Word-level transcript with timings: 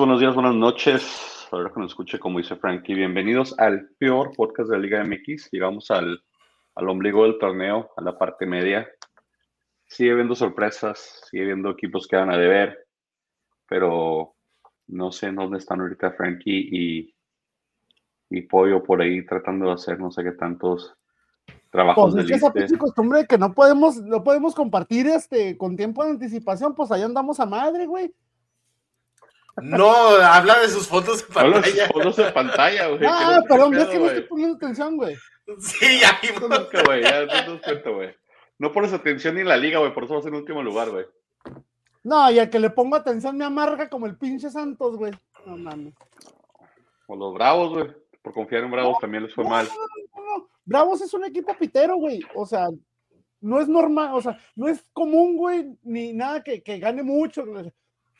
Buenos 0.00 0.18
días, 0.18 0.34
buenas 0.34 0.54
noches. 0.54 1.46
A 1.52 1.58
ver 1.58 1.70
que 1.72 1.78
nos 1.78 1.90
escuche, 1.90 2.18
como 2.18 2.38
dice 2.38 2.56
Frankie. 2.56 2.94
Bienvenidos 2.94 3.54
al 3.58 3.90
peor 3.98 4.32
podcast 4.34 4.70
de 4.70 4.78
la 4.78 4.82
Liga 4.82 5.04
MX. 5.04 5.50
Llegamos 5.50 5.90
al, 5.90 6.24
al 6.74 6.88
ombligo 6.88 7.24
del 7.24 7.38
torneo, 7.38 7.90
a 7.98 8.00
la 8.00 8.16
parte 8.16 8.46
media. 8.46 8.88
Sigue 9.86 10.12
habiendo 10.12 10.34
sorpresas, 10.34 11.20
sigue 11.30 11.42
habiendo 11.42 11.68
equipos 11.68 12.08
que 12.08 12.16
van 12.16 12.30
a 12.30 12.38
deber, 12.38 12.88
pero 13.68 14.36
no 14.86 15.12
sé 15.12 15.32
dónde 15.32 15.58
están 15.58 15.82
ahorita 15.82 16.12
Frankie 16.12 16.70
y, 16.72 17.14
y 18.30 18.40
Pollo 18.40 18.82
por 18.82 19.02
ahí 19.02 19.26
tratando 19.26 19.66
de 19.66 19.72
hacer 19.72 20.00
no 20.00 20.10
sé 20.10 20.24
qué 20.24 20.32
tantos 20.32 20.94
trabajos 21.70 22.14
pues 22.14 22.14
de 22.14 22.20
es 22.22 22.40
que 22.40 22.62
esa 22.64 22.78
costumbre 22.78 23.26
que 23.26 23.36
no 23.36 23.52
podemos, 23.52 23.98
no 23.98 24.24
podemos 24.24 24.54
compartir 24.54 25.08
este 25.08 25.58
con 25.58 25.76
tiempo 25.76 26.02
de 26.02 26.12
anticipación, 26.12 26.74
pues 26.74 26.90
ahí 26.90 27.02
andamos 27.02 27.38
a 27.38 27.44
madre, 27.44 27.84
güey. 27.84 28.14
No, 29.62 29.90
habla 29.90 30.60
de 30.60 30.68
sus 30.68 30.86
fotos 30.86 31.22
en 31.22 31.34
pantalla. 31.34 31.56
Habla 31.56 31.60
de 31.60 31.72
sus 31.72 31.86
fotos 31.88 32.18
en 32.18 32.34
pantalla, 32.34 32.86
güey. 32.88 33.00
Ah, 33.06 33.40
no 33.40 33.46
perdón, 33.46 33.74
es 33.76 33.88
que 33.88 33.98
no 33.98 34.06
estoy 34.06 34.22
poniendo 34.22 34.56
atención, 34.56 34.96
güey. 34.96 35.16
Sí, 35.58 36.00
ya 36.00 36.18
vimos. 36.22 36.48
Nunca, 36.48 36.82
güey, 36.84 37.02
ya 37.02 37.46
no 37.46 37.60
cuento, 37.60 37.94
güey. 37.94 38.14
No 38.58 38.72
pones 38.72 38.92
atención 38.92 39.34
ni 39.34 39.40
en 39.40 39.48
la 39.48 39.56
liga, 39.56 39.78
güey, 39.78 39.92
por 39.94 40.04
eso 40.04 40.14
vas 40.14 40.26
en 40.26 40.34
último 40.34 40.62
lugar, 40.62 40.90
güey. 40.90 41.06
No, 42.02 42.30
y 42.30 42.38
al 42.38 42.50
que 42.50 42.58
le 42.58 42.70
pongo 42.70 42.96
atención 42.96 43.36
me 43.36 43.44
amarga 43.44 43.88
como 43.88 44.06
el 44.06 44.16
pinche 44.16 44.50
Santos, 44.50 44.96
güey. 44.96 45.12
No 45.46 45.56
mames. 45.56 45.94
O 47.06 47.16
los 47.16 47.34
Bravos, 47.34 47.70
güey. 47.70 47.90
Por 48.22 48.34
confiar 48.34 48.64
en 48.64 48.70
Bravos 48.70 48.98
también 49.00 49.24
les 49.24 49.34
fue 49.34 49.44
mal. 49.44 49.66
No, 50.14 50.48
Bravos 50.64 51.00
es 51.00 51.12
un 51.14 51.24
equipo 51.24 51.54
pitero, 51.56 51.96
güey. 51.96 52.20
O 52.34 52.46
sea, 52.46 52.68
no 53.40 53.60
es 53.60 53.68
normal, 53.68 54.10
o 54.12 54.20
sea, 54.20 54.38
no 54.54 54.68
es 54.68 54.84
común, 54.92 55.36
güey, 55.36 55.78
ni 55.82 56.12
nada 56.12 56.42
que, 56.42 56.62
que 56.62 56.78
gane 56.78 57.02
mucho 57.02 57.44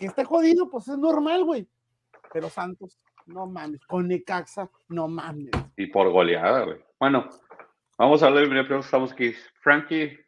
que 0.00 0.06
esté 0.06 0.24
jodido, 0.24 0.70
pues 0.70 0.88
es 0.88 0.96
normal, 0.96 1.44
güey. 1.44 1.68
Pero 2.32 2.48
Santos, 2.48 2.98
no 3.26 3.46
mames. 3.46 3.84
Con 3.84 4.08
Necaxa, 4.08 4.70
no 4.88 5.08
mames. 5.08 5.50
Y 5.76 5.88
por 5.88 6.10
goleada, 6.10 6.64
güey. 6.64 6.78
Bueno, 6.98 7.28
vamos 7.98 8.22
a 8.22 8.28
hablar 8.28 8.44
primero, 8.44 8.80
estamos 8.80 9.12
aquí. 9.12 9.34
Frankie, 9.60 10.18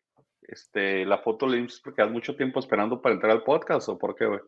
este, 0.43 1.07
la 1.07 1.19
foto 1.19 1.47
le 1.47 1.67
porque 1.83 2.03
has 2.03 2.11
mucho 2.11 2.37
tiempo 2.37 2.61
esperando 2.61 3.01
para 3.01 3.15
entrar 3.15 3.33
al 3.33 3.45
podcast, 3.45 3.89
¿o 3.89 3.99
por 3.99 4.15
qué, 4.15 4.27
güey? 4.27 4.41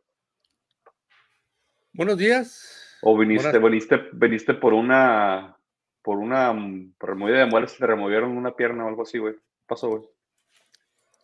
Buenos 1.95 2.19
días. 2.19 2.98
¿O 3.00 3.17
viniste, 3.17 3.58
viniste, 3.58 4.11
viniste 4.12 4.52
por 4.52 4.75
una, 4.75 5.56
por 6.02 6.19
una 6.19 6.55
removida 6.98 7.39
de 7.39 7.47
muelas, 7.47 7.78
te 7.78 7.86
removieron 7.86 8.36
una 8.36 8.55
pierna 8.55 8.84
o 8.84 8.89
algo 8.89 9.02
así, 9.02 9.17
güey? 9.17 9.36
¿Qué 9.36 9.64
pasó, 9.67 9.89
güey? 9.89 10.02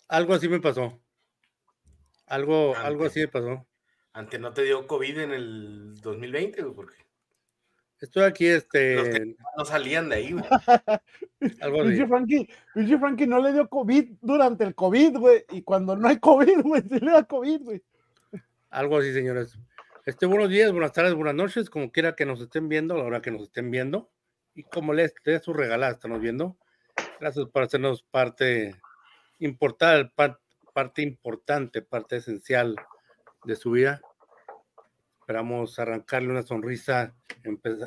Algo 0.09 0.33
así 0.33 0.49
me 0.49 0.61
pasó. 0.61 0.99
Algo, 2.27 2.75
algo 2.77 3.05
así 3.05 3.21
me 3.21 3.29
pasó. 3.29 3.67
Ante 4.13 4.39
no 4.39 4.53
te 4.53 4.63
dio 4.63 4.87
COVID 4.87 5.19
en 5.19 5.33
el 5.33 6.01
2020, 6.01 6.63
güey, 6.63 6.75
porque 6.75 6.97
estoy 8.01 8.25
aquí, 8.25 8.47
este. 8.47 9.37
no 9.57 9.65
salían 9.65 10.09
de 10.09 10.17
ahí, 10.17 10.33
güey. 10.33 10.45
Algo 11.61 11.83
Pinche 11.83 12.07
Frankie, 12.07 12.49
Pinche 12.75 12.99
Frankie 12.99 13.27
no 13.27 13.41
le 13.41 13.53
dio 13.53 13.69
COVID 13.69 14.17
durante 14.21 14.65
el 14.65 14.75
COVID, 14.75 15.17
güey. 15.19 15.45
Y 15.51 15.63
cuando 15.63 15.97
no 15.97 16.09
hay 16.09 16.19
COVID, 16.19 16.61
güey, 16.65 16.83
se 16.83 17.01
le 17.01 17.13
da 17.13 17.25
COVID, 17.25 17.63
güey. 17.63 17.83
Algo 18.71 18.99
así, 18.99 19.13
señores. 19.13 19.59
Este, 20.07 20.27
buenos 20.27 20.49
días, 20.49 20.73
buenas 20.73 20.93
tardes, 20.93 21.15
buenas 21.15 21.35
noches, 21.35 21.71
como 21.71 21.93
quiera 21.93 22.17
que 22.17 22.27
nos 22.27 22.41
estén 22.41 22.69
viendo, 22.69 22.95
a 22.95 22.99
la 22.99 23.05
hora 23.05 23.23
que 23.23 23.31
nos 23.31 23.43
estén 23.43 23.71
viendo. 23.71 24.11
Y 24.55 24.65
como 24.65 24.93
les 24.93 25.15
dé 25.25 25.39
su 25.39 25.53
regalada, 25.53 25.93
estamos 25.93 26.21
viendo. 26.21 26.57
Gracias 27.21 27.47
por 27.47 27.63
hacernos 27.63 28.03
parte 28.03 28.75
importante, 29.39 30.13
parte 30.73 31.03
importante, 31.03 31.83
parte 31.83 32.17
esencial 32.17 32.77
de 33.45 33.57
su 33.57 33.73
vida. 33.73 34.01
Esperamos 35.21 35.79
arrancarle 35.79 36.31
una 36.31 36.43
sonrisa, 36.43 37.15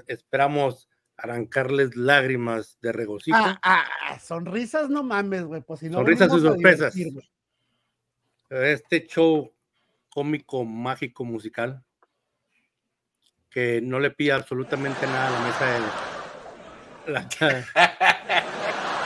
esperamos 0.07 0.89
arrancarles 1.17 1.95
lágrimas 1.95 2.77
de 2.81 2.91
regocijo. 2.91 3.37
Ah, 3.37 3.59
ah, 3.61 4.19
sonrisas 4.19 4.89
no 4.89 5.03
mames, 5.03 5.43
güey, 5.43 5.61
pues 5.61 5.81
si 5.81 5.89
no 5.89 5.97
Sonrisas 5.99 6.33
y 6.33 6.39
sorpresas. 6.39 6.95
Este 8.49 9.07
show 9.07 9.51
cómico, 10.09 10.63
mágico, 10.63 11.25
musical, 11.25 11.83
que 13.49 13.81
no 13.81 13.99
le 13.99 14.11
pide 14.11 14.31
absolutamente 14.33 15.05
nada 15.07 15.27
a 15.27 15.31
la 15.31 15.39
mesa 15.47 15.65
de 15.65 15.79
la... 17.11 17.27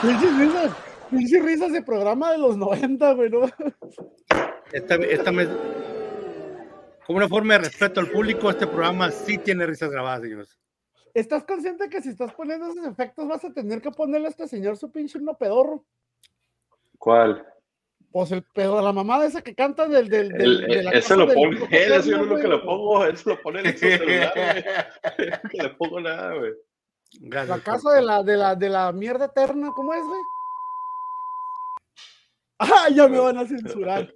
Pinche 1.10 1.40
risas 1.40 1.72
de 1.72 1.82
programa 1.82 2.32
de 2.32 2.38
los 2.38 2.56
90, 2.56 3.12
güey, 3.14 3.30
¿no? 3.30 3.50
Esta, 4.72 4.94
esta, 4.96 5.32
como 7.08 7.16
una 7.16 7.28
forma 7.28 7.54
de 7.54 7.60
respeto 7.60 8.00
al 8.00 8.10
público, 8.10 8.50
este 8.50 8.66
programa 8.66 9.10
sí 9.10 9.38
tiene 9.38 9.64
risas 9.64 9.90
grabadas, 9.90 10.20
señores. 10.20 10.58
¿Estás 11.14 11.42
consciente 11.44 11.88
que 11.88 12.02
si 12.02 12.10
estás 12.10 12.34
poniendo 12.34 12.70
esos 12.70 12.86
efectos 12.86 13.26
vas 13.26 13.42
a 13.46 13.50
tener 13.50 13.80
que 13.80 13.90
ponerle 13.90 14.26
a 14.26 14.30
este 14.30 14.46
señor 14.46 14.76
su 14.76 14.92
pinche 14.92 15.18
no 15.18 15.32
pedorro? 15.38 15.86
¿Cuál? 16.98 17.46
Pues 18.12 18.30
el 18.32 18.42
pedo, 18.42 18.82
la 18.82 18.92
mamada 18.92 19.24
esa 19.24 19.40
que 19.40 19.54
canta 19.54 19.88
del. 19.88 20.10
del, 20.10 20.28
del 20.28 20.60
de 20.66 20.82
la 20.82 20.90
ese 20.90 21.16
lo 21.16 21.26
pone 21.28 21.66
él, 21.70 21.92
ese 21.94 22.10
yo 22.10 22.18
no 22.18 22.24
lo 22.24 22.36
que 22.36 22.46
lo 22.46 22.62
pongo, 22.62 23.02
él 23.06 23.16
se 23.16 23.30
lo 23.30 23.40
pone 23.40 23.60
en 23.60 23.72
su 23.72 23.78
celular, 23.86 24.32
güey. 24.36 25.30
No 25.56 25.62
le 25.62 25.70
pongo 25.76 26.00
nada, 26.02 26.34
güey. 26.34 26.52
La 27.22 27.58
casa 27.60 27.90
de 27.92 28.02
la, 28.02 28.22
de, 28.22 28.36
la, 28.36 28.54
de 28.54 28.68
la 28.68 28.92
mierda 28.92 29.24
eterna, 29.24 29.70
¿cómo 29.74 29.94
es, 29.94 30.04
güey? 30.04 30.20
¡Ah! 32.58 32.90
Ya 32.94 33.08
me 33.08 33.18
van 33.18 33.38
a 33.38 33.46
censurar. 33.46 34.14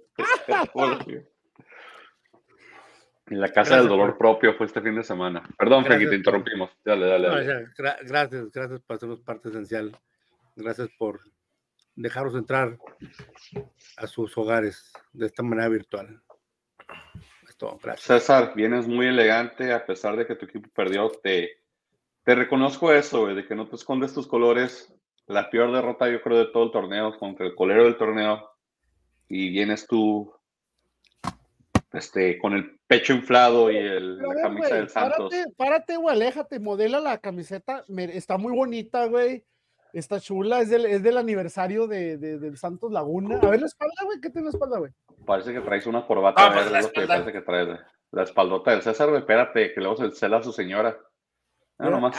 En 3.27 3.39
la 3.39 3.49
casa 3.49 3.77
del 3.77 3.87
dolor 3.87 4.17
propio 4.17 4.53
fue 4.55 4.65
este 4.65 4.81
fin 4.81 4.95
de 4.95 5.03
semana. 5.03 5.43
Perdón, 5.57 5.85
Frankie, 5.85 6.09
te 6.09 6.15
interrumpimos. 6.15 6.71
Dale, 6.83 7.07
dale. 7.07 7.27
dale. 7.27 7.67
gracias, 8.05 8.51
gracias 8.51 8.81
por 8.81 8.95
hacernos 8.95 9.21
parte 9.21 9.49
esencial. 9.49 9.97
Gracias 10.55 10.89
por 10.97 11.21
dejaros 11.95 12.35
entrar 12.35 12.77
a 13.97 14.07
sus 14.07 14.37
hogares 14.37 14.91
de 15.13 15.27
esta 15.27 15.41
manera 15.41 15.69
virtual. 15.69 16.21
gracias. 17.81 18.01
César, 18.01 18.53
vienes 18.55 18.87
muy 18.87 19.07
elegante 19.07 19.71
a 19.71 19.85
pesar 19.85 20.17
de 20.17 20.27
que 20.27 20.35
tu 20.35 20.45
equipo 20.45 20.69
perdió. 20.75 21.09
Te, 21.09 21.61
te 22.23 22.35
reconozco 22.35 22.91
eso, 22.91 23.27
de 23.27 23.45
que 23.45 23.55
no 23.55 23.67
te 23.67 23.77
escondes 23.77 24.13
tus 24.13 24.27
colores. 24.27 24.93
La 25.27 25.49
peor 25.49 25.71
derrota, 25.71 26.09
yo 26.09 26.21
creo, 26.21 26.39
de 26.39 26.51
todo 26.51 26.65
el 26.65 26.71
torneo 26.71 27.17
contra 27.17 27.45
el 27.45 27.55
colero 27.55 27.85
del 27.85 27.97
torneo. 27.97 28.49
Y 29.29 29.49
vienes 29.49 29.87
tú 29.87 30.33
este, 31.93 32.39
con 32.39 32.53
el 32.53 32.79
pecho 32.87 33.13
inflado 33.13 33.71
y 33.71 33.77
el, 33.77 34.17
la 34.17 34.41
camisa 34.41 34.75
del 34.75 34.89
Santos. 34.89 35.29
Párate, 35.31 35.53
párate, 35.55 35.97
güey, 35.97 36.15
aléjate, 36.15 36.59
modela 36.59 36.99
la 36.99 37.19
camiseta, 37.19 37.85
está 37.97 38.37
muy 38.37 38.53
bonita, 38.53 39.05
güey. 39.05 39.45
Está 39.93 40.19
chula, 40.19 40.61
es 40.61 40.69
del, 40.69 40.87
es 40.87 41.03
del 41.03 41.17
aniversario 41.17 41.85
de, 41.85 42.17
de, 42.17 42.39
del 42.39 42.57
Santos 42.57 42.91
Laguna. 42.91 43.37
A 43.39 43.49
ver 43.49 43.59
la 43.59 43.67
espalda, 43.67 43.93
güey, 44.05 44.19
¿qué 44.19 44.31
tiene 44.31 44.45
la 44.45 44.49
espalda, 44.49 44.79
güey? 44.79 44.91
Parece 45.23 45.53
que 45.53 45.61
traes 45.61 45.85
una 45.85 46.07
corbata, 46.07 46.47
ah, 46.47 46.51
pues 46.51 46.71
la, 46.71 46.81
que 46.81 47.07
parece 47.07 47.31
que 47.31 47.41
traes, 47.41 47.79
la 48.11 48.23
espaldota 48.23 48.71
del 48.71 48.81
César, 48.81 49.09
güey, 49.09 49.19
espérate, 49.19 49.71
que 49.71 49.79
luego 49.79 49.97
se 49.97 50.09
cela 50.11 50.37
a 50.37 50.43
su 50.43 50.51
señora. 50.51 50.97
No, 51.77 51.91
nomás. 51.91 52.17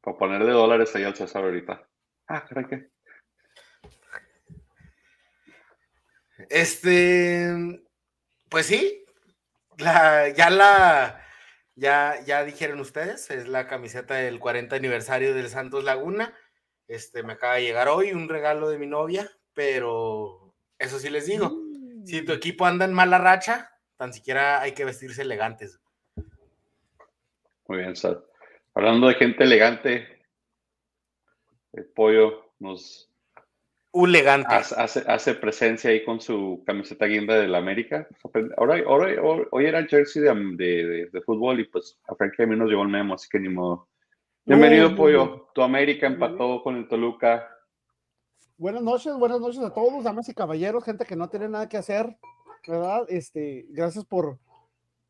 Para 0.00 0.16
ponerle 0.16 0.52
dólares 0.52 0.96
ahí 0.96 1.04
al 1.04 1.14
César 1.14 1.44
ahorita. 1.44 1.86
Ah, 2.26 2.44
caray, 2.48 2.64
¿qué? 2.64 2.88
Este, 6.48 7.82
pues 8.48 8.66
sí, 8.66 9.04
ya 9.78 10.50
la, 10.50 11.24
ya, 11.74 12.20
ya 12.24 12.44
dijeron 12.44 12.80
ustedes, 12.80 13.30
es 13.30 13.48
la 13.48 13.66
camiseta 13.66 14.14
del 14.14 14.38
40 14.38 14.76
aniversario 14.76 15.34
del 15.34 15.48
Santos 15.48 15.84
Laguna. 15.84 16.34
Este, 16.86 17.22
me 17.22 17.34
acaba 17.34 17.54
de 17.54 17.62
llegar 17.62 17.88
hoy 17.88 18.12
un 18.12 18.28
regalo 18.28 18.68
de 18.68 18.78
mi 18.78 18.86
novia, 18.86 19.30
pero 19.52 20.54
eso 20.78 20.98
sí 20.98 21.10
les 21.10 21.26
digo, 21.26 21.50
si 22.04 22.24
tu 22.24 22.32
mm. 22.32 22.36
equipo 22.36 22.64
anda 22.64 22.84
en 22.84 22.92
mala 22.92 23.18
racha, 23.18 23.70
tan 23.96 24.12
siquiera 24.12 24.60
hay 24.60 24.72
que 24.72 24.84
vestirse 24.84 25.22
elegantes. 25.22 25.80
Muy 27.66 27.78
bien, 27.78 27.96
Sal. 27.96 28.24
Hablando 28.74 29.08
de 29.08 29.14
gente 29.14 29.44
elegante, 29.44 30.24
el 31.72 31.84
pollo 31.84 32.52
nos 32.58 33.07
elegante. 34.06 34.54
Hace, 34.54 35.00
hace, 35.06 35.34
presencia 35.34 35.90
ahí 35.90 36.04
con 36.04 36.20
su 36.20 36.62
camiseta 36.66 37.06
guinda 37.06 37.38
del 37.38 37.54
América. 37.54 38.06
Ahora, 38.56 38.82
ahora, 38.86 39.20
hoy 39.50 39.64
era 39.66 39.78
el 39.78 39.88
jersey 39.88 40.22
de, 40.22 41.08
de, 41.12 41.20
fútbol 41.22 41.60
y 41.60 41.64
pues 41.64 41.98
a 42.06 42.14
Frankie 42.14 42.42
a 42.42 42.46
mí 42.46 42.56
nos 42.56 42.68
llegó 42.68 42.82
el 42.82 42.88
memo, 42.88 43.14
así 43.14 43.28
que 43.28 43.40
ni 43.40 43.48
modo. 43.48 43.88
Bienvenido, 44.44 44.94
Pollo. 44.94 45.48
Tu 45.54 45.62
América 45.62 46.06
empató 46.06 46.62
con 46.62 46.76
el 46.76 46.88
Toluca. 46.88 47.48
Buenas 48.56 48.82
noches, 48.82 49.14
buenas 49.14 49.40
noches 49.40 49.60
a 49.60 49.72
todos, 49.72 50.02
damas 50.02 50.28
y 50.28 50.34
caballeros, 50.34 50.84
gente 50.84 51.04
que 51.04 51.14
no 51.16 51.28
tiene 51.28 51.48
nada 51.48 51.68
que 51.68 51.76
hacer, 51.76 52.18
¿verdad? 52.66 53.04
Este, 53.08 53.66
gracias 53.70 54.04
por, 54.04 54.38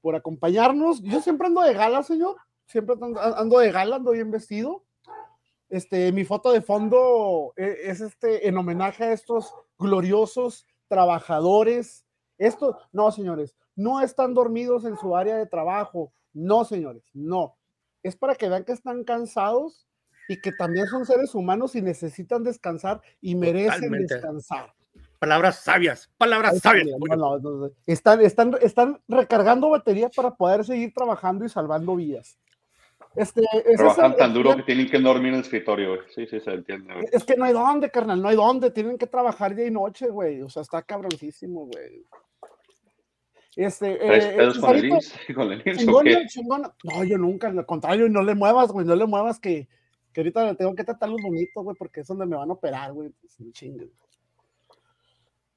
por 0.00 0.14
acompañarnos. 0.14 1.02
Yo 1.02 1.20
siempre 1.20 1.46
ando 1.46 1.62
de 1.62 1.74
gala, 1.74 2.02
señor. 2.02 2.36
Siempre 2.66 2.96
ando 3.00 3.58
de 3.58 3.72
gala, 3.72 3.96
ando 3.96 4.10
bien 4.10 4.30
vestido. 4.30 4.84
Este, 5.68 6.12
mi 6.12 6.24
foto 6.24 6.52
de 6.52 6.62
fondo 6.62 7.52
e, 7.56 7.76
es 7.84 8.00
este 8.00 8.48
en 8.48 8.56
homenaje 8.56 9.04
a 9.04 9.12
estos 9.12 9.52
gloriosos 9.78 10.66
trabajadores. 10.88 12.06
Esto, 12.38 12.78
no, 12.92 13.10
señores, 13.10 13.56
no 13.76 14.00
están 14.00 14.34
dormidos 14.34 14.84
en 14.84 14.96
su 14.96 15.16
área 15.16 15.36
de 15.36 15.46
trabajo. 15.46 16.12
No, 16.32 16.64
señores, 16.64 17.04
no. 17.12 17.56
Es 18.02 18.16
para 18.16 18.34
que 18.34 18.48
vean 18.48 18.64
que 18.64 18.72
están 18.72 19.04
cansados 19.04 19.86
y 20.28 20.40
que 20.40 20.52
también 20.52 20.86
son 20.86 21.04
seres 21.04 21.34
humanos 21.34 21.74
y 21.74 21.82
necesitan 21.82 22.44
descansar 22.44 23.00
y 23.20 23.34
merecen 23.34 23.74
Totalmente. 23.74 24.14
descansar. 24.14 24.74
Palabras 25.18 25.56
sabias, 25.64 26.10
palabras 26.16 26.60
sabias. 26.60 26.96
No, 26.98 27.16
no, 27.16 27.38
no, 27.38 27.50
no. 27.50 27.70
Están, 27.86 28.20
están, 28.20 28.56
están 28.60 29.00
recargando 29.08 29.70
batería 29.70 30.08
para 30.14 30.34
poder 30.36 30.64
seguir 30.64 30.92
trabajando 30.94 31.44
y 31.44 31.48
salvando 31.48 31.96
vidas. 31.96 32.38
Este, 33.18 33.42
es 33.66 33.76
Trabajan 33.76 34.16
tan 34.16 34.32
duro 34.32 34.54
que 34.56 34.62
tienen 34.62 34.88
que 34.88 34.98
dormir 35.00 35.28
en 35.28 35.34
el 35.34 35.40
escritorio, 35.40 35.96
güey. 35.96 36.00
Sí, 36.14 36.26
sí, 36.26 36.38
se 36.38 36.52
entiende, 36.52 36.94
güey. 36.94 37.06
Es 37.10 37.24
que 37.24 37.36
no 37.36 37.44
hay 37.44 37.52
dónde, 37.52 37.90
carnal, 37.90 38.22
no 38.22 38.28
hay 38.28 38.36
dónde. 38.36 38.70
Tienen 38.70 38.96
que 38.96 39.08
trabajar 39.08 39.56
día 39.56 39.66
y 39.66 39.72
noche, 39.72 40.08
güey. 40.08 40.40
O 40.42 40.48
sea, 40.48 40.62
está 40.62 40.82
cabroncísimo, 40.82 41.66
güey. 41.66 42.06
Este, 43.56 43.96
¿Traes 43.96 44.24
eh, 44.24 44.34
pedos 44.36 44.58
con 44.60 44.76
el 44.76 44.82
Cesarito, 44.82 44.94
IMSS? 44.94 45.18
¿Con 45.34 45.52
el 45.52 45.62
IMSS 45.66 45.88
o 45.88 46.26
chingón. 46.28 46.62
No, 46.84 47.04
yo 47.04 47.18
nunca, 47.18 47.48
al 47.48 47.66
contrario, 47.66 48.08
no 48.08 48.22
le 48.22 48.36
muevas, 48.36 48.70
güey, 48.70 48.86
no 48.86 48.94
le 48.94 49.04
muevas 49.04 49.40
que, 49.40 49.68
que 50.12 50.20
ahorita 50.20 50.44
le 50.44 50.54
tengo 50.54 50.76
que 50.76 50.84
tratar 50.84 51.08
los 51.08 51.20
bonitos, 51.20 51.64
güey, 51.64 51.76
porque 51.76 52.02
es 52.02 52.06
donde 52.06 52.24
me 52.24 52.36
van 52.36 52.50
a 52.50 52.52
operar, 52.52 52.92
güey. 52.92 53.10
Pues, 53.20 53.40
no 53.40 53.50
chingues. 53.50 53.90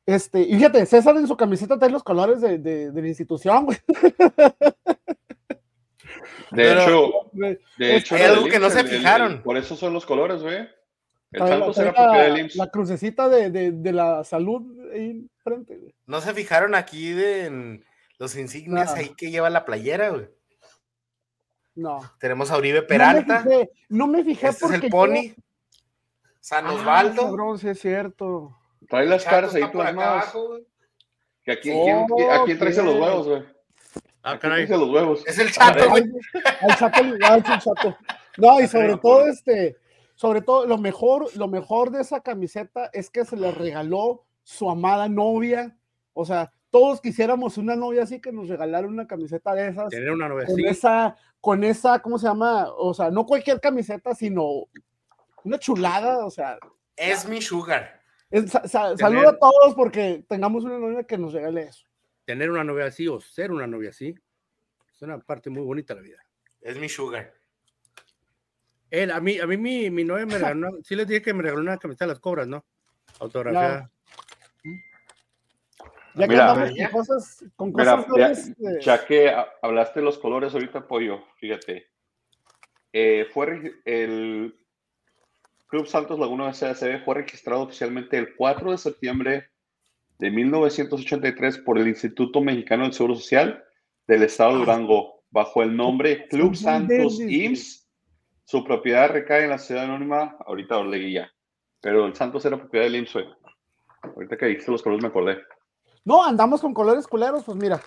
Este, 0.08 0.42
y 0.42 0.56
fíjate, 0.56 0.84
César 0.88 1.16
en 1.16 1.28
su 1.28 1.38
camiseta 1.38 1.78
trae 1.78 1.92
los 1.92 2.04
colores 2.04 2.42
de, 2.42 2.58
de, 2.58 2.92
de 2.92 3.02
la 3.02 3.08
institución, 3.08 3.66
güey. 3.66 3.78
De 6.52 6.64
Pero- 6.64 6.82
hecho, 6.82 7.12
de 7.34 7.52
es- 7.98 8.04
hecho, 8.04 8.16
hay 8.16 8.22
algo 8.24 8.46
que 8.48 8.60
no 8.60 8.70
se 8.70 8.82
el- 8.82 8.88
el- 8.88 8.98
fijaron. 8.98 9.42
por 9.44 9.58
eso 9.58 9.76
son 9.76 9.94
los 9.94 10.06
colores, 10.06 10.42
güey. 10.42 10.68
El 11.32 11.40
Santos 11.48 11.78
era 11.78 11.94
propiedad 11.94 12.24
del 12.26 12.34
la, 12.34 12.40
IMSS. 12.42 12.56
la 12.58 12.68
crucecita 12.70 13.30
de, 13.30 13.50
de, 13.50 13.72
de 13.72 13.94
la 13.94 14.24
salud 14.26 14.64
ahí 14.94 15.12
enfrente, 15.38 15.78
güey. 15.78 15.96
¿No 16.06 16.20
se 16.20 16.34
fijaron 16.34 16.76
aquí 16.76 17.12
de 17.14 17.46
en 17.46 17.86
los 18.20 18.36
insignias 18.36 18.88
Nada. 18.88 18.98
ahí 18.98 19.14
que 19.16 19.32
lleva 19.32 19.50
la 19.50 19.64
playera, 19.64 20.10
güey? 20.10 20.28
No. 21.76 22.02
Tenemos 22.20 22.52
a 22.52 22.58
Uribe 22.58 22.80
No 22.80 22.82
me 22.82 22.88
Peralta. 22.88 23.44
fijé, 23.44 23.70
no 23.88 24.08
me 24.08 24.24
fijé 24.26 24.48
este 24.48 24.58
es 24.66 24.72
porque 24.72 24.76
el 24.76 24.82
yo- 24.84 24.90
Pony. 24.90 25.34
San 26.42 26.66
Ah, 26.66 26.74
Osvaldo. 26.74 27.22
cabrón, 27.28 27.58
sí 27.60 27.70
es 27.70 27.80
cierto. 27.80 28.58
Trae 28.90 29.06
las 29.06 29.24
caras 29.24 29.56
ahí 29.56 29.62
está 29.62 29.72
por 29.72 29.86
acá 29.86 29.94
plasmadas. 29.94 30.34
Que 31.46 31.52
aquí, 31.54 31.70
¿quién, 31.72 32.06
quién- 32.08 32.30
¿A 32.32 32.44
quién 32.44 32.60
traes 32.60 32.78
a 32.78 32.84
los 32.84 32.96
Ok. 32.96 33.02
huevos, 33.02 33.28
güey? 33.28 33.44
Ah, 34.24 34.32
¿A 34.34 34.40
quién 34.40 34.52
caray. 34.52 34.68
los 34.68 34.90
huevos? 34.90 35.24
Es 35.26 35.40
el 35.40 35.52
chato, 35.52 35.90
güey. 35.90 36.04
Al 36.62 36.76
chato, 36.78 37.02
al 37.24 37.44
chato. 37.44 37.98
No, 38.38 38.60
y 38.62 38.68
sobre 38.68 38.90
todo, 38.98 39.00
por- 39.02 39.30
este, 39.30 39.78
sobre 40.16 40.42
todo, 40.42 40.66
lo 40.68 40.78
mejor, 40.78 41.36
lo 41.36 41.48
mejor 41.48 41.92
de 41.92 42.02
esa 42.02 42.22
camiseta 42.22 42.90
es 42.94 43.10
que 43.10 43.26
se 43.26 43.36
le 43.36 43.52
regaló 43.52 44.24
su 44.44 44.70
amada 44.70 45.10
novia. 45.10 45.76
O 46.14 46.24
sea, 46.26 46.52
todos 46.70 47.02
quisiéramos 47.02 47.58
una 47.58 47.76
novia 47.76 48.04
así 48.04 48.22
que 48.22 48.32
nos 48.32 48.48
regalara 48.48 48.88
una 48.88 49.08
camiseta 49.08 49.54
de 49.54 49.70
esas. 49.70 49.90
Tener 49.90 50.12
una 50.12 50.30
novia 50.30 50.46
Con 50.46 50.56
así. 50.56 50.66
esa, 50.68 51.16
con 51.40 51.64
esa, 51.64 52.00
¿cómo 52.00 52.18
se 52.20 52.28
llama? 52.28 52.68
O 52.78 52.94
sea, 52.94 53.10
no 53.10 53.26
cualquier 53.26 53.60
camiseta, 53.60 54.14
sino 54.14 54.68
una 55.44 55.58
chulada. 55.58 56.26
O 56.26 56.30
sea, 56.30 56.58
Es 56.96 57.28
mi 57.28 57.42
sugar. 57.42 58.00
es- 58.30 58.52
sa- 58.52 58.68
sa- 58.68 58.84
Tener- 58.96 58.98
saludo 59.00 59.30
a 59.30 59.38
todos 59.40 59.74
porque 59.76 60.24
tengamos 60.30 60.64
una 60.64 60.78
novia 60.78 61.04
que 61.04 61.18
nos 61.18 61.34
regale 61.34 61.64
eso. 61.64 61.86
Tener 62.32 62.50
una 62.50 62.64
novia 62.64 62.86
así 62.86 63.10
o 63.10 63.20
ser 63.20 63.52
una 63.52 63.68
novia 63.68 63.90
así. 63.90 64.16
Es 64.90 65.02
una 65.02 65.20
parte 65.20 65.50
muy 65.50 65.64
bonita 65.64 65.94
de 65.94 66.00
la 66.00 66.06
vida. 66.06 66.26
Es 66.62 66.78
mi 66.78 66.88
sugar. 66.88 67.34
Él, 68.90 69.12
a 69.12 69.20
mí, 69.20 69.38
a 69.38 69.46
mí 69.46 69.58
mi, 69.58 69.90
mi 69.90 70.06
novia 70.06 70.26
me 70.26 70.38
regaló 70.38 70.70
una, 70.70 70.78
sí 70.86 70.96
les 70.96 71.08
dije 71.10 71.22
que 71.22 71.34
me 71.34 71.44
regaló 71.44 71.60
una 71.60 71.78
camiseta 71.78 72.06
de 72.06 72.12
las 72.14 72.22
cobras, 72.22 72.48
¿no? 72.48 72.66
Autografiada. 73.20 73.92
Ya 76.16 76.26
que 76.26 76.28
Mira, 76.30 76.52
andamos 76.52 76.70
con 76.78 76.92
cosas, 76.94 77.46
con 77.58 77.74
Mira, 77.74 78.06
cosas 78.06 78.54
ya, 78.58 78.70
eh, 78.70 78.80
ya 78.80 79.06
que 79.06 79.30
ha- 79.30 79.50
hablaste 79.62 80.00
de 80.00 80.06
los 80.06 80.18
colores 80.18 80.54
ahorita, 80.54 80.88
Pollo, 80.88 81.26
fíjate. 81.36 81.92
Eh, 82.94 83.28
fue 83.34 83.82
el 83.84 84.58
Club 85.68 85.86
Santos 85.86 86.18
Laguna 86.18 86.54
SACB 86.54 87.04
fue 87.04 87.16
registrado 87.16 87.64
oficialmente 87.64 88.18
el 88.18 88.38
4 88.38 88.72
de 88.72 88.78
septiembre 88.78 89.51
de 90.22 90.30
1983 90.30 91.58
por 91.66 91.80
el 91.80 91.88
Instituto 91.88 92.42
Mexicano 92.42 92.84
del 92.84 92.94
Seguro 92.94 93.16
Social 93.16 93.64
del 94.06 94.22
Estado 94.22 94.52
de 94.52 94.60
Durango, 94.60 95.24
bajo 95.32 95.64
el 95.64 95.76
nombre 95.76 96.28
Club 96.28 96.56
Santos. 96.56 97.20
IMSS. 97.20 97.90
Su 98.44 98.64
propiedad 98.64 99.10
recae 99.10 99.46
en 99.46 99.50
la 99.50 99.58
ciudad 99.58 99.86
anónima, 99.86 100.38
ahorita 100.46 100.78
Orleguilla, 100.78 101.32
pero 101.82 102.06
el 102.06 102.14
Santos 102.14 102.46
era 102.46 102.56
propiedad 102.56 102.86
del 102.86 102.98
IMSS. 102.98 103.18
Ahorita 104.16 104.38
que 104.38 104.46
dijiste 104.46 104.72
los 104.72 104.84
colores 104.84 105.02
me 105.02 105.10
acordé. 105.10 105.40
No, 106.06 106.24
andamos 106.24 106.62
con 106.62 106.76
colores 106.76 107.08
culeros, 107.08 107.44
pues 107.44 107.58
mira. 107.58 107.82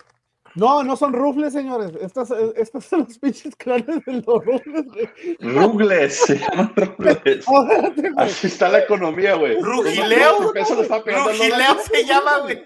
No, 0.55 0.83
no 0.83 0.95
son 0.95 1.13
rufles, 1.13 1.53
señores. 1.53 1.91
Estas, 2.01 2.31
eh, 2.31 2.53
estos 2.55 2.85
son 2.85 3.01
los 3.01 3.19
pinches 3.19 3.55
colores 3.55 4.03
de 4.05 4.13
los 4.13 4.45
rufles, 4.45 4.85
güey. 4.85 5.09
Rugles, 5.39 6.15
se 6.15 6.37
llaman 6.37 6.73
güey. 6.97 8.13
Así 8.17 8.47
está 8.47 8.69
la 8.69 8.79
economía, 8.79 9.35
güey. 9.35 9.59
Rugileo. 9.59 10.47
El 10.47 10.53
peso 10.53 10.75
le 10.75 10.83
está 10.83 11.03
pegando 11.03 11.29
Rugileo 11.31 11.79
se 11.79 12.05
llama, 12.05 12.39
güey. 12.39 12.63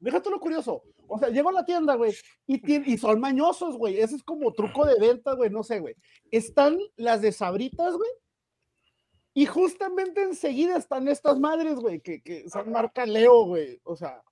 Déjate 0.00 0.30
lo 0.30 0.40
curioso. 0.40 0.82
O 1.06 1.18
sea, 1.18 1.28
llego 1.28 1.50
a 1.50 1.52
la 1.52 1.64
tienda, 1.64 1.94
güey, 1.96 2.14
y 2.46 2.98
son 2.98 3.20
mañosos, 3.20 3.76
güey. 3.76 4.00
Ese 4.00 4.16
es 4.16 4.22
como 4.22 4.52
truco 4.52 4.86
de 4.86 4.98
venta, 4.98 5.34
güey, 5.34 5.50
no 5.50 5.62
sé, 5.62 5.80
güey. 5.80 5.94
Están 6.30 6.78
las 6.96 7.20
de 7.20 7.30
sabritas, 7.30 7.94
güey. 7.94 8.10
Y 9.34 9.46
justamente 9.46 10.22
enseguida 10.22 10.76
están 10.76 11.08
estas 11.08 11.38
madres, 11.38 11.74
güey, 11.74 12.00
que, 12.00 12.22
que 12.22 12.48
son 12.48 12.70
marca 12.70 13.04
Leo, 13.04 13.44
güey. 13.44 13.80
O 13.84 13.96
sea, 13.96 14.22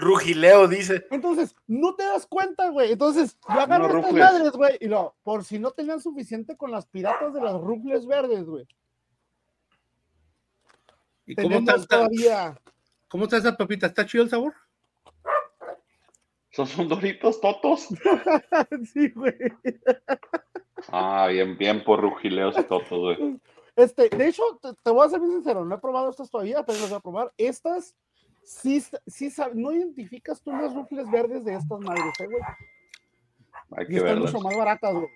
Rugileo 0.00 0.66
dice. 0.66 1.06
entonces, 1.10 1.54
no 1.66 1.94
te 1.94 2.04
das 2.04 2.26
cuenta, 2.26 2.68
güey. 2.70 2.92
Entonces, 2.92 3.38
yo 3.48 3.60
agarro 3.60 3.86
Unos 3.86 4.06
estas 4.06 4.12
madres, 4.32 4.52
güey, 4.52 4.76
y 4.80 4.86
lo, 4.88 5.14
por 5.22 5.44
si 5.44 5.58
no 5.58 5.70
tenían 5.70 6.00
suficiente 6.00 6.56
con 6.56 6.70
las 6.70 6.86
piratas 6.86 7.32
de 7.34 7.40
las 7.40 7.60
rufles 7.60 8.06
verdes, 8.06 8.44
güey. 8.44 8.66
¿Y 11.26 11.34
cómo 11.36 11.48
está, 11.48 11.58
Tenemos 11.74 11.82
está- 11.82 11.96
todavía. 11.96 12.60
cómo 13.08 13.24
está 13.24 13.36
esa 13.36 13.56
papita? 13.56 13.86
¿Está 13.86 14.04
chido 14.06 14.24
el 14.24 14.30
sabor? 14.30 14.54
¿Esos 16.50 16.68
son 16.70 16.88
doritos 16.88 17.40
totos? 17.40 17.88
sí, 18.92 19.10
güey. 19.10 19.34
Ah, 20.88 21.28
bien, 21.30 21.56
bien 21.56 21.84
por 21.84 22.00
rugileos 22.00 22.58
y 22.58 22.62
totos, 22.64 22.98
güey. 22.98 23.40
Este, 23.76 24.08
de 24.08 24.26
hecho, 24.28 24.42
te, 24.60 24.70
te 24.82 24.90
voy 24.90 25.06
a 25.06 25.10
ser 25.10 25.20
bien 25.20 25.32
sincero, 25.32 25.64
no 25.64 25.74
he 25.74 25.78
probado 25.78 26.10
estas 26.10 26.28
todavía, 26.30 26.64
pero 26.64 26.80
las 26.80 26.88
voy 26.90 26.96
a 26.98 27.00
probar. 27.00 27.32
Estas, 27.38 27.94
sí, 28.50 28.82
sí, 29.06 29.32
no 29.54 29.72
identificas 29.72 30.42
tú 30.42 30.50
las 30.52 30.74
rufles 30.74 31.10
verdes 31.10 31.44
de 31.44 31.54
estas 31.54 31.78
madres, 31.80 32.12
¿eh, 32.20 32.26
güey. 32.26 32.42
Hay 33.76 33.84
Y 33.84 33.88
que 33.88 33.96
están 33.96 34.14
verlas. 34.14 34.32
mucho 34.32 34.44
más 34.44 34.56
baratas, 34.56 34.92
güey. 34.94 35.06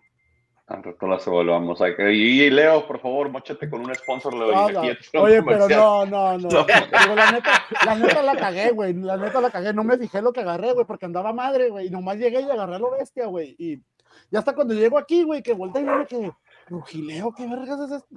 Rato 0.67 1.07
las 1.07 1.27
evaluamos. 1.27 1.81
Hay 1.83 1.95
que- 1.95 2.13
Y 2.15 2.49
Leo, 2.49 2.87
por 2.87 2.99
favor, 2.99 3.29
mochate 3.29 3.69
con 3.69 3.81
un 3.83 3.95
sponsor, 3.95 4.33
Leo. 4.33 4.51
y 4.51 4.55
Ah, 4.55 4.65
aquí 4.67 4.73
no. 5.13 5.21
un 5.21 5.27
Oye, 5.27 5.43
pero 5.43 5.69
no, 5.69 6.07
no, 6.07 6.39
no. 6.39 6.49
No. 6.49 6.67
La, 7.15 7.33
neta, 7.33 7.63
la 7.85 7.95
neta 7.97 8.23
la 8.23 8.37
cagué, 8.37 8.71
güey. 8.71 8.95
La 8.95 9.17
neta 9.19 9.41
la 9.43 9.51
cagué. 9.51 9.75
No 9.75 9.85
me 9.85 9.99
fijé 9.99 10.23
lo 10.23 10.33
que 10.33 10.41
agarré, 10.41 10.73
güey, 10.73 10.87
porque 10.87 11.05
andaba 11.05 11.33
madre, 11.35 11.69
güey. 11.69 11.89
Y 11.89 11.91
nomás 11.91 12.17
llegué 12.17 12.41
y 12.41 12.51
agarré 12.51 12.77
a 12.77 12.79
lo 12.79 12.93
bestia, 12.93 13.27
güey. 13.27 13.55
Y 13.59 13.83
ya 14.31 14.39
hasta 14.39 14.55
cuando 14.55 14.73
llego 14.73 14.97
aquí, 14.97 15.23
güey, 15.23 15.43
que 15.43 15.53
volteé 15.53 15.83
y 15.83 15.85
me 15.85 16.07
que 16.07 16.33
rugileo, 16.69 17.33
¿qué 17.35 17.47
vergas 17.47 17.81
es 17.81 17.91
esto? 17.91 18.09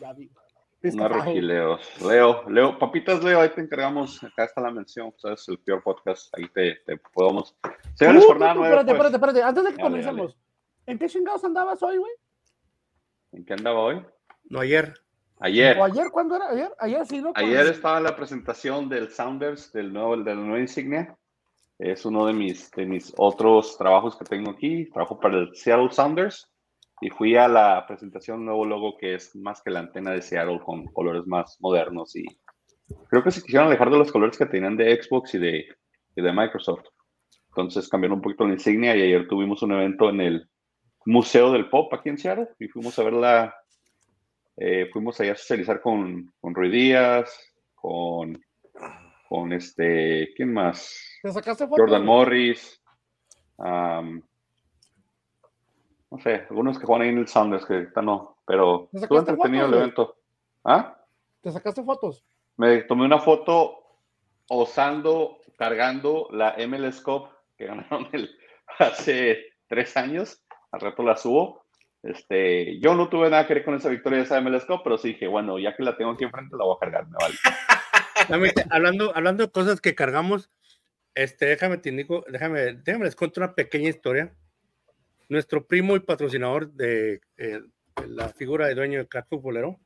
Ya, 0.00 0.12
vi. 0.14 0.24
Unos 0.24 0.47
Destapado. 0.80 1.22
rugileos. 1.24 1.80
Leo, 2.02 2.48
Leo, 2.48 2.78
papitas, 2.78 3.22
Leo, 3.24 3.40
ahí 3.40 3.48
te 3.48 3.60
encargamos. 3.60 4.22
Acá 4.22 4.44
está 4.44 4.60
la 4.60 4.70
mención. 4.70 5.12
Sabes, 5.16 5.48
el 5.48 5.58
peor 5.58 5.82
podcast. 5.82 6.32
Ahí 6.36 6.48
te, 6.48 6.76
te 6.86 6.96
podemos. 7.12 7.56
Señores, 7.94 8.24
Uh, 8.24 8.28
jornada 8.28 8.52
tú, 8.54 8.58
nueve. 8.60 8.74
espérate, 8.76 8.96
pues. 8.98 9.12
espérate, 9.12 9.38
espérate. 9.38 9.42
Antes 9.42 9.64
de 9.64 9.70
que 9.70 9.76
Dale, 9.76 9.88
comencemos, 9.90 10.38
¿en 10.86 10.98
qué 10.98 11.06
chingados 11.08 11.44
andabas 11.44 11.82
hoy, 11.82 11.96
güey? 11.98 12.12
¿En 13.32 13.44
qué 13.44 13.52
andaba 13.54 13.80
hoy? 13.80 14.06
No, 14.48 14.60
ayer. 14.60 14.94
Ayer. 15.40 15.76
¿O 15.78 15.84
ayer? 15.84 16.06
¿Cuándo 16.12 16.36
era? 16.36 16.48
¿Ayer? 16.50 16.70
Ayer 16.78 17.06
sí, 17.06 17.20
¿no? 17.20 17.32
Ayer 17.34 17.66
estaba 17.66 18.00
la 18.00 18.14
presentación 18.16 18.88
del 18.88 19.10
Sounders, 19.10 19.72
del 19.72 19.92
nuevo, 19.92 20.16
de 20.16 20.34
la 20.34 20.40
nueva 20.40 20.60
insignia. 20.60 21.16
Es 21.78 22.04
uno 22.04 22.26
de 22.26 22.32
mis, 22.32 22.70
de 22.72 22.86
mis 22.86 23.12
otros 23.16 23.76
trabajos 23.78 24.16
que 24.16 24.24
tengo 24.24 24.50
aquí. 24.50 24.86
Trabajo 24.90 25.20
para 25.20 25.38
el 25.38 25.54
Seattle 25.54 25.90
Sounders 25.92 26.50
y 27.00 27.10
fui 27.10 27.36
a 27.36 27.48
la 27.48 27.86
presentación 27.86 28.44
nuevo 28.44 28.64
logo 28.64 28.96
que 28.98 29.14
es 29.14 29.34
más 29.36 29.62
que 29.62 29.70
la 29.70 29.80
antena 29.80 30.10
de 30.12 30.22
Seattle 30.22 30.60
con 30.64 30.86
colores 30.86 31.26
más 31.26 31.56
modernos 31.60 32.14
y 32.16 32.24
creo 33.08 33.22
que 33.22 33.30
se 33.30 33.42
quisieron 33.42 33.68
alejar 33.68 33.90
de 33.90 33.98
los 33.98 34.12
colores 34.12 34.36
que 34.36 34.46
tenían 34.46 34.76
de 34.76 35.00
Xbox 35.00 35.34
y 35.34 35.38
de, 35.38 35.66
y 36.16 36.22
de 36.22 36.32
Microsoft. 36.32 36.86
Entonces 37.48 37.88
cambiaron 37.88 38.18
un 38.18 38.22
poquito 38.22 38.46
la 38.46 38.54
insignia 38.54 38.96
y 38.96 39.02
ayer 39.02 39.26
tuvimos 39.28 39.62
un 39.62 39.72
evento 39.72 40.10
en 40.10 40.20
el 40.20 40.48
Museo 41.06 41.52
del 41.52 41.68
Pop 41.68 41.92
aquí 41.94 42.08
en 42.08 42.18
Seattle 42.18 42.48
y 42.58 42.68
fuimos 42.68 42.98
a 42.98 43.04
ver 43.04 43.12
la, 43.14 43.54
eh, 44.56 44.88
fuimos 44.92 45.20
allá 45.20 45.32
a 45.32 45.36
socializar 45.36 45.80
con, 45.80 46.32
con 46.40 46.54
Rui 46.54 46.68
Díaz, 46.68 47.32
con, 47.74 48.38
con 49.28 49.52
este, 49.52 50.32
¿quién 50.36 50.52
más? 50.52 51.18
¿Te 51.22 51.32
sacaste 51.32 51.66
foto? 51.66 51.82
Jordan? 51.82 52.04
Morris, 52.04 52.82
am, 53.58 54.22
no 56.10 56.18
sé, 56.20 56.46
algunos 56.48 56.78
que 56.78 56.86
juegan 56.86 57.02
ahí 57.02 57.08
en 57.10 57.18
el 57.18 57.28
Sounders 57.28 57.66
que 57.66 57.74
ahorita 57.74 58.02
no, 58.02 58.38
pero 58.46 58.88
¿Le 58.92 59.00
estuvo 59.00 59.18
entretenido 59.18 59.66
el 59.66 59.70
fotos, 59.70 59.82
evento. 59.82 60.16
¿Ah? 60.64 60.98
¿Te 61.42 61.52
sacaste 61.52 61.82
fotos? 61.82 62.24
Me 62.56 62.78
tomé 62.82 63.04
una 63.04 63.18
foto 63.18 63.78
osando, 64.48 65.38
cargando 65.56 66.28
la 66.32 66.56
MLS 66.66 67.00
Cup 67.02 67.28
que 67.56 67.66
ganaron 67.66 68.08
el, 68.12 68.30
hace 68.78 69.52
tres 69.66 69.96
años. 69.96 70.42
Al 70.70 70.80
rato 70.80 71.02
la 71.02 71.16
subo. 71.16 71.64
Este, 72.02 72.78
yo 72.80 72.94
no 72.94 73.08
tuve 73.08 73.28
nada 73.28 73.46
que 73.46 73.54
ver 73.54 73.64
con 73.64 73.74
esa 73.74 73.88
victoria 73.88 74.18
de 74.18 74.24
esa 74.24 74.40
MLS 74.40 74.64
Cup, 74.64 74.82
pero 74.84 74.98
sí 74.98 75.08
dije, 75.08 75.26
bueno, 75.26 75.58
ya 75.58 75.76
que 75.76 75.82
la 75.82 75.96
tengo 75.96 76.12
aquí 76.12 76.24
enfrente, 76.24 76.56
la 76.56 76.64
voy 76.64 76.76
a 76.76 76.80
cargar, 76.80 77.06
me 77.08 77.16
vale. 77.18 78.54
hablando, 78.70 79.14
hablando 79.16 79.44
de 79.44 79.50
cosas 79.50 79.80
que 79.80 79.94
cargamos, 79.94 80.50
este, 81.14 81.46
déjame 81.46 81.78
te 81.78 81.88
indico, 81.88 82.24
déjame, 82.28 82.74
déjame 82.74 83.06
les 83.06 83.16
cuento 83.16 83.40
una 83.40 83.54
pequeña 83.54 83.88
historia. 83.88 84.32
Nuestro 85.28 85.66
primo 85.66 85.96
y 85.96 86.00
patrocinador 86.00 86.72
de 86.72 87.20
eh, 87.36 87.60
la 88.06 88.28
figura 88.30 88.66
de 88.66 88.74
dueño 88.74 88.98
de 88.98 89.08
Cat 89.08 89.26
Futbolero, 89.28 89.80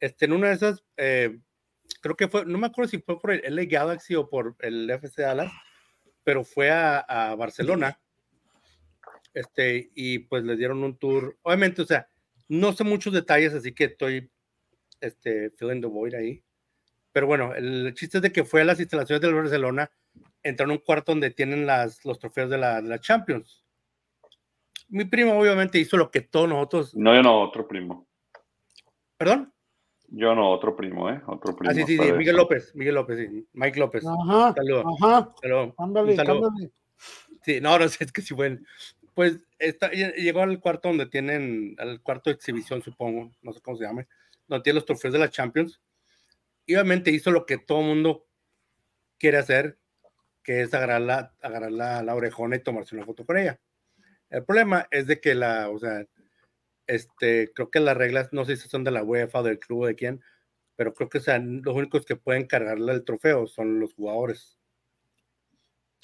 este, 0.00 0.26
en 0.26 0.32
una 0.32 0.48
de 0.48 0.54
esas, 0.54 0.84
eh, 0.96 1.38
creo 2.02 2.16
que 2.16 2.28
fue, 2.28 2.44
no 2.44 2.58
me 2.58 2.66
acuerdo 2.66 2.90
si 2.90 2.98
fue 2.98 3.18
por 3.18 3.32
el 3.32 3.54
LA 3.54 3.64
Galaxy 3.64 4.14
o 4.14 4.28
por 4.28 4.56
el 4.60 4.90
FC 4.90 5.22
Dallas, 5.22 5.52
pero 6.24 6.44
fue 6.44 6.70
a, 6.70 6.98
a 6.98 7.34
Barcelona, 7.34 7.98
este, 9.32 9.90
y 9.94 10.20
pues 10.20 10.44
le 10.44 10.56
dieron 10.56 10.82
un 10.82 10.96
tour. 10.98 11.38
Obviamente, 11.42 11.82
o 11.82 11.86
sea, 11.86 12.08
no 12.48 12.72
sé 12.72 12.84
muchos 12.84 13.12
detalles, 13.12 13.54
así 13.54 13.72
que 13.72 13.84
estoy, 13.84 14.30
este, 15.00 15.50
feeling 15.50 15.80
the 15.80 15.86
void 15.86 16.14
ahí. 16.14 16.42
Pero 17.12 17.26
bueno, 17.26 17.54
el 17.54 17.92
chiste 17.94 18.18
es 18.18 18.22
de 18.22 18.32
que 18.32 18.44
fue 18.44 18.62
a 18.62 18.64
las 18.64 18.80
instalaciones 18.80 19.20
del 19.20 19.34
Barcelona, 19.34 19.90
entró 20.42 20.64
en 20.64 20.72
un 20.72 20.78
cuarto 20.78 21.12
donde 21.12 21.30
tienen 21.30 21.66
las, 21.66 22.04
los 22.04 22.18
trofeos 22.18 22.50
de 22.50 22.58
la, 22.58 22.80
de 22.80 22.88
la 22.88 22.98
Champions. 22.98 23.65
Mi 24.88 25.04
primo 25.04 25.38
obviamente 25.38 25.78
hizo 25.78 25.96
lo 25.96 26.10
que 26.10 26.20
todos 26.20 26.48
nosotros. 26.48 26.94
No, 26.94 27.14
yo 27.14 27.22
no, 27.22 27.42
otro 27.42 27.66
primo. 27.66 28.06
¿Perdón? 29.16 29.52
Yo 30.08 30.34
no, 30.34 30.50
otro 30.50 30.76
primo, 30.76 31.10
¿eh? 31.10 31.20
Otro 31.26 31.56
primo. 31.56 31.70
Ah, 31.70 31.74
sí, 31.74 31.82
sí, 31.84 31.98
sí. 31.98 32.12
Miguel 32.12 32.36
López, 32.36 32.74
Miguel 32.74 32.94
López, 32.94 33.18
sí. 33.18 33.48
Mike 33.52 33.80
López. 33.80 34.04
Ajá. 34.06 34.54
Saludos. 34.54 34.84
Ajá. 35.00 35.34
Saludos. 35.40 35.74
Ándale, 35.78 36.16
saludo. 36.16 36.48
ándale. 36.48 36.70
Sí, 37.42 37.60
no, 37.60 37.78
no 37.78 37.88
sé, 37.88 38.04
es 38.04 38.12
que 38.12 38.22
sí, 38.22 38.34
bueno. 38.34 38.58
Pues 39.14 39.40
está, 39.58 39.90
llegó 39.90 40.42
al 40.42 40.60
cuarto 40.60 40.88
donde 40.88 41.06
tienen, 41.06 41.74
al 41.78 42.02
cuarto 42.02 42.28
de 42.28 42.34
exhibición, 42.34 42.82
supongo, 42.82 43.32
no 43.40 43.52
sé 43.52 43.60
cómo 43.62 43.78
se 43.78 43.84
llame, 43.84 44.06
donde 44.46 44.62
tiene 44.62 44.74
los 44.74 44.84
trofeos 44.84 45.14
de 45.14 45.18
la 45.20 45.30
Champions. 45.30 45.80
Y 46.66 46.74
obviamente 46.74 47.10
hizo 47.10 47.30
lo 47.30 47.46
que 47.46 47.56
todo 47.56 47.80
mundo 47.80 48.26
quiere 49.18 49.38
hacer, 49.38 49.78
que 50.42 50.60
es 50.62 50.74
agarrar 50.74 51.00
la, 51.00 51.34
agarrar 51.40 51.72
la, 51.72 52.02
la 52.02 52.14
orejona 52.14 52.56
y 52.56 52.62
tomarse 52.62 52.94
una 52.94 53.06
foto 53.06 53.24
con 53.24 53.38
ella. 53.38 53.58
El 54.30 54.44
problema 54.44 54.86
es 54.90 55.06
de 55.06 55.20
que 55.20 55.34
la, 55.34 55.70
o 55.70 55.78
sea, 55.78 56.04
este, 56.86 57.52
creo 57.54 57.70
que 57.70 57.80
las 57.80 57.96
reglas, 57.96 58.32
no 58.32 58.44
sé 58.44 58.56
si 58.56 58.68
son 58.68 58.84
de 58.84 58.90
la 58.90 59.02
UEFA 59.02 59.40
o 59.40 59.42
del 59.42 59.58
club 59.58 59.82
o 59.82 59.86
de 59.86 59.94
quién, 59.94 60.22
pero 60.76 60.94
creo 60.94 61.08
que 61.08 61.18
o 61.18 61.22
sea, 61.22 61.38
los 61.38 61.74
únicos 61.74 62.04
que 62.04 62.16
pueden 62.16 62.46
cargarle 62.46 62.92
el 62.92 63.04
trofeo 63.04 63.46
son 63.46 63.80
los 63.80 63.94
jugadores. 63.94 64.58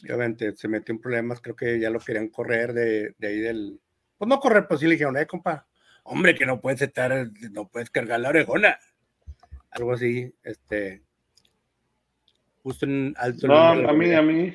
Obviamente 0.04 0.56
se 0.56 0.68
metió 0.68 0.92
en 0.94 1.00
problemas, 1.00 1.40
creo 1.40 1.54
que 1.54 1.78
ya 1.78 1.90
lo 1.90 2.00
querían 2.00 2.28
correr 2.28 2.72
de, 2.72 3.14
de 3.18 3.28
ahí 3.28 3.38
del. 3.38 3.80
Pues 4.18 4.28
no 4.28 4.40
correr, 4.40 4.66
pues 4.66 4.80
sí 4.80 4.86
le 4.86 4.92
dijeron, 4.92 5.16
eh, 5.16 5.26
compa, 5.26 5.68
hombre, 6.04 6.34
que 6.34 6.46
no 6.46 6.60
puedes 6.60 6.82
estar, 6.82 7.30
no 7.50 7.68
puedes 7.68 7.90
cargar 7.90 8.20
la 8.20 8.30
orejona. 8.30 8.78
Algo 9.70 9.92
así, 9.92 10.34
este. 10.42 11.02
Justo 12.62 12.86
en 12.86 13.14
alto. 13.16 13.46
No, 13.46 13.56
a 13.56 13.92
mí, 13.92 14.12
a 14.12 14.22
mí, 14.22 14.54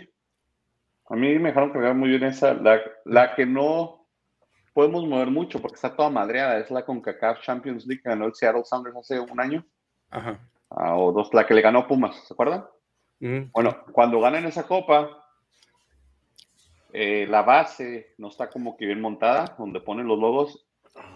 a 1.10 1.16
mí 1.16 1.40
me 1.40 1.50
dejaron 1.50 1.72
cargar 1.72 1.96
muy 1.96 2.10
bien 2.10 2.24
esa, 2.24 2.54
la, 2.54 2.82
la 3.06 3.36
que 3.36 3.46
no 3.46 4.06
podemos 4.74 5.06
mover 5.06 5.30
mucho 5.30 5.62
porque 5.62 5.76
está 5.76 5.96
toda 5.96 6.10
madreada, 6.10 6.60
es 6.60 6.70
la 6.70 6.86
CONCACAF 6.86 7.42
Champions 7.42 7.86
League 7.88 8.02
que 8.04 8.10
ganó 8.10 8.26
el 8.26 8.36
Seattle 8.36 8.64
Sounders 8.64 8.98
hace 8.98 9.20
un 9.20 9.40
año, 9.40 9.66
Ajá. 10.10 10.40
ah, 10.70 10.96
o 10.98 11.12
dos, 11.12 11.34
la 11.34 11.46
que 11.46 11.54
le 11.54 11.62
ganó 11.62 11.88
Pumas, 11.88 12.16
¿se 12.28 12.34
acuerdan? 12.34 12.66
Ujú. 13.20 13.50
Bueno, 13.54 13.84
cuando 13.92 14.20
ganan 14.20 14.46
esa 14.46 14.68
copa, 14.68 15.24
eh, 16.94 17.26
la 17.28 17.42
base 17.42 18.14
no 18.18 18.28
está 18.28 18.50
como 18.50 18.78
que 18.78 18.86
bien 18.86 19.02
montada, 19.02 19.56
donde 19.58 19.82
ponen 19.82 20.08
los 20.08 20.20
logos, 20.20 20.68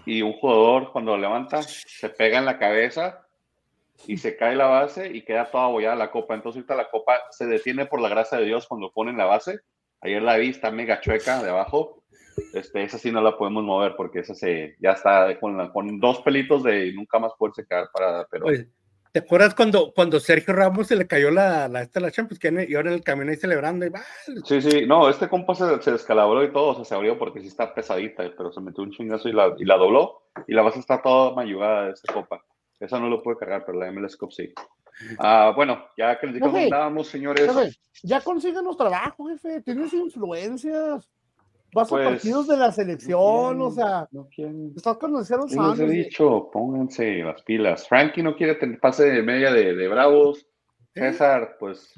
y 0.05 0.21
un 0.21 0.33
jugador 0.33 0.91
cuando 0.91 1.15
lo 1.15 1.21
levanta 1.21 1.61
se 1.63 2.09
pega 2.09 2.39
en 2.39 2.45
la 2.45 2.57
cabeza 2.57 3.25
y 4.07 4.17
se 4.17 4.35
cae 4.35 4.55
la 4.55 4.67
base 4.67 5.07
y 5.07 5.23
queda 5.23 5.51
toda 5.51 5.65
abollada 5.65 5.95
la 5.95 6.11
copa. 6.11 6.33
Entonces 6.33 6.59
ahorita 6.59 6.75
la 6.75 6.89
copa 6.89 7.19
se 7.29 7.45
detiene 7.45 7.85
por 7.85 8.01
la 8.01 8.09
gracia 8.09 8.37
de 8.37 8.45
Dios 8.45 8.67
cuando 8.67 8.91
ponen 8.91 9.17
la 9.17 9.25
base. 9.25 9.59
Ayer 10.01 10.21
la 10.21 10.37
vi, 10.37 10.49
está 10.49 10.71
mega 10.71 10.99
chueca 11.01 11.41
de 11.43 11.49
abajo. 11.49 12.03
Este, 12.53 12.83
esa 12.83 12.97
sí 12.97 13.11
no 13.11 13.21
la 13.21 13.37
podemos 13.37 13.63
mover 13.63 13.95
porque 13.95 14.19
esa 14.19 14.33
se, 14.33 14.75
ya 14.79 14.91
está 14.91 15.39
con, 15.39 15.57
la- 15.57 15.71
con 15.71 15.99
dos 15.99 16.21
pelitos 16.21 16.63
de 16.63 16.91
nunca 16.93 17.19
más 17.19 17.33
poderse 17.37 17.65
quedar 17.65 17.89
parada. 17.93 18.27
Pero 18.31 18.45
Oye, 18.47 18.67
¿Te 19.11 19.19
acuerdas 19.19 19.53
cuando, 19.53 19.91
cuando 19.93 20.21
Sergio 20.21 20.53
Ramos 20.53 20.87
se 20.87 20.95
le 20.95 21.05
cayó 21.05 21.31
la, 21.31 21.67
la, 21.67 21.81
esta, 21.81 21.99
la 21.99 22.11
Champions? 22.11 22.39
Que 22.39 22.65
y 22.69 22.75
ahora 22.75 22.89
en 22.91 22.95
el 22.95 23.03
camión 23.03 23.27
ahí 23.27 23.35
celebrando 23.35 23.85
y 23.85 23.89
va. 23.89 24.01
Sí, 24.45 24.61
sí, 24.61 24.85
no, 24.87 25.09
este 25.09 25.27
compa 25.27 25.53
se, 25.53 25.81
se 25.81 25.91
descalabró 25.91 26.41
y 26.45 26.51
todo, 26.53 26.69
o 26.69 26.75
sea, 26.75 26.85
se 26.85 26.95
abrió 26.95 27.19
porque 27.19 27.41
sí 27.41 27.47
está 27.47 27.75
pesadita, 27.75 28.23
pero 28.37 28.53
se 28.53 28.61
metió 28.61 28.83
un 28.83 28.91
chingazo 28.91 29.27
y 29.27 29.33
la, 29.33 29.53
y 29.57 29.65
la 29.65 29.75
dobló, 29.75 30.21
y 30.47 30.53
la 30.53 30.61
base 30.61 30.79
está 30.79 31.01
toda 31.01 31.35
mayugada 31.35 31.87
de 31.87 31.91
esa 31.91 32.13
copa. 32.13 32.41
Esa 32.79 32.99
no 33.01 33.09
lo 33.09 33.21
puede 33.21 33.37
cargar, 33.37 33.63
pero 33.65 33.77
la 33.77 33.91
MLS 33.91 34.15
Cup 34.15 34.31
sí. 34.31 34.53
Ah, 35.17 35.51
bueno, 35.55 35.83
ya 35.97 36.19
que 36.19 36.27
les 36.27 36.41
comentábamos, 36.41 37.07
señores, 37.07 37.51
Jefe, 37.51 37.71
ya 38.03 38.21
consíguenos 38.21 38.77
trabajo, 38.77 39.27
jefe. 39.27 39.61
Tienes 39.61 39.93
influencias. 39.93 41.09
Vas 41.73 41.87
Pues, 41.87 42.05
a 42.05 42.09
partidos 42.09 42.47
de 42.47 42.57
la 42.57 42.71
selección, 42.71 43.57
no 43.57 43.67
o 43.67 43.71
sea, 43.71 44.05
no 44.11 44.27
quieren- 44.27 44.73
estás 44.75 44.97
conociendo 44.97 45.47
Yo 45.47 45.69
les 45.71 45.79
he 45.79 45.85
dicho, 45.85 46.49
pónganse 46.51 47.23
las 47.23 47.41
pilas. 47.43 47.87
Frankie 47.87 48.21
no 48.21 48.35
quiere 48.35 48.55
tener 48.55 48.77
pase 48.79 49.05
de 49.09 49.23
media 49.23 49.51
de, 49.53 49.73
de 49.73 49.87
Bravos. 49.87 50.45
César, 50.93 51.55
pues, 51.57 51.93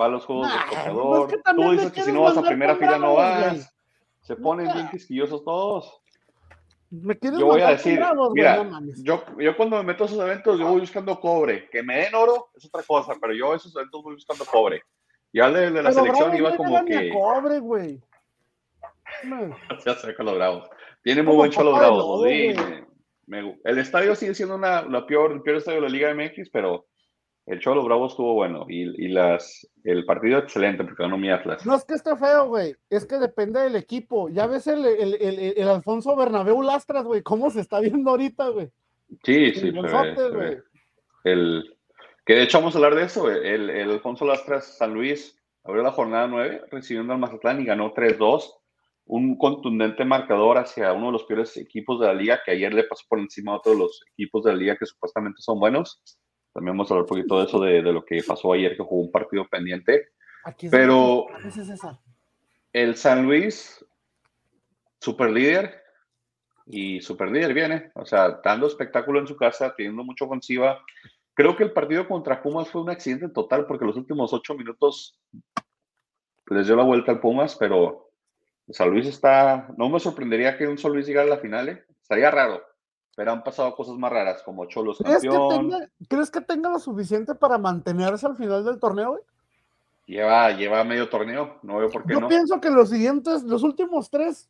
va 0.00 0.04
a 0.04 0.08
los 0.08 0.24
juegos 0.24 0.46
Nah, 0.46 0.84
de 0.84 0.92
pues 0.92 1.32
que 1.32 1.38
también 1.38 1.68
Tú 1.68 1.72
dices 1.72 1.92
que 1.92 2.02
si 2.02 2.12
no 2.12 2.22
vas 2.22 2.36
a 2.36 2.42
primera 2.42 2.74
con 2.74 2.80
fila 2.86 2.98
no 2.98 3.14
vas. 3.14 3.74
Se 4.20 4.36
ponen 4.36 4.72
bien 4.72 4.88
quisquillosos 4.90 5.42
todos. 5.44 5.99
¿Me 6.90 7.16
Yo 7.22 7.46
voy 7.46 7.60
a 7.60 7.68
decir, 7.70 8.00
mira, 8.34 8.56
No 8.56 8.64
mames. 8.64 9.02
yo, 9.04 9.22
yo 9.38 9.56
cuando 9.56 9.76
me 9.76 9.84
meto 9.84 10.02
a 10.04 10.06
esos 10.08 10.18
eventos, 10.18 10.58
yo 10.58 10.66
voy 10.66 10.80
buscando 10.80 11.20
cobre. 11.20 11.68
Que 11.70 11.82
me 11.84 11.98
den 11.98 12.14
oro 12.16 12.50
es 12.56 12.64
otra 12.66 12.82
cosa, 12.82 13.14
pero 13.20 13.32
yo 13.32 13.52
a 13.52 13.56
esos 13.56 13.74
eventos 13.76 14.02
voy 14.02 14.14
buscando 14.14 14.44
cobre. 14.44 14.82
Ya 15.32 15.48
de, 15.50 15.70
de 15.70 15.82
la 15.82 15.90
Pero 15.90 15.92
selección 15.92 16.30
Bravos 16.30 16.38
iba 16.38 16.50
no 16.50 16.56
como 16.56 16.84
que... 16.84 17.10
cobre, 17.10 17.58
güey. 17.60 18.02
Ya 19.86 19.94
sé 19.94 20.14
los 20.26 20.34
bravos. 20.34 20.68
Tiene 21.02 21.22
muy 21.22 21.36
buen 21.36 21.50
güey. 22.18 22.54
me- 23.26 23.42
me- 23.42 23.60
el 23.64 23.78
estadio 23.78 24.14
sigue 24.16 24.34
siendo 24.34 24.56
una, 24.56 24.82
la 24.82 25.06
peor, 25.06 25.32
el 25.32 25.42
peor 25.42 25.56
estadio 25.58 25.80
de 25.80 25.88
la 25.88 25.92
Liga 25.92 26.12
MX, 26.14 26.50
pero 26.50 26.86
el 27.50 27.58
show 27.58 27.72
de 27.72 27.76
los 27.76 27.84
bravos 27.84 28.12
estuvo 28.12 28.34
bueno. 28.34 28.64
Y, 28.68 28.82
y 29.04 29.08
las, 29.08 29.68
el 29.84 30.04
partido 30.04 30.38
excelente, 30.38 30.84
porque 30.84 31.02
ganó 31.02 31.18
mi 31.18 31.30
Atlas. 31.30 31.66
No 31.66 31.74
es 31.74 31.84
que 31.84 31.94
esté 31.94 32.16
feo, 32.16 32.46
güey. 32.48 32.76
Es 32.88 33.04
que 33.06 33.16
depende 33.18 33.60
del 33.60 33.76
equipo. 33.76 34.28
Ya 34.28 34.46
ves 34.46 34.66
el, 34.66 34.84
el, 34.86 35.14
el, 35.14 35.38
el- 35.38 35.54
el 35.56 35.68
Alfonso 35.68 36.14
Bernabéu 36.16 36.62
Lastras, 36.62 37.04
güey. 37.04 37.22
¿Cómo 37.22 37.50
se 37.50 37.60
está 37.60 37.80
viendo 37.80 38.10
ahorita, 38.10 38.48
güey? 38.48 38.68
Sí, 39.24 39.52
sí, 39.52 39.54
se 39.54 39.66
ve, 39.66 39.72
Chingonzote, 39.72 40.14
se 40.16 40.28
güey. 40.30 40.48
ve. 40.50 40.62
El, 41.24 41.76
que 42.24 42.34
de 42.34 42.42
hecho 42.44 42.58
vamos 42.58 42.74
a 42.74 42.78
hablar 42.78 42.94
de 42.94 43.02
eso. 43.04 43.28
El, 43.30 43.68
el 43.70 43.90
Alfonso 43.90 44.24
Lastras 44.24 44.76
San 44.78 44.94
Luis 44.94 45.36
abrió 45.64 45.82
la 45.82 45.90
jornada 45.92 46.26
9 46.28 46.62
recibiendo 46.70 47.12
al 47.12 47.18
Mazatlán 47.18 47.60
y 47.60 47.64
ganó 47.64 47.92
3-2. 47.92 48.44
Un 49.06 49.36
contundente 49.36 50.04
marcador 50.04 50.56
hacia 50.58 50.92
uno 50.92 51.06
de 51.06 51.12
los 51.12 51.24
peores 51.24 51.56
equipos 51.56 51.98
de 51.98 52.06
la 52.06 52.14
liga 52.14 52.40
que 52.44 52.52
ayer 52.52 52.72
le 52.72 52.84
pasó 52.84 53.04
por 53.08 53.18
encima 53.18 53.52
a 53.52 53.56
otros 53.56 53.74
de 53.74 53.80
los 53.82 54.00
equipos 54.12 54.44
de 54.44 54.52
la 54.52 54.56
liga 54.56 54.76
que 54.76 54.86
supuestamente 54.86 55.42
son 55.42 55.58
buenos. 55.58 56.00
También 56.52 56.76
vamos 56.76 56.90
a 56.90 56.94
hablar 56.94 57.04
un 57.04 57.08
poquito 57.08 57.38
de 57.38 57.46
eso, 57.46 57.60
de, 57.60 57.82
de 57.82 57.92
lo 57.92 58.04
que 58.04 58.22
pasó 58.26 58.52
ayer, 58.52 58.76
que 58.76 58.82
jugó 58.82 59.02
un 59.02 59.10
partido 59.12 59.46
pendiente. 59.48 60.08
Aquí 60.44 60.66
es 60.66 60.72
Pero 60.72 61.26
es 61.44 61.54
César. 61.54 61.98
el 62.72 62.96
San 62.96 63.24
Luis, 63.24 63.84
super 65.00 65.30
líder 65.30 65.82
y 66.66 67.00
super 67.00 67.30
líder 67.30 67.52
viene, 67.54 67.90
o 67.94 68.04
sea, 68.04 68.40
dando 68.44 68.66
espectáculo 68.66 69.20
en 69.20 69.26
su 69.26 69.36
casa, 69.36 69.74
teniendo 69.76 70.04
mucha 70.04 70.24
ofensiva. 70.24 70.80
Creo 71.34 71.56
que 71.56 71.64
el 71.64 71.72
partido 71.72 72.06
contra 72.06 72.42
Pumas 72.42 72.68
fue 72.68 72.82
un 72.82 72.90
accidente 72.90 73.28
total 73.28 73.66
porque 73.66 73.84
los 73.84 73.96
últimos 73.96 74.32
ocho 74.32 74.54
minutos 74.54 75.18
les 76.48 76.66
dio 76.66 76.76
la 76.76 76.82
vuelta 76.82 77.12
al 77.12 77.20
Pumas, 77.20 77.56
pero 77.56 78.10
San 78.68 78.90
Luis 78.90 79.06
está, 79.06 79.68
no 79.76 79.88
me 79.88 80.00
sorprendería 80.00 80.56
que 80.58 80.66
un 80.66 80.78
San 80.78 80.92
Luis 80.92 81.06
llegara 81.06 81.26
a 81.26 81.36
la 81.36 81.40
final, 81.40 81.68
¿eh? 81.68 81.84
estaría 82.02 82.30
raro, 82.30 82.62
pero 83.20 83.32
han 83.32 83.44
pasado 83.44 83.74
cosas 83.74 83.96
más 83.96 84.10
raras 84.10 84.42
como 84.42 84.64
Cholos 84.64 84.96
¿Crees 85.04 85.20
que, 85.20 85.28
tenga, 85.28 85.88
¿Crees 86.08 86.30
que 86.30 86.40
tenga 86.40 86.70
lo 86.70 86.78
suficiente 86.78 87.34
para 87.34 87.58
mantenerse 87.58 88.24
al 88.26 88.34
final 88.34 88.64
del 88.64 88.80
torneo, 88.80 89.10
güey? 89.10 89.22
lleva, 90.06 90.50
lleva 90.52 90.82
medio 90.84 91.06
torneo, 91.10 91.58
no 91.62 91.76
veo 91.76 91.90
por 91.90 92.06
qué 92.06 92.14
Yo 92.14 92.20
no. 92.20 92.28
pienso 92.28 92.58
que 92.62 92.70
los 92.70 92.88
siguientes, 92.88 93.42
los 93.42 93.62
últimos 93.62 94.08
tres, 94.08 94.48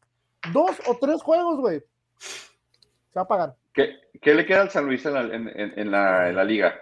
dos 0.52 0.70
o 0.86 0.96
tres 1.00 1.20
juegos, 1.20 1.58
güey, 1.58 1.80
se 2.16 3.16
va 3.18 3.22
a 3.22 3.26
pagar. 3.26 3.56
¿Qué, 3.74 3.96
qué 4.22 4.36
le 4.36 4.46
queda 4.46 4.60
al 4.62 4.70
San 4.70 4.86
Luis 4.86 5.04
en 5.04 5.14
la, 5.14 5.20
en, 5.22 5.48
en- 5.48 5.76
en 5.76 5.90
la, 5.90 6.28
en 6.28 6.36
la 6.36 6.44
liga? 6.44 6.76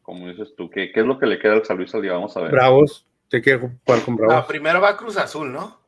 Como 0.00 0.26
dices 0.28 0.54
tú, 0.56 0.70
¿qué, 0.70 0.90
¿qué 0.90 1.00
es 1.00 1.06
lo 1.06 1.18
que 1.18 1.26
le 1.26 1.38
queda 1.38 1.52
al 1.52 1.66
San 1.66 1.76
Luis 1.76 1.94
al 1.94 2.00
día? 2.00 2.14
Vamos 2.14 2.34
a 2.34 2.40
ver. 2.40 2.50
Bravos. 2.50 3.06
Te 3.28 3.42
quiero 3.42 3.60
jugar 3.84 4.02
con 4.06 4.16
Bravos. 4.16 4.46
primero 4.46 4.80
va 4.80 4.96
Cruz 4.96 5.18
Azul, 5.18 5.52
¿no? 5.52 5.78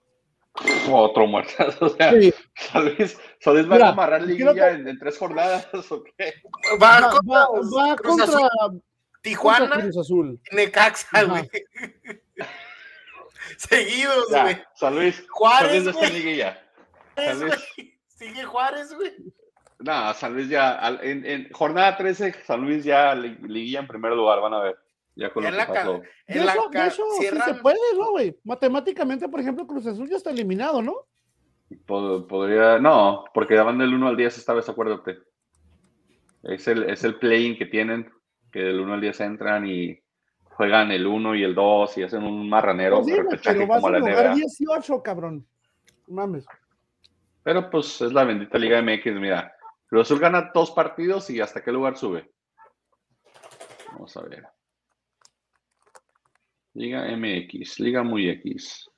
Otro 0.92 1.26
muertazo. 1.26 1.86
O 1.86 1.88
sea, 1.88 2.12
Sí, 2.12 2.34
San 2.56 2.84
Luis, 2.84 3.18
San 3.40 3.54
Luis 3.54 3.66
va 3.68 3.74
Mira, 3.74 3.86
a 3.88 3.90
amarrar 3.92 4.22
liguilla 4.22 4.54
que- 4.54 4.68
en, 4.74 4.88
en 4.88 4.98
tres 4.98 5.18
jornadas 5.18 5.66
o 5.90 6.04
qué? 6.04 6.34
Va, 6.80 7.00
va, 7.00 7.10
contra, 7.10 7.38
va- 7.38 7.48
va 7.88 7.96
Cruz 7.96 8.08
contra, 8.16 8.24
Azul, 8.24 8.48
contra 8.60 8.80
Tijuana, 9.22 9.80
Cruz 9.80 9.98
Azul. 9.98 10.40
Necaxa, 10.52 11.24
güey. 11.24 11.50
Seguidos, 13.58 14.28
Ya, 14.30 14.42
güey. 14.42 14.62
San 14.74 14.94
Luis. 14.94 15.24
Juárez, 15.28 15.84
San 15.84 15.84
Luis 15.84 15.84
ya 15.84 15.90
está 15.90 16.06
en 16.06 16.14
liguilla. 16.14 16.62
San 17.16 17.40
Luis. 17.40 17.54
Sigue 18.08 18.44
Juárez, 18.44 18.94
güey. 18.94 19.12
No, 19.80 20.14
San 20.14 20.32
Luis 20.34 20.48
ya, 20.48 20.78
en, 21.02 21.26
en 21.26 21.52
jornada 21.52 21.96
13, 21.96 22.34
San 22.46 22.62
Luis 22.62 22.84
ya 22.84 23.14
li- 23.14 23.36
liguilla 23.42 23.80
en 23.80 23.86
primer 23.86 24.12
lugar, 24.12 24.40
van 24.40 24.54
a 24.54 24.60
ver. 24.60 24.76
Ya 25.16 25.30
con 25.32 25.42
lo 25.42 25.48
En 25.48 25.54
que 25.54 25.58
la 25.58 25.66
pasó. 25.66 25.92
De 25.98 26.08
En 26.26 26.46
la 26.46 26.54
de 26.70 26.86
hecho, 26.86 27.02
sí 27.20 27.26
se 27.26 27.54
puede, 27.54 27.76
¿no, 27.96 28.10
güey? 28.10 28.36
Matemáticamente, 28.44 29.28
por 29.28 29.40
ejemplo, 29.40 29.66
Cruz 29.66 29.86
Azul 29.86 30.08
ya 30.08 30.16
está 30.16 30.30
eliminado, 30.30 30.80
¿no? 30.82 31.06
Pod- 31.76 32.26
Podría, 32.26 32.78
no, 32.78 33.24
porque 33.34 33.54
van 33.56 33.78
del 33.78 33.94
1 33.94 34.08
al 34.08 34.16
10 34.16 34.38
esta 34.38 34.54
vez, 34.54 34.68
acuérdate. 34.68 35.18
Es 36.42 36.68
el, 36.68 36.84
es 36.84 37.04
el 37.04 37.16
play-in 37.16 37.56
que 37.56 37.66
tienen, 37.66 38.12
que 38.52 38.60
del 38.60 38.80
1 38.80 38.94
al 38.94 39.00
10 39.00 39.20
entran 39.20 39.66
y 39.66 39.98
juegan 40.42 40.90
el 40.92 41.06
1 41.06 41.34
y 41.36 41.42
el 41.42 41.54
2 41.54 41.98
y 41.98 42.02
hacen 42.02 42.22
un 42.22 42.48
marranero 42.48 43.00
Pues 43.02 43.06
sí, 43.16 43.20
pero 43.42 43.66
vas 43.66 43.80
como 43.80 43.88
a 43.88 43.98
la 43.98 44.00
jugar 44.00 44.26
NBA. 44.26 44.34
18, 44.34 45.02
cabrón. 45.02 45.46
Mames. 46.06 46.46
Pero 47.42 47.70
pues 47.70 48.00
es 48.00 48.12
la 48.12 48.24
bendita 48.24 48.58
Liga 48.58 48.80
MX, 48.82 49.06
mira. 49.14 49.54
Cruz 49.86 50.02
Azul 50.02 50.18
gana 50.20 50.50
dos 50.54 50.70
partidos 50.70 51.28
y 51.30 51.40
hasta 51.40 51.62
qué 51.62 51.72
lugar 51.72 51.96
sube. 51.96 52.30
Vamos 53.92 54.16
a 54.16 54.22
ver. 54.22 54.44
Liga 56.74 57.06
MX, 57.16 57.78
Liga 57.80 58.02
Muy 58.02 58.28
X, 58.28 58.90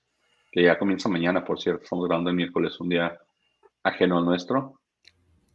que 0.56 0.62
ya 0.62 0.78
comienza 0.78 1.10
mañana, 1.10 1.44
por 1.44 1.60
cierto. 1.60 1.84
Estamos 1.84 2.08
grabando 2.08 2.30
el 2.30 2.36
miércoles, 2.36 2.80
un 2.80 2.88
día 2.88 3.20
ajeno 3.82 4.16
al 4.16 4.24
nuestro. 4.24 4.80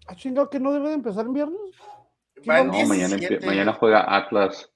¿Ah, 0.06 0.16
chingado 0.16 0.48
que 0.48 0.60
no 0.60 0.72
debe 0.72 0.90
de 0.90 0.94
empezar 0.94 1.26
en 1.26 1.34
viernes? 1.34 1.60
No, 2.46 2.64
mañana, 2.64 3.16
empie- 3.16 3.18
17. 3.18 3.46
mañana 3.48 3.74
juega 3.74 4.16
Atlas. 4.16 4.72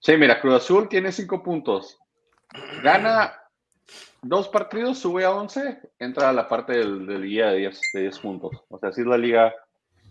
Sí, 0.00 0.16
mira, 0.16 0.40
Cruz 0.40 0.54
Azul 0.54 0.88
tiene 0.88 1.12
cinco 1.12 1.44
puntos. 1.44 1.96
Gana 2.82 3.32
dos 4.20 4.48
partidos, 4.48 4.98
sube 4.98 5.24
a 5.24 5.30
11, 5.30 5.78
entra 6.00 6.30
a 6.30 6.32
la 6.32 6.48
parte 6.48 6.72
del, 6.72 7.06
del 7.06 7.22
guía 7.22 7.50
de 7.50 7.58
10, 7.58 7.80
de 7.94 8.00
10 8.00 8.18
puntos. 8.18 8.50
O 8.68 8.80
sea, 8.80 8.88
así 8.88 9.02
es 9.02 9.06
la 9.06 9.16
liga, 9.16 9.54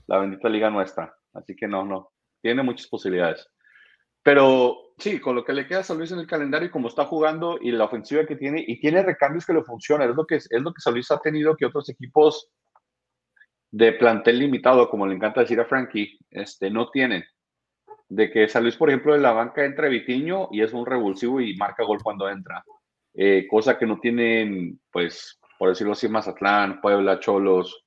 la 0.05 0.19
bendita 0.19 0.47
liga 0.47 0.69
nuestra. 0.69 1.13
Así 1.33 1.57
que 1.57 1.67
no, 1.67 1.83
no. 1.83 2.11
Tiene 2.41 2.63
muchas 2.63 2.87
posibilidades. 2.87 3.45
Pero 4.23 4.86
sí, 4.97 5.19
con 5.19 5.35
lo 5.35 5.43
que 5.43 5.53
le 5.53 5.67
queda 5.67 5.79
a 5.79 5.83
San 5.83 5.97
Luis 5.97 6.11
en 6.11 6.19
el 6.19 6.27
calendario 6.27 6.67
y 6.67 6.71
como 6.71 6.87
está 6.87 7.05
jugando 7.05 7.57
y 7.61 7.71
la 7.71 7.85
ofensiva 7.85 8.25
que 8.25 8.35
tiene, 8.35 8.63
y 8.65 8.79
tiene 8.79 9.03
recambios 9.03 9.45
que 9.45 9.53
le 9.53 9.63
funcionan, 9.63 10.09
es 10.09 10.15
lo 10.15 10.25
que, 10.25 10.35
es 10.35 10.49
lo 10.51 10.73
que 10.73 10.81
San 10.81 10.93
Luis 10.93 11.09
ha 11.11 11.19
tenido 11.19 11.55
que 11.55 11.65
otros 11.65 11.89
equipos 11.89 12.49
de 13.71 13.93
plantel 13.93 14.39
limitado, 14.39 14.89
como 14.89 15.05
le 15.05 15.15
encanta 15.15 15.41
decir 15.41 15.59
a 15.59 15.65
Frankie, 15.65 16.17
este, 16.31 16.69
no 16.69 16.89
tienen. 16.89 17.23
De 18.09 18.31
que 18.31 18.47
San 18.47 18.63
Luis, 18.63 18.77
por 18.77 18.89
ejemplo, 18.89 19.13
de 19.13 19.19
la 19.19 19.33
banca 19.33 19.65
entra 19.65 19.89
Vitiño 19.89 20.47
y 20.51 20.61
es 20.61 20.73
un 20.73 20.85
revulsivo 20.85 21.41
y 21.41 21.55
marca 21.57 21.83
gol 21.83 22.01
cuando 22.01 22.29
entra. 22.29 22.63
Eh, 23.13 23.45
cosa 23.49 23.77
que 23.77 23.85
no 23.85 23.99
tienen, 23.99 24.79
pues, 24.91 25.39
por 25.59 25.69
decirlo 25.69 25.93
así, 25.93 26.07
Mazatlán, 26.07 26.79
Puebla, 26.79 27.19
Cholos, 27.19 27.83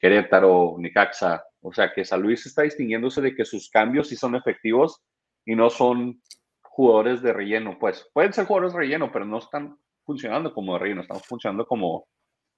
Querétaro, 0.00 0.76
Necaxa. 0.78 1.42
O 1.62 1.72
sea, 1.72 1.92
que 1.92 2.04
San 2.04 2.20
Luis 2.20 2.44
está 2.44 2.62
distinguiéndose 2.62 3.20
de 3.20 3.34
que 3.34 3.44
sus 3.44 3.70
cambios 3.70 4.08
sí 4.08 4.16
son 4.16 4.34
efectivos 4.34 5.02
y 5.44 5.54
no 5.56 5.70
son 5.70 6.20
jugadores 6.62 7.22
de 7.22 7.32
relleno. 7.32 7.78
Pues 7.78 8.08
pueden 8.12 8.32
ser 8.32 8.46
jugadores 8.46 8.72
de 8.72 8.80
relleno, 8.80 9.10
pero 9.12 9.24
no 9.24 9.38
están 9.38 9.78
funcionando 10.04 10.52
como 10.54 10.74
de 10.74 10.78
relleno, 10.80 11.02
están 11.02 11.20
funcionando 11.20 11.66
como, 11.66 12.06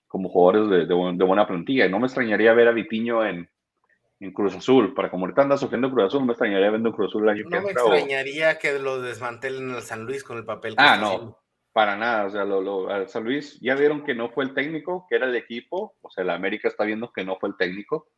como 0.06 0.28
jugadores 0.28 0.70
de, 0.70 0.78
de 0.86 1.12
de 1.16 1.24
buena 1.24 1.46
plantilla. 1.46 1.86
Y 1.86 1.90
no 1.90 1.98
me 1.98 2.06
extrañaría 2.06 2.52
ver 2.54 2.68
a 2.68 2.72
Vitiño 2.72 3.24
en, 3.26 3.48
en 4.20 4.32
Cruz 4.32 4.54
Azul. 4.54 4.94
Para 4.94 5.10
como 5.10 5.24
ahorita 5.24 5.42
anda 5.42 5.56
sufriendo 5.56 5.90
Cruz 5.90 6.04
Azul, 6.06 6.20
no 6.20 6.26
me 6.26 6.32
extrañaría 6.32 6.70
ver 6.70 6.80
en 6.80 6.92
Cruz 6.92 7.08
Azul 7.10 7.22
el 7.24 7.28
año 7.30 7.44
que 7.48 7.56
No 7.56 7.62
me 7.62 7.68
entra. 7.70 7.84
o- 7.84 7.92
extrañaría 7.94 8.58
que 8.58 8.78
lo 8.78 9.00
desmantelen 9.00 9.70
al 9.70 9.82
San 9.82 10.04
Luis 10.04 10.22
con 10.24 10.36
el 10.38 10.44
papel. 10.44 10.76
que 10.76 10.82
Ah, 10.82 10.96
no, 10.96 11.06
haciendo. 11.06 11.38
para 11.72 11.96
nada. 11.96 12.26
O 12.26 12.30
sea, 12.30 12.44
lo, 12.44 12.60
lo- 12.60 12.90
a 12.90 13.06
San 13.08 13.24
Luis 13.24 13.58
ya 13.60 13.74
vieron 13.74 14.04
que 14.04 14.14
no 14.14 14.30
fue 14.30 14.44
el 14.44 14.54
técnico, 14.54 15.06
que 15.08 15.16
era 15.16 15.26
el 15.26 15.34
equipo. 15.36 15.94
O 16.02 16.10
sea, 16.10 16.24
la 16.24 16.34
América 16.34 16.68
está 16.68 16.84
viendo 16.84 17.10
que 17.12 17.24
no 17.24 17.36
fue 17.38 17.48
el 17.50 17.56
técnico. 17.56 18.08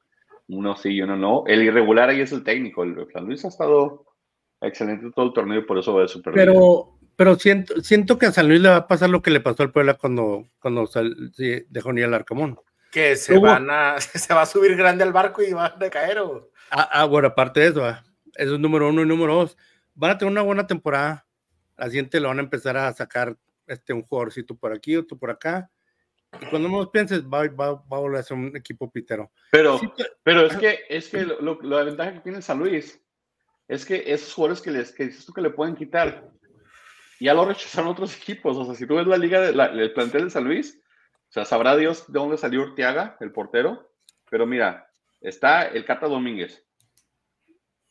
Uno 0.48 0.77
sí 0.77 0.90
y 0.90 1.00
uno 1.03 1.16
no. 1.16 1.44
El 1.46 1.62
irregular 1.62 2.11
ahí 2.11 2.20
es 2.20 2.33
el 2.33 2.44
técnico. 2.44 2.83
El 2.83 3.07
San 3.12 3.24
Luis 3.24 3.44
ha 3.46 3.48
estado 3.48 4.05
excelente 4.66 5.11
todo 5.14 5.27
el 5.27 5.33
torneo 5.33 5.61
y 5.61 5.64
por 5.64 5.79
eso 5.79 5.94
va 5.94 6.05
a 6.05 6.09
super 6.09 6.33
Pero, 6.35 6.98
pero 7.16 7.37
siento, 7.37 7.81
siento 7.81 8.18
que 8.18 8.27
a 8.27 8.33
San 8.33 8.48
Luis 8.48 8.61
le 8.61 8.68
va 8.70 8.77
a 8.77 8.87
pasar 8.88 9.11
lo 9.11 9.22
que 9.22 9.31
le 9.31 9.40
pasó 9.40 9.62
al 9.62 9.72
Puebla 9.72 9.94
cuando, 9.94 10.48
cuando 10.61 10.87
sal- 10.87 11.33
sí, 11.35 11.64
dejó 11.68 11.92
ni 11.92 12.03
al 12.03 12.14
Arcamón. 12.14 12.59
Que 12.90 13.16
se 13.16 13.38
van 13.38 13.68
a, 13.70 13.96
se 14.00 14.33
va 14.35 14.42
a 14.42 14.46
subir 14.46 14.77
grande 14.77 15.03
al 15.05 15.12
barco 15.12 15.42
y 15.42 15.53
van 15.53 15.72
a 15.83 15.90
caer. 15.90 16.18
¿o? 16.20 16.50
Ah, 16.70 16.88
ah, 16.92 17.05
bueno, 17.05 17.29
aparte 17.29 17.61
de 17.61 17.66
eso, 17.68 17.85
ah, 17.85 18.05
eso 18.35 18.55
es 18.55 18.61
número 18.61 18.88
uno 18.88 19.03
y 19.03 19.07
número 19.07 19.35
dos. 19.35 19.57
Van 19.94 20.11
a 20.12 20.18
tener 20.18 20.31
una 20.33 20.42
buena 20.42 20.66
temporada. 20.66 21.27
La 21.77 21.87
siguiente 21.87 22.20
lo 22.20 22.29
van 22.29 22.38
a 22.38 22.42
empezar 22.42 22.77
a 22.77 22.92
sacar 22.92 23.37
este, 23.66 23.92
un 23.92 24.03
jugadorcito 24.03 24.55
por 24.57 24.72
aquí, 24.72 24.94
otro 24.96 25.18
por 25.18 25.31
acá. 25.31 25.70
Y 26.40 26.46
cuando 26.46 26.68
menos 26.68 26.88
pienses, 26.90 27.22
va, 27.24 27.46
va, 27.48 27.74
va 27.74 27.96
a 27.96 28.00
volver 28.00 28.18
a 28.20 28.22
ser 28.24 28.37
un 28.37 28.57
equipo 28.57 28.90
pitero. 28.90 29.31
Pero, 29.53 29.79
Sí, 29.79 29.88
pero- 29.96 30.11
pero 30.24 30.46
es 30.46 30.57
que, 30.57 30.79
es 30.88 31.09
que 31.09 31.22
lo, 31.22 31.40
lo- 31.40 31.62
la 31.62 31.85
ventaja 31.85 32.12
que 32.14 32.20
tiene 32.20 32.42
San 32.42 32.59
Luis 32.59 33.00
es 33.68 33.85
que 33.87 34.05
esos 34.07 34.33
jugadores 34.35 34.61
que 34.62 34.70
les 34.70 34.92
que 34.92 35.07
dices 35.07 35.24
tú 35.27 35.33
que 35.33 35.40
le 35.40 35.50
pueden 35.50 35.74
quitar, 35.77 36.31
ya 37.20 37.33
lo 37.35 37.44
rechazaron 37.44 37.90
otros 37.90 38.16
equipos. 38.20 38.57
O 38.57 38.64
sea, 38.64 38.74
si 38.74 38.87
tú 38.87 38.96
ves 38.96 39.07
la 39.07 39.16
liga, 39.16 39.40
de, 39.40 39.53
la- 39.55 39.66
el 39.66 39.92
plantel 39.92 40.24
de 40.24 40.31
San 40.31 40.44
Luis, 40.44 40.81
o 41.29 41.33
sea, 41.33 41.44
sabrá 41.44 41.77
Dios 41.77 42.07
de 42.12 42.18
dónde 42.18 42.37
salió 42.38 42.62
Urteaga, 42.62 43.16
el 43.20 43.33
portero. 43.33 43.90
Pero 44.31 44.46
mira, 44.46 44.88
está 45.20 45.62
el 45.68 45.85
Cata 45.85 46.07
Domínguez. 46.07 46.64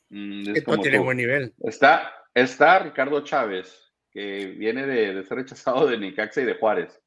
Mm, 0.10 0.42
es 0.42 0.48
Esto 0.58 0.72
como 0.72 0.82
tiene 0.84 0.98
tú. 0.98 1.04
buen 1.04 1.18
nivel. 1.18 1.54
Está, 1.64 2.14
está 2.34 2.80
Ricardo 2.80 3.22
Chávez, 3.24 3.92
que 4.12 4.48
viene 4.58 4.86
de, 4.86 5.14
de 5.16 5.24
ser 5.24 5.38
rechazado 5.38 5.88
de 5.88 5.98
Nicaxa 5.98 6.42
y 6.42 6.46
de 6.46 6.56
Juárez. 6.56 7.00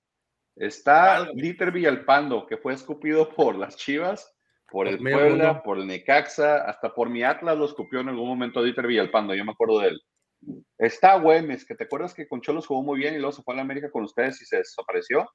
Está. 0.57 1.29
Dieter 1.35 1.71
Villalpando, 1.71 2.47
que 2.47 2.57
fue 2.57 2.73
escupido 2.75 3.29
por 3.35 3.57
las 3.57 3.77
Chivas, 3.77 4.36
por 4.71 4.89
el 4.89 5.01
medio 5.01 5.19
Puebla, 5.19 5.45
mundo. 5.49 5.63
por 5.65 5.79
el 5.79 5.87
Necaxa, 5.87 6.59
hasta 6.69 6.93
por 6.95 7.09
mi 7.09 7.23
Atlas 7.23 7.57
lo 7.57 7.65
escupió 7.67 8.01
en 8.01 8.09
algún 8.09 8.29
momento 8.29 8.63
Dieter 8.63 8.87
Villalpando, 8.87 9.35
yo 9.35 9.45
me 9.45 9.53
acuerdo 9.53 9.81
de 9.81 9.89
él. 9.89 10.01
Está 10.79 11.19
Güemes, 11.19 11.65
que 11.65 11.75
te 11.75 11.85
acuerdas 11.85 12.13
que 12.15 12.29
con 12.29 12.41
Cholos 12.41 12.67
jugó 12.67 12.83
muy 12.83 12.99
bien 12.99 13.15
y 13.15 13.19
luego 13.19 13.33
se 13.33 13.43
fue 13.43 13.55
a 13.55 13.57
la 13.57 13.63
América 13.63 13.91
con 13.91 14.05
ustedes 14.05 14.41
y 14.43 14.45
se 14.45 14.59
desapareció. 14.59 15.29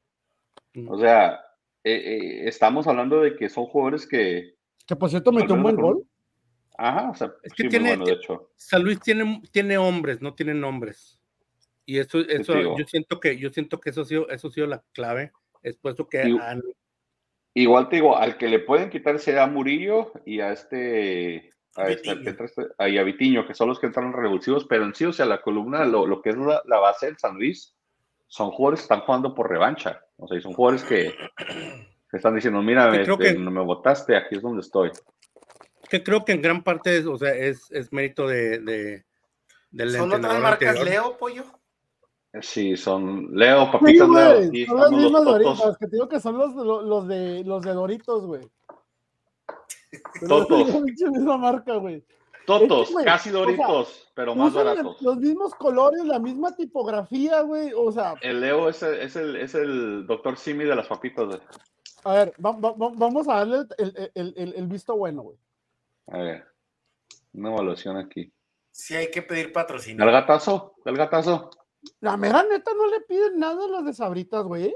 O 0.87 0.97
sea, 0.99 1.39
eh, 1.83 1.93
eh, 1.95 2.47
estamos 2.47 2.87
hablando 2.87 3.21
de 3.21 3.35
que 3.35 3.49
son 3.49 3.65
jugadores 3.65 4.07
que, 4.07 4.53
Que 4.85 4.95
por 4.95 5.09
cierto 5.09 5.31
metió 5.31 5.55
un 5.55 5.63
buen 5.63 5.75
gol. 5.75 6.03
ajá, 6.77 7.09
o 7.09 7.15
sea, 7.15 7.33
Es 7.43 7.53
que 7.53 7.63
sí, 7.63 7.63
muy 7.63 7.69
tiene- 7.69 7.89
bueno, 7.89 8.05
de 8.05 8.13
hecho. 8.13 8.51
San 8.55 8.83
Luis 8.83 8.99
tiene, 8.99 9.41
tiene 9.51 9.77
hombres, 9.77 10.21
no 10.21 10.33
tiene 10.35 10.53
nombres. 10.53 11.19
Y 11.85 11.97
eso, 11.97 12.19
eso 12.19 12.77
yo 12.77 12.85
siento 12.85 13.19
que, 13.19 13.37
yo 13.37 13.49
siento 13.49 13.79
que 13.79 13.89
eso 13.89 14.01
ha 14.01 14.05
sido, 14.05 14.29
eso 14.29 14.47
ha 14.47 14.51
sido 14.51 14.67
la 14.67 14.83
clave. 14.93 15.31
Es 15.63 15.77
puesto 15.77 16.07
que 16.07 16.27
Y- 16.29 16.37
han- 16.37 16.61
Igual 17.53 17.89
te 17.89 17.97
digo, 17.97 18.15
al 18.17 18.37
que 18.37 18.47
le 18.47 18.59
pueden 18.59 18.89
quitar 18.89 19.19
será 19.19 19.43
a 19.43 19.47
Murillo 19.47 20.13
y 20.25 20.39
a 20.39 20.51
este, 20.53 21.53
a, 21.75 21.89
este, 21.89 22.11
Vitiño. 22.13 22.29
entra 22.29 22.45
este- 22.45 22.67
a- 22.77 22.87
y 22.89 22.97
a 22.97 23.03
Vitiño, 23.03 23.45
que 23.45 23.53
son 23.53 23.67
los 23.67 23.79
que 23.79 23.87
entraron 23.87 24.13
revulsivos, 24.13 24.65
pero 24.69 24.85
en 24.85 24.95
sí, 24.95 25.05
o 25.05 25.11
sea, 25.13 25.25
la 25.25 25.41
columna, 25.41 25.83
lo, 25.85 26.05
lo 26.07 26.21
que 26.21 26.29
es 26.29 26.37
la, 26.37 26.61
la 26.65 26.79
base 26.79 27.07
del 27.07 27.17
San 27.17 27.35
Luis, 27.35 27.75
son 28.27 28.51
jugadores 28.51 28.79
que 28.79 28.83
están 28.83 29.01
jugando 29.01 29.35
por 29.35 29.49
revancha. 29.49 30.01
O 30.17 30.27
sea, 30.27 30.37
y 30.37 30.41
son 30.41 30.53
jugadores 30.53 30.83
que, 30.85 31.13
que 32.09 32.17
están 32.17 32.35
diciendo, 32.35 32.61
mira, 32.61 32.89
creo 32.89 33.15
este, 33.15 33.33
que- 33.33 33.39
no 33.39 33.51
me 33.51 33.61
votaste, 33.61 34.15
aquí 34.15 34.35
es 34.35 34.41
donde 34.41 34.61
estoy. 34.61 34.91
que 35.89 36.01
creo 36.03 36.23
que 36.23 36.31
en 36.31 36.41
gran 36.41 36.63
parte 36.63 36.95
es, 36.97 37.05
o 37.05 37.17
sea, 37.17 37.31
es, 37.35 37.69
es 37.71 37.91
mérito 37.91 38.27
de, 38.27 38.59
de 38.59 39.03
del 39.71 39.91
¿Son 39.91 40.11
otras 40.13 40.39
marcas 40.41 40.69
anterior. 40.69 40.85
Leo, 40.85 41.17
pollo? 41.17 41.43
Sí, 42.41 42.77
son 42.77 43.27
Leo, 43.33 43.65
Sí, 43.65 43.69
papitas 43.73 44.07
Leo, 44.09 44.35
güey, 44.35 44.47
aquí 44.47 44.65
son 44.65 44.77
las 44.79 44.91
mismas 44.91 45.11
los 45.11 45.25
Doritos, 45.25 45.77
que 45.77 45.87
te 45.87 45.95
digo 45.97 46.07
que 46.07 46.19
son 46.21 46.37
los, 46.37 46.53
los, 46.55 46.83
los 46.85 47.07
de, 47.07 47.43
los 47.43 47.61
de 47.61 47.73
Doritos, 47.73 48.25
güey. 48.25 48.49
Totos. 50.27 50.81
Misma 51.11 51.37
marca, 51.37 51.75
güey. 51.75 52.03
Totos, 52.45 52.81
Es 52.83 52.87
que, 52.87 52.93
güey, 52.93 53.05
casi 53.05 53.29
o 53.29 53.33
sea, 53.33 53.41
doritos, 53.41 54.11
pero 54.15 54.33
más 54.35 54.53
baratos. 54.53 55.01
los 55.01 55.17
mismos 55.17 55.53
colores, 55.55 56.03
la 56.05 56.19
misma 56.19 56.55
tipografía, 56.55 57.41
güey. 57.41 57.71
O 57.75 57.91
sea, 57.91 58.15
El 58.21 58.41
Leo 58.41 58.67
es 58.69 58.81
el, 58.81 58.95
es 58.99 59.15
el, 59.15 59.35
es 59.35 59.53
el 59.53 60.07
doctor 60.07 60.37
Simi 60.37 60.63
de 60.63 60.75
las 60.75 60.87
papitas. 60.87 61.25
güey. 61.27 61.39
a 62.03 62.13
ver, 62.13 62.33
va- 62.43 62.51
va- 62.57 62.71
va- 62.71 62.91
vamos 62.95 63.27
a 63.27 63.35
darle 63.35 63.57
el, 63.57 63.67
el- 63.95 64.11
el- 64.15 64.33
el- 64.37 64.53
el 64.55 64.67
visto 64.67 64.95
bueno, 64.95 65.21
güey. 65.21 65.37
A 66.07 66.17
ver, 66.17 66.45
una 67.33 67.51
evaluación 67.51 67.97
aquí. 67.97 68.31
Sí, 68.71 68.95
hay 68.95 69.11
que 69.11 69.21
pedir 69.21 69.51
patrocinio. 69.53 70.03
¿El 70.03 70.11
gatazo? 70.11 70.73
¿El 70.85 70.97
gatazo? 70.97 71.51
La 71.99 72.17
mera 72.17 72.43
neta 72.43 72.71
no 72.75 72.87
le 72.87 73.01
piden 73.01 73.39
nada 73.39 73.65
a 73.65 73.67
los 73.67 73.85
de 73.85 73.93
Sabritas, 73.93 74.43
güey. 74.43 74.65
¿eh? 74.65 74.75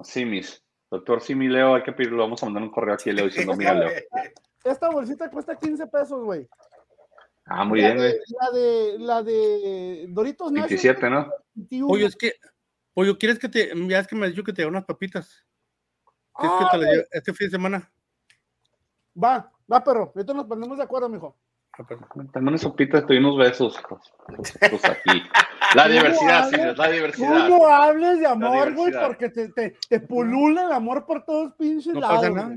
Simis. 0.00 0.62
Doctor 0.90 1.20
Simi 1.20 1.48
Leo, 1.48 1.74
hay 1.74 1.82
que 1.82 1.92
pedirlo. 1.92 2.22
Vamos 2.22 2.42
a 2.42 2.46
mandar 2.46 2.62
un 2.62 2.70
correo 2.70 2.94
aquí 2.94 3.10
a 3.10 3.12
Leo 3.12 3.24
diciendo, 3.26 3.54
mira, 3.56 3.74
Leo. 3.74 3.90
Esta 4.64 4.88
bolsita 4.88 5.30
cuesta 5.30 5.56
15 5.56 5.86
pesos, 5.88 6.22
güey. 6.24 6.48
Ah, 7.46 7.64
muy 7.64 7.80
La 7.82 7.88
bien, 7.88 7.98
güey. 7.98 8.14
La 8.40 8.50
de, 8.50 8.98
la 8.98 9.22
de 9.22 10.06
Doritos 10.08 10.50
Nacho, 10.52 10.68
27, 10.68 11.10
¿no? 11.10 11.30
21. 11.54 11.88
Pollo, 11.88 12.06
es 12.06 12.16
que, 12.16 12.34
Pollo, 12.94 13.18
¿quieres 13.18 13.38
que 13.38 13.48
te, 13.48 13.72
ya 13.88 13.98
es 13.98 14.06
que 14.06 14.16
me 14.16 14.26
has 14.26 14.32
dicho 14.32 14.44
que 14.44 14.52
te 14.52 14.62
dé 14.62 14.68
unas 14.68 14.84
papitas? 14.84 15.44
¿Quieres 16.34 16.56
Ah, 16.58 16.68
que 16.70 16.78
te 16.78 16.82
las 16.84 16.92
lleve 16.92 17.08
este 17.10 17.32
fin 17.34 17.46
de 17.48 17.50
semana? 17.50 17.92
Va, 19.22 19.52
va, 19.70 19.84
perro. 19.84 20.12
Ahorita 20.14 20.32
nos 20.32 20.46
ponemos 20.46 20.78
de 20.78 20.84
acuerdo, 20.84 21.08
mijo. 21.08 21.36
Dame 22.32 22.48
una 22.48 22.58
sopita, 22.58 22.98
estoy 22.98 23.18
unos 23.18 23.36
besos. 23.36 23.80
Pues, 23.88 24.58
pues 24.70 24.84
aquí. 24.84 25.22
La 25.74 25.88
diversidad, 25.88 26.48
señores, 26.48 26.78
la 26.78 26.88
diversidad. 26.88 27.48
Tú 27.48 27.58
no 27.58 27.66
hables 27.66 28.20
de 28.20 28.26
amor, 28.26 28.74
güey, 28.74 28.92
porque 28.92 29.28
te, 29.30 29.48
te, 29.48 29.76
te, 29.88 30.00
pulula 30.00 30.66
el 30.66 30.72
amor 30.72 31.04
por 31.04 31.24
todos 31.24 31.52
pinches 31.54 31.94
no 31.94 32.00
lados. 32.00 32.18
Pasa 32.18 32.30
nada. 32.30 32.56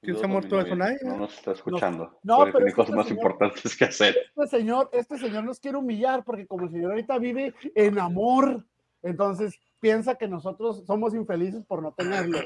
¿Quién 0.00 0.16
se 0.16 0.24
ha 0.24 0.28
muerto 0.28 0.60
eso 0.60 0.76
nadie? 0.76 0.98
No 1.02 1.16
nos 1.16 1.34
está 1.36 1.52
escuchando. 1.52 2.18
No, 2.22 2.38
no 2.38 2.44
pero 2.44 2.58
tiene 2.58 2.72
cosas 2.72 2.90
este 2.90 2.96
más 2.96 3.08
señor, 3.08 3.18
importantes 3.24 3.76
que 3.76 3.84
hacer. 3.84 4.16
Este 4.36 4.58
señor, 4.58 4.90
este 4.92 5.18
señor 5.18 5.44
nos 5.44 5.58
quiere 5.58 5.76
humillar 5.76 6.22
porque 6.24 6.46
como 6.46 6.64
el 6.64 6.70
señor 6.70 6.92
ahorita 6.92 7.18
vive 7.18 7.54
en 7.74 7.98
amor, 7.98 8.64
entonces 9.02 9.58
piensa 9.80 10.14
que 10.14 10.28
nosotros 10.28 10.84
somos 10.86 11.14
infelices 11.14 11.64
por 11.64 11.82
no 11.82 11.92
tenerlo. 11.92 12.38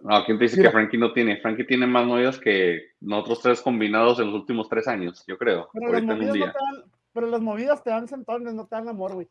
No, 0.00 0.24
¿quién 0.24 0.38
te 0.38 0.44
dice 0.44 0.56
Mira. 0.58 0.68
que 0.68 0.72
Frankie 0.72 0.98
no 0.98 1.12
tiene? 1.12 1.40
Frankie 1.40 1.64
tiene 1.64 1.86
más 1.86 2.06
novias 2.06 2.38
que 2.38 2.92
nosotros 3.00 3.40
tres 3.42 3.60
combinados 3.60 4.20
en 4.20 4.26
los 4.26 4.34
últimos 4.36 4.68
tres 4.68 4.86
años, 4.86 5.24
yo 5.26 5.36
creo. 5.36 5.68
Pero 5.72 5.92
las, 5.92 6.02
movidas 6.04 6.36
no 6.36 6.44
dan, 6.46 6.84
pero 7.12 7.26
las 7.26 7.40
movidas 7.40 7.82
te 7.82 7.90
dan 7.90 8.06
sentones, 8.06 8.54
no 8.54 8.66
te 8.66 8.76
dan 8.76 8.88
amor, 8.88 9.14
güey. 9.14 9.26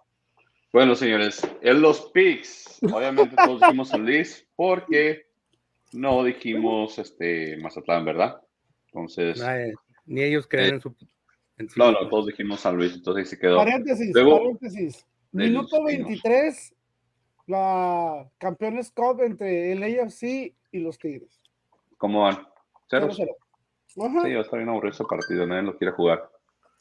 Bueno, 0.74 0.96
señores, 0.96 1.42
en 1.62 1.82
los 1.82 2.12
picks, 2.12 2.80
obviamente 2.84 3.36
todos 3.38 3.62
dijimos 3.62 3.88
San 3.90 4.06
Luis 4.06 4.46
porque 4.56 5.28
no 5.94 6.24
dijimos 6.26 7.00
este 7.00 7.58
Mazatlán, 7.58 8.04
¿verdad? 8.04 8.42
Entonces, 8.88 9.40
Nadie, 9.40 9.74
ni 10.06 10.22
ellos 10.24 10.48
creen 10.48 10.66
Eh, 10.66 10.74
en 10.76 10.82
su. 10.82 10.96
en 11.58 11.68
no, 11.78 11.92
no, 11.94 12.10
todos 12.10 12.28
dijimos 12.28 12.60
San 12.60 12.76
Luis, 12.76 12.94
entonces 12.94 13.24
ahí 13.24 13.30
se 13.30 13.40
quedó. 13.40 13.58
Paréntesis, 13.58 14.14
Luego- 14.14 14.38
paréntesis. 14.40 15.06
Minuto 15.32 15.78
los 15.78 15.86
23, 15.86 16.74
la 17.48 18.30
Campeones 18.38 18.92
Cup 18.92 19.22
entre 19.22 19.72
el 19.72 19.84
AFC 19.84 20.54
y 20.72 20.80
los 20.80 20.98
Tigres. 21.00 21.42
¿Cómo 21.98 22.22
van? 22.22 22.48
¿Ceros? 22.90 23.18
0-0. 23.18 23.36
Ajá. 24.06 24.22
Sí, 24.22 24.34
va 24.34 24.40
a 24.40 24.44
estar 24.44 24.60
bien 24.60 24.70
aburrido 24.70 24.94
ese 24.94 25.04
partido, 25.06 25.48
nadie 25.48 25.64
lo 25.64 25.78
quiere 25.78 25.94
jugar. 25.94 26.30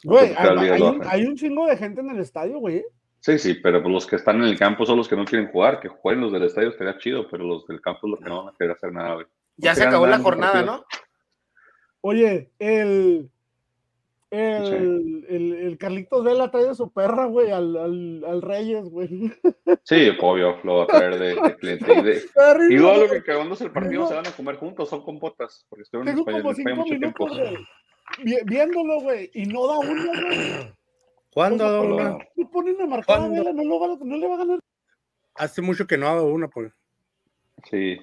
Güey, 0.05 0.35
hay, 0.37 0.83
un, 0.83 1.02
hace. 1.02 1.09
hay 1.09 1.24
un 1.24 1.37
chingo 1.37 1.66
de 1.66 1.76
gente 1.76 2.00
en 2.02 2.11
el 2.11 2.20
estadio, 2.20 2.59
güey. 2.59 2.85
Sí, 3.20 3.38
sí, 3.38 3.55
pero 3.55 3.81
los 3.81 4.07
que 4.07 4.16
están 4.16 4.37
en 4.37 4.44
el 4.44 4.59
campo 4.59 4.85
son 4.85 4.98
los 4.98 5.09
que 5.09 5.16
no 5.16 5.24
quieren 5.24 5.50
jugar, 5.50 5.81
que 5.81 5.88
jueguen 5.88 6.22
los 6.22 6.33
del 6.33 6.44
estadio 6.44 6.68
estaría 6.68 6.98
chido, 6.98 7.26
pero 7.29 7.44
los 7.44 7.66
del 7.66 7.81
campo 7.81 8.07
es 8.07 8.11
lo 8.11 8.18
que 8.18 8.29
no 8.29 8.44
van 8.44 8.55
a 8.55 8.57
querer 8.57 8.72
hacer 8.72 8.92
nada, 8.92 9.14
güey. 9.14 9.26
Ya 9.57 9.74
se 9.74 9.85
acabó 9.85 10.07
la 10.07 10.18
jornada, 10.18 10.52
partido. 10.52 10.76
¿no? 10.76 10.85
Oye, 12.02 12.52
el. 12.59 13.31
El, 14.31 15.25
el, 15.29 15.53
el 15.55 15.79
Carlitos 15.79 16.25
Vela 16.25 16.51
trae 16.51 16.65
de 16.67 16.75
su 16.75 16.91
perra, 16.93 17.27
güey, 17.27 17.51
al, 17.53 17.77
al, 17.77 18.25
al 18.27 18.43
Reyes, 18.43 18.85
güey. 18.91 19.33
Sí, 19.85 20.09
obvio, 20.21 20.57
lo 20.65 20.79
va 20.79 20.83
a 20.85 20.87
traer 20.89 21.19
de, 21.19 21.35
de 21.41 21.57
cliente. 21.57 21.93
Y, 21.93 22.03
de- 22.03 22.21
Terrible, 22.35 22.75
y 22.75 22.79
luego 22.79 23.05
lo 23.05 23.11
que 23.11 23.19
acabándose 23.19 23.65
el 23.65 23.71
partido 23.73 24.09
se 24.09 24.15
van 24.15 24.27
a 24.27 24.33
comer 24.33 24.57
juntos, 24.57 24.89
son 24.91 25.03
compotas, 25.05 25.65
porque 25.69 25.83
estuvieron 25.85 26.09
en 26.09 26.15
Tengo 26.25 26.29
España, 26.31 26.39
en 26.39 26.43
como 26.43 26.53
España 26.53 26.75
cinco 26.75 26.87
mucho 26.87 26.99
tiempo. 26.99 27.27
minutos, 27.29 27.67
güey. 28.25 28.45
Viéndolo, 28.45 29.01
güey, 29.01 29.31
y 29.35 29.47
no 29.47 29.67
da 29.69 29.79
uno, 29.79 30.03
güey. 30.12 30.73
¿Cuándo 31.33 31.65
ha 31.65 31.71
dado 31.71 31.83
Solo- 31.85 31.97
una? 31.97 32.19
No 32.37 32.51
ponen 32.51 32.81
a 32.83 32.87
marcar 32.87 33.21
a 33.21 33.29
no, 33.29 33.65
lo 33.65 33.81
va 33.81 33.87
a- 33.95 33.99
no 34.03 34.17
le 34.17 34.27
va 34.29 34.35
a 34.35 34.39
ganar. 34.39 34.59
Hace 35.37 35.62
mucho 35.62 35.87
que 35.87 35.99
no 35.99 36.09
ha 36.09 36.15
dado 36.15 36.27
una, 36.29 36.49
pues. 36.49 36.73
Sí. 37.71 37.99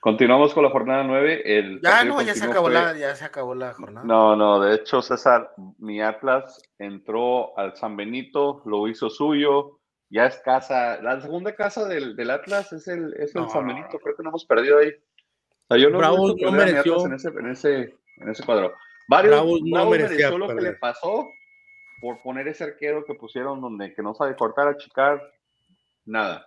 Continuamos 0.00 0.54
con 0.54 0.64
la 0.64 0.70
jornada 0.70 1.04
9. 1.04 1.42
El 1.44 1.80
Ya 1.82 2.04
no, 2.04 2.22
ya 2.22 2.34
se 2.34 2.44
acabó 2.46 2.66
fue- 2.66 2.74
la, 2.74 2.96
ya 2.96 3.14
se 3.14 3.24
acabó 3.24 3.54
la 3.54 3.74
jornada. 3.74 4.06
No, 4.06 4.34
no, 4.34 4.58
de 4.60 4.74
hecho, 4.76 5.02
César, 5.02 5.52
mi 5.78 6.00
Atlas 6.00 6.62
entró 6.78 7.56
al 7.58 7.76
San 7.76 7.96
Benito, 7.96 8.62
lo 8.64 8.88
hizo 8.88 9.10
suyo, 9.10 9.78
ya 10.08 10.24
es 10.26 10.38
casa, 10.38 11.00
la 11.02 11.20
segunda 11.20 11.54
casa 11.54 11.86
del, 11.86 12.16
del 12.16 12.30
Atlas 12.30 12.72
es 12.72 12.88
el, 12.88 13.12
es 13.18 13.34
el 13.36 13.42
No. 13.42 13.50
San 13.50 13.66
Benito, 13.66 13.98
creo 13.98 14.16
que 14.16 14.22
no 14.22 14.30
hemos 14.30 14.46
perdido 14.46 14.78
ahí. 14.78 14.88
O 14.88 15.74
sea, 15.74 15.76
yo 15.76 15.90
no 15.90 15.98
visto 15.98 16.46
no 16.46 16.52
mereció. 16.52 16.94
Atlas 16.94 17.04
en 17.04 17.14
ese, 17.14 17.28
en 17.28 17.50
ese, 17.50 17.94
en 18.16 18.28
ese 18.30 18.42
cuadro. 18.44 18.74
Varios, 19.06 19.34
Bravos 19.34 19.60
no 19.64 19.90
mereció 19.90 20.38
lo 20.38 20.48
que 20.48 20.62
le 20.62 20.72
pasó 20.74 21.28
por 22.00 22.22
poner 22.22 22.48
ese 22.48 22.64
arquero 22.64 23.04
que 23.04 23.14
pusieron 23.14 23.60
donde 23.60 23.92
que 23.94 24.02
no 24.02 24.14
sabe 24.14 24.34
cortar, 24.34 24.66
achicar, 24.68 25.20
nada. 26.06 26.46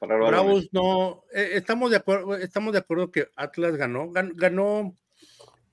Para. 0.00 0.16
Bravos 0.16 0.68
no. 0.72 1.22
eh, 1.32 1.50
estamos 1.52 1.90
de 1.90 1.98
acuerdo, 1.98 2.34
estamos 2.36 2.72
de 2.72 2.78
acuerdo 2.80 3.10
que 3.12 3.28
Atlas 3.36 3.76
ganó. 3.76 4.08
gan- 4.10 4.32
Ganó 4.34 4.94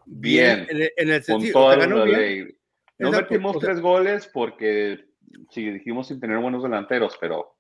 bien, 0.06 0.66
Bien, 0.66 0.68
en, 0.70 0.82
el- 0.84 0.92
en 0.98 1.10
el 1.10 1.16
con 1.26 1.42
sentido. 1.42 1.60
o 1.60 1.72
sea, 1.72 1.76
toda 1.80 1.88
ganó 1.88 2.04
bien. 2.06 2.20
ley. 2.20 2.58
No 3.00 3.08
Exacto, 3.10 3.34
metimos 3.34 3.56
o 3.56 3.60
sea- 3.60 3.70
tres 3.70 3.82
goles 3.82 4.30
porque 4.34 5.06
sí 5.52 5.70
dijimos 5.72 6.08
sin 6.08 6.20
tener 6.20 6.38
buenos 6.40 6.62
delanteros, 6.64 7.18
pero 7.20 7.56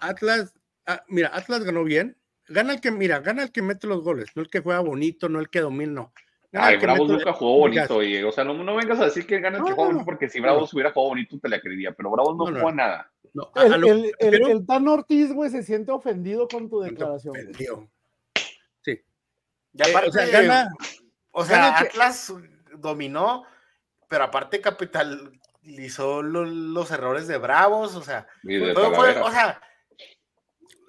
Atlas, 0.00 0.54
ah, 0.86 1.02
mira, 1.08 1.30
Atlas 1.34 1.64
ganó 1.64 1.84
bien. 1.84 2.16
Gana 2.48 2.72
el 2.74 2.80
que, 2.80 2.90
mira, 2.90 3.20
gana 3.20 3.44
el 3.44 3.52
que 3.52 3.62
mete 3.62 3.86
los 3.86 4.02
goles, 4.02 4.28
no 4.34 4.42
el 4.42 4.50
que 4.50 4.60
juega 4.60 4.80
bonito, 4.80 5.28
no 5.28 5.38
el 5.40 5.48
que 5.48 5.60
domina, 5.60 5.92
no. 5.92 6.12
Ay, 6.52 6.78
que 6.78 6.84
Bravos 6.84 7.08
nunca 7.08 7.32
jugó 7.32 7.58
bonito, 7.58 7.96
o 8.28 8.32
sea, 8.32 8.44
no, 8.44 8.52
no 8.52 8.74
vengas 8.76 9.00
a 9.00 9.04
decir 9.06 9.24
que 9.26 9.40
gana 9.40 9.58
el 9.58 9.64
que 9.64 9.72
juega 9.72 9.88
bonito, 9.88 10.04
porque 10.04 10.28
si. 10.28 10.40
Bravos 10.40 10.74
hubiera 10.74 10.92
jugado 10.92 11.10
bonito 11.10 11.38
te 11.38 11.48
la 11.48 11.60
creería, 11.60 11.92
pero 11.92 12.10
Bravos 12.10 12.36
no, 12.36 12.46
jugó 12.46 12.72
nada. 12.72 13.10
No, 13.34 13.50
El, 13.56 13.80
lo- 13.80 13.86
el, 13.88 14.04
el, 14.06 14.14
pero- 14.18 14.48
el 14.48 14.66
Tan 14.66 14.88
Ortiz, 14.88 15.32
güey, 15.32 15.50
se 15.50 15.62
siente 15.62 15.90
ofendido 15.92 16.46
con 16.48 16.68
tu 16.68 16.80
declaración. 16.80 17.34
Ofendido. 17.36 17.88
Y 19.74 19.80
Eh, 19.80 19.94
o 20.06 20.12
sea, 20.12 20.26
gana, 20.26 20.68
o 21.30 21.44
sea, 21.46 21.56
gana 21.56 21.78
que- 21.80 21.86
Atlas 21.88 22.32
dominó, 22.76 23.44
pero 24.08 24.24
aparte 24.24 24.60
capitalizó 24.60 26.22
lo- 26.22 26.44
los 26.44 26.90
errores 26.90 27.26
de 27.26 27.38
Bravos, 27.38 27.94
o 27.94 28.02
sea, 28.02 28.26
fue- 28.42 29.20
o 29.20 29.30
sea, 29.30 29.62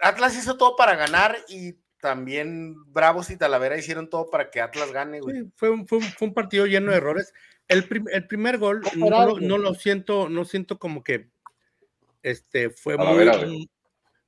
Atlas 0.02 0.36
hizo 0.38 0.58
todo 0.58 0.76
para 0.76 0.96
ganar 0.96 1.38
y 1.48 1.78
también 2.02 2.76
Bravos 2.92 3.30
y 3.30 3.38
Talavera 3.38 3.78
hicieron 3.78 4.10
todo 4.10 4.30
para 4.30 4.52
que 4.52 4.60
Atlas 4.60 4.92
gane, 4.92 5.22
güey. 5.22 5.38
Sí, 5.44 5.52
fue, 5.56 5.70
un, 5.70 5.88
fue, 5.88 6.00
un, 6.00 6.04
fue 6.04 6.28
un 6.28 6.34
partido 6.34 6.66
lleno 6.66 6.92
de 6.92 6.98
errores. 6.98 7.34
El, 7.70 7.88
prim- 7.88 8.10
el 8.12 8.28
primer 8.28 8.58
gol 8.58 8.82
no 9.40 9.58
lo 9.58 9.74
siento, 9.76 10.28
no 10.28 10.44
siento 10.44 10.78
como 10.78 11.02
que 11.04 11.30
este 12.24 12.70
fue 12.70 12.98
muy. 12.98 13.18
vera, 13.18 13.38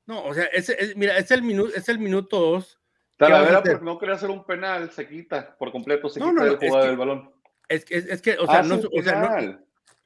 no, 0.06 0.24
o 0.24 0.34
sea, 0.34 0.44
ese, 0.46 0.76
es- 0.80 0.96
mira, 0.96 1.18
es 1.18 1.32
el 1.32 1.42
minuto, 1.42 1.74
es 1.76 1.90
el 1.90 1.98
minuto 2.00 2.40
dos. 2.40 2.80
Talavera, 3.18 3.64
porque 3.64 3.84
no 3.86 3.98
quería 3.98 4.16
hacer 4.16 4.30
un 4.30 4.46
penal, 4.46 4.92
se 4.92 5.08
quita 5.08 5.56
por 5.58 5.72
completo, 5.72 6.10
se 6.10 6.20
No, 6.20 6.30
quita 6.32 6.44
no, 6.44 6.52
es 6.52 6.58
jugada 6.60 6.82
que- 6.84 6.88
del 6.90 6.98
balón. 6.98 7.32
Es, 7.70 7.86
que- 7.86 7.96
es, 7.98 8.06
es 8.08 8.22
que, 8.22 8.34
o 8.38 8.46
sea, 8.46 8.60
Hace 8.60 8.70
no, 8.70 8.76
o 8.76 9.02
sea, 9.02 9.40
no, 9.42 9.60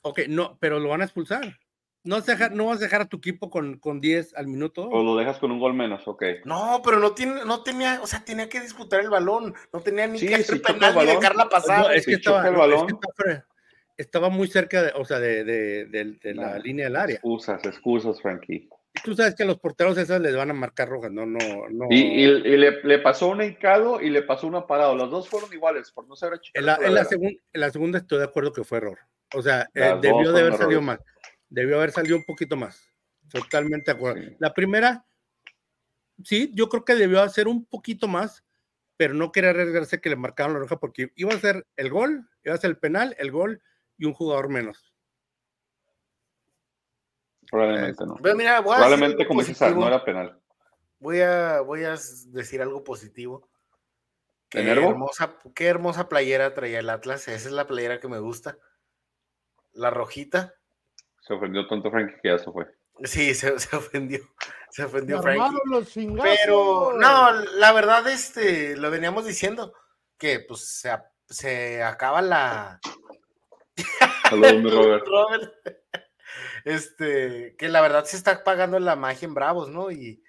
ok, 0.03 0.19
no, 0.29 0.57
pero 0.61 0.79
lo 0.79 0.89
van 0.89 1.01
a 1.01 1.05
expulsar. 1.05 1.57
No 2.05 2.15
vas 2.15 2.29
a 2.29 2.31
dejar, 2.31 2.53
no 2.53 2.67
vas 2.67 2.77
a 2.77 2.83
dejar 2.83 3.01
a 3.01 3.09
tu 3.09 3.17
equipo 3.17 3.49
con, 3.49 3.77
con 3.77 3.99
10 3.99 4.33
al 4.35 4.47
minuto. 4.47 4.87
O 4.87 5.03
lo 5.03 5.17
dejas 5.17 5.37
con 5.37 5.51
un 5.51 5.59
gol 5.59 5.73
menos, 5.73 6.07
ok. 6.07 6.23
No, 6.45 6.81
pero 6.81 6.97
no 6.99 7.11
tiene, 7.13 7.43
no 7.43 7.61
tenía, 7.61 7.99
o 8.01 8.07
sea, 8.07 8.23
tenía 8.23 8.47
que 8.47 8.61
disputar 8.61 9.01
el 9.01 9.09
balón, 9.09 9.53
no 9.73 9.81
tenía 9.81 10.07
ni 10.07 10.17
Sí, 10.17 10.27
que 10.27 10.35
si 10.37 10.41
hacer 10.43 10.55
el 10.55 10.61
penal 10.61 10.91
ni 10.91 10.97
balón, 10.99 11.15
dejarla 11.19 11.49
pasar. 11.49 11.79
No, 11.81 11.89
es 11.89 12.05
si 12.05 12.11
que 12.11 12.15
estaba, 12.15 12.47
el 12.47 12.53
no, 12.53 12.63
es 12.63 12.69
que 12.69 12.75
balón. 12.75 12.99
estaba 13.03 13.45
estaba 13.99 14.29
muy 14.29 14.47
cerca, 14.47 14.81
de, 14.81 14.91
o 14.95 15.03
sea, 15.05 15.19
de, 15.19 15.43
de- 15.43 15.85
de- 15.85 16.33
la 16.33 16.57
línea 16.57 16.85
del 16.85 16.95
área. 16.95 17.15
Excusas, 17.15 17.63
excusas, 17.65 18.21
Frankie. 18.21 18.69
Y 18.95 19.01
tú 19.03 19.13
sabes 19.13 19.35
que 19.35 19.43
a 19.43 19.45
los 19.45 19.59
porteros 19.59 19.97
esas 19.97 20.19
les 20.21 20.35
van 20.35 20.49
a 20.49 20.53
marcar 20.53 20.87
rojas, 20.89 21.11
no, 21.11 21.25
no, 21.25 21.37
no. 21.69 21.87
Y, 21.89 21.99
y- 22.01 22.23
y 22.23 22.57
le, 22.57 22.81
le 22.81 22.99
pasó 22.99 23.27
una 23.27 23.45
Icado 23.45 24.01
y 24.01 24.09
le 24.09 24.23
pasó 24.23 24.47
una 24.47 24.65
parado. 24.65 24.95
Los 24.95 25.11
dos 25.11 25.27
fueron 25.29 25.51
iguales, 25.53 25.91
por 25.91 26.07
no 26.07 26.15
ser 26.15 26.39
En 26.53 26.65
la, 26.65 26.79
en 26.81 26.93
la 26.95 27.03
segun- 27.05 27.39
en 27.53 27.61
la 27.61 27.69
segunda 27.69 27.99
estoy 27.99 28.19
de 28.19 28.23
acuerdo 28.25 28.53
que 28.53 28.63
fue 28.63 28.77
error. 28.79 28.97
O 29.35 29.41
sea, 29.41 29.69
eh, 29.75 29.95
debió 30.01 30.31
de 30.31 30.39
haber 30.41 30.53
fueron 30.53 30.57
salido 30.57 30.79
errores. 30.81 30.99
más. 30.99 30.99
Debió 31.49 31.75
haber 31.77 31.91
salido 31.91 32.15
un 32.15 32.23
poquito 32.25 32.55
más. 32.55 32.81
Totalmente 33.31 33.91
de 33.91 33.97
acuerdo. 33.97 34.23
Sí. 34.23 34.35
La 34.39 34.53
primera, 34.53 35.05
sí, 36.23 36.51
yo 36.55 36.69
creo 36.69 36.85
que 36.85 36.95
debió 36.95 37.21
hacer 37.21 37.47
un 37.47 37.65
poquito 37.65 38.07
más, 38.07 38.43
pero 38.97 39.13
no 39.13 39.31
quería 39.31 39.51
arriesgarse 39.51 40.01
que 40.01 40.09
le 40.09 40.15
marcaron 40.15 40.53
la 40.53 40.59
roja 40.59 40.79
porque 40.79 41.11
iba 41.15 41.33
a 41.33 41.39
ser 41.39 41.65
el 41.75 41.89
gol, 41.89 42.27
iba 42.43 42.55
a 42.55 42.57
ser 42.57 42.71
el 42.71 42.77
penal, 42.77 43.15
el 43.19 43.31
gol 43.31 43.61
y 43.99 44.05
un 44.05 44.13
jugador 44.13 44.49
menos. 44.49 44.91
Probablemente 47.51 48.05
no. 48.05 48.15
Pero 48.21 48.35
mira, 48.35 48.61
voy 48.61 48.73
a 48.73 48.77
decir 48.77 48.87
Probablemente, 48.87 49.27
como 49.27 49.43
dices, 49.43 49.75
no 49.75 49.87
era 49.87 50.03
penal. 50.03 50.39
Voy 50.99 51.21
a, 51.21 51.61
voy 51.61 51.83
a 51.83 51.95
decir 52.27 52.61
algo 52.61 52.83
positivo. 52.83 53.49
Qué 54.49 54.67
hermosa, 54.67 55.37
qué 55.53 55.67
hermosa 55.67 56.09
playera 56.09 56.53
traía 56.53 56.79
el 56.79 56.89
Atlas. 56.89 57.27
Esa 57.27 57.47
es 57.49 57.53
la 57.53 57.67
playera 57.67 57.99
que 57.99 58.07
me 58.07 58.19
gusta. 58.19 58.57
La 59.73 59.91
rojita. 59.91 60.55
Se 61.21 61.33
ofendió 61.33 61.67
tanto 61.67 61.91
Frankie 61.91 62.15
que 62.23 62.29
ya 62.29 62.39
se 62.39 62.51
fue. 62.51 62.65
Sí, 63.03 63.33
se, 63.35 63.57
se 63.59 63.75
ofendió. 63.75 64.19
Se 64.71 64.83
Me 64.83 64.87
ofendió 64.87 65.21
Frankie. 65.21 65.57
los. 65.65 65.93
Pero 65.93 66.93
no, 66.97 67.31
la 67.31 67.71
verdad, 67.73 68.07
este, 68.07 68.75
lo 68.75 68.89
veníamos 68.91 69.25
diciendo, 69.25 69.73
que 70.17 70.39
pues 70.41 70.79
se, 70.79 70.91
se 71.27 71.83
acaba 71.83 72.21
la. 72.21 72.79
Mi 74.31 74.69
Robert. 74.69 75.05
Robert. 75.07 75.53
Este, 76.65 77.55
que 77.57 77.69
la 77.69 77.81
verdad 77.81 78.05
se 78.05 78.17
está 78.17 78.43
pagando 78.43 78.79
la 78.79 78.95
magia 78.95 79.25
en 79.27 79.33
Bravos, 79.33 79.69
¿no? 79.69 79.91
Y 79.91 80.21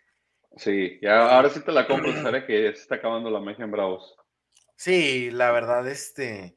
Sí, 0.56 0.98
ya, 1.00 1.36
ahora 1.36 1.48
sí 1.50 1.60
te 1.60 1.70
la 1.72 1.86
compro, 1.86 2.12
sabe 2.22 2.44
que 2.44 2.64
ya 2.64 2.72
se 2.74 2.82
está 2.82 2.96
acabando 2.96 3.30
la 3.30 3.40
magia 3.40 3.64
en 3.64 3.70
Bravos. 3.70 4.16
sí, 4.76 5.30
la 5.30 5.50
verdad, 5.52 5.86
este. 5.88 6.56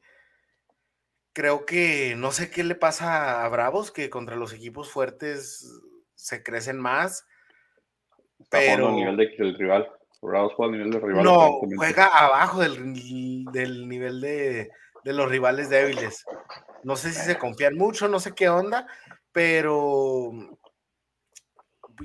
Creo 1.32 1.66
que 1.66 2.14
no 2.16 2.30
sé 2.30 2.50
qué 2.50 2.62
le 2.62 2.76
pasa 2.76 3.44
a 3.44 3.48
Bravos, 3.48 3.90
que 3.90 4.08
contra 4.10 4.36
los 4.36 4.52
equipos 4.52 4.90
fuertes 4.90 5.68
se 6.14 6.42
crecen 6.44 6.78
más. 6.80 7.26
Está 8.38 8.58
Pero 8.58 8.88
al 8.88 8.96
nivel 8.96 9.16
de- 9.16 9.34
del 9.36 9.56
rival. 9.58 9.90
Bravos 10.22 10.54
juega 10.54 10.72
al 10.72 10.78
nivel 10.78 10.92
del 10.92 11.02
rival. 11.02 11.24
no, 11.24 11.60
juega 11.76 12.06
abajo 12.06 12.60
del, 12.62 13.44
del 13.52 13.88
nivel 13.88 14.20
de, 14.22 14.70
de 15.04 15.12
los 15.12 15.28
rivales 15.28 15.68
débiles. 15.68 16.24
No 16.82 16.96
sé 16.96 17.12
si 17.12 17.20
se 17.20 17.38
confían 17.38 17.76
mucho, 17.76 18.08
no 18.08 18.18
sé 18.18 18.34
qué 18.34 18.48
onda, 18.48 18.86
pero 19.32 20.32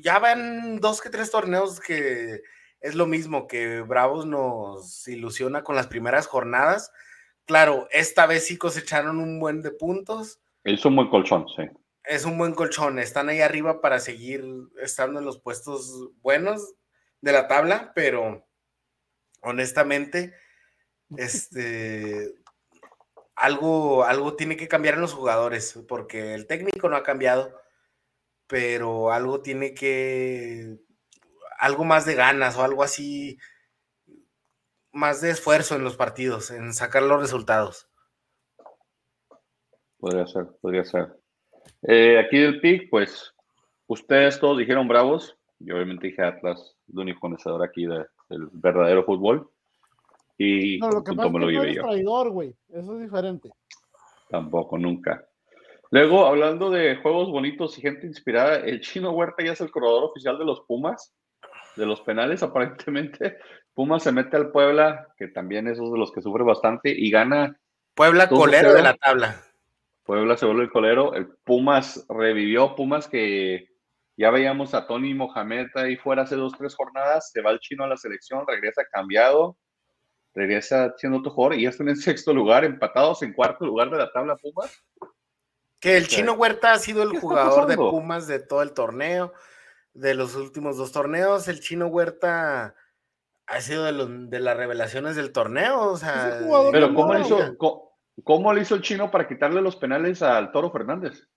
ya 0.01 0.19
van 0.19 0.79
dos 0.79 1.01
que 1.01 1.09
tres 1.09 1.31
torneos 1.31 1.79
que 1.79 2.41
es 2.81 2.95
lo 2.95 3.07
mismo 3.07 3.47
que 3.47 3.81
Bravos 3.81 4.25
nos 4.25 5.07
ilusiona 5.07 5.63
con 5.63 5.75
las 5.75 5.87
primeras 5.87 6.27
jornadas. 6.27 6.91
Claro, 7.45 7.87
esta 7.91 8.25
vez 8.25 8.45
sí 8.45 8.57
cosecharon 8.57 9.19
un 9.19 9.39
buen 9.39 9.61
de 9.61 9.71
puntos. 9.71 10.39
Es 10.63 10.85
un 10.85 10.95
buen 10.95 11.09
colchón, 11.09 11.47
sí. 11.55 11.63
Es 12.03 12.25
un 12.25 12.37
buen 12.37 12.53
colchón. 12.53 12.99
Están 12.99 13.29
ahí 13.29 13.41
arriba 13.41 13.81
para 13.81 13.99
seguir 13.99 14.45
estando 14.81 15.19
en 15.19 15.25
los 15.25 15.39
puestos 15.39 16.09
buenos 16.21 16.75
de 17.21 17.31
la 17.31 17.47
tabla, 17.47 17.91
pero 17.93 18.45
honestamente, 19.41 20.33
este, 21.17 22.33
algo, 23.39 24.03
algo 24.03 24.35
tiene 24.35 24.57
que 24.57 24.67
cambiar 24.67 24.95
en 24.95 25.01
los 25.01 25.13
jugadores, 25.13 25.81
porque 25.87 26.33
el 26.33 26.45
técnico 26.45 26.89
no 26.89 26.97
ha 26.97 27.03
cambiado, 27.03 27.55
pero 28.47 29.11
algo 29.11 29.41
tiene 29.41 29.73
que, 29.73 30.77
algo 31.57 31.85
más 31.85 32.05
de 32.05 32.15
ganas 32.15 32.57
o 32.57 32.63
algo 32.63 32.83
así, 32.83 33.37
más 34.91 35.21
de 35.21 35.31
esfuerzo 35.31 35.75
en 35.75 35.83
los 35.83 35.95
partidos, 35.95 36.51
en 36.51 36.73
sacar 36.73 37.03
los 37.03 37.21
resultados. 37.21 37.89
Podría 39.99 40.27
ser, 40.27 40.47
podría 40.61 40.83
ser. 40.83 41.15
Eh, 41.83 42.19
aquí 42.19 42.39
del 42.39 42.59
PIC, 42.59 42.89
pues, 42.89 43.33
ustedes 43.87 44.39
todos 44.39 44.57
dijeron 44.57 44.87
bravos, 44.87 45.37
yo 45.59 45.75
obviamente 45.75 46.07
dije 46.07 46.23
Atlas, 46.23 46.75
el 46.91 46.99
único 46.99 47.19
conocedor 47.21 47.63
aquí 47.63 47.85
del 47.85 48.07
verdadero 48.51 49.05
fútbol. 49.05 49.49
Y 50.41 50.77
no, 50.79 50.89
lo 50.89 51.03
que 51.03 51.11
pasa 51.13 51.27
es 51.27 51.33
que 51.33 51.75
no 51.75 51.87
traidor, 51.87 52.29
güey. 52.29 52.55
Eso 52.69 52.95
es 52.95 53.01
diferente. 53.01 53.49
Tampoco, 54.29 54.77
nunca. 54.77 55.27
Luego, 55.91 56.25
hablando 56.25 56.69
de 56.69 56.95
juegos 56.95 57.29
bonitos 57.29 57.77
y 57.77 57.81
gente 57.81 58.07
inspirada, 58.07 58.55
el 58.55 58.79
chino 58.79 59.11
Huerta 59.11 59.43
ya 59.43 59.51
es 59.51 59.59
el 59.59 59.69
corredor 59.69 60.05
oficial 60.05 60.39
de 60.39 60.45
los 60.45 60.61
Pumas, 60.61 61.13
de 61.75 61.85
los 61.85 61.99
penales, 62.01 62.41
aparentemente. 62.43 63.37
Pumas 63.73 64.01
se 64.01 64.13
mete 64.13 64.37
al 64.37 64.51
Puebla, 64.51 65.09
que 65.17 65.27
también 65.27 65.67
es 65.67 65.77
uno 65.77 65.91
de 65.91 65.99
los 65.99 66.11
que 66.13 66.21
sufre 66.21 66.43
bastante, 66.43 66.89
y 66.89 67.11
gana. 67.11 67.59
Puebla 67.93 68.29
colero 68.29 68.73
de 68.73 68.81
la 68.81 68.93
tabla. 68.93 69.43
Puebla 70.03 70.37
se 70.37 70.45
vuelve 70.45 70.63
el 70.63 70.71
colero. 70.71 71.15
El 71.15 71.27
Pumas 71.43 72.05
revivió, 72.07 72.75
Pumas 72.75 73.09
que 73.09 73.67
ya 74.15 74.31
veíamos 74.31 74.73
a 74.73 74.87
Tony 74.87 75.13
Mohamed 75.13 75.67
ahí 75.75 75.97
fuera 75.97 76.21
hace 76.21 76.37
dos, 76.37 76.53
tres 76.57 76.75
jornadas, 76.75 77.29
se 77.33 77.41
va 77.41 77.51
el 77.51 77.59
chino 77.59 77.83
a 77.83 77.87
la 77.87 77.97
selección, 77.97 78.45
regresa 78.47 78.83
cambiado, 78.89 79.57
regresa 80.33 80.93
siendo 80.97 81.19
otro 81.19 81.31
jugador 81.31 81.57
y 81.57 81.63
ya 81.63 81.69
están 81.69 81.89
en 81.89 81.95
sexto 81.97 82.33
lugar, 82.33 82.63
empatados 82.63 83.21
en 83.23 83.33
cuarto 83.33 83.65
lugar 83.65 83.89
de 83.89 83.97
la 83.97 84.11
tabla 84.11 84.35
Pumas. 84.37 84.83
Que 85.79 85.95
el 85.95 86.07
chino 86.07 86.33
Huerta 86.33 86.73
ha 86.73 86.79
sido 86.79 87.03
el 87.03 87.17
jugador 87.19 87.67
de 87.67 87.77
Pumas 87.77 88.27
de 88.27 88.39
todo 88.39 88.61
el 88.61 88.73
torneo, 88.73 89.33
de 89.93 90.13
los 90.13 90.35
últimos 90.35 90.75
dos 90.75 90.91
torneos. 90.91 91.47
El 91.47 91.61
chino 91.61 91.87
Huerta 91.87 92.75
ha 93.47 93.61
sido 93.61 93.85
de, 93.85 93.93
los, 93.93 94.29
de 94.29 94.39
las 94.41 94.57
revelaciones 94.57 95.15
del 95.15 95.31
torneo. 95.31 95.91
O 95.91 95.97
sea, 95.97 96.41
pero 96.71 96.93
¿cómo 96.93 97.17
hizo, 97.17 97.57
¿cómo, 98.23 98.53
le 98.53 98.61
hizo 98.61 98.75
el 98.75 98.81
chino 98.81 99.09
para 99.09 99.27
quitarle 99.27 99.61
los 99.61 99.77
penales 99.77 100.21
al 100.21 100.51
Toro 100.51 100.69
Fernández? 100.69 101.27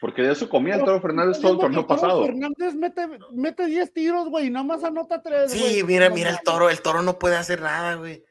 Porque 0.00 0.22
de 0.22 0.32
eso 0.32 0.48
comía 0.48 0.74
el 0.74 0.84
Toro 0.84 1.00
Fernández 1.00 1.40
todo 1.40 1.52
el 1.52 1.58
torneo 1.58 1.86
pasado. 1.86 2.26
Fernández 2.26 2.74
mete, 2.74 3.08
mete 3.32 3.66
10 3.66 3.92
tiros, 3.92 4.28
güey, 4.28 4.46
y 4.46 4.50
nada 4.50 4.64
más 4.64 4.84
anota 4.84 5.22
3. 5.22 5.50
Sí, 5.50 5.82
mira, 5.84 6.10
mira 6.10 6.30
el 6.30 6.40
toro. 6.44 6.68
El 6.68 6.82
toro 6.82 7.02
no 7.02 7.18
puede 7.18 7.36
hacer 7.36 7.60
nada, 7.60 7.94
güey. 7.94 8.22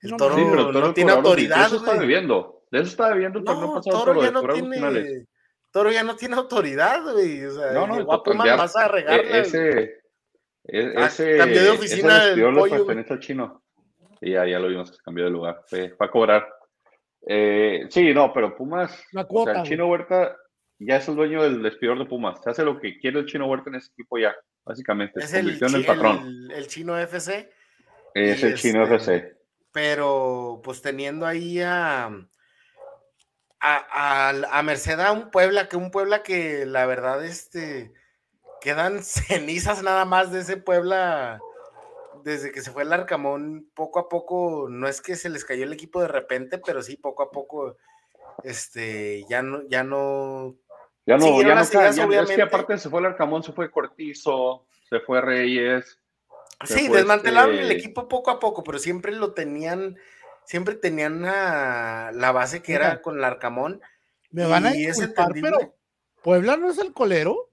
El 0.00 0.16
toro, 0.16 0.36
no 0.72 0.92
tiene 0.92 1.12
autoridad. 1.12 1.58
De 1.58 1.66
eso 1.66 1.76
está 1.76 1.96
viviendo. 1.96 2.64
De 2.70 2.80
eso 2.80 2.88
está 2.88 3.12
viviendo 3.12 3.38
el 3.38 3.44
torneo 3.44 3.74
pasado. 3.74 4.04
Toro, 4.04 4.22
ya 4.22 4.30
no 4.32 4.42
tiene, 4.42 5.26
toro 5.70 5.92
ya 5.92 6.02
no 6.02 6.16
tiene 6.16 6.34
autoridad, 6.34 7.02
güey. 7.02 7.44
O 7.44 7.52
sea, 7.52 7.72
no, 7.72 7.86
no, 7.86 8.12
a 8.12 8.22
Pumas 8.22 8.76
a 8.76 8.88
regarla. 8.88 9.38
Ese, 9.38 10.02
e, 10.64 10.94
ah, 10.96 11.06
ese, 11.06 11.36
cambió 11.36 11.62
de 11.62 11.70
oficina. 11.70 12.24
Ese 12.24 12.42
el 12.42 12.54
pollo, 12.54 12.86
pertenece 12.86 13.12
al 13.12 13.20
chino. 13.20 13.62
Y 14.20 14.32
ya, 14.32 14.46
ya 14.46 14.58
lo 14.58 14.68
vimos 14.68 14.90
que 14.90 14.96
se 14.96 15.02
cambió 15.02 15.24
de 15.24 15.30
lugar. 15.30 15.62
Fue, 15.66 15.94
a 15.98 16.10
cobrar. 16.10 16.48
Eh, 17.26 17.86
sí, 17.90 18.12
no, 18.12 18.32
pero 18.32 18.56
Pumas. 18.56 19.04
La 19.12 19.24
cuota, 19.24 19.50
o 19.50 19.54
sea, 19.54 19.62
el 19.62 19.68
chino 19.68 19.88
Huerta 19.88 20.36
ya 20.86 20.96
es 20.96 21.08
el 21.08 21.16
dueño 21.16 21.42
del 21.42 21.62
despidor 21.62 21.98
de 21.98 22.06
Pumas. 22.06 22.40
Se 22.42 22.50
hace 22.50 22.64
lo 22.64 22.78
que 22.78 22.98
quiere 22.98 23.20
el 23.20 23.26
chino 23.26 23.46
Huerta 23.46 23.70
en 23.70 23.76
ese 23.76 23.90
equipo 23.92 24.18
ya, 24.18 24.34
básicamente. 24.64 25.20
Es 25.20 25.32
el, 25.34 25.62
en 25.62 25.74
el, 25.74 25.84
patrón. 25.84 26.50
El, 26.50 26.66
chino 26.66 26.98
FC. 26.98 27.50
Es 28.14 28.42
el 28.42 28.54
chino 28.56 28.82
este, 28.82 28.96
FC. 28.96 29.36
Pero 29.72 30.60
pues 30.62 30.82
teniendo 30.82 31.26
ahí 31.26 31.60
a, 31.60 32.06
a, 33.60 34.28
a, 34.50 34.62
Merced 34.62 35.00
a 35.00 35.12
un 35.12 35.30
Puebla, 35.30 35.68
que 35.68 35.76
un 35.76 35.90
Puebla 35.90 36.22
que 36.22 36.66
la 36.66 36.86
verdad 36.86 37.24
este, 37.24 37.92
quedan 38.60 39.02
cenizas 39.02 39.82
nada 39.82 40.04
más 40.04 40.32
de 40.32 40.40
ese 40.40 40.56
Puebla 40.56 41.40
desde 42.24 42.52
que 42.52 42.62
se 42.62 42.70
fue 42.70 42.82
el 42.84 42.92
Arcamón, 42.92 43.70
poco 43.74 43.98
a 43.98 44.08
poco, 44.08 44.68
no 44.70 44.88
es 44.88 45.00
que 45.00 45.16
se 45.16 45.28
les 45.28 45.44
cayó 45.44 45.64
el 45.64 45.72
equipo 45.72 46.00
de 46.00 46.08
repente, 46.08 46.58
pero 46.58 46.82
sí, 46.82 46.96
poco 46.96 47.22
a 47.22 47.30
poco, 47.30 47.76
este, 48.44 49.24
ya 49.28 49.42
no, 49.42 49.66
ya 49.68 49.84
no 49.84 50.56
ya 51.06 51.16
no, 51.16 51.42
ya 51.42 51.54
no, 51.54 51.60
es 51.60 52.30
que 52.30 52.42
aparte 52.42 52.78
se 52.78 52.88
fue 52.88 53.00
el 53.00 53.06
Arcamón, 53.06 53.42
se 53.42 53.52
fue 53.52 53.70
Cortizo, 53.70 54.66
se 54.88 55.00
fue 55.00 55.20
Reyes. 55.20 55.98
Sí, 56.64 56.88
desmantelaron 56.88 57.54
el 57.54 57.62
este 57.62 57.74
equipo 57.74 58.08
poco 58.08 58.30
a 58.30 58.38
poco, 58.38 58.62
pero 58.62 58.78
siempre 58.78 59.12
lo 59.12 59.32
tenían, 59.32 59.96
siempre 60.44 60.76
tenían 60.76 61.22
la 61.22 62.32
base 62.32 62.62
que 62.62 62.74
era 62.74 63.02
con 63.02 63.18
el 63.18 63.24
Arcamón. 63.24 63.80
Me 64.30 64.46
van 64.46 64.66
a 64.66 64.70
disculpar, 64.70 65.32
pero 65.34 65.74
¿Puebla 66.22 66.56
no 66.56 66.70
es 66.70 66.78
el 66.78 66.92
colero? 66.92 67.50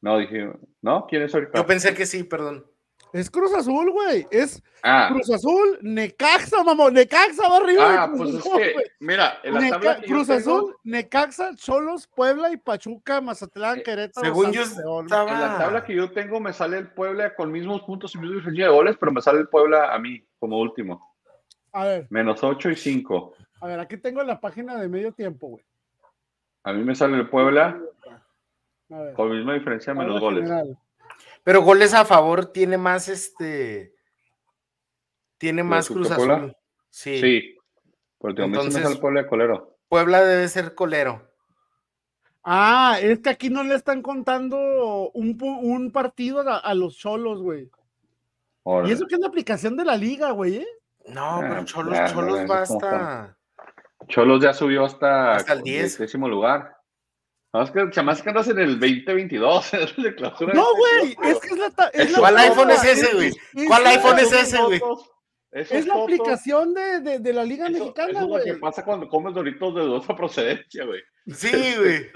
No, 0.00 0.18
dije, 0.18 0.50
¿no? 0.82 1.06
¿Quién 1.06 1.22
es 1.22 1.34
ahorita? 1.34 1.56
Yo 1.56 1.66
pensé 1.66 1.94
que 1.94 2.06
sí, 2.06 2.24
perdón. 2.24 2.66
Es 3.12 3.30
Cruz 3.30 3.52
Azul, 3.54 3.90
güey. 3.90 4.26
Es 4.30 4.62
ah. 4.82 5.08
Cruz 5.12 5.30
Azul, 5.30 5.78
Necaxa, 5.82 6.64
mamón. 6.64 6.94
Necaxa 6.94 7.48
va 7.48 7.58
arriba. 7.58 8.04
Ah, 8.04 8.12
pues 8.16 8.34
es 8.34 8.42
que, 8.42 8.74
mira, 9.00 9.38
en 9.42 9.54
la 9.54 9.68
tabla 9.68 10.00
Cruz 10.00 10.30
Azul, 10.30 10.76
Necaxa, 10.82 11.54
Cholos, 11.56 12.06
Puebla 12.06 12.50
y 12.52 12.56
Pachuca, 12.56 13.20
Mazatlán, 13.20 13.80
eh, 13.80 13.82
Querétaro. 13.82 14.26
Según 14.26 14.52
yo 14.52 14.62
estaba... 14.62 15.30
En 15.30 15.40
la 15.40 15.58
tabla 15.58 15.84
que 15.84 15.94
yo 15.94 16.10
tengo 16.10 16.40
me 16.40 16.52
sale 16.52 16.78
el 16.78 16.88
Puebla 16.88 17.34
con 17.34 17.52
mismos 17.52 17.82
puntos 17.82 18.14
y 18.14 18.18
misma 18.18 18.36
diferencia 18.36 18.66
de 18.66 18.72
goles, 18.72 18.96
pero 18.98 19.12
me 19.12 19.20
sale 19.20 19.40
el 19.40 19.48
Puebla 19.48 19.92
a 19.92 19.98
mí 19.98 20.24
como 20.38 20.58
último. 20.58 21.14
A 21.72 21.84
ver. 21.84 22.06
Menos 22.08 22.42
8 22.42 22.70
y 22.70 22.76
5. 22.76 23.34
A 23.60 23.66
ver, 23.66 23.78
aquí 23.78 23.98
tengo 23.98 24.22
la 24.22 24.40
página 24.40 24.76
de 24.76 24.88
medio 24.88 25.12
tiempo, 25.12 25.48
güey. 25.48 25.64
A 26.64 26.72
mí 26.72 26.82
me 26.82 26.94
sale 26.94 27.16
el 27.16 27.28
Puebla 27.28 27.78
con 29.14 29.30
misma 29.30 29.54
diferencia 29.54 29.94
menos 29.94 30.20
goles. 30.20 30.48
Pero 31.44 31.62
goles 31.62 31.94
a 31.94 32.04
favor 32.04 32.46
tiene 32.46 32.78
más 32.78 33.08
este. 33.08 33.94
Tiene 35.38 35.62
más 35.62 35.88
Cruz 35.88 36.10
Azul. 36.10 36.56
Sí. 36.90 37.20
Sí. 37.20 37.56
Porque 38.18 38.42
Entonces, 38.42 38.88
me 38.88 38.96
Puebla 38.96 39.22
de 39.22 39.28
colero. 39.28 39.76
Puebla 39.88 40.24
debe 40.24 40.48
ser 40.48 40.74
colero. 40.74 41.28
Ah, 42.44 42.98
es 43.00 43.20
que 43.20 43.30
aquí 43.30 43.50
no 43.50 43.62
le 43.62 43.74
están 43.74 44.02
contando 44.02 45.10
un, 45.12 45.90
partido 45.92 46.44
a, 46.46 46.74
los 46.74 46.96
cholos, 46.96 47.40
güey. 47.40 47.70
Y 48.84 48.92
eso 48.92 49.06
que 49.06 49.14
es 49.14 49.20
la 49.20 49.28
aplicación 49.28 49.76
de 49.76 49.84
la 49.84 49.96
liga, 49.96 50.30
güey, 50.30 50.56
¿eh? 50.56 50.66
No, 51.08 51.38
pero 51.40 51.60
ah, 51.60 51.64
Cholos, 51.64 52.12
Cholos 52.12 52.50
va 52.50 52.62
hasta. 52.62 53.36
Cholos 54.08 54.42
ya 54.42 54.52
subió 54.52 54.84
hasta, 54.84 55.34
hasta 55.34 55.52
el 55.52 55.62
10. 55.62 55.98
décimo 55.98 56.28
lugar. 56.28 56.76
No, 57.52 57.62
es 57.62 57.70
que 57.70 57.90
chamás 57.90 58.22
que 58.22 58.30
andas 58.30 58.48
en 58.48 58.58
el 58.58 58.80
2022. 58.80 59.72
no, 60.54 60.66
güey, 60.74 61.16
es 61.22 61.38
que 61.40 61.48
es 61.48 61.58
la. 61.58 61.86
Es 61.92 62.16
¿Cuál 62.16 62.38
iPhone 62.38 62.70
es 62.70 62.84
ese, 62.84 63.14
güey? 63.14 63.32
¿Cuál 63.66 63.86
iPhone 63.86 64.18
es 64.18 64.32
ese, 64.32 64.62
güey? 64.62 64.80
Es 65.52 65.86
la 65.86 66.02
aplicación 66.02 66.72
de, 66.72 67.00
de, 67.00 67.18
de, 67.18 67.32
la 67.34 67.44
Liga 67.44 67.68
Mexicana, 67.68 68.24
güey. 68.24 68.40
Es 68.40 68.48
lo 68.48 68.54
que 68.54 68.60
pasa 68.60 68.82
cuando 68.82 69.06
comes 69.06 69.34
doritos 69.34 69.74
de 69.74 69.82
dudosa 69.82 70.16
procedencia, 70.16 70.86
güey. 70.86 71.02
Sí, 71.26 71.50
güey. 71.78 72.10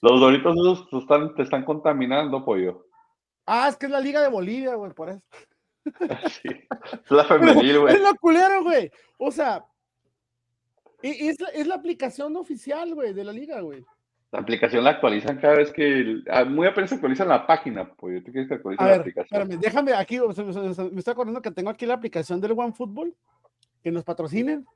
Los, 0.00 0.20
doritos 0.20 0.56
esos 0.56 0.88
te 0.88 0.98
están, 0.98 1.34
te 1.34 1.42
están 1.42 1.64
contaminando, 1.66 2.42
pollo. 2.42 2.86
Ah, 3.44 3.68
es 3.68 3.76
que 3.76 3.86
es 3.86 3.92
la 3.92 4.00
Liga 4.00 4.22
de 4.22 4.28
Bolivia, 4.28 4.74
güey, 4.74 4.92
por 4.92 5.10
eso. 5.10 5.22
Sí, 6.42 6.48
es 6.48 7.10
la 7.10 7.24
femenil, 7.24 7.80
güey. 7.80 7.94
Es 7.94 8.00
la 8.00 8.14
culera, 8.14 8.58
güey. 8.60 8.90
O 9.18 9.30
sea, 9.30 9.64
es 11.02 11.40
la, 11.40 11.48
es 11.48 11.66
la 11.66 11.74
aplicación 11.74 12.36
oficial, 12.36 12.94
güey, 12.94 13.12
de 13.12 13.24
la 13.24 13.32
liga, 13.32 13.60
güey. 13.60 13.84
La 14.32 14.40
aplicación 14.40 14.82
la 14.84 14.90
actualizan 14.90 15.38
cada 15.38 15.56
vez 15.56 15.72
que. 15.72 16.22
Ah, 16.30 16.44
muy 16.44 16.66
apenas 16.66 16.92
actualizan 16.92 17.28
la 17.28 17.46
página, 17.46 17.92
pues. 17.94 18.24
¿Tú 18.24 18.32
quieres 18.32 18.48
que 18.48 18.54
actualicen 18.54 18.86
la 18.86 18.96
aplicación? 18.96 19.42
Espérame, 19.42 19.60
déjame 19.60 19.94
aquí, 19.94 20.18
me 20.20 20.98
estoy 20.98 21.12
acordando 21.12 21.40
que 21.40 21.50
tengo 21.50 21.70
aquí 21.70 21.86
la 21.86 21.94
aplicación 21.94 22.40
del 22.40 22.52
OneFootball, 22.52 23.14
que 23.82 23.92
nos 23.92 24.04
patrocinen. 24.04 24.66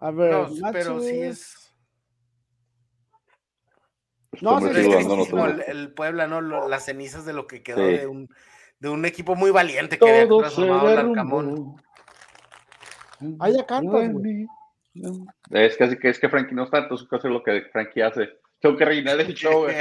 A 0.00 0.10
ver, 0.10 0.46
pero 0.72 1.00
sí 1.00 1.20
es. 1.20 1.74
No, 4.40 4.60
sí, 4.60 4.66
es 4.68 4.76
el, 4.76 5.64
el, 5.66 5.92
Puebla, 5.94 6.26
¿no? 6.28 6.40
las 6.40 6.84
cenizas 6.84 7.24
de 7.24 7.32
lo 7.32 7.46
que 7.46 7.62
quedó 7.62 7.80
de 7.80 8.06
un 8.06 8.28
de 8.80 8.88
un 8.88 9.04
equipo 9.04 9.34
muy 9.34 9.50
valiente 9.50 9.98
que 9.98 10.08
había 10.08 10.28
Todo 10.28 10.38
se 10.38 10.54
transformado 10.54 10.88
al 10.88 10.96
derrumbó. 10.96 11.20
Arcamón. 11.20 11.82
Ah, 13.40 13.50
ya 13.50 13.66
cantas, 13.66 14.12
güey. 14.12 14.46
Es 15.50 15.76
que, 15.76 15.84
así 15.84 15.98
que 15.98 16.08
es 16.08 16.18
que 16.18 16.28
Frankie 16.28 16.54
no 16.54 16.64
está, 16.64 16.78
entonces 16.78 17.06
hacer 17.12 17.30
lo 17.30 17.42
que 17.42 17.62
Frankie 17.72 18.02
hace. 18.02 18.28
Tengo 18.60 18.76
que 18.76 18.84
rellenar 18.84 19.20
el 19.20 19.34
show, 19.34 19.62
güey. 19.64 19.74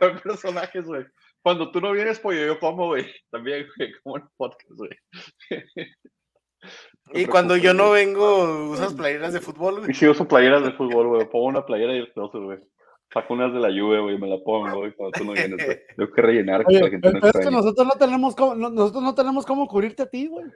Con 0.00 0.18
personajes, 0.20 0.84
güey. 0.84 1.04
Cuando 1.42 1.70
tú 1.70 1.80
no 1.80 1.92
vienes, 1.92 2.20
pollo, 2.20 2.44
yo 2.46 2.58
como, 2.60 2.86
güey. 2.88 3.06
También, 3.30 3.66
güey, 3.76 3.92
como 4.02 4.16
en 4.18 4.22
el 4.24 4.28
podcast, 4.36 4.70
güey. 4.76 4.90
Y 7.14 7.26
cuando 7.26 7.56
yo 7.56 7.74
no 7.74 7.90
vengo, 7.90 8.70
usas 8.70 8.94
playeras 8.94 9.32
de 9.32 9.40
fútbol, 9.40 9.74
Y 9.74 9.80
güey. 9.80 9.94
si 9.94 10.06
uso 10.06 10.26
playeras 10.28 10.62
de 10.64 10.72
fútbol, 10.72 11.08
güey. 11.08 11.28
Pongo 11.28 11.46
una 11.46 11.64
playera 11.66 11.94
y 11.94 11.98
entonces, 12.00 12.40
güey. 12.40 12.58
Saco 13.12 13.34
unas 13.34 13.52
de 13.52 13.60
la 13.60 13.68
lluvia, 13.70 14.00
güey, 14.00 14.14
y 14.14 14.18
me 14.18 14.28
la 14.28 14.38
pongo, 14.38 14.78
güey, 14.78 14.92
cuando 14.94 15.18
tú 15.18 15.24
no 15.24 15.32
vienes, 15.32 15.62
güey. 15.64 15.78
Tengo 15.96 16.12
que 16.12 16.22
rellenar 16.22 16.60
que 16.64 16.68
Oye, 16.76 16.80
la 16.84 16.90
gente 16.90 17.08
el 17.08 17.14
no 17.20 17.26
es 17.28 17.32
que 17.38 17.50
nosotros 17.50 17.86
no 17.86 17.92
tenemos 17.98 18.34
cómo, 18.36 18.54
no- 18.54 18.70
nosotros 18.70 19.02
no 19.02 19.14
tenemos 19.14 19.44
cómo 19.44 19.66
cubrirte 19.66 20.02
a 20.04 20.06
ti, 20.08 20.28
güey. 20.28 20.46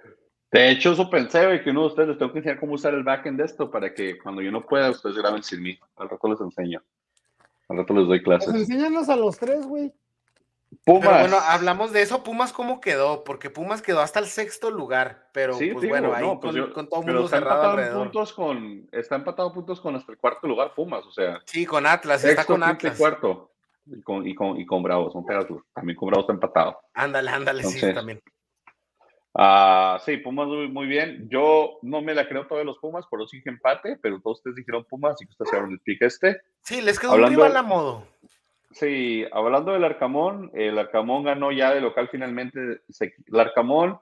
De 0.53 0.71
hecho, 0.71 0.93
eso 0.93 1.11
pensé, 1.11 1.45
güey, 1.45 1.63
que 1.63 1.71
uno 1.71 1.83
de 1.83 1.87
ustedes 1.89 2.09
les 2.11 2.19
tengo 2.19 2.33
que 2.33 2.39
enseñar 2.39 2.61
cómo 2.61 2.75
usar 2.75 2.95
el 2.95 3.03
backend 3.03 3.39
de 3.39 3.45
esto 3.45 3.71
para 3.71 3.93
que 3.93 4.19
cuando 4.19 4.41
yo 4.43 4.51
no 4.53 4.65
pueda, 4.65 4.91
ustedes 4.91 5.17
graben 5.17 5.43
sin 5.43 5.63
mí. 5.63 5.79
Al 5.97 6.09
rato 6.09 6.29
les 6.29 6.41
enseño. 6.41 6.83
Al 7.69 7.79
rato 7.79 7.95
les 7.95 8.07
doy 8.07 8.21
Pues 8.21 8.45
clases. 8.45 8.55
enséñanos 8.63 9.09
a 9.09 9.17
los 9.17 9.37
tres, 9.39 9.67
güey. 9.67 9.93
Pumas. 10.85 11.03
Pero 11.09 11.21
bueno, 11.21 11.37
hablamos 11.49 11.93
de 11.93 12.03
eso, 12.03 12.23
Pumas 12.23 12.53
cómo 12.53 12.81
quedó, 12.81 13.25
porque 13.25 13.51
Pumas 13.51 13.83
quedó 13.83 14.01
hasta 14.01 14.19
el 14.21 14.27
sexto 14.27 14.71
lugar, 14.71 15.29
pero 15.33 15.55
Sí, 15.55 15.71
pues 15.71 15.83
digo, 15.83 15.93
bueno, 15.93 16.13
ahí 16.15 16.25
no, 16.27 16.41
pues 16.41 16.53
con, 16.55 16.61
yo- 16.67 16.73
con 16.73 16.89
todo 16.89 17.01
el 17.01 17.07
mundo 17.07 17.25
está 17.25 17.39
cerrado 17.39 17.71
alrededor. 17.71 18.03
puntos 18.05 18.33
con, 18.33 18.89
está 18.93 19.17
empatado 19.17 19.53
puntos 19.53 19.81
con 19.81 19.95
hasta 19.97 20.13
el 20.13 20.19
cuarto 20.19 20.47
lugar 20.49 20.75
Pumas, 20.75 21.05
o 21.07 21.11
sea, 21.13 21.41
Sí, 21.45 21.65
con 21.67 21.87
Atlas, 21.87 22.23
está 22.25 22.43
sexto, 22.43 22.53
con 22.55 22.63
quinto 22.63 22.87
y 22.87 22.89
Atlas. 22.89 22.99
cuarto. 22.99 23.51
Y 23.87 24.03
con, 24.03 24.27
y 24.27 24.35
con, 24.35 24.61
y 24.61 24.67
con 24.67 24.83
Bravos, 24.83 25.13
son 25.13 25.25
pegas, 25.25 25.47
también 25.73 25.97
con 25.97 26.09
Bravos 26.09 26.25
está 26.25 26.33
empatado. 26.35 26.79
Ándale, 26.95 27.31
ándale, 27.31 27.63
sí, 27.65 27.95
también. 27.95 28.21
Ah, 29.39 30.01
sí, 30.05 30.17
Pumas 30.17 30.49
muy, 30.49 30.69
muy 30.69 30.87
bien. 30.87 31.29
Yo 31.31 31.79
no 31.83 32.01
me 32.01 32.15
la 32.15 32.27
creo 32.27 32.47
todos 32.47 32.65
los 32.65 32.79
Pumas, 32.79 33.07
por 33.07 33.21
eso 33.21 33.29
dije 33.33 33.51
empate, 33.51 33.99
pero 34.01 34.21
todos 34.23 34.39
ustedes 34.39 34.57
dijeron 34.57 34.85
Pumas, 34.89 35.13
así 35.13 35.27
que 35.27 35.33
ustedes 35.33 35.49
hicieron 35.51 35.71
el 35.73 35.81
pick 35.81 36.01
este. 36.03 36.41
Sí, 36.63 36.81
les 36.81 36.99
quedó 36.99 37.13
hablando 37.13 37.41
un 37.43 37.47
rival 37.47 37.57
a 37.57 37.63
modo. 37.63 38.07
Sí, 38.73 39.25
hablando 39.33 39.73
del 39.73 39.85
Arcamón, 39.85 40.51
el 40.55 40.79
Arcamón 40.79 41.25
ganó 41.25 41.53
ya 41.53 41.75
de 41.75 41.81
local 41.81 42.09
finalmente. 42.11 42.81
Se- 42.89 43.15
El 43.27 43.41
Arcamón 43.41 43.99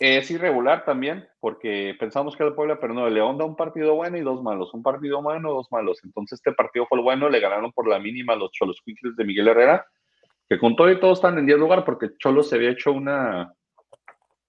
es 0.00 0.30
irregular 0.30 0.84
también, 0.84 1.26
porque 1.40 1.94
pensamos 1.98 2.36
que 2.36 2.42
era 2.42 2.50
el 2.50 2.54
Puebla, 2.54 2.78
pero 2.80 2.94
no, 2.94 3.06
el 3.06 3.14
León 3.14 3.38
da 3.38 3.44
un 3.44 3.56
partido 3.56 3.94
bueno 3.94 4.16
y 4.18 4.22
dos 4.22 4.42
malos, 4.42 4.72
un 4.74 4.82
partido 4.82 5.22
bueno, 5.22 5.52
dos 5.52 5.68
malos. 5.70 6.00
Entonces 6.04 6.38
este 6.38 6.52
partido 6.52 6.86
fue 6.86 6.98
el 6.98 7.04
bueno, 7.04 7.28
le 7.28 7.40
ganaron 7.40 7.72
por 7.72 7.88
la 7.88 7.98
mínima 7.98 8.36
los 8.36 8.50
Cholos 8.52 8.80
Quickles 8.84 9.16
de 9.16 9.24
Miguel 9.24 9.48
Herrera, 9.48 9.86
que 10.48 10.58
con 10.58 10.76
todo 10.76 10.90
y 10.90 11.00
todo 11.00 11.12
están 11.12 11.38
en 11.38 11.46
10 11.46 11.58
lugar, 11.58 11.84
porque 11.84 12.10
Cholos 12.18 12.48
se 12.48 12.56
había 12.56 12.70
hecho 12.70 12.92
una, 12.92 13.52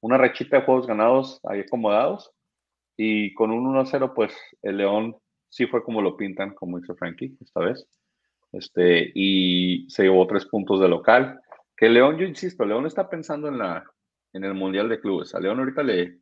una 0.01 0.17
rechita 0.17 0.57
de 0.57 0.65
juegos 0.65 0.87
ganados 0.87 1.39
ahí 1.43 1.61
acomodados, 1.61 2.31
y 2.97 3.33
con 3.33 3.51
un 3.51 3.73
1-0, 3.73 4.13
pues 4.13 4.33
el 4.61 4.77
León 4.77 5.15
sí 5.49 5.67
fue 5.67 5.83
como 5.83 6.01
lo 6.01 6.17
pintan, 6.17 6.53
como 6.53 6.79
dice 6.79 6.93
Frankie 6.95 7.37
esta 7.39 7.61
vez 7.61 7.87
este, 8.51 9.11
y 9.13 9.89
se 9.89 10.03
llevó 10.03 10.25
tres 10.27 10.45
puntos 10.45 10.79
de 10.79 10.87
local. 10.87 11.39
Que 11.75 11.89
León, 11.89 12.17
yo 12.17 12.25
insisto, 12.25 12.65
León 12.65 12.85
está 12.85 13.09
pensando 13.09 13.47
en 13.47 13.57
la 13.57 13.83
en 14.33 14.43
el 14.43 14.53
Mundial 14.53 14.89
de 14.89 14.99
Clubes. 14.99 15.33
A 15.33 15.39
León 15.39 15.59
ahorita 15.59 15.81
le, 15.81 16.19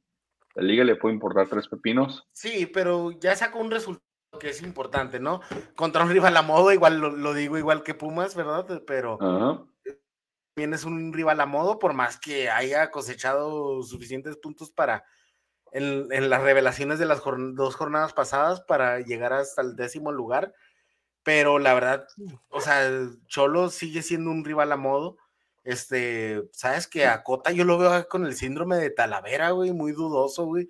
la 0.55 0.63
liga 0.63 0.83
le 0.83 0.95
puede 0.95 1.15
importar 1.15 1.49
tres 1.49 1.67
pepinos. 1.67 2.25
Sí, 2.31 2.65
pero 2.65 3.11
ya 3.11 3.35
sacó 3.35 3.59
un 3.59 3.71
resultado 3.71 4.03
que 4.39 4.49
es 4.49 4.61
importante, 4.61 5.19
¿no? 5.19 5.41
Contra 5.75 6.03
un 6.03 6.11
rival 6.11 6.37
a 6.37 6.41
modo, 6.41 6.71
igual 6.71 6.99
lo, 6.99 7.09
lo 7.09 7.33
digo 7.33 7.57
igual 7.57 7.83
que 7.83 7.95
Pumas, 7.95 8.35
¿verdad? 8.35 8.83
Pero 8.85 9.17
Ajá. 9.21 9.63
También 10.57 10.73
es 10.73 10.85
un 10.85 11.13
rival 11.13 11.39
a 11.39 11.45
modo, 11.45 11.77
por 11.77 11.93
más 11.93 12.17
que 12.19 12.49
haya 12.49 12.89
cosechado 12.89 13.83
suficientes 13.83 14.37
puntos 14.37 14.71
para 14.71 15.05
en, 15.71 16.07
en 16.11 16.31
las 16.31 16.41
revelaciones 16.41 16.97
de 16.97 17.05
las 17.05 17.19
jorn- 17.21 17.53
dos 17.53 17.75
jornadas 17.75 18.13
pasadas 18.13 18.61
para 18.61 18.99
llegar 19.01 19.33
hasta 19.33 19.61
el 19.61 19.75
décimo 19.75 20.11
lugar. 20.11 20.55
Pero 21.21 21.59
la 21.59 21.75
verdad, 21.75 22.07
o 22.49 22.59
sea, 22.59 22.89
Cholo 23.27 23.69
sigue 23.69 24.01
siendo 24.01 24.31
un 24.31 24.43
rival 24.43 24.71
a 24.71 24.77
modo. 24.77 25.17
Este, 25.63 26.41
sabes 26.53 26.87
que 26.87 27.05
a 27.05 27.21
Cota 27.21 27.51
yo 27.51 27.63
lo 27.63 27.77
veo 27.77 28.07
con 28.07 28.25
el 28.25 28.33
síndrome 28.35 28.77
de 28.77 28.89
Talavera, 28.89 29.51
güey, 29.51 29.73
muy 29.73 29.91
dudoso, 29.91 30.45
güey. 30.45 30.67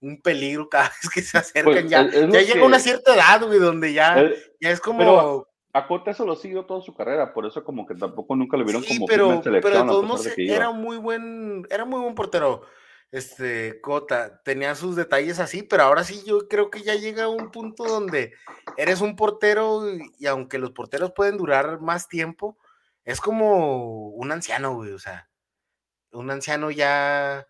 Un 0.00 0.20
peligro 0.20 0.68
cada 0.68 0.88
vez 1.02 1.10
que 1.14 1.22
se 1.22 1.38
acercan. 1.38 1.72
Pues, 1.74 1.88
ya 1.88 2.02
ya 2.10 2.40
llega 2.40 2.54
que- 2.54 2.62
una 2.62 2.80
cierta 2.80 3.14
edad, 3.14 3.46
güey, 3.46 3.60
donde 3.60 3.92
ya, 3.92 4.18
Él- 4.18 4.34
ya 4.60 4.70
es 4.72 4.80
como. 4.80 4.98
pero 4.98 5.47
a 5.72 5.86
Cota 5.86 6.10
eso 6.10 6.24
lo 6.24 6.34
siguió 6.34 6.64
toda 6.64 6.80
su 6.80 6.94
carrera, 6.94 7.32
por 7.32 7.46
eso 7.46 7.62
como 7.64 7.86
que 7.86 7.94
tampoco 7.94 8.34
nunca 8.34 8.56
lo 8.56 8.64
vieron 8.64 8.82
Sí, 8.82 8.94
como 8.96 9.06
pero, 9.06 9.24
firme 9.24 9.34
en 9.36 9.42
pero 9.42 9.56
de 9.56 9.62
selección, 9.62 9.86
todos 9.86 10.04
modos 10.04 10.26
era 10.38 10.70
muy 10.70 10.96
buen, 10.96 11.66
era 11.70 11.84
muy 11.84 12.00
buen 12.00 12.14
portero. 12.14 12.62
Este, 13.10 13.80
Cota, 13.80 14.42
tenía 14.42 14.74
sus 14.74 14.94
detalles 14.94 15.40
así, 15.40 15.62
pero 15.62 15.84
ahora 15.84 16.04
sí 16.04 16.22
yo 16.26 16.46
creo 16.46 16.70
que 16.70 16.82
ya 16.82 16.94
llega 16.94 17.24
a 17.24 17.28
un 17.28 17.50
punto 17.50 17.84
donde 17.84 18.34
eres 18.76 19.00
un 19.00 19.16
portero 19.16 19.90
y, 19.90 20.12
y 20.18 20.26
aunque 20.26 20.58
los 20.58 20.72
porteros 20.72 21.12
pueden 21.12 21.38
durar 21.38 21.80
más 21.80 22.08
tiempo, 22.08 22.58
es 23.04 23.22
como 23.22 24.08
un 24.10 24.30
anciano, 24.32 24.74
güey, 24.74 24.92
o 24.92 24.98
sea, 24.98 25.30
un 26.12 26.30
anciano 26.30 26.70
ya, 26.70 27.46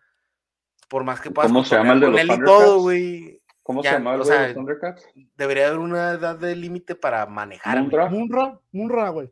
por 0.87 1.03
más 1.03 1.19
que 1.19 1.31
puedas 1.31 1.51
¿Cómo 1.51 1.65
se 1.65 1.75
llama 1.75 1.93
el 1.93 1.99
de 1.99 2.07
los 2.07 2.19
él 2.21 2.27
y 2.27 2.29
todo, 2.29 2.45
Thundercats? 2.45 2.81
güey, 2.81 3.38
¿Cómo 3.69 3.83
ya, 3.83 3.91
se 3.91 3.97
llama 3.97 4.15
el 4.15 4.23
güey 4.23 4.39
de 4.47 4.53
Thundercats? 4.55 5.07
debería 5.37 5.67
haber 5.67 5.77
una 5.77 6.13
edad 6.13 6.35
de 6.35 6.55
límite 6.55 6.95
para 6.95 7.27
manejar. 7.27 7.79
¿Munra? 7.79 8.09
Munra, 8.09 8.59
Munra, 8.71 9.09
güey. 9.09 9.29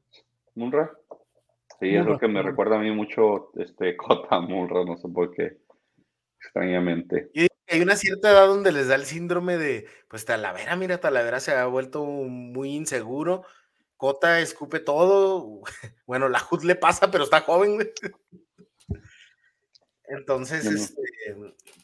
¿Munra? 0.54 0.92
Sí, 1.80 1.96
es 1.96 2.06
lo 2.06 2.20
que 2.20 2.28
me 2.28 2.44
recuerda 2.44 2.76
a 2.76 2.80
mí 2.80 2.92
mucho 2.92 3.50
este 3.56 3.98
Cota 3.98 4.40
Munra, 4.40 4.86
no 4.86 4.96
sé 4.96 5.08
por 5.10 5.34
qué, 5.34 5.58
extrañamente. 6.40 7.32
Que 7.34 7.48
hay 7.68 7.82
una 7.82 7.96
cierta 7.96 8.30
edad 8.30 8.46
donde 8.46 8.72
les 8.72 8.90
da 8.90 8.94
el 8.94 9.06
síndrome 9.06 9.58
de, 9.58 9.88
pues 10.08 10.24
Talavera, 10.26 10.76
mira, 10.76 11.00
Talavera 11.00 11.40
se 11.40 11.54
ha 11.54 11.66
vuelto 11.66 12.06
muy 12.06 12.76
inseguro, 12.76 13.44
Cota 13.96 14.40
escupe 14.40 14.80
todo, 14.80 15.62
bueno, 16.06 16.30
la 16.30 16.44
HUD 16.48 16.62
le 16.62 16.76
pasa, 16.76 17.10
pero 17.10 17.24
está 17.24 17.42
joven, 17.42 17.74
güey. 17.74 17.92
Entonces, 20.10 20.64
este, 20.64 21.02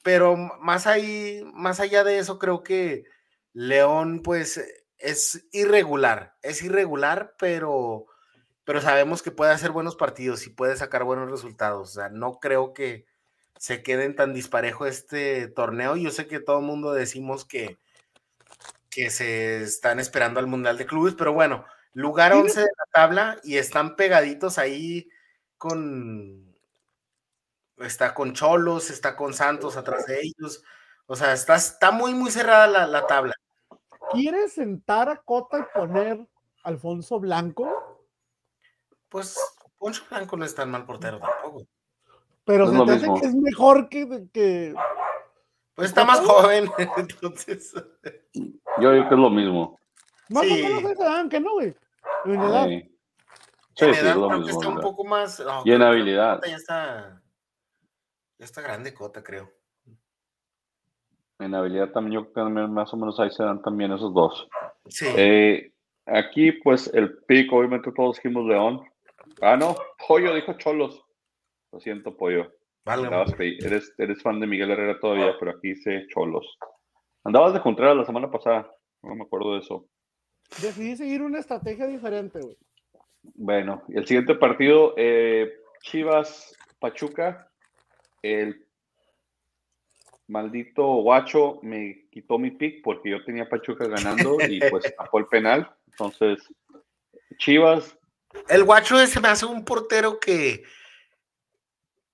pero 0.03 0.35
más 0.35 0.87
ahí, 0.87 1.43
más 1.53 1.79
allá 1.79 2.03
de 2.03 2.19
eso, 2.19 2.39
creo 2.39 2.63
que 2.63 3.05
León, 3.53 4.21
pues, 4.23 4.61
es 4.97 5.45
irregular, 5.51 6.35
es 6.41 6.63
irregular, 6.63 7.35
pero, 7.37 8.05
pero 8.63 8.81
sabemos 8.81 9.21
que 9.21 9.31
puede 9.31 9.51
hacer 9.51 9.71
buenos 9.71 9.95
partidos 9.95 10.47
y 10.47 10.49
puede 10.49 10.77
sacar 10.77 11.03
buenos 11.03 11.29
resultados. 11.29 11.89
O 11.89 11.93
sea, 11.93 12.09
no 12.09 12.39
creo 12.39 12.73
que 12.73 13.05
se 13.57 13.83
queden 13.83 14.15
tan 14.15 14.33
disparejo 14.33 14.85
este 14.85 15.47
torneo. 15.47 15.95
Yo 15.97 16.09
sé 16.11 16.27
que 16.27 16.39
todo 16.39 16.59
el 16.59 16.65
mundo 16.65 16.93
decimos 16.93 17.45
que, 17.45 17.77
que 18.89 19.09
se 19.09 19.61
están 19.63 19.99
esperando 19.99 20.39
al 20.39 20.47
Mundial 20.47 20.77
de 20.77 20.85
Clubes, 20.85 21.15
pero 21.15 21.33
bueno, 21.33 21.65
lugar 21.93 22.31
Sí. 22.31 22.39
11 22.39 22.59
de 22.61 22.65
la 22.65 22.85
tabla 22.91 23.39
y 23.43 23.57
están 23.57 23.95
pegaditos 23.95 24.57
ahí 24.57 25.09
con... 25.57 26.52
Está 27.77 28.13
con 28.13 28.33
Cholos, 28.33 28.89
está 28.89 29.15
con 29.15 29.33
Santos 29.33 29.77
atrás 29.77 30.05
de 30.05 30.21
ellos. 30.21 30.63
O 31.05 31.15
sea, 31.15 31.33
está, 31.33 31.55
está 31.55 31.91
muy, 31.91 32.13
muy 32.13 32.31
cerrada 32.31 32.67
la, 32.67 32.87
la 32.87 33.05
tabla. 33.07 33.33
¿Quieres 34.11 34.53
sentar 34.53 35.09
a 35.09 35.17
Cota 35.17 35.59
y 35.59 35.77
poner 35.77 36.19
a 36.63 36.69
Alfonso 36.69 37.19
Blanco? 37.19 37.67
Pues 39.09 39.37
Poncho 39.77 40.03
Blanco 40.09 40.37
no 40.37 40.45
es 40.45 40.55
tan 40.55 40.71
mal 40.71 40.85
portero 40.85 41.19
tampoco. 41.19 41.65
Pero 42.45 42.65
Es 42.65 42.71
se 42.71 42.85
te 42.85 42.91
hace 42.91 43.21
que 43.21 43.27
es 43.27 43.35
mejor 43.35 43.89
que, 43.89 44.27
que 44.33 44.73
Pues 45.75 45.89
está 45.89 46.03
más 46.05 46.19
joven, 46.19 46.69
entonces. 46.97 47.73
Yo 48.79 48.91
digo 48.91 49.07
que 49.09 49.15
es 49.15 49.19
lo 49.21 49.29
mismo. 49.29 49.79
más 50.29 50.43
Sí. 50.43 50.61
o 50.63 50.81
menos 50.81 51.29
que 51.29 51.39
no, 51.39 51.51
güey. 51.53 51.75
En 52.25 52.41
edad. 52.41 52.65
Sí, 52.67 52.95
sí, 53.75 53.85
en 53.85 53.93
sí, 53.93 53.99
edad 54.01 54.09
es 54.11 54.15
lo 54.15 54.27
creo 54.27 54.39
que 54.39 54.45
mismo. 54.45 54.61
está 54.61 54.69
un 54.73 54.81
poco 54.81 55.05
más. 55.05 55.39
no, 55.39 55.61
Y 55.65 55.71
en 55.73 55.81
habilidad. 55.81 56.41
Ya 56.47 56.55
está. 56.55 57.21
Ya 58.43 58.47
está 58.47 58.61
grande 58.61 58.93
Cota, 58.93 59.23
creo. 59.23 59.49
En 61.39 61.55
habilidad 61.55 61.93
también, 61.93 62.15
yo 62.15 62.21
creo 62.23 62.33
que 62.33 62.41
también 62.41 62.73
más 62.73 62.93
o 62.93 62.97
menos 62.97 63.17
ahí 63.17 63.31
se 63.31 63.41
dan 63.41 63.61
también 63.61 63.93
esos 63.93 64.13
dos. 64.13 64.49
Sí. 64.89 65.05
Eh, 65.15 65.71
aquí, 66.05 66.51
pues, 66.51 66.93
el 66.93 67.19
pico, 67.19 67.55
obviamente 67.55 67.93
todos 67.93 68.17
dijimos 68.17 68.45
León. 68.45 68.81
Ah, 69.41 69.55
no, 69.55 69.77
Pollo 70.05 70.35
dijo 70.35 70.57
Cholos. 70.57 71.05
Lo 71.71 71.79
siento, 71.79 72.17
Pollo. 72.17 72.51
ahí. 72.85 73.57
eres, 73.61 73.93
eres 73.97 74.21
fan 74.21 74.41
de 74.41 74.47
Miguel 74.47 74.71
Herrera 74.71 74.99
todavía, 74.99 75.37
pero 75.39 75.51
aquí 75.51 75.69
dice 75.69 76.05
Cholos. 76.13 76.45
Andabas 77.23 77.53
de 77.53 77.61
Contreras 77.61 77.95
la 77.95 78.05
semana 78.05 78.29
pasada. 78.29 78.69
No 79.03 79.15
me 79.15 79.23
acuerdo 79.23 79.53
de 79.53 79.59
eso. 79.59 79.87
Decidí 80.61 80.97
seguir 80.97 81.21
una 81.21 81.39
estrategia 81.39 81.87
diferente, 81.87 82.41
güey. 82.41 82.57
Bueno, 83.35 83.83
y 83.87 83.97
el 83.97 84.05
siguiente 84.05 84.35
partido, 84.35 84.95
eh, 84.97 85.49
Chivas 85.81 86.57
Pachuca. 86.81 87.49
El 88.23 88.65
maldito 90.27 90.83
guacho 91.01 91.59
me 91.61 92.07
quitó 92.09 92.39
mi 92.39 92.51
pick 92.51 92.81
porque 92.83 93.11
yo 93.11 93.23
tenía 93.23 93.47
Pachuca 93.47 93.85
ganando 93.85 94.37
y 94.47 94.59
pues 94.69 94.83
tapó 94.97 95.19
el 95.19 95.27
penal. 95.27 95.71
Entonces, 95.87 96.39
Chivas, 97.37 97.97
El 98.47 98.63
guacho 98.63 98.99
ese 98.99 99.19
me 99.19 99.27
hace 99.27 99.45
un 99.45 99.65
portero 99.65 100.19
que. 100.19 100.63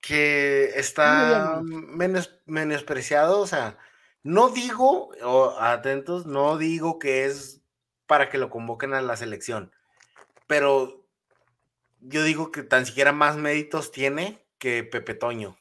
que 0.01 0.71
está 0.75 1.61
menos, 1.63 2.39
menospreciado, 2.45 3.39
o 3.39 3.47
sea, 3.47 3.77
no 4.23 4.49
digo, 4.49 5.11
atentos, 5.59 6.25
no 6.25 6.57
digo 6.57 6.99
que 6.99 7.25
es 7.25 7.61
para 8.05 8.29
que 8.29 8.37
lo 8.37 8.49
convoquen 8.49 8.93
a 8.93 9.01
la 9.01 9.15
selección, 9.15 9.71
pero 10.47 11.05
yo 12.01 12.23
digo 12.23 12.51
que 12.51 12.63
tan 12.63 12.85
siquiera 12.85 13.11
más 13.11 13.37
méritos 13.37 13.91
tiene 13.91 14.43
que 14.57 14.83
Pepe 14.83 15.13
Toño. 15.13 15.58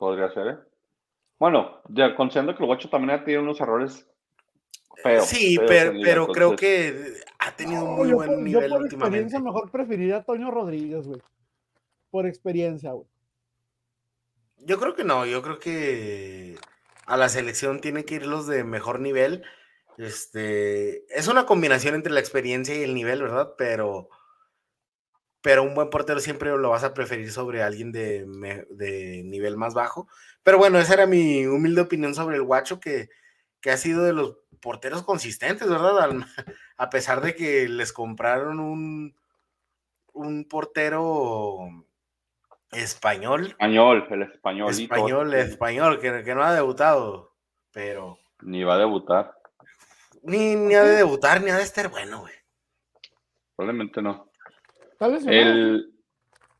Podría 0.00 0.32
ser, 0.32 0.46
¿eh? 0.46 0.58
Bueno, 1.38 1.82
ya 1.90 2.16
considerando 2.16 2.56
que 2.56 2.62
el 2.62 2.68
Guacho 2.68 2.88
también 2.88 3.10
ha 3.10 3.22
tenido 3.22 3.42
unos 3.42 3.60
errores 3.60 4.08
feos. 5.02 5.26
Sí, 5.26 5.58
pero, 5.68 6.26
creo 6.28 6.56
que 6.56 7.20
ha 7.38 7.54
tenido 7.54 7.84
un 7.84 7.96
muy 7.96 8.10
buen 8.10 8.42
nivel 8.42 8.70
yo 8.70 8.76
por 8.78 8.86
experiencia 8.86 9.38
mejor 9.40 9.70
preferiría 9.70 10.16
a 10.16 10.22
Toño 10.24 10.50
Rodríguez, 10.50 11.06
güey. 11.06 11.20
Por 12.10 12.26
experiencia, 12.26 12.92
güey. 12.92 13.06
Yo 14.56 14.80
creo 14.80 14.94
que 14.94 15.04
no, 15.04 15.26
yo 15.26 15.42
creo 15.42 15.58
que 15.58 16.56
a 17.04 17.18
la 17.18 17.28
selección 17.28 17.82
tienen 17.82 18.04
que 18.04 18.14
ir 18.14 18.26
los 18.26 18.46
de 18.46 18.64
mejor 18.64 19.00
nivel. 19.00 19.44
Este, 19.98 21.04
es 21.14 21.28
una 21.28 21.44
combinación 21.44 21.94
entre 21.94 22.14
la 22.14 22.20
experiencia 22.20 22.74
y 22.74 22.84
el 22.84 22.94
nivel, 22.94 23.20
¿verdad? 23.20 23.52
Pero, 23.58 24.08
pero 25.42 25.62
un 25.62 25.74
buen 25.74 25.90
portero 25.90 26.20
siempre 26.20 26.50
lo 26.56 26.70
vas 26.70 26.84
a 26.84 26.94
preferir 26.94 27.32
sobre 27.32 27.62
alguien 27.62 27.92
de, 27.92 28.24
nivel 29.24 29.56
más 29.56 29.74
bajo. 29.74 30.08
Pero 30.42 30.58
bueno, 30.58 30.78
esa 30.78 30.94
era 30.94 31.06
mi 31.06 31.46
humilde 31.46 31.80
opinión 31.80 32.14
sobre 32.14 32.36
el 32.36 32.42
Guacho, 32.42 32.80
que, 32.80 33.08
que 33.60 33.70
ha 33.70 33.76
sido 33.76 34.04
de 34.04 34.12
los 34.12 34.36
porteros 34.60 35.02
consistentes, 35.02 35.68
¿verdad? 35.68 36.10
a 36.76 36.90
pesar 36.90 37.20
de 37.20 37.34
que 37.34 37.68
les 37.68 37.92
compraron 37.92 38.60
un, 38.60 39.14
un 40.12 40.44
portero 40.48 41.86
Español. 42.72 43.46
Español, 43.46 44.06
el 44.10 44.22
español. 44.22 44.70
Español, 44.70 45.34
el 45.34 45.40
español, 45.40 46.00
que, 46.00 46.22
que, 46.22 46.34
no 46.34 46.44
ha 46.44 46.54
debutado, 46.54 47.34
pero. 47.72 48.18
Ni 48.42 48.62
va 48.62 48.74
a 48.74 48.78
debutar. 48.78 49.34
Ni, 50.22 50.54
ni 50.54 50.74
ha 50.74 50.84
de 50.84 50.96
debutar, 50.96 51.42
ni 51.42 51.50
ha 51.50 51.56
de 51.56 51.64
estar 51.64 51.88
bueno, 51.88 52.20
güey. 52.20 52.34
Probablemente 53.56 54.00
no. 54.00 54.29
Tal 55.00 55.12
vez 55.12 55.26
el... 55.26 55.94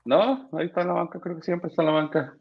No, 0.03 0.49
ahí 0.55 0.65
está 0.65 0.81
en 0.81 0.89
la 0.89 0.95
banca, 0.95 1.21
creo 1.21 1.37
que 1.37 1.43
siempre 1.43 1.69
está 1.69 1.83
en 1.83 1.87
la 1.87 1.93
banca. 1.93 2.35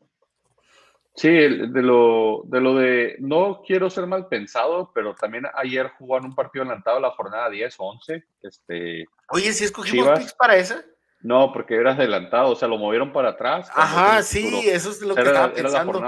Sí, 1.14 1.28
de 1.28 1.82
lo, 1.82 2.44
de 2.46 2.62
lo 2.62 2.76
de, 2.76 3.18
no 3.20 3.62
quiero 3.68 3.90
ser 3.90 4.08
mal 4.08 4.28
pensado, 4.28 4.94
pero 4.96 5.14
también 5.14 5.44
ayer 5.56 5.92
jugó 5.98 6.18
en 6.18 6.24
un 6.24 6.36
partido 6.36 6.64
adelantado 6.64 7.02
la 7.02 7.12
jornada 7.12 7.50
10 7.50 7.80
o 7.82 7.84
11. 7.84 8.24
Este, 8.42 9.06
Oye, 9.28 9.52
si 9.52 9.66
escogimos 9.66 10.18
picks 10.18 10.34
para 10.36 10.56
esa. 10.56 10.86
No, 11.20 11.52
porque 11.52 11.76
era 11.76 11.92
adelantado, 11.92 12.52
o 12.52 12.56
sea, 12.56 12.70
lo 12.70 12.78
movieron 12.78 13.12
para 13.12 13.32
atrás. 13.32 13.70
Ajá, 13.76 14.24
sí, 14.24 14.70
eso 14.70 14.92
es 14.92 15.02
lo 15.02 15.16
que 15.16 15.22
estaba 15.24 15.52
pensando. 15.52 16.02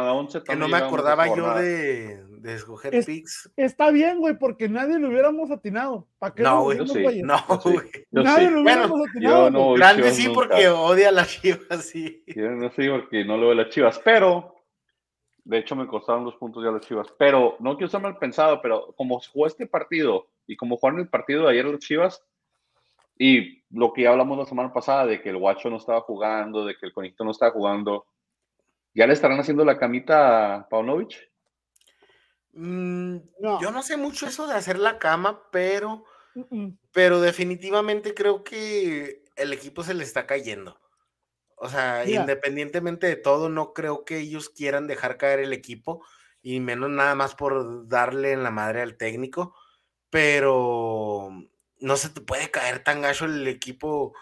que 0.46 0.56
no 0.56 0.70
me 0.70 0.78
acordaba 0.78 1.28
yo 1.36 1.54
de, 1.56 2.24
de 2.42 2.56
escoger 2.56 3.06
picks. 3.06 3.52
Está 3.56 3.92
bien, 3.92 4.20
güey, 4.20 4.38
porque 4.38 4.68
nadie 4.68 4.98
lo 4.98 5.10
hubiéramos 5.10 5.52
atinado. 5.52 6.08
¿Para 6.18 6.34
qué 6.34 6.44
no, 6.44 6.64
güey, 6.64 6.78
sí, 6.88 7.22
no, 7.22 7.60
güey. 7.64 7.84
Nadie 8.12 8.50
lo 8.50 8.62
hubiéramos 8.62 9.00
atinado. 9.08 9.52
No, 9.52 9.74
grande 9.74 10.12
sí, 10.12 10.30
porque 10.34 10.68
odia 10.68 11.10
a 11.10 11.12
las 11.12 11.42
chivas, 11.42 11.86
sí. 11.86 12.24
Yo 12.28 12.50
no 12.50 12.72
sé 12.72 12.90
porque 12.90 13.24
no 13.24 13.38
lo 13.38 13.44
veo 13.44 13.52
a 13.52 13.64
las 13.64 13.70
chivas, 13.70 14.00
pero 14.04 14.56
de 15.44 15.60
hecho 15.60 15.76
me 15.76 15.88
costaron 15.88 16.26
los 16.26 16.36
puntos 16.36 16.64
ya 16.64 16.72
las 16.72 16.82
chivas. 16.82 17.08
Pero 17.18 17.58
no 17.60 17.76
quiero 17.78 17.90
ser 17.90 18.02
mal 18.02 18.18
pensado, 18.18 18.60
pero 18.62 18.94
como 18.98 19.20
jugó 19.20 19.46
este 19.46 19.68
partido 19.68 20.28
y 20.48 20.56
como 20.56 20.78
jugaron 20.78 21.00
el 21.00 21.10
partido 21.10 21.44
de 21.44 21.52
ayer 21.52 21.66
las 21.66 21.80
chivas, 21.80 22.24
y 23.18 23.64
lo 23.70 23.94
que 23.94 24.02
ya 24.02 24.12
hablamos 24.12 24.38
la 24.40 24.46
semana 24.46 24.74
pasada 24.74 25.06
de 25.06 25.22
que 25.22 25.30
el 25.30 25.38
guacho 25.38 25.70
no 25.70 25.78
estaba 25.78 26.02
jugando, 26.02 26.66
de 26.66 26.76
que 26.76 26.88
el 26.88 26.94
conejito 26.94 27.24
no 27.24 27.32
estaba 27.32 27.52
jugando, 27.52 28.08
¿ya 28.96 29.06
le 29.06 29.14
estarán 29.14 29.40
haciendo 29.40 29.64
la 29.64 29.78
camita 29.78 30.56
a 30.56 30.68
Paunovic? 30.68 31.31
Mm, 32.54 33.18
yo 33.62 33.72
no 33.72 33.82
sé 33.84 33.98
mucho 33.98 34.28
eso 34.28 34.48
de 34.48 34.56
hacer 34.56 34.78
la 34.78 35.00
cama, 35.00 35.50
pero, 35.52 36.06
pero 36.92 37.22
definitivamente 37.22 38.14
creo 38.14 38.44
que 38.44 39.24
el 39.36 39.54
equipo 39.54 39.84
se 39.84 39.94
le 39.94 40.04
está 40.04 40.28
cayendo. 40.28 40.80
O 41.56 41.70
sea, 41.70 42.10
independientemente 42.10 43.08
de 43.08 43.16
todo, 43.16 43.48
no 43.48 43.74
creo 43.74 44.04
que 44.04 44.18
ellos 44.18 44.50
quieran 44.50 44.88
dejar 44.88 45.18
caer 45.18 45.40
el 45.40 45.54
equipo 45.54 46.04
y 46.42 46.60
menos 46.60 46.90
nada 46.90 47.14
más 47.14 47.36
por 47.36 47.88
darle 47.88 48.32
en 48.32 48.44
la 48.44 48.50
madre 48.50 48.82
al 48.82 48.98
técnico, 48.98 49.56
pero 50.10 51.30
no 51.80 51.98
se 51.98 52.10
te 52.10 52.22
puede 52.22 52.50
caer 52.50 52.84
tan 52.84 53.02
gacho 53.02 53.26
el 53.26 53.48
equipo 53.48 54.14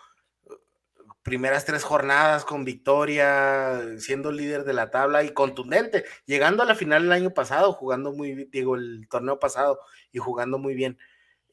primeras 1.30 1.64
tres 1.64 1.84
jornadas 1.84 2.44
con 2.44 2.66
victoria, 2.66 3.80
siendo 4.00 4.32
líder 4.32 4.64
de 4.64 4.74
la 4.74 4.90
tabla 4.90 5.24
y 5.24 5.30
contundente, 5.30 6.04
llegando 6.26 6.64
a 6.64 6.66
la 6.66 6.74
final 6.74 7.06
el 7.06 7.12
año 7.12 7.30
pasado, 7.36 7.72
jugando 7.72 8.12
muy 8.12 8.34
bien, 8.34 8.50
digo, 8.52 8.76
el 8.76 9.08
torneo 9.08 9.38
pasado 9.38 9.80
y 10.12 10.18
jugando 10.18 10.58
muy 10.58 10.74
bien. 10.74 10.98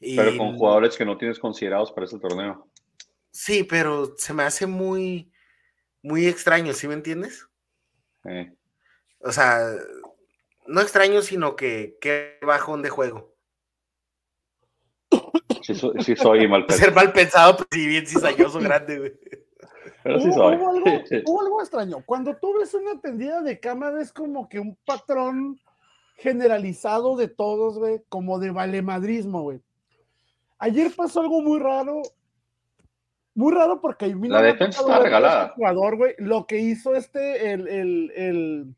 pero 0.01 0.35
con 0.39 0.57
jugadores 0.57 0.97
que 0.97 1.05
no 1.05 1.19
tienes 1.19 1.39
considerados 1.39 1.93
para 1.93 2.07
ese 2.07 2.19
torneo. 2.19 2.67
Sí, 3.31 3.65
pero 3.65 4.17
se 4.17 4.33
me 4.33 4.45
hace 4.45 4.67
muy, 4.67 5.31
muy 6.03 6.27
extraño, 6.27 6.73
¿sí 6.73 6.89
me 6.89 6.95
entiendes? 6.95 7.47
O 9.21 9.31
sea, 9.31 9.61
no 10.67 10.81
extraño, 10.81 11.21
sino 11.21 11.55
que 11.55 11.99
qué 12.01 12.39
bajón 12.41 12.81
de 12.81 12.89
juego. 12.89 13.37
Sí, 15.63 16.17
soy 16.17 16.49
mal 16.49 16.65
pensado. 16.65 16.85
Ser 16.85 16.95
mal 16.95 17.13
pensado, 17.13 17.57
pues 17.59 17.69
sí, 17.71 17.87
bien 17.87 18.07
cizañoso 18.07 18.59
grande, 18.61 18.99
güey. 18.99 19.13
Pero 20.07 20.21
sí 20.21 20.33
soy. 20.33 20.57
Hubo 21.27 21.41
algo, 21.41 21.61
extraño. 21.61 22.03
Cuando 22.07 22.37
tú 22.37 22.55
ves 22.59 22.73
una 22.75 23.01
tendida 23.01 23.43
de 23.43 23.59
cama, 23.59 23.91
ves 23.91 24.13
como 24.13 24.49
que 24.49 24.61
un 24.61 24.77
patrón 24.85 25.59
generalizado 26.17 27.17
de 27.17 27.29
todos, 27.29 27.79
güey, 27.79 28.03
como 28.09 28.39
de 28.39 28.51
valemadrismo, 28.51 29.43
güey. 29.43 29.61
Ayer 30.59 30.91
pasó 30.95 31.21
algo 31.21 31.43
muy 31.43 31.59
raro. 31.59 32.03
Muy 33.35 33.53
raro 33.53 33.81
porque 33.83 34.15
la 34.15 34.41
defensa 34.41 34.81
está 34.81 34.99
regalada. 34.99 35.53
Jugador, 35.57 35.97
güey, 35.97 36.15
lo 36.19 36.47
que 36.47 36.59
hizo 36.59 36.95
este, 36.95 37.53
el, 37.53 37.69
el, 37.69 38.13
el 38.17 38.77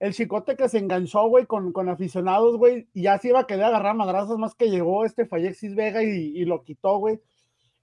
el 0.00 0.14
chicote 0.14 0.56
que 0.56 0.68
se 0.68 0.78
enganchó, 0.78 1.28
güey, 1.28 1.44
con, 1.44 1.72
con 1.72 1.90
aficionados, 1.90 2.56
güey, 2.56 2.88
y 2.94 3.02
ya 3.02 3.18
se 3.18 3.28
iba 3.28 3.40
a 3.40 3.46
quedar 3.46 3.68
agarrar 3.68 3.94
madrazos 3.94 4.38
más 4.38 4.54
que 4.54 4.70
llegó 4.70 5.04
este 5.04 5.26
Fallexis 5.26 5.74
Vega 5.74 6.02
y, 6.02 6.42
lo 6.46 6.62
quitó, 6.62 6.96
güey. 6.98 7.20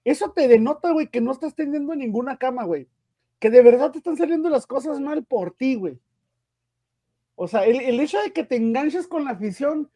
Eso 0.04 0.30
te 0.30 0.48
denota, 0.48 0.92
güey, 0.92 1.08
que 1.08 1.20
no 1.20 1.32
estás 1.32 1.54
teniendo 1.54 1.94
ninguna 1.94 2.36
cama, 2.36 2.64
güey. 2.64 2.88
Que 3.38 3.50
de 3.50 3.62
verdad 3.62 3.90
te 3.90 3.98
están 3.98 4.16
saliendo 4.16 4.48
las 4.48 4.66
cosas 4.66 5.00
mal 5.00 5.24
por 5.24 5.52
ti, 5.52 5.74
güey. 5.74 5.98
O 7.34 7.46
sea, 7.46 7.64
el, 7.64 8.00
hecho 8.00 8.20
de 8.20 8.32
que 8.32 8.44
te 8.44 8.56
enganches 8.56 9.06
con 9.06 9.24
la 9.24 9.30
afición 9.30 9.90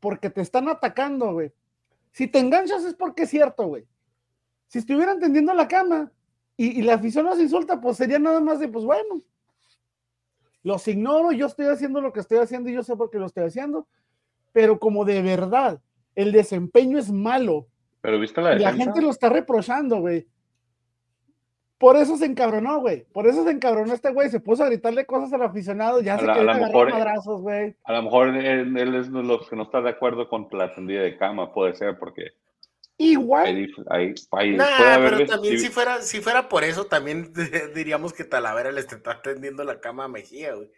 porque 0.00 0.28
te 0.28 0.40
están 0.40 0.68
atacando, 0.68 1.32
güey. 1.32 1.52
Si 2.10 2.26
te 2.26 2.38
enganchas 2.38 2.84
es 2.84 2.94
porque 2.94 3.22
es 3.22 3.30
cierto, 3.30 3.66
güey. 3.66 3.86
Si 4.68 4.78
estuvieran 4.78 5.18
tendiendo 5.18 5.54
la 5.54 5.68
cama 5.68 6.12
y, 6.56 6.78
y 6.78 6.82
la 6.82 6.94
afición 6.94 7.24
los 7.24 7.40
insulta, 7.40 7.80
pues 7.80 7.96
sería 7.96 8.18
nada 8.18 8.40
más 8.40 8.58
de, 8.58 8.68
pues 8.68 8.84
bueno, 8.84 9.22
los 10.62 10.86
ignoro, 10.86 11.32
yo 11.32 11.46
estoy 11.46 11.66
haciendo 11.66 12.00
lo 12.00 12.12
que 12.12 12.20
estoy 12.20 12.38
haciendo 12.38 12.70
y 12.70 12.74
yo 12.74 12.82
sé 12.82 12.96
por 12.96 13.10
qué 13.10 13.18
lo 13.18 13.26
estoy 13.26 13.44
haciendo, 13.44 13.86
pero 14.52 14.78
como 14.78 15.04
de 15.04 15.22
verdad 15.22 15.80
el 16.14 16.32
desempeño 16.32 16.98
es 16.98 17.10
malo. 17.10 17.66
Pero 18.02 18.18
viste 18.18 18.42
la 18.42 18.56
La 18.56 18.74
gente 18.74 19.00
lo 19.00 19.10
está 19.10 19.30
reprochando, 19.30 20.00
güey. 20.00 20.26
Por 21.78 21.96
eso 21.96 22.16
se 22.16 22.26
encabronó, 22.26 22.80
güey. 22.80 23.04
Por 23.12 23.26
eso 23.26 23.44
se 23.44 23.50
encabronó 23.50 23.94
este 23.94 24.12
güey. 24.12 24.28
Se 24.28 24.40
puso 24.40 24.62
a 24.62 24.66
gritarle 24.66 25.06
cosas 25.06 25.32
al 25.32 25.42
aficionado. 25.42 26.00
Ya 26.00 26.18
se 26.18 26.26
quedó 26.26 26.50
agarrando 26.50 26.84
madrazos, 26.90 27.40
güey. 27.40 27.74
A 27.84 27.92
lo 27.94 28.02
mejor 28.02 28.28
él, 28.28 28.94
es 28.94 29.10
de 29.10 29.22
los 29.22 29.48
que 29.48 29.56
no 29.56 29.62
está 29.64 29.80
de 29.80 29.90
acuerdo 29.90 30.28
con 30.28 30.46
la 30.52 30.74
tendida 30.74 31.02
de 31.02 31.16
cama. 31.16 31.52
Puede 31.52 31.74
ser 31.74 31.98
porque 31.98 32.32
Igual. 32.98 33.68
pero 33.88 35.26
también 35.26 35.58
si... 35.58 35.68
fuera, 35.70 36.00
si 36.02 36.20
fuera 36.20 36.48
por 36.48 36.62
eso, 36.62 36.84
también 36.86 37.32
diríamos 37.74 38.12
que 38.12 38.24
Talavera 38.24 38.70
le 38.70 38.80
está 38.80 39.20
tendiendo 39.22 39.64
la 39.64 39.80
cama 39.80 40.04
a 40.04 40.08
Mejía, 40.08 40.54
güey. 40.54 40.70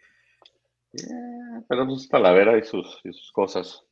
pero 1.69 1.85
pues 1.85 2.09
Talavera 2.09 2.57
y 2.57 2.63
sus, 2.63 2.99
y 3.03 3.13
sus 3.13 3.31
cosas. 3.31 3.83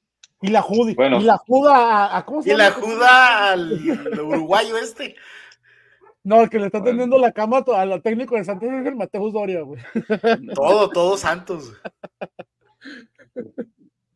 Y 0.43 0.49
la 0.49 0.61
Judy. 0.61 0.93
Bueno. 0.93 1.19
Y 1.19 1.23
la 1.23 1.37
Juda 1.37 2.15
a, 2.15 2.25
¿cómo 2.25 2.43
se 2.43 2.53
Y 2.53 2.55
la 2.55 2.71
Juda 2.71 3.51
al, 3.53 3.79
uruguayo 4.21 4.77
este. 4.77 5.15
No, 6.23 6.41
el 6.41 6.49
que 6.49 6.59
le 6.59 6.67
está 6.67 6.83
tendiendo 6.83 7.17
la 7.17 7.31
cama 7.31 7.63
al 7.75 8.01
técnico 8.01 8.35
de 8.35 8.45
Santos 8.45 8.69
es 8.71 8.85
el 8.85 8.95
Mateus 8.95 9.33
Doria, 9.33 9.61
güey. 9.61 9.81
Todo, 10.53 10.89
todos 10.89 11.19
Santos. 11.19 11.73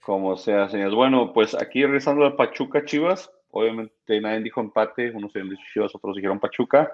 Como 0.01 0.37
sea, 0.37 0.69
señores. 0.69 0.93
Bueno, 0.93 1.33
pues 1.33 1.55
aquí 1.55 1.83
regresando 1.83 2.25
a 2.25 2.37
Pachuca 2.37 2.85
Chivas, 2.85 3.29
Obviamente 3.51 4.21
nadie 4.21 4.41
dijo 4.41 4.61
empate, 4.61 5.11
unos 5.11 5.33
dijeron 5.33 5.57
Chivas, 5.73 5.95
otros 5.95 6.15
dijeron 6.15 6.39
Pachuca, 6.39 6.91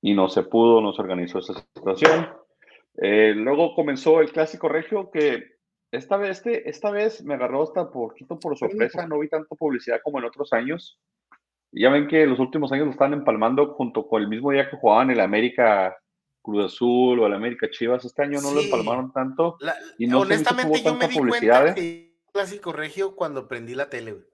y 0.00 0.14
no 0.14 0.28
se 0.28 0.42
pudo, 0.42 0.80
no 0.80 0.92
se 0.92 1.02
organizó 1.02 1.38
esa 1.38 1.54
situación. 1.74 2.28
Eh, 2.96 3.34
luego 3.36 3.74
comenzó 3.74 4.20
el 4.20 4.32
clásico 4.32 4.68
regio 4.68 5.10
que 5.10 5.58
esta 5.92 6.16
vez, 6.16 6.30
este, 6.38 6.68
esta 6.68 6.90
vez 6.90 7.22
me 7.22 7.34
agarró 7.34 7.62
hasta 7.62 7.90
poquito 7.90 8.38
por 8.38 8.56
sorpresa, 8.58 9.06
no 9.06 9.18
vi 9.18 9.28
tanta 9.28 9.54
publicidad 9.54 10.00
como 10.02 10.18
en 10.18 10.24
otros 10.24 10.52
años. 10.52 10.98
Ya 11.70 11.90
ven 11.90 12.08
que 12.08 12.26
los 12.26 12.38
últimos 12.38 12.72
años 12.72 12.86
lo 12.86 12.92
están 12.92 13.12
empalmando 13.12 13.74
junto 13.74 14.06
con 14.06 14.20
el 14.22 14.28
mismo 14.28 14.50
día 14.50 14.68
que 14.68 14.76
jugaban 14.76 15.10
el 15.10 15.20
América 15.20 15.96
Cruz 16.42 16.66
Azul 16.72 17.20
o 17.20 17.26
al 17.26 17.34
América 17.34 17.68
Chivas. 17.70 18.04
Este 18.04 18.22
año 18.22 18.40
no 18.42 18.52
lo 18.52 18.60
empalmaron 18.60 19.12
tanto. 19.12 19.56
La- 19.60 19.76
Y 19.98 20.06
no 20.06 20.20
honestamente, 20.20 20.78
yo 20.78 20.84
me 20.84 20.90
tanta 20.90 21.06
di 21.08 21.18
publicidad, 21.18 21.62
cuenta 21.62 21.80
¿eh? 21.80 21.84
que 21.84 22.16
clásico 22.32 22.72
regio 22.72 23.14
cuando 23.14 23.46
prendí 23.48 23.74
la 23.74 23.88
tele, 23.88 24.12
güey. 24.12 24.24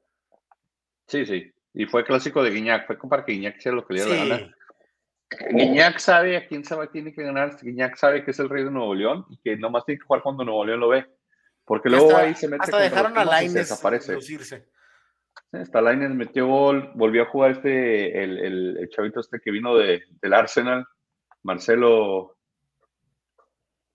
Sí, 1.07 1.27
sí. 1.27 1.53
Y 1.75 1.87
fue 1.87 2.05
clásico 2.05 2.43
de 2.43 2.51
Guiñac. 2.51 2.87
Fue 2.87 2.97
para 3.09 3.25
que 3.25 3.33
Guiñac 3.33 3.59
hiciera 3.59 3.77
lo 3.77 3.87
que 3.87 3.95
le 3.95 4.01
Sí. 4.01 4.11
gana. 4.11 4.55
Guiñac 5.51 5.99
sabe 5.99 6.37
a 6.37 6.47
quién 6.47 6.65
sabe 6.65 6.89
tiene 6.89 7.13
que 7.13 7.23
ganar. 7.23 7.57
Guiñac 7.61 7.97
sabe 7.97 8.25
que 8.25 8.31
es 8.31 8.39
el 8.39 8.49
rey 8.49 8.65
de 8.65 8.71
Nuevo 8.71 8.95
León 8.95 9.27
y 9.29 9.37
que 9.39 9.57
nomás 9.57 9.85
tiene 9.85 9.99
que 10.01 10.07
jugar 10.07 10.23
cuando 10.23 10.45
Nuevo 10.45 10.65
León 10.65 10.81
lo 10.81 10.89
ve. 10.89 11.07
Porque 11.69 11.91
luego 11.91 12.11
hasta, 12.11 12.23
ahí 12.23 12.35
se 12.35 12.49
mete 12.49 12.65
hasta 12.65 12.79
dejaron 12.79 13.19
a 13.19 13.25
Laines 13.25 13.55
desaparece. 13.55 14.15
lucirse. 14.15 14.69
Hasta 15.53 15.81
Lainez 15.81 16.11
metió 16.11 16.47
gol, 16.47 16.91
volvió 16.95 17.23
a 17.23 17.27
jugar 17.27 17.53
este, 17.53 18.23
el, 18.23 18.39
el, 18.39 18.77
el 18.79 18.89
chavito 18.89 19.21
este 19.21 19.39
que 19.39 19.51
vino 19.51 19.77
de, 19.77 20.03
del 20.21 20.35
Arsenal, 20.35 20.87
Marcelo, 21.43 22.37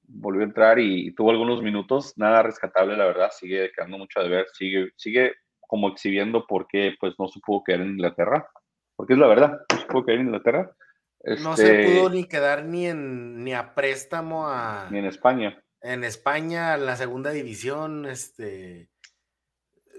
volvió 0.03 0.41
a 0.41 0.45
entrar 0.45 0.80
y, 0.80 1.07
y 1.07 1.15
tuvo 1.15 1.32
algunos 1.32 1.61
minutos, 1.61 2.13
nada 2.17 2.43
rescatable, 2.43 2.95
la 2.95 3.05
verdad, 3.05 3.32
sigue 3.32 3.71
quedando 3.76 3.97
mucho 3.97 4.21
de 4.21 4.30
ver, 4.30 4.47
sigue, 4.53 4.91
sigue 4.95 5.34
como 5.59 5.89
exhibiendo 5.89 6.45
por 6.47 6.67
qué 6.67 6.95
pues, 6.99 7.13
no 7.19 7.28
se 7.28 7.39
pudo 7.39 7.63
quedar 7.63 7.82
en 7.82 7.89
Inglaterra, 7.89 8.47
porque 8.95 9.13
es 9.13 9.19
la 9.19 9.28
verdad, 9.28 9.59
no 9.71 9.80
se 9.80 9.86
pudo 9.86 10.05
quedar 10.05 10.19
en 10.19 10.28
Inglaterra. 10.28 10.71
No 11.41 11.53
Este, 11.53 11.65
se 11.65 11.84
pudo 11.86 12.09
ni 12.09 12.26
quedar 12.26 12.65
ni 12.65 12.88
en 12.88 13.43
ni 13.43 13.53
a 13.53 13.74
préstamo 13.74 14.47
a, 14.47 14.88
ni 14.91 14.99
en 14.99 15.05
España. 15.05 15.62
En 15.84 16.03
España, 16.03 16.75
en 16.75 16.86
la 16.86 16.95
segunda 16.95 17.31
división, 17.31 18.05
este 18.05 18.89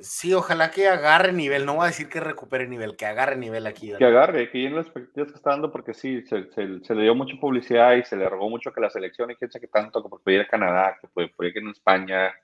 sí, 0.01 0.35
ojalá 0.35 0.70
que 0.70 0.89
agarre 0.89 1.32
nivel, 1.32 1.64
no 1.64 1.74
voy 1.76 1.85
a 1.85 1.89
decir 1.89 2.09
que 2.09 2.20
recupere 2.20 2.66
nivel, 2.66 2.97
que 2.97 3.07
agarre 3.07 3.37
nivel 3.37 3.66
aquí. 3.66 3.93
Que 3.97 4.05
agarre, 4.05 4.51
que 4.51 4.59
llene 4.59 4.76
las 4.76 4.87
expectativas 4.87 5.30
que 5.30 5.37
está 5.37 5.51
dando, 5.51 5.70
porque 5.70 5.95
sí, 5.95 6.22
se, 6.22 6.51
se- 6.53 6.85
se 6.85 6.95
le 6.95 7.03
dio 7.03 7.14
mucha 7.14 7.37
publicidad 7.41 7.95
y 7.95 8.05
se 8.05 8.16
le 8.16 8.28
rogó 8.28 8.51
mucho 8.51 8.72
que 8.72 8.80
la 8.80 8.91
selección 8.91 9.30
y 9.30 9.37
quién 9.37 9.51
sabe 9.51 9.62
qué 9.66 9.68
tanto, 9.68 10.03
que 10.03 10.09
pudiera 10.09 10.43
ir 10.43 10.47
a 10.49 10.51
Canadá, 10.51 10.99
que 11.01 11.09
pudiera 11.09 11.32
ir 11.59 11.59
en 11.59 11.68
España, 11.70 12.35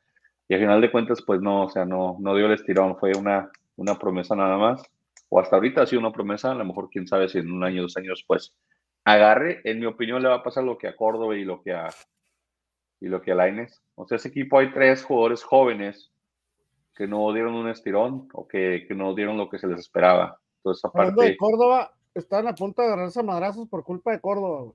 y 0.48 0.54
al 0.54 0.60
final 0.60 0.80
de 0.80 0.90
cuentas, 0.90 1.22
pues 1.22 1.40
no, 1.40 1.64
o 1.64 1.70
sea, 1.70 1.84
no, 1.84 2.16
no 2.20 2.34
dio 2.34 2.46
el 2.46 2.52
estirón, 2.52 2.96
fue 2.98 3.12
una, 3.16 3.50
una 3.76 3.98
promesa 3.98 4.34
nada 4.34 4.56
más, 4.56 4.82
o 5.28 5.40
hasta 5.40 5.56
ahorita 5.56 5.82
ha 5.82 5.86
sido 5.86 6.00
una 6.00 6.12
promesa, 6.12 6.52
a 6.52 6.54
lo 6.54 6.64
mejor 6.64 6.88
quién 6.90 7.06
sabe 7.06 7.28
si 7.28 7.38
en 7.38 7.50
un 7.50 7.62
año, 7.64 7.82
dos 7.82 7.96
años 7.96 8.18
después 8.20 8.54
agarre, 9.04 9.60
en 9.64 9.80
mi 9.80 9.86
opinión 9.86 10.22
le 10.22 10.28
va 10.28 10.36
a 10.36 10.42
pasar 10.42 10.64
lo 10.64 10.76
que 10.78 10.88
a 10.88 10.96
Córdoba 10.96 11.36
y 11.36 11.44
lo 11.44 11.62
que 11.62 11.72
a 11.72 11.88
y 13.00 13.08
lo 13.08 13.22
que 13.22 13.32
a 13.32 13.34
Lainez. 13.34 13.80
O 13.94 14.06
sea, 14.06 14.16
ese 14.16 14.28
equipo 14.28 14.58
hay 14.58 14.72
tres 14.72 15.04
jugadores 15.04 15.42
jóvenes 15.42 16.10
que 16.94 17.06
no 17.06 17.32
dieron 17.32 17.54
un 17.54 17.68
estirón 17.68 18.28
o 18.32 18.46
que, 18.46 18.84
que 18.86 18.94
no 18.94 19.14
dieron 19.14 19.38
lo 19.38 19.48
que 19.48 19.58
se 19.58 19.66
les 19.66 19.80
esperaba. 19.80 20.38
Entonces, 20.58 20.84
Hablando 20.84 21.22
de 21.22 21.28
aparte, 21.28 21.36
Córdoba, 21.38 21.92
están 22.14 22.46
a 22.46 22.54
punto 22.54 22.82
de 22.82 22.88
agarrarse 22.88 23.20
a 23.20 23.22
madrazos 23.22 23.68
por 23.68 23.84
culpa 23.84 24.12
de 24.12 24.20
Córdoba, 24.20 24.62
güey. 24.62 24.74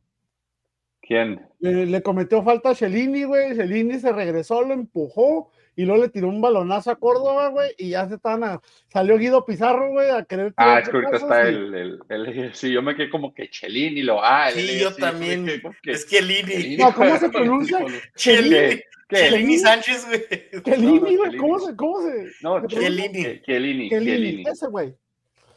¿Quién? 1.07 1.41
Le, 1.59 1.85
le 1.85 2.01
cometió 2.01 2.43
falta 2.43 2.69
a 2.71 2.75
Chelini, 2.75 3.23
güey. 3.23 3.55
Chelini 3.55 3.99
se 3.99 4.11
regresó, 4.11 4.61
lo 4.63 4.73
empujó 4.73 5.51
y 5.77 5.83
luego 5.83 6.03
le 6.03 6.09
tiró 6.09 6.29
un 6.29 6.39
balonazo 6.41 6.89
a 6.91 6.95
Córdoba, 6.95 7.49
güey. 7.49 7.71
Y 7.77 7.89
ya 7.89 8.07
se 8.07 8.15
estaban 8.15 8.43
a- 8.43 8.61
Salió 8.87 9.17
Guido 9.17 9.45
Pizarro, 9.45 9.91
güey, 9.91 10.09
a 10.09 10.23
querer. 10.23 10.53
Ah, 10.57 10.79
es 10.79 10.87
que 10.89 10.95
ahorita 10.95 11.17
está 11.17 11.45
y- 11.49 11.53
el, 11.55 11.73
el, 11.75 11.99
el- 12.09 12.53
Sí, 12.55 12.71
yo 12.71 12.81
me 12.81 12.95
quedé 12.95 13.09
como 13.09 13.33
que 13.33 13.49
Chelini 13.49 14.01
lo. 14.01 14.23
Ah, 14.23 14.49
el- 14.49 14.55
Sí, 14.55 14.69
el- 14.71 14.79
yo 14.79 14.91
sí, 14.91 15.01
también. 15.01 15.45
que 15.83 15.91
Es 15.91 16.05
que 16.05 16.21
Lini, 16.21 16.51
Chelini. 16.51 16.77
No, 16.77 16.93
¿cómo 16.93 17.17
se 17.17 17.29
pronuncia? 17.29 17.79
Chelini. 18.15 18.81
Chelini 19.11 19.57
Sánchez, 19.59 20.07
güey. 20.07 20.63
Chelini, 20.63 21.15
güey. 21.17 21.37
¿Cómo 21.37 21.59
se.? 21.59 21.75
¿Cómo 21.75 22.01
se.? 22.01 22.25
No. 22.41 22.65
Chelini. 22.67 23.41
Chelini, 23.41 23.89
Chelini. 23.89 24.43
ese, 24.49 24.67
güey. 24.67 24.95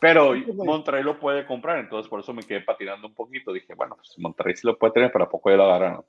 Pero 0.01 0.29
güey. 0.29 0.45
Monterrey 0.53 1.03
lo 1.03 1.19
puede 1.19 1.45
comprar, 1.47 1.79
entonces 1.79 2.09
por 2.09 2.21
eso 2.21 2.33
me 2.33 2.43
quedé 2.45 2.61
patinando 2.61 3.09
un 3.09 3.15
poquito. 3.15 3.53
Dije, 3.53 3.75
bueno, 3.75 3.97
pues 3.97 4.15
Monterrey 4.19 4.55
sí 4.57 4.67
lo 4.67 4.79
puede 4.79 4.93
tener, 4.93 5.11
pero 5.13 5.25
a 5.25 5.29
poco 5.29 5.51
ya 5.51 5.57
lo 5.57 5.65
agarraron. 5.65 6.05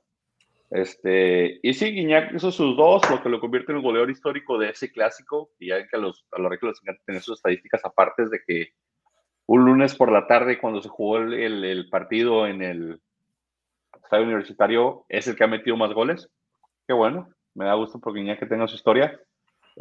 Este, 0.70 1.58
y 1.62 1.74
sí, 1.74 1.90
Guiñac 1.90 2.32
hizo 2.32 2.52
sus 2.52 2.76
dos, 2.76 3.02
lo 3.10 3.20
que 3.20 3.28
lo 3.28 3.40
convierte 3.40 3.72
en 3.72 3.78
el 3.78 3.82
goleador 3.82 4.10
histórico 4.10 4.56
de 4.58 4.70
ese 4.70 4.92
clásico. 4.92 5.50
Y 5.58 5.68
ya 5.68 5.86
que 5.88 5.96
a 5.96 5.98
los, 5.98 6.24
a 6.30 6.40
los 6.40 6.52
les 6.52 6.80
encanta 6.82 7.02
tener 7.04 7.22
sus 7.22 7.38
estadísticas 7.38 7.84
aparte 7.84 8.28
de 8.28 8.40
que 8.46 8.68
un 9.46 9.64
lunes 9.64 9.96
por 9.96 10.12
la 10.12 10.28
tarde, 10.28 10.60
cuando 10.60 10.80
se 10.80 10.88
jugó 10.88 11.18
el, 11.18 11.34
el- 11.34 11.64
el 11.64 11.88
partido 11.88 12.46
en 12.46 12.62
el 12.62 13.00
estadio 14.04 14.24
universitario, 14.24 15.04
es 15.08 15.26
el 15.26 15.34
que 15.34 15.42
ha 15.42 15.48
metido 15.48 15.76
más 15.76 15.92
goles. 15.92 16.30
Qué 16.86 16.92
bueno, 16.94 17.28
me 17.54 17.64
da 17.64 17.74
gusto 17.74 17.98
por 17.98 18.14
Guiñac 18.14 18.38
que 18.38 18.46
tenga 18.46 18.68
su 18.68 18.76
historia. 18.76 19.20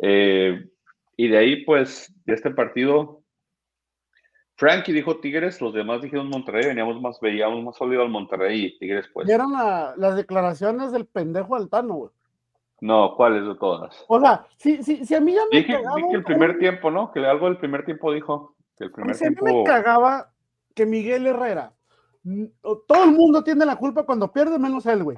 Eh, 0.01 0.65
y 1.17 1.27
de 1.27 1.37
ahí, 1.37 1.65
pues, 1.65 2.11
de 2.25 2.33
este 2.33 2.49
partido, 2.49 3.18
Frankie 4.59 4.91
dijo 4.91 5.15
Tigres, 5.21 5.61
los 5.61 5.73
demás 5.73 6.01
dijeron 6.01 6.27
Monterrey, 6.27 6.65
veníamos 6.67 6.99
más, 6.99 7.17
veíamos 7.21 7.63
más 7.63 7.77
sólido 7.77 8.01
al 8.01 8.09
Monterrey 8.09 8.65
y 8.65 8.77
Tigres, 8.77 9.07
pues. 9.13 9.25
Vieron 9.25 9.53
la- 9.53 9.93
las 9.95 10.17
declaraciones 10.17 10.91
del 10.91 11.05
pendejo 11.05 11.55
Altano, 11.55 11.93
güey. 11.93 12.11
No, 12.81 13.15
¿cuáles 13.15 13.45
de 13.47 13.55
todas? 13.55 14.03
O 14.09 14.19
sea, 14.19 14.45
si, 14.57 14.83
si, 14.83 15.05
si 15.05 15.15
a 15.15 15.21
mí 15.21 15.33
ya 15.33 15.41
me 15.49 15.59
Dije, 15.59 15.73
cagaba 15.75 15.95
dije 15.95 16.11
el 16.11 16.23
primer 16.25 16.59
tiempo, 16.59 16.91
¿no? 16.91 17.09
Que 17.13 17.25
algo 17.25 17.45
del 17.45 17.57
primer 17.57 17.85
tiempo 17.85 18.11
dijo. 18.11 18.53
Que 18.77 18.83
el 18.85 18.91
primer 18.91 19.15
si 19.15 19.25
a 19.25 19.29
mí 19.29 19.35
tiempo. 19.37 19.59
me 19.59 19.63
cagaba 19.63 20.31
que 20.75 20.85
Miguel 20.85 21.25
Herrera. 21.27 21.71
mm, 22.23 22.43
Todo 22.85 23.05
el 23.05 23.11
mundo 23.11 23.41
tiene 23.45 23.65
la 23.65 23.77
culpa 23.77 24.03
cuando 24.03 24.29
pierde, 24.29 24.59
menos 24.59 24.85
él, 24.87 25.03
güey. 25.05 25.17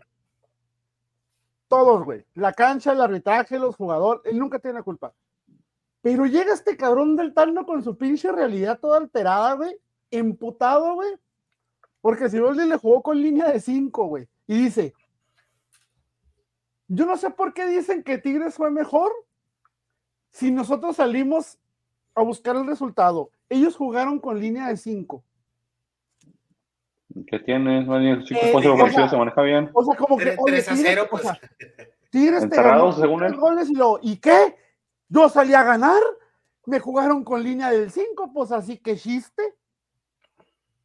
Todos, 1.68 2.04
güey. 2.04 2.26
La 2.36 2.54
cancha, 2.54 2.92
el 2.92 3.02
arbitraje, 3.02 3.58
los 3.58 3.76
jugadores, 3.76 4.22
él 4.26 4.38
nunca 4.38 4.60
tiene 4.60 4.78
la 4.80 4.84
culpa. 4.84 5.14
Pero 6.02 6.26
llega 6.26 6.54
este 6.54 6.76
cabrón 6.78 7.16
del 7.16 7.34
Tano 7.34 7.66
con 7.66 7.84
su 7.84 7.96
pinche 7.98 8.32
realidad 8.32 8.80
toda 8.80 8.98
alterada, 8.98 9.54
güey. 9.54 9.78
Emputado, 10.10 10.96
güey. 10.96 11.12
Porque 12.02 12.30
si 12.30 12.38
le 12.40 12.78
jugó 12.78 13.02
con 13.04 13.22
línea 13.22 13.52
de 13.52 13.60
5, 13.60 14.06
güey. 14.06 14.28
Y 14.48 14.64
dice, 14.64 14.94
yo 16.88 17.06
no 17.06 17.16
sé 17.18 17.30
por 17.30 17.54
qué 17.54 17.68
dicen 17.68 18.04
que 18.04 18.18
Tigres 18.18 18.56
fue 18.56 18.72
mejor 18.72 19.12
si 20.32 20.52
nosotros 20.52 20.96
salimos 20.96 21.58
a 22.16 22.24
buscar 22.24 22.56
el 22.56 22.66
resultado. 22.66 23.30
Ellos 23.50 23.76
jugaron 23.76 24.20
con 24.20 24.40
línea 24.40 24.68
de 24.70 24.78
5. 24.78 25.24
¿Qué 27.28 27.40
tienes? 27.40 27.88
Daniel? 27.88 28.26
Sí, 28.26 28.34
Eh, 28.36 28.50
pues, 28.54 28.66
o 28.66 28.74
ofensivo 28.74 29.02
sea, 29.02 29.10
se 29.10 29.18
maneja 29.18 29.42
bien. 29.42 29.70
O 29.74 29.84
sea, 29.84 29.96
como 29.98 30.18
que. 30.18 30.24
Tres- 30.26 30.38
oye, 30.40 30.54
tres 30.54 30.68
a 30.70 30.74
Tigres, 30.74 30.92
cero, 30.92 31.04
o 31.06 31.10
pues. 31.10 31.24
sea, 31.24 31.40
Tigres 32.10 32.50
te 32.50 32.56
ganó 32.56 32.92
según 32.94 33.24
él. 33.24 33.36
goles 33.36 33.70
y 33.70 33.76
lo. 33.76 34.00
¿Y 34.02 34.18
qué? 34.18 34.56
Yo 35.12 35.28
salí 35.28 35.54
a 35.54 35.64
ganar. 35.64 36.02
Me 36.66 36.80
jugaron 36.80 37.24
con 37.26 37.44
línea 37.44 37.70
del 37.70 37.92
5, 37.92 38.32
pues 38.34 38.52
así 38.54 38.78
que 38.78 38.96
chiste. 38.96 39.56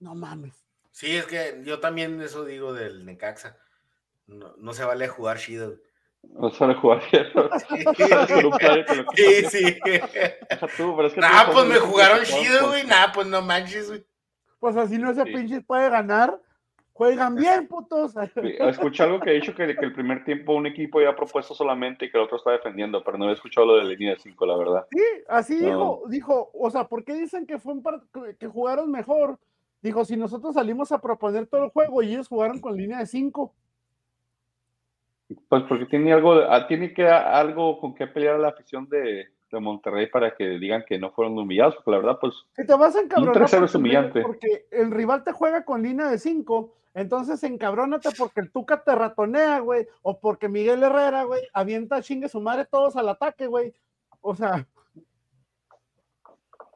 No 0.00 0.14
mames. 0.16 0.66
Sí, 0.90 1.16
es 1.16 1.26
que 1.26 1.60
yo 1.64 1.78
también 1.78 2.20
eso 2.20 2.44
digo 2.44 2.72
del 2.72 3.04
Necaxa. 3.04 3.56
No, 4.26 4.56
no 4.56 4.74
se 4.74 4.84
vale 4.84 5.06
jugar 5.06 5.38
chido. 5.38 5.76
No 6.22 6.50
jugar 6.50 7.02
un 8.44 8.50
player 8.58 8.84
que 8.84 8.96
lo 8.96 9.04
Sí, 9.14 9.44
sí. 9.48 9.78
Deja 9.84 10.66
tú, 10.76 10.96
pero 10.96 11.06
es 11.06 11.14
que 11.14 11.20
Nah, 11.20 11.46
tú 11.46 11.52
pues 11.52 11.66
me 11.66 11.76
jugaron 11.76 12.24
chido, 12.24 12.68
güey. 12.68 12.84
Nah, 12.84 13.12
pues 13.14 13.28
no 13.28 13.42
manches, 13.42 13.88
güey. 13.88 14.04
Pues 14.58 14.76
así 14.76 14.98
no 14.98 15.12
ese 15.12 15.22
Sí. 15.22 15.32
pinche 15.32 15.60
puede 15.60 15.88
ganar. 15.88 16.40
Juegan 16.96 17.34
bien, 17.34 17.66
putos. 17.68 18.14
Escuché 18.16 19.02
algo 19.02 19.20
que 19.20 19.30
he 19.30 19.34
dicho 19.34 19.54
que, 19.54 19.76
que 19.76 19.84
el 19.84 19.92
primer 19.92 20.24
tiempo 20.24 20.54
un 20.54 20.66
equipo 20.66 20.98
ya 21.00 21.10
ha 21.10 21.16
propuesto 21.16 21.54
solamente 21.54 22.06
y 22.06 22.10
que 22.10 22.16
el 22.16 22.24
otro 22.24 22.38
está 22.38 22.52
defendiendo, 22.52 23.04
pero 23.04 23.18
no 23.18 23.24
había 23.24 23.34
escuchado 23.34 23.66
lo 23.66 23.76
de 23.76 23.84
línea 23.84 24.12
de 24.14 24.18
5, 24.18 24.46
la 24.46 24.56
verdad. 24.56 24.86
Sí, 24.90 25.02
así 25.28 25.60
No. 25.60 25.66
dijo, 25.68 26.02
dijo, 26.08 26.50
o 26.54 26.70
sea, 26.70 26.84
¿por 26.88 27.04
qué 27.04 27.12
dicen 27.12 27.46
que 27.46 27.58
fue 27.58 27.74
un 27.74 27.82
par- 27.82 28.00
que 28.38 28.46
jugaron 28.46 28.90
mejor? 28.90 29.38
Dijo, 29.82 30.06
si 30.06 30.16
nosotros 30.16 30.54
salimos 30.54 30.90
a 30.90 31.00
proponer 31.00 31.46
todo 31.46 31.64
el 31.64 31.70
juego 31.70 32.02
y 32.02 32.12
ellos 32.14 32.28
jugaron 32.28 32.60
con 32.60 32.74
línea 32.76 32.98
de 32.98 33.06
5. 33.06 33.54
Pues 35.48 35.64
porque 35.68 35.86
tiene 35.86 36.12
algo, 36.12 36.32
ah, 36.48 36.66
tiene 36.66 36.94
que 36.94 37.06
algo 37.06 37.78
con 37.80 37.94
qué 37.94 38.06
pelear 38.06 38.36
a 38.36 38.38
la 38.38 38.48
afición 38.48 38.88
de, 38.88 39.26
de 39.50 39.60
Monterrey 39.60 40.06
para 40.06 40.34
que 40.34 40.44
digan 40.58 40.84
que 40.88 40.98
no 40.98 41.10
fueron 41.10 41.36
humillados, 41.36 41.74
porque 41.74 41.90
la 41.90 41.96
verdad, 41.98 42.18
pues 42.20 42.32
Que 42.54 42.64
te 42.64 42.74
vas 42.74 42.94
a 42.96 43.00
encabronar 43.00 43.34
3-0 43.34 43.44
es 43.44 43.72
porque- 43.72 43.76
humillante. 43.76 44.20
porque 44.22 44.66
el 44.70 44.90
rival 44.92 45.24
te 45.24 45.32
juega 45.32 45.64
con 45.64 45.82
línea 45.82 46.06
de 46.08 46.18
5, 46.18 46.72
entonces 46.96 47.42
encabrónate 47.44 48.08
porque 48.18 48.40
el 48.40 48.50
Tuca 48.50 48.82
te 48.82 48.94
ratonea, 48.94 49.60
güey, 49.60 49.86
o 50.02 50.18
porque 50.18 50.48
Miguel 50.48 50.82
Herrera, 50.82 51.22
güey, 51.24 51.42
avienta 51.52 52.02
chingue 52.02 52.28
su 52.28 52.40
madre 52.40 52.64
todos 52.64 52.96
al 52.96 53.08
ataque, 53.08 53.46
güey. 53.46 53.72
O 54.20 54.34
sea, 54.34 54.66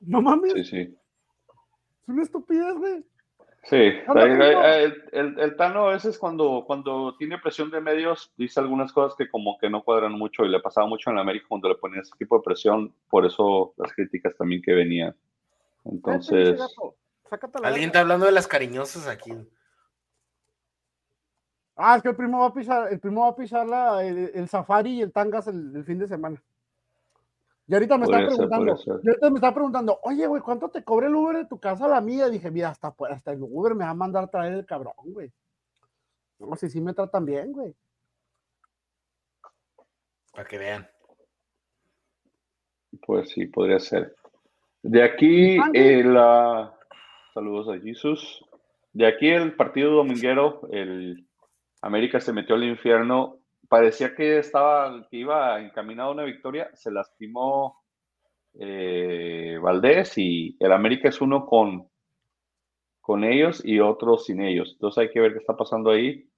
no 0.00 0.22
mames, 0.22 0.52
sí, 0.52 0.64
sí. 0.64 0.78
es 2.02 2.08
una 2.08 2.22
estupidez, 2.22 2.74
güey. 2.76 3.04
Sí, 3.64 3.76
ahí- 3.76 4.02
no. 4.08 4.64
el, 4.64 5.04
el- 5.12 5.38
el 5.38 5.56
Tano 5.56 5.88
a 5.88 5.92
veces 5.92 6.18
cuando, 6.18 6.64
cuando 6.66 7.14
tiene 7.18 7.36
presión 7.38 7.70
de 7.70 7.80
medios 7.82 8.32
dice 8.38 8.58
algunas 8.58 8.90
cosas 8.92 9.14
que 9.18 9.28
como 9.28 9.58
que 9.58 9.68
no 9.68 9.82
cuadran 9.84 10.12
mucho 10.12 10.44
y 10.44 10.48
le 10.48 10.60
pasaba 10.60 10.86
mucho 10.86 11.10
en 11.10 11.16
la 11.16 11.22
América 11.22 11.44
cuando 11.48 11.68
le 11.68 11.74
ponían 11.74 12.00
ese 12.00 12.12
tipo 12.18 12.36
de 12.38 12.42
presión, 12.42 12.94
por 13.10 13.26
eso 13.26 13.74
las 13.76 13.92
críticas 13.92 14.34
también 14.38 14.62
que 14.62 14.72
venían. 14.72 15.10
Eh, 15.10 15.90
Entonces, 15.92 16.58
Alguien 17.62 17.86
está 17.88 18.00
hablando 18.00 18.24
de 18.26 18.32
las 18.32 18.46
cariñosas 18.48 19.06
aquí. 19.06 19.32
Ah, 21.80 21.96
es 21.96 22.02
que 22.02 22.10
el 22.10 22.16
primo 22.16 22.40
va 22.40 22.46
a 22.46 22.54
pisar, 22.54 22.92
el 22.92 23.00
primo 23.00 23.22
va 23.22 23.28
a 23.28 23.36
pisar 23.36 23.66
la, 23.66 24.04
el, 24.04 24.30
el 24.34 24.48
safari 24.48 24.98
y 24.98 25.02
el 25.02 25.12
tangas 25.12 25.46
el, 25.46 25.74
el 25.74 25.84
fin 25.84 25.98
de 25.98 26.06
semana. 26.06 26.42
Y 27.66 27.74
ahorita 27.74 27.98
me 27.98 28.04
está 28.04 28.16
Podría 28.16 28.30
ser, 28.30 28.48
preguntando, 28.48 29.00
y 29.02 29.08
ahorita 29.08 29.30
me 29.30 29.36
está 29.36 29.54
preguntando, 29.54 30.00
oye, 30.02 30.26
güey, 30.26 30.42
¿cuánto 30.42 30.68
te 30.68 30.82
cobra 30.82 31.06
el 31.06 31.14
Uber 31.14 31.36
de 31.36 31.44
tu 31.46 31.58
casa 31.60 31.84
a 31.84 31.88
la 31.88 32.00
mía? 32.00 32.28
Dije, 32.28 32.50
mira, 32.50 32.70
hasta, 32.70 32.90
pues, 32.90 33.12
hasta 33.12 33.32
el 33.32 33.42
Uber 33.42 33.74
me 33.76 33.84
va 33.84 33.90
a 33.90 33.94
mandar 33.94 34.24
a 34.24 34.26
traer 34.26 34.54
el 34.54 34.66
cabrón, 34.66 34.92
güey. 35.04 35.32
No, 36.40 36.56
si 36.56 36.68
sí 36.68 36.80
me 36.80 36.94
tratan 36.94 37.24
bien, 37.24 37.52
güey. 37.52 37.74
Para 40.32 40.48
que 40.48 40.58
vean. 40.58 40.88
Pues 43.06 43.30
sí, 43.30 43.46
podría 43.46 43.78
ser. 43.78 44.16
De 44.82 45.04
aquí, 45.04 45.56
eh, 45.74 46.02
la... 46.02 46.76
saludos 47.34 47.68
a 47.68 47.78
Jesus. 47.78 48.44
De 48.92 49.06
aquí 49.06 49.28
el 49.28 49.54
partido 49.54 49.92
dominguero, 49.92 50.68
el 50.72 51.24
América 51.82 52.20
se 52.20 52.32
metió 52.32 52.54
al 52.54 52.64
infierno. 52.64 53.38
Parecía 53.68 54.14
que 54.14 54.38
estaba, 54.38 55.06
que 55.10 55.18
iba 55.18 55.60
encaminado 55.60 56.10
a 56.10 56.12
una 56.12 56.24
victoria. 56.24 56.70
Se 56.74 56.90
lastimó 56.90 57.82
eh, 58.58 59.58
Valdés 59.62 60.18
y 60.18 60.56
el 60.60 60.72
América 60.72 61.08
es 61.08 61.20
uno 61.20 61.46
con, 61.46 61.88
con 63.00 63.24
ellos 63.24 63.62
y 63.64 63.80
otro 63.80 64.18
sin 64.18 64.40
ellos. 64.42 64.70
Entonces 64.72 65.02
hay 65.02 65.10
que 65.10 65.20
ver 65.20 65.32
qué 65.32 65.38
está 65.38 65.56
pasando 65.56 65.90
ahí. 65.90 66.28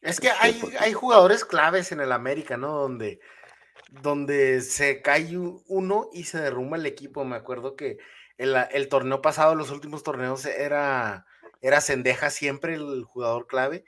Es 0.00 0.20
que 0.20 0.30
hay, 0.30 0.58
hay 0.80 0.92
jugadores 0.92 1.44
claves 1.44 1.92
en 1.92 2.00
el 2.00 2.12
América, 2.12 2.56
¿no? 2.56 2.72
Donde, 2.72 3.20
donde 4.02 4.60
se 4.60 5.02
cae 5.02 5.36
uno 5.36 6.08
y 6.12 6.24
se 6.24 6.40
derrumba 6.40 6.76
el 6.76 6.86
equipo. 6.86 7.24
Me 7.24 7.36
acuerdo 7.36 7.76
que 7.76 7.98
el, 8.36 8.54
el 8.70 8.88
torneo 8.88 9.20
pasado, 9.20 9.54
los 9.54 9.70
últimos 9.70 10.02
torneos, 10.04 10.46
era, 10.46 11.26
era 11.60 11.80
Sendeja 11.80 12.30
siempre 12.30 12.74
el 12.74 13.04
jugador 13.04 13.46
clave. 13.46 13.84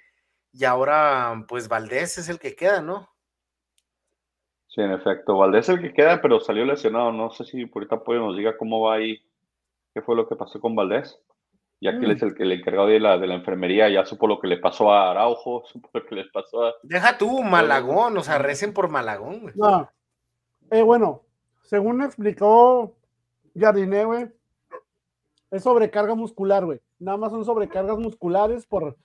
Y 0.52 0.64
ahora, 0.64 1.44
pues 1.48 1.68
Valdés 1.68 2.18
es 2.18 2.28
el 2.28 2.38
que 2.38 2.56
queda, 2.56 2.80
¿no? 2.80 3.08
Sí, 4.68 4.80
en 4.80 4.92
efecto. 4.92 5.36
Valdés 5.36 5.68
es 5.68 5.76
el 5.76 5.80
que 5.80 5.92
queda, 5.92 6.20
pero 6.20 6.40
salió 6.40 6.64
lesionado. 6.64 7.12
No 7.12 7.30
sé 7.30 7.44
si 7.44 7.66
por 7.66 7.82
ahorita 7.82 7.96
Apoyo 7.96 8.20
nos 8.20 8.36
diga 8.36 8.56
cómo 8.56 8.80
va 8.82 8.94
ahí, 8.94 9.20
qué 9.94 10.02
fue 10.02 10.16
lo 10.16 10.28
que 10.28 10.36
pasó 10.36 10.60
con 10.60 10.74
Valdés. 10.74 11.20
Ya 11.82 11.98
que 11.98 12.04
él 12.04 12.10
es 12.10 12.22
mm. 12.22 12.26
el 12.26 12.34
que 12.34 12.44
le 12.44 12.56
encargado 12.56 12.88
de 12.88 13.00
la, 13.00 13.16
de 13.16 13.26
la 13.26 13.34
enfermería, 13.34 13.88
ya 13.88 14.04
supo 14.04 14.26
lo 14.26 14.38
que 14.38 14.48
le 14.48 14.58
pasó 14.58 14.92
a 14.92 15.10
Araujo, 15.10 15.64
supo 15.72 15.88
lo 15.94 16.04
que 16.04 16.14
les 16.14 16.28
pasó 16.30 16.64
a. 16.64 16.74
Deja 16.82 17.16
tú, 17.16 17.42
Malagón, 17.42 18.16
o 18.18 18.22
sea, 18.22 18.38
recen 18.38 18.74
por 18.74 18.90
Malagón, 18.90 19.40
güey. 19.40 19.54
No. 19.56 19.90
Eh, 20.70 20.82
bueno, 20.82 21.22
según 21.62 22.02
explicó 22.02 22.94
Jardiné, 23.56 24.04
güey, 24.04 24.28
es 25.50 25.62
sobrecarga 25.62 26.14
muscular, 26.14 26.64
güey. 26.64 26.80
Nada 26.98 27.16
más 27.16 27.32
son 27.32 27.44
sobrecargas 27.44 27.98
musculares 27.98 28.66
por 28.66 28.96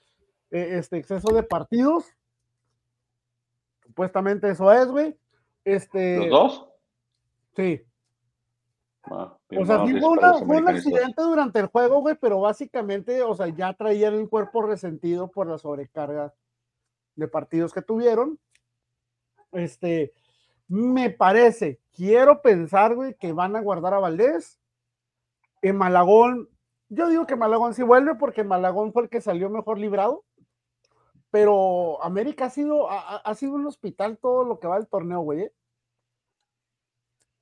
eh, 0.50 0.78
este 0.78 0.98
exceso 0.98 1.32
de 1.34 1.42
partidos. 1.42 2.04
Supuestamente 3.82 4.50
eso 4.50 4.70
es, 4.72 4.86
güey. 4.88 5.16
Este, 5.64 6.18
¿Los 6.18 6.30
dos? 6.30 6.68
Sí. 7.56 7.82
Ah, 9.04 9.36
o 9.56 9.64
sea, 9.64 9.86
sí 9.86 9.98
fue, 10.00 10.58
un 10.58 10.68
accidente 10.68 11.22
durante 11.22 11.60
el 11.60 11.66
juego, 11.66 12.00
güey, 12.00 12.16
pero 12.20 12.40
básicamente, 12.40 13.22
o 13.22 13.34
sea, 13.34 13.48
ya 13.48 13.72
traían 13.72 14.14
el 14.14 14.28
cuerpo 14.28 14.62
resentido 14.62 15.30
por 15.30 15.46
la 15.46 15.58
sobrecarga 15.58 16.34
de 17.14 17.28
partidos 17.28 17.72
que 17.72 17.82
tuvieron. 17.82 18.38
Este, 19.52 20.12
me 20.68 21.10
parece, 21.10 21.80
quiero 21.94 22.42
pensar, 22.42 22.94
güey, 22.94 23.14
que 23.14 23.32
van 23.32 23.54
a 23.54 23.60
guardar 23.60 23.94
a 23.94 24.00
Valdés. 24.00 24.60
En 25.62 25.76
Malagón, 25.76 26.48
yo 26.88 27.08
digo 27.08 27.26
que 27.26 27.36
Malagón 27.36 27.74
sí 27.74 27.82
vuelve 27.82 28.16
porque 28.16 28.44
Malagón 28.44 28.92
fue 28.92 29.04
el 29.04 29.08
que 29.08 29.20
salió 29.20 29.48
mejor 29.48 29.78
librado. 29.78 30.24
Pero 31.30 32.02
América 32.02 32.46
ha 32.46 32.50
sido, 32.50 32.88
ha, 32.90 33.34
sido 33.34 33.52
un 33.52 33.66
hospital 33.66 34.16
todo 34.18 34.44
lo 34.44 34.58
que 34.58 34.68
va 34.68 34.76
del 34.76 34.86
torneo, 34.86 35.20
güey. 35.20 35.42
¿eh? 35.42 35.52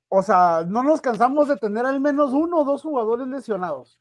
O 0.09 0.21
sea, 0.21 0.65
no 0.67 0.83
nos 0.83 1.01
cansamos 1.01 1.47
de 1.47 1.57
tener 1.57 1.85
al 1.85 1.99
menos 1.99 2.31
uno 2.33 2.59
o 2.59 2.65
dos 2.65 2.81
jugadores 2.81 3.27
lesionados. 3.27 3.99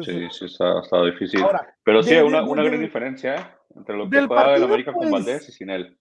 sí, 0.00 0.28
sí, 0.30 0.44
está, 0.46 0.80
está 0.80 1.02
difícil. 1.04 1.44
Pero 1.82 2.02
sí, 2.02 2.14
hay 2.14 2.22
una, 2.22 2.42
una 2.42 2.62
gran 2.62 2.80
diferencia 2.80 3.34
¿eh? 3.36 3.46
entre 3.76 3.96
lo 3.96 4.08
que 4.08 4.26
juega 4.26 4.56
el 4.56 4.64
América 4.64 4.92
con 4.92 5.02
pues, 5.02 5.12
Valdés 5.12 5.48
y 5.48 5.52
sin 5.52 5.70
él. 5.70 5.98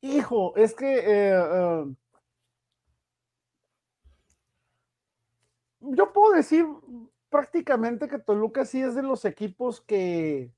Hijo, 0.00 0.56
es 0.56 0.74
que 0.74 0.98
eh, 0.98 1.32
eh, 1.32 1.84
yo 5.80 6.12
puedo 6.12 6.34
decir 6.34 6.66
prácticamente 7.32 8.06
que 8.06 8.20
Toluca 8.20 8.64
sí 8.64 8.80
es 8.80 8.94
de 8.94 9.02
los 9.02 9.24
equipos 9.24 9.80
que, 9.80 10.52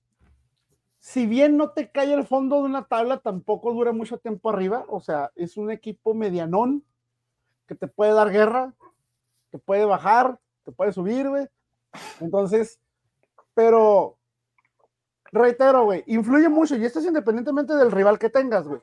si 0.99 1.27
bien 1.27 1.57
no 1.57 1.71
te 1.71 1.91
cae 1.91 2.13
el 2.13 2.27
fondo 2.27 2.57
de 2.57 2.65
una 2.65 2.87
tabla, 2.87 3.19
tampoco 3.19 3.73
dura 3.73 3.93
mucho 3.93 4.19
tiempo 4.19 4.51
arriba. 4.51 4.85
O 4.89 5.01
sea, 5.01 5.31
es 5.37 5.57
un 5.57 5.71
equipo 5.71 6.13
medianón 6.13 6.85
que 7.67 7.75
te 7.75 7.89
puede 7.89 8.13
dar 8.13 8.31
guerra, 8.31 8.75
te 9.51 9.59
puede 9.59 9.85
bajar, 9.85 10.39
te 10.65 10.73
puede 10.73 10.93
subir, 10.93 11.29
güey. 11.29 11.47
Entonces, 12.21 12.81
pero 13.55 14.19
reitero, 15.31 15.85
güey, 15.85 16.03
influye 16.07 16.49
mucho 16.49 16.77
y 16.77 16.85
esto 16.85 16.99
es 16.99 17.07
independientemente 17.07 17.75
del 17.75 17.93
rival 17.93 18.19
que 18.19 18.31
tengas, 18.31 18.67
güey. 18.67 18.81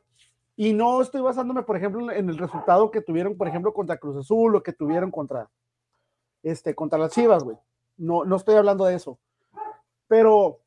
Y 0.56 0.74
no 0.74 1.02
estoy 1.02 1.22
basándome, 1.22 1.64
por 1.64 1.76
ejemplo, 1.76 2.12
en 2.12 2.30
el 2.30 2.38
resultado 2.38 2.92
que 2.92 3.02
tuvieron, 3.02 3.36
por 3.36 3.48
ejemplo, 3.48 3.74
contra 3.74 3.98
Cruz 3.98 4.16
Azul 4.18 4.56
o 4.56 4.64
que 4.64 4.74
tuvieron 4.74 5.12
contra, 5.12 5.50
este, 6.44 6.74
contra 6.76 7.00
las 7.00 7.12
Chivas, 7.12 7.44
güey. 7.44 7.58
No, 8.02 8.26
no 8.26 8.36
estoy 8.36 8.56
hablando 8.56 8.86
de 8.86 8.96
eso. 8.96 9.20
Pero 10.08 10.60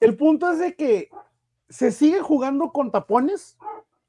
el 0.00 0.16
punto 0.16 0.50
es 0.50 0.58
de 0.58 0.74
que 0.74 1.08
se 1.68 1.92
sigue 1.92 2.20
jugando 2.20 2.72
con 2.72 2.90
tapones. 2.90 3.56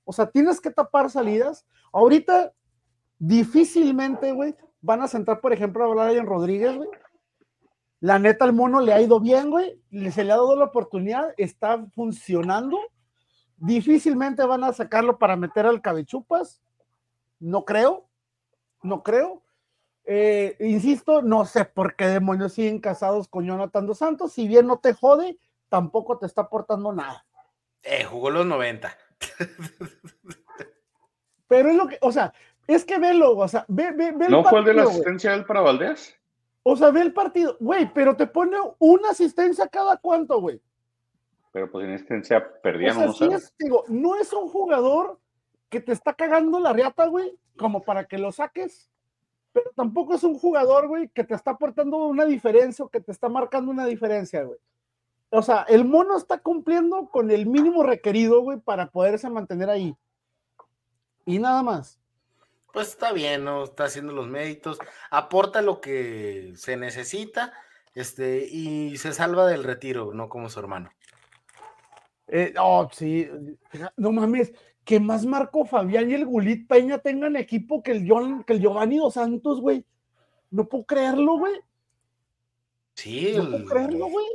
O 0.04 0.12
sea, 0.12 0.26
tienes 0.32 0.60
que 0.60 0.72
tapar 0.72 1.12
salidas. 1.12 1.68
Ahorita, 1.94 2.52
difícilmente, 3.20 4.32
güey, 4.32 4.56
van 4.82 5.04
a 5.04 5.08
sentar, 5.08 5.40
por 5.40 5.54
ejemplo, 5.54 5.84
a 5.84 6.08
Brian 6.08 6.26
Rodríguez, 6.26 6.76
güey. 6.76 6.90
La 8.00 8.18
neta, 8.18 8.46
al 8.46 8.54
mono 8.54 8.80
le 8.80 8.94
ha 8.94 9.02
ido 9.02 9.20
bien, 9.20 9.52
güey. 9.52 9.80
Se 10.12 10.24
le 10.24 10.32
ha 10.32 10.38
dado 10.38 10.56
la 10.56 10.66
oportunidad, 10.66 11.32
está 11.38 11.86
funcionando. 11.94 12.80
Difícilmente 13.58 14.44
van 14.44 14.64
a 14.64 14.74
sacarlo 14.74 15.20
para 15.20 15.36
meter 15.36 15.68
al 15.68 15.80
cabechupas. 15.80 16.60
No 17.40 17.66
creo. 17.66 18.10
No 18.82 19.04
creo. 19.04 19.44
Eh, 20.06 20.56
insisto, 20.60 21.22
no 21.22 21.46
sé 21.46 21.66
por 21.66 21.96
qué 21.96 22.08
demonios 22.08 22.54
siguen 22.54 22.80
casados 22.80 23.28
con 23.28 23.46
Jonathan 23.46 23.86
dos 23.86 24.00
Santos. 24.00 24.34
Si 24.34 24.48
bien 24.48 24.68
no 24.68 24.80
te 24.80 24.94
jode, 24.94 25.38
tampoco 25.70 26.18
te 26.18 26.26
está 26.26 26.42
aportando 26.42 26.92
nada. 26.92 27.26
Eh, 27.84 28.04
jugó 28.04 28.30
los 28.30 28.46
90. 28.46 28.96
Pero 31.48 31.70
es 31.70 31.76
lo 31.76 31.88
que, 31.88 31.98
o 32.02 32.12
sea, 32.12 32.34
es 32.68 32.86
que 32.86 32.98
velo, 32.98 33.38
o 33.38 33.48
sea, 33.48 33.66
ve, 33.68 33.92
ve, 33.92 34.12
ve 34.14 34.30
¿No 34.30 34.44
fue 34.44 34.60
el 34.60 34.66
de 34.66 34.74
la 34.74 34.84
asistencia 34.84 35.32
del 35.32 35.46
para 35.46 35.62
Valdés? 35.62 36.18
O 36.64 36.76
sea, 36.76 36.92
ve 36.92 37.02
el 37.02 37.14
partido, 37.14 37.58
güey, 37.60 37.92
pero 37.94 38.16
te 38.16 38.28
pone 38.28 38.56
una 38.80 39.10
asistencia 39.10 39.68
cada 39.68 39.98
cuánto, 39.98 40.40
güey. 40.40 40.62
Pero 41.52 41.70
pues 41.70 41.86
en 41.86 41.96
asistencia 41.96 42.62
perdían 42.62 42.98
o 42.98 43.14
sea, 43.14 43.28
no, 43.28 43.38
digo, 43.60 43.84
no 43.88 44.16
es 44.16 44.32
un 44.32 44.48
jugador 44.48 45.20
que 45.70 45.82
te 45.82 45.92
está 45.92 46.14
cagando 46.14 46.60
la 46.60 46.72
riata, 46.72 47.08
güey, 47.08 47.38
como 47.58 47.82
para 47.82 48.06
que 48.06 48.18
lo 48.18 48.32
saques 48.32 48.91
pero 49.54 49.72
tampoco 49.76 50.16
es 50.16 50.24
un 50.24 50.38
jugador, 50.38 50.88
güey, 50.88 51.10
que 51.10 51.24
te 51.24 51.34
está 51.34 51.52
aportando 51.52 51.98
una 51.98 52.26
diferencia 52.26 52.86
o 52.86 52.90
que 52.90 53.02
te 53.02 53.12
está 53.12 53.30
marcando 53.30 53.72
una 53.72 53.86
diferencia, 53.86 54.44
güey. 54.44 54.60
O 55.30 55.42
sea, 55.42 55.66
el 55.70 55.86
mono 55.86 56.18
está 56.18 56.40
cumpliendo 56.40 57.10
con 57.10 57.32
el 57.32 57.46
mínimo 57.46 57.84
requerido, 57.84 58.42
güey, 58.42 58.60
para 58.60 58.90
poderse 58.90 59.30
mantener 59.30 59.70
ahí. 59.70 59.96
Y 61.26 61.40
nada 61.40 61.64
más. 61.64 62.00
Pues 62.74 62.90
está 62.90 63.12
bien, 63.12 63.44
¿no? 63.44 63.64
Está 63.64 63.86
haciendo 63.86 64.14
los 64.14 64.28
méritos, 64.28 64.80
aporta 65.10 65.62
lo 65.62 65.82
que 65.82 66.54
se 66.56 66.78
necesita, 66.78 67.54
este, 67.94 68.46
y 68.46 68.98
se 68.98 69.14
salva 69.14 69.46
del 69.48 69.64
retiro, 69.64 70.14
no 70.14 70.30
como 70.30 70.50
su 70.50 70.60
hermano. 70.60 70.92
Eh, 72.28 72.54
oh, 72.58 72.90
sí, 72.94 73.30
no 73.98 74.14
mames, 74.14 74.54
que 74.84 75.00
más 75.00 75.26
Marco 75.26 75.66
Fabián 75.66 76.10
y 76.10 76.16
el 76.16 76.26
Gulit 76.26 76.68
Peña 76.68 76.98
tengan 76.98 77.36
equipo 77.36 77.84
que 77.84 77.92
el, 77.92 78.08
que 78.46 78.54
el 78.54 78.62
Giovanni 78.62 78.98
Dos 78.98 79.14
Santos, 79.14 79.62
güey. 79.62 79.86
No 80.50 80.68
puedo 80.68 80.86
creerlo, 80.86 81.38
güey. 81.38 81.54
Sí, 82.96 83.34
no 83.36 83.50
puedo 83.50 83.66
creerlo, 83.66 84.08
güey. 84.08 84.26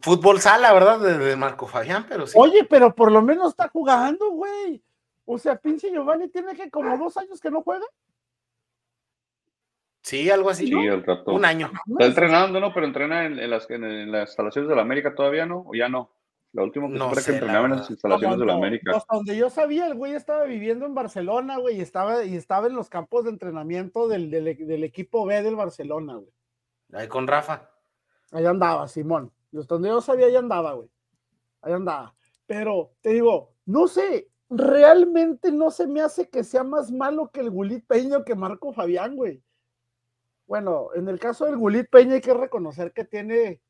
Fútbol 0.00 0.40
sala, 0.40 0.72
¿verdad? 0.72 1.00
De, 1.00 1.36
Marco 1.36 1.66
Fabián, 1.66 2.06
pero 2.08 2.26
sí. 2.26 2.36
Oye, 2.40 2.64
pero 2.64 2.94
por 2.94 3.10
lo 3.10 3.20
menos 3.20 3.50
está 3.50 3.68
jugando, 3.68 4.30
güey. 4.30 4.82
O 5.24 5.38
sea, 5.38 5.56
pinche 5.56 5.90
Giovanni 5.90 6.28
tiene 6.28 6.54
que 6.54 6.70
como 6.70 6.96
dos 6.96 7.16
años 7.16 7.40
que 7.40 7.50
no 7.50 7.62
juega. 7.62 7.84
Sí, 10.02 10.30
algo 10.30 10.50
así. 10.50 10.68
Sí, 10.68 10.72
el 10.72 11.02
rato. 11.02 11.32
Un 11.32 11.44
año. 11.44 11.68
Está 11.88 12.06
entrenando, 12.06 12.60
¿no? 12.60 12.72
Pero 12.72 12.86
entrena 12.86 13.24
en, 13.26 13.50
las, 13.50 13.68
en, 13.68 14.12
las 14.12 14.28
instalaciones 14.28 14.68
de 14.68 14.76
la 14.76 14.82
América 14.82 15.16
todavía, 15.16 15.46
¿no? 15.46 15.64
¿O 15.66 15.74
ya 15.74 15.88
no? 15.88 16.12
La 16.56 16.62
última 16.62 16.88
que 16.88 16.94
no 16.94 17.12
que 17.12 17.32
entrenaba 17.32 17.66
en 17.66 17.76
las 17.76 17.90
instalaciones 17.90 18.38
de 18.38 18.46
la 18.46 18.54
América. 18.54 18.96
Hasta 18.96 19.14
donde 19.14 19.36
yo 19.36 19.50
sabía, 19.50 19.86
el 19.86 19.94
güey 19.94 20.14
estaba 20.14 20.44
viviendo 20.44 20.86
en 20.86 20.94
Barcelona, 20.94 21.58
güey, 21.58 21.76
y 21.76 21.80
estaba, 21.82 22.24
y 22.24 22.34
estaba 22.34 22.66
en 22.66 22.74
los 22.74 22.88
campos 22.88 23.24
de 23.24 23.30
entrenamiento 23.30 24.08
del, 24.08 24.30
del, 24.30 24.82
equipo 24.82 25.26
B 25.26 25.42
del 25.42 25.54
Barcelona, 25.54 26.14
güey. 26.14 26.32
Ahí 26.94 27.08
con 27.08 27.26
Rafa. 27.26 27.68
Ahí 28.32 28.46
andaba, 28.46 28.88
Simón. 28.88 29.30
Hasta 29.54 29.74
donde 29.74 29.90
yo 29.90 30.00
sabía, 30.00 30.28
ahí 30.28 30.36
andaba, 30.36 30.72
güey. 30.72 30.88
Ahí 31.60 31.74
andaba. 31.74 32.14
Pero 32.46 32.94
te 33.02 33.10
digo, 33.10 33.52
no 33.66 33.86
sé, 33.86 34.30
realmente 34.48 35.52
no 35.52 35.70
se 35.70 35.86
me 35.86 36.00
hace 36.00 36.30
que 36.30 36.42
sea 36.42 36.64
más 36.64 36.90
malo 36.90 37.30
que 37.30 37.40
el 37.40 37.50
Gulit 37.50 37.86
Peña 37.86 38.24
que 38.24 38.34
Marco 38.34 38.72
Fabián, 38.72 39.14
güey. 39.14 39.42
Bueno, 40.46 40.88
en 40.94 41.06
el 41.10 41.18
caso 41.18 41.44
del 41.44 41.58
Gulit 41.58 41.90
Peña 41.90 42.14
hay 42.14 42.22
que 42.22 42.32
reconocer 42.32 42.94
que 42.94 43.04
tiene 43.04 43.60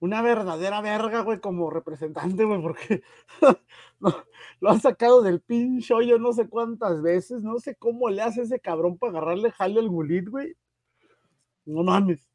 una 0.00 0.22
verdadera 0.22 0.80
verga, 0.80 1.20
güey, 1.20 1.40
como 1.40 1.70
representante, 1.70 2.44
güey, 2.44 2.60
porque 2.60 3.02
lo 4.60 4.70
han 4.70 4.80
sacado 4.80 5.22
del 5.22 5.40
pinche 5.40 5.94
yo 6.06 6.18
no 6.18 6.32
sé 6.32 6.48
cuántas 6.48 7.02
veces, 7.02 7.42
no 7.42 7.58
sé 7.58 7.76
cómo 7.76 8.08
le 8.08 8.22
hace 8.22 8.42
ese 8.42 8.60
cabrón 8.60 8.98
para 8.98 9.10
agarrarle 9.12 9.50
jale 9.52 9.78
al 9.78 9.88
gulit, 9.88 10.28
güey. 10.28 10.56
No 11.66 11.82
mames. 11.82 12.26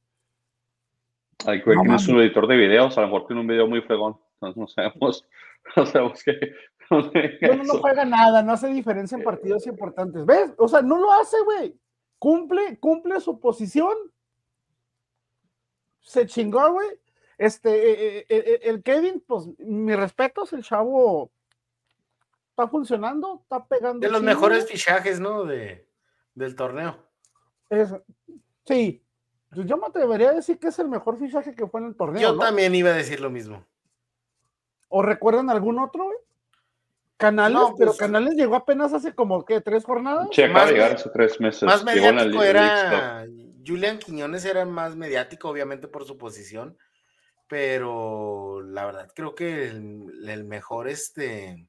Ay, 1.45 1.61
güey, 1.61 1.77
¿quién 1.77 1.93
es 1.93 2.07
un 2.07 2.19
editor 2.19 2.47
de 2.47 2.55
videos? 2.55 2.97
A 2.97 3.01
lo 3.01 3.07
mejor 3.07 3.27
tiene 3.27 3.41
un 3.41 3.47
video 3.47 3.67
muy 3.67 3.81
fregón. 3.81 4.17
No, 4.41 4.67
sabemos, 4.67 5.27
no 5.75 5.85
sabemos 5.85 6.23
qué. 6.23 6.33
No, 6.91 7.01
no, 7.63 7.73
juega 7.79 8.05
nada, 8.05 8.43
no 8.43 8.53
hace 8.53 8.67
diferencia 8.67 9.17
en 9.17 9.23
partidos 9.23 9.65
importantes. 9.65 10.23
¿Ves? 10.23 10.53
O 10.59 10.67
sea, 10.67 10.83
no 10.83 10.99
lo 10.99 11.11
hace, 11.13 11.35
güey. 11.43 11.75
Cumple, 12.19 12.77
cumple 12.79 13.19
su 13.19 13.39
posición. 13.39 13.95
Se 15.99 16.27
chingó, 16.27 16.73
güey. 16.73 16.87
Este, 17.37 17.69
eh, 17.69 18.17
eh, 18.19 18.25
eh, 18.29 18.59
el 18.63 18.81
Kevin, 18.81 19.23
pues, 19.25 19.47
mi 19.59 19.93
respeto, 19.95 20.43
el 20.51 20.63
chavo 20.63 21.31
está 22.49 22.67
funcionando, 22.67 23.41
está 23.43 23.65
pegando. 23.65 23.99
De 23.99 24.11
los 24.11 24.21
mejores 24.21 24.67
fichajes, 24.67 25.19
¿no? 25.19 25.43
De, 25.43 25.87
del 26.33 26.55
torneo. 26.55 26.97
sí, 28.65 29.03
pues, 29.49 29.67
yo 29.67 29.77
me 29.77 29.87
atrevería 29.87 30.29
a 30.29 30.33
decir 30.33 30.57
que 30.59 30.69
es 30.69 30.79
el 30.79 30.87
mejor 30.87 31.19
fichaje 31.19 31.53
que 31.53 31.67
fue 31.67 31.81
en 31.81 31.87
el 31.87 31.95
torneo. 31.95 32.21
Yo 32.21 32.37
también 32.37 32.73
iba 32.73 32.91
a 32.91 32.93
decir 32.93 33.19
lo 33.19 33.29
mismo. 33.29 33.65
¿O 34.87 35.01
recuerdan 35.01 35.49
algún 35.49 35.79
otro, 35.79 36.09
Canales, 37.17 37.61
pero 37.77 37.91
pues, 37.91 37.97
Canales 37.97 38.35
llegó 38.35 38.55
apenas 38.55 38.93
hace 38.93 39.13
como 39.13 39.45
que 39.45 39.61
tres 39.61 39.85
jornadas. 39.85 40.27
Sí, 40.31 40.41
acaba 40.41 40.65
de 40.65 40.73
llegar 40.73 40.93
hace 40.93 41.09
tres 41.09 41.39
meses. 41.39 41.63
Más 41.63 41.83
mediático 41.83 42.43
era. 42.43 43.25
Julian 43.65 43.99
Quiñones 43.99 44.45
era 44.45 44.65
más 44.65 44.95
mediático, 44.95 45.49
obviamente, 45.49 45.87
por 45.87 46.05
su 46.05 46.17
posición. 46.17 46.77
Pero 47.47 48.61
la 48.61 48.85
verdad, 48.85 49.11
creo 49.15 49.35
que 49.35 49.67
el, 49.67 50.43
mejor, 50.45 50.87
este. 50.87 51.67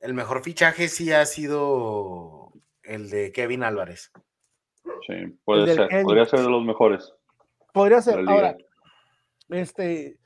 El 0.00 0.14
mejor 0.14 0.42
fichaje 0.42 0.88
sí 0.88 1.12
ha 1.12 1.26
sido 1.26 2.52
el 2.82 3.10
de 3.10 3.32
Kevin 3.32 3.62
Álvarez. 3.62 4.12
Sí, 5.06 5.38
puede 5.44 5.74
ser, 5.74 6.02
podría 6.02 6.26
ser 6.26 6.40
de 6.40 6.50
los 6.50 6.64
mejores. 6.64 7.12
Podría 7.72 8.00
ser. 8.00 8.20
Ahora, 8.26 8.56
este, 9.50 10.18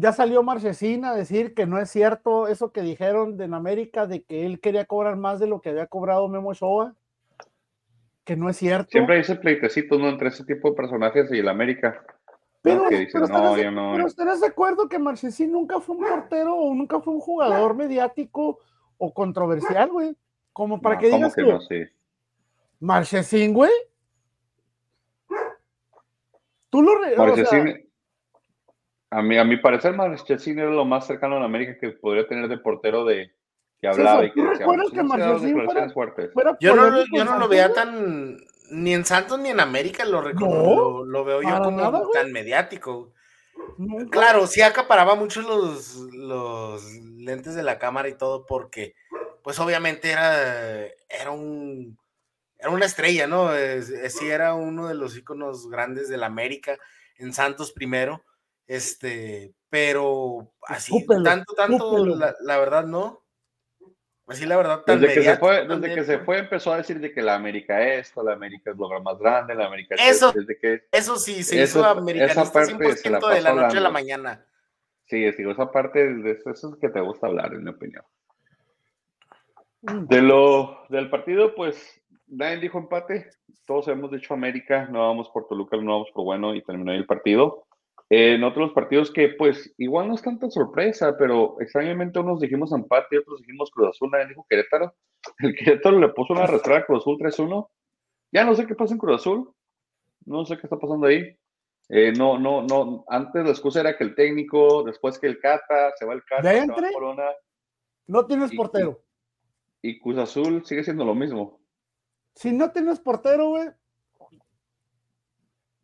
ya 0.00 0.12
salió 0.12 0.42
Marchesín 0.42 1.04
a 1.04 1.14
decir 1.14 1.52
que 1.52 1.66
no 1.66 1.78
es 1.78 1.90
cierto 1.90 2.48
eso 2.48 2.72
que 2.72 2.80
dijeron 2.80 3.36
de 3.36 3.44
en 3.44 3.52
América 3.52 4.06
de 4.06 4.22
que 4.22 4.46
él 4.46 4.58
quería 4.60 4.86
cobrar 4.86 5.16
más 5.16 5.40
de 5.40 5.46
lo 5.46 5.60
que 5.60 5.68
había 5.68 5.86
cobrado 5.88 6.26
Memo 6.28 6.54
Shoa. 6.54 6.94
Que 8.24 8.34
no 8.36 8.48
es 8.48 8.56
cierto. 8.56 8.90
Siempre 8.90 9.16
hay 9.16 9.20
ese 9.22 9.36
pleitecito 9.36 9.98
¿no? 9.98 10.08
entre 10.08 10.28
ese 10.28 10.44
tipo 10.44 10.70
de 10.70 10.76
personajes 10.76 11.30
y 11.32 11.38
el 11.38 11.48
América. 11.48 12.02
Pero, 12.62 12.84
pero, 12.90 14.06
estarás 14.06 14.40
de 14.40 14.46
acuerdo 14.46 14.88
que 14.88 14.98
Marchesín 14.98 15.52
nunca 15.52 15.80
fue 15.80 15.96
un 15.96 16.04
portero 16.06 16.54
o 16.54 16.74
nunca 16.74 17.00
fue 17.00 17.14
un 17.14 17.20
jugador 17.20 17.74
mediático 17.74 18.58
o 18.98 19.14
controversial, 19.14 19.90
güey. 19.90 20.14
Como 20.52 20.80
para 20.80 20.98
que 20.98 21.10
digas 21.10 21.34
que, 21.34 21.42
no, 21.42 21.60
sí. 21.62 21.84
Marchesín, 22.80 23.54
güey. 23.54 23.72
Tú 26.68 26.82
lo. 26.82 27.00
Marchesín, 27.16 27.90
a, 29.08 29.22
mí, 29.22 29.38
a 29.38 29.44
mi 29.44 29.56
parecer, 29.56 29.94
Marchesín 29.94 30.58
era 30.58 30.70
lo 30.70 30.84
más 30.84 31.06
cercano 31.06 31.36
a 31.36 31.40
la 31.40 31.46
América 31.46 31.78
que 31.78 31.90
podría 31.90 32.28
tener 32.28 32.48
de 32.48 32.58
portero 32.58 33.06
de 33.06 33.32
que 33.80 33.88
hablaba 33.88 34.26
y 34.26 34.32
que 34.32 34.42
decía. 34.42 34.66
que 34.92 35.02
Marchesín 35.02 35.66
fuera, 35.94 36.56
yo, 36.60 36.76
no, 36.76 37.04
yo 37.10 37.24
no 37.24 37.38
lo 37.38 37.48
veía 37.48 37.72
tan. 37.72 38.36
Ni 38.70 38.94
en 38.94 39.04
Santos 39.04 39.38
ni 39.38 39.50
en 39.50 39.60
América 39.60 40.04
lo 40.04 40.20
reconozco. 40.20 41.04
lo, 41.04 41.24
veo 41.24 41.42
yo 41.42 41.62
como 41.62 42.10
tan 42.10 42.32
mediático. 42.32 43.12
Claro, 44.10 44.46
sí 44.46 44.62
acaparaba 44.62 45.14
mucho 45.14 45.42
los, 45.42 45.96
los 46.12 46.82
lentes 47.16 47.54
de 47.54 47.62
la 47.62 47.78
cámara 47.78 48.08
y 48.08 48.14
todo, 48.14 48.46
porque, 48.46 48.94
pues 49.42 49.58
obviamente 49.58 50.10
era, 50.10 50.86
era 51.08 51.30
un 51.30 51.98
era 52.60 52.70
una 52.70 52.84
estrella, 52.84 53.26
¿no? 53.26 53.50
sí, 54.10 54.28
era 54.28 54.54
uno 54.54 54.86
de 54.88 54.94
los 54.94 55.16
íconos 55.16 55.68
grandes 55.68 56.08
de 56.08 56.18
la 56.18 56.26
América, 56.26 56.78
en 57.16 57.32
Santos 57.32 57.72
primero, 57.72 58.22
este, 58.66 59.54
pero 59.70 60.52
así, 60.66 61.06
tanto, 61.24 61.54
tanto, 61.54 62.06
la, 62.06 62.58
verdad, 62.58 62.84
¿no? 62.84 63.19
La 64.46 64.56
verdad, 64.56 64.82
desde, 64.86 65.14
que 65.14 65.22
se, 65.22 65.36
fue, 65.36 65.66
desde 65.66 65.94
que 65.94 66.04
se 66.04 66.18
fue 66.18 66.38
empezó 66.38 66.72
a 66.72 66.76
decir 66.76 67.00
de 67.00 67.12
que 67.12 67.20
la 67.20 67.34
América 67.34 67.82
es 67.82 68.08
esto, 68.08 68.22
la 68.22 68.32
América 68.32 68.70
es 68.70 68.76
lo 68.76 69.00
más 69.00 69.18
grande, 69.18 69.54
la 69.54 69.66
América 69.66 69.96
es 69.96 70.16
eso, 70.16 70.32
desde 70.32 70.56
que, 70.56 70.84
eso 70.92 71.16
sí, 71.16 71.42
se 71.42 71.62
hizo 71.62 71.84
americanista 71.84 72.42
esa 72.42 72.52
parte 72.52 72.74
100% 72.74 73.34
de 73.34 73.40
la 73.40 73.52
noche 73.52 73.78
a 73.78 73.80
la 73.80 73.90
mañana. 73.90 74.44
Sí, 75.06 75.28
digo, 75.32 75.50
esa 75.50 75.72
parte 75.72 76.14
de 76.14 76.30
eso 76.30 76.50
es 76.50 76.64
que 76.80 76.88
te 76.88 77.00
gusta 77.00 77.26
hablar, 77.26 77.52
en 77.52 77.64
mi 77.64 77.70
opinión. 77.70 78.04
De 79.82 80.22
lo 80.22 80.84
del 80.88 81.10
partido, 81.10 81.54
pues 81.54 82.00
nadie 82.28 82.58
dijo 82.58 82.78
empate, 82.78 83.30
todos 83.66 83.88
hemos 83.88 84.10
dicho 84.10 84.34
América, 84.34 84.86
no 84.90 85.00
vamos 85.00 85.28
por 85.30 85.48
Toluca, 85.48 85.76
no 85.76 85.92
vamos 85.92 86.10
por 86.12 86.24
bueno 86.24 86.54
y 86.54 86.62
terminó 86.62 86.92
ahí 86.92 86.98
el 86.98 87.06
partido. 87.06 87.66
En 88.10 88.42
otros 88.44 88.72
partidos 88.72 89.10
que 89.10 89.28
pues 89.28 89.72
igual 89.78 90.08
no 90.08 90.14
es 90.14 90.22
tanta 90.22 90.50
sorpresa, 90.50 91.16
pero 91.16 91.56
extrañamente 91.60 92.18
unos 92.18 92.40
dijimos 92.40 92.72
empate 92.72 93.16
y 93.16 93.18
otros 93.18 93.40
dijimos 93.40 93.70
Cruz 93.70 93.90
Azul, 93.90 94.10
nadie 94.10 94.28
dijo 94.28 94.46
Querétaro. 94.48 94.94
El 95.38 95.54
Querétaro 95.54 95.98
le 95.98 96.08
puso 96.08 96.32
una 96.32 96.44
arrastrada 96.44 96.80
a 96.80 96.86
Cruz 96.86 97.02
Azul 97.02 97.18
3-1. 97.18 97.68
Ya 98.32 98.44
no 98.44 98.54
sé 98.54 98.66
qué 98.66 98.74
pasa 98.74 98.94
en 98.94 98.98
Cruz 98.98 99.20
Azul, 99.20 99.52
no 100.26 100.44
sé 100.44 100.56
qué 100.56 100.66
está 100.66 100.76
pasando 100.76 101.06
ahí. 101.06 101.36
Eh, 101.88 102.12
no, 102.12 102.38
no, 102.38 102.62
no, 102.62 103.04
antes 103.08 103.44
la 103.44 103.50
excusa 103.50 103.80
era 103.80 103.96
que 103.96 104.04
el 104.04 104.14
técnico, 104.14 104.84
después 104.84 105.18
que 105.18 105.26
el 105.26 105.40
Cata, 105.40 105.92
se 105.96 106.04
va 106.04 106.14
el 106.14 106.22
Cata, 106.24 106.52
se 106.52 106.66
va 106.66 106.92
Corona. 106.92 107.30
No 108.06 108.26
tienes 108.26 108.54
portero. 108.54 109.02
y 109.82 109.98
Cruz 109.98 110.18
Azul 110.18 110.64
sigue 110.64 110.84
siendo 110.84 111.04
lo 111.04 111.14
mismo 111.14 111.60
si 112.34 112.52
no 112.52 112.70
tienes 112.70 112.98
portero, 113.00 113.48
güey, 113.50 113.68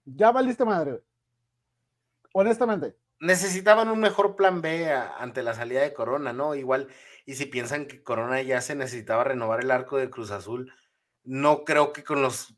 ya 0.04 0.30
valiste 0.30 0.64
madre, 0.64 1.02
Honestamente. 2.38 2.96
Necesitaban 3.18 3.88
un 3.88 3.98
mejor 3.98 4.36
plan 4.36 4.60
B 4.60 4.92
ante 4.92 5.42
la 5.42 5.54
salida 5.54 5.80
de 5.80 5.94
Corona, 5.94 6.34
¿no? 6.34 6.54
Igual, 6.54 6.88
y 7.24 7.34
si 7.34 7.46
piensan 7.46 7.86
que 7.86 8.02
Corona 8.02 8.42
ya 8.42 8.60
se 8.60 8.74
necesitaba 8.74 9.24
renovar 9.24 9.60
el 9.60 9.70
arco 9.70 9.96
de 9.96 10.10
Cruz 10.10 10.30
Azul, 10.30 10.70
no 11.24 11.64
creo 11.64 11.94
que 11.94 12.04
con 12.04 12.20
los 12.20 12.54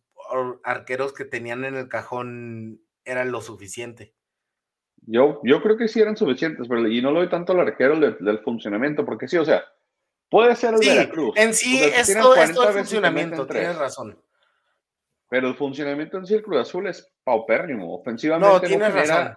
arqueros 0.64 1.12
que 1.12 1.24
tenían 1.24 1.64
en 1.64 1.76
el 1.76 1.88
cajón 1.88 2.80
eran 3.04 3.30
lo 3.30 3.40
suficiente. 3.40 4.14
Yo, 5.02 5.40
yo 5.44 5.62
creo 5.62 5.76
que 5.76 5.86
sí 5.86 6.00
eran 6.00 6.16
suficientes, 6.16 6.66
pero 6.66 6.88
y 6.88 7.00
no 7.00 7.12
lo 7.12 7.20
doy 7.20 7.28
tanto 7.28 7.52
al 7.52 7.60
arquero 7.60 7.98
del 8.00 8.40
funcionamiento, 8.40 9.06
porque 9.06 9.28
sí, 9.28 9.36
o 9.36 9.44
sea, 9.44 9.64
Puede 10.30 10.56
ser 10.56 10.74
el 10.74 10.80
sí, 10.80 11.08
Cruz. 11.08 11.32
En 11.36 11.54
sí, 11.54 11.82
esto, 11.82 12.34
es 12.34 12.50
el 12.50 12.56
funcionamiento, 12.56 13.46
tienes 13.46 13.76
razón. 13.76 14.20
Pero 15.30 15.48
el 15.48 15.54
funcionamiento 15.54 16.18
en 16.18 16.26
sí 16.26 16.34
el 16.34 16.42
Cruz 16.42 16.60
Azul 16.60 16.86
es 16.86 17.10
paupérrimo. 17.24 17.94
Ofensivamente 17.94 18.76
no, 18.76 18.88
no, 18.88 19.36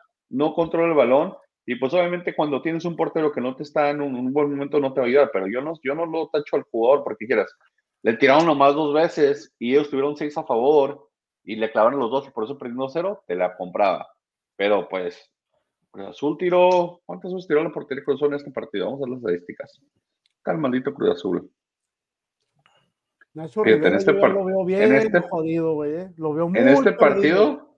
controla 0.53 0.87
el 0.89 0.97
balón. 0.97 1.35
Y 1.65 1.75
pues 1.75 1.93
obviamente 1.93 2.35
cuando 2.35 2.61
tienes 2.61 2.85
un 2.85 2.95
portero 2.95 3.31
que 3.31 3.41
no 3.41 3.55
te 3.55 3.63
está 3.63 3.91
en 3.91 4.01
un, 4.01 4.33
buen 4.33 4.49
momento 4.49 4.79
no 4.79 4.93
te 4.93 4.99
va 4.99 5.05
a 5.05 5.09
ayudar. 5.09 5.29
Pero 5.31 5.47
yo 5.47 5.61
no, 5.61 5.73
yo 5.83 5.95
no 5.95 6.05
lo 6.05 6.29
tacho 6.29 6.55
al 6.55 6.63
jugador 6.63 7.03
porque 7.03 7.25
quieras. 7.25 7.53
Le 8.03 8.17
tiraron 8.17 8.45
nomás 8.45 8.73
dos 8.73 8.93
veces 8.93 9.53
y 9.59 9.73
ellos 9.73 9.89
tuvieron 9.89 10.17
seis 10.17 10.37
a 10.37 10.43
favor 10.43 11.07
y 11.43 11.55
le 11.55 11.71
clavaron 11.71 11.99
los 11.99 12.09
dos 12.09 12.27
y 12.27 12.31
por 12.31 12.43
eso 12.43 12.57
perdiendo 12.57 12.89
cero, 12.89 13.23
te 13.27 13.35
la 13.35 13.55
compraba. 13.55 14.07
Pero 14.55 14.87
pues, 14.89 15.31
Cruz 15.91 16.07
Azul 16.07 16.37
tiró, 16.37 17.01
¿cuántas 17.05 17.33
veces 17.33 17.47
tiró 17.47 17.63
la 17.63 17.71
portería 17.71 18.03
Cruz 18.03 18.17
Azul 18.17 18.29
en 18.29 18.35
este 18.35 18.51
partido? 18.51 18.85
Vamos 18.85 19.01
a 19.01 19.03
ver 19.03 19.09
las 19.09 19.19
estadísticas. 19.19 19.81
Está 20.37 20.51
el 20.51 20.57
maldito 20.57 20.93
Cruz 20.93 21.11
Azul. 21.11 21.51
En 23.33 23.95
este 23.95 24.11
lo 24.11 24.43
veo 24.43 24.65
bien 24.65 24.83
en 24.83 24.95
este, 24.95 25.21
jodido, 25.21 25.73
güey. 25.73 25.93
Eh. 25.93 26.13
Lo 26.17 26.33
veo 26.33 26.49
muy 26.49 26.59
En 26.59 26.67
este 26.67 26.91
partido 26.91 27.70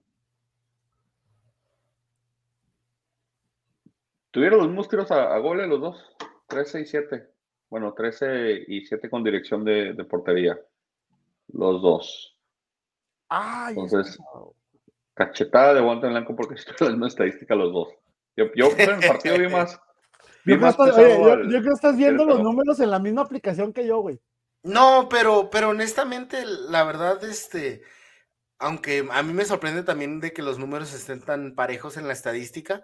tuvieron 4.34 4.60
los 4.60 4.68
mismos 4.68 4.90
tiros 4.90 5.12
a, 5.12 5.38
goles 5.38 5.70
los 5.70 5.80
dos. 5.80 6.16
13 6.48 6.82
y 6.82 6.86
7. 6.86 7.30
Bueno, 7.70 7.94
13 7.94 8.66
y 8.68 8.86
7 8.86 9.10
con 9.10 9.24
dirección 9.24 9.64
de, 9.64 9.96
portería. 10.10 10.60
Los 11.48 11.82
dos. 11.82 12.38
Ay, 13.30 13.76
Entonces, 13.78 14.18
cachetada 15.14 15.76
de 15.76 15.82
guante 15.82 16.08
en 16.08 16.14
blanco 16.14 16.36
porque 16.36 16.56
estoy 16.56 16.76
la 16.88 16.90
misma 16.90 17.08
estadística 17.08 17.56
los 17.56 17.72
dos. 17.72 17.90
Yo, 18.36 18.46
yo 18.56 18.72
en 18.78 18.90
el 18.90 19.08
partido 19.08 19.38
vi 19.38 19.48
más, 19.48 19.80
yo 20.46 20.60
creo, 20.60 21.62
que 21.62 21.70
estás 21.70 21.96
viendo 21.96 22.26
los 22.26 22.42
números 22.42 22.80
en 22.80 22.90
la 22.90 23.00
misma 23.00 23.22
aplicación 23.22 23.72
que 23.72 23.86
yo, 23.86 24.00
güey. 24.00 24.20
No, 24.64 25.08
pero, 25.10 25.50
pero 25.52 25.70
honestamente, 25.70 26.44
la 26.46 26.84
verdad, 26.84 27.24
este, 27.24 27.84
aunque 28.58 29.08
a 29.12 29.24
mí 29.24 29.34
me 29.34 29.46
sorprende 29.46 29.84
también 29.84 30.20
de 30.20 30.34
que 30.34 30.42
los 30.42 30.58
números 30.58 30.94
estén 30.94 31.22
tan 31.22 31.54
parejos 31.54 31.98
en 31.98 32.08
la 32.08 32.14
estadística, 32.14 32.82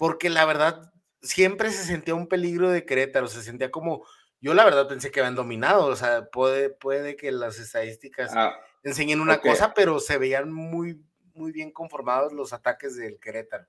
porque 0.00 0.30
la 0.30 0.46
verdad 0.46 0.94
siempre 1.20 1.68
se 1.68 1.84
sentía 1.84 2.14
un 2.14 2.26
peligro 2.26 2.70
de 2.70 2.86
Querétaro, 2.86 3.26
se 3.26 3.42
sentía 3.42 3.70
como, 3.70 4.06
yo 4.40 4.54
la 4.54 4.64
verdad 4.64 4.88
pensé 4.88 5.10
que 5.10 5.20
habían 5.20 5.34
dominado, 5.34 5.84
o 5.84 5.94
sea, 5.94 6.30
puede, 6.30 6.70
puede 6.70 7.16
que 7.16 7.30
las 7.30 7.58
estadísticas 7.58 8.34
ah, 8.34 8.54
enseñen 8.82 9.20
una 9.20 9.42
cosa, 9.42 9.74
pero 9.74 10.00
se 10.00 10.16
veían 10.16 10.50
muy, 10.50 11.04
muy 11.34 11.52
bien 11.52 11.70
conformados 11.70 12.32
los 12.32 12.54
ataques 12.54 12.96
del 12.96 13.20
Querétaro. 13.20 13.66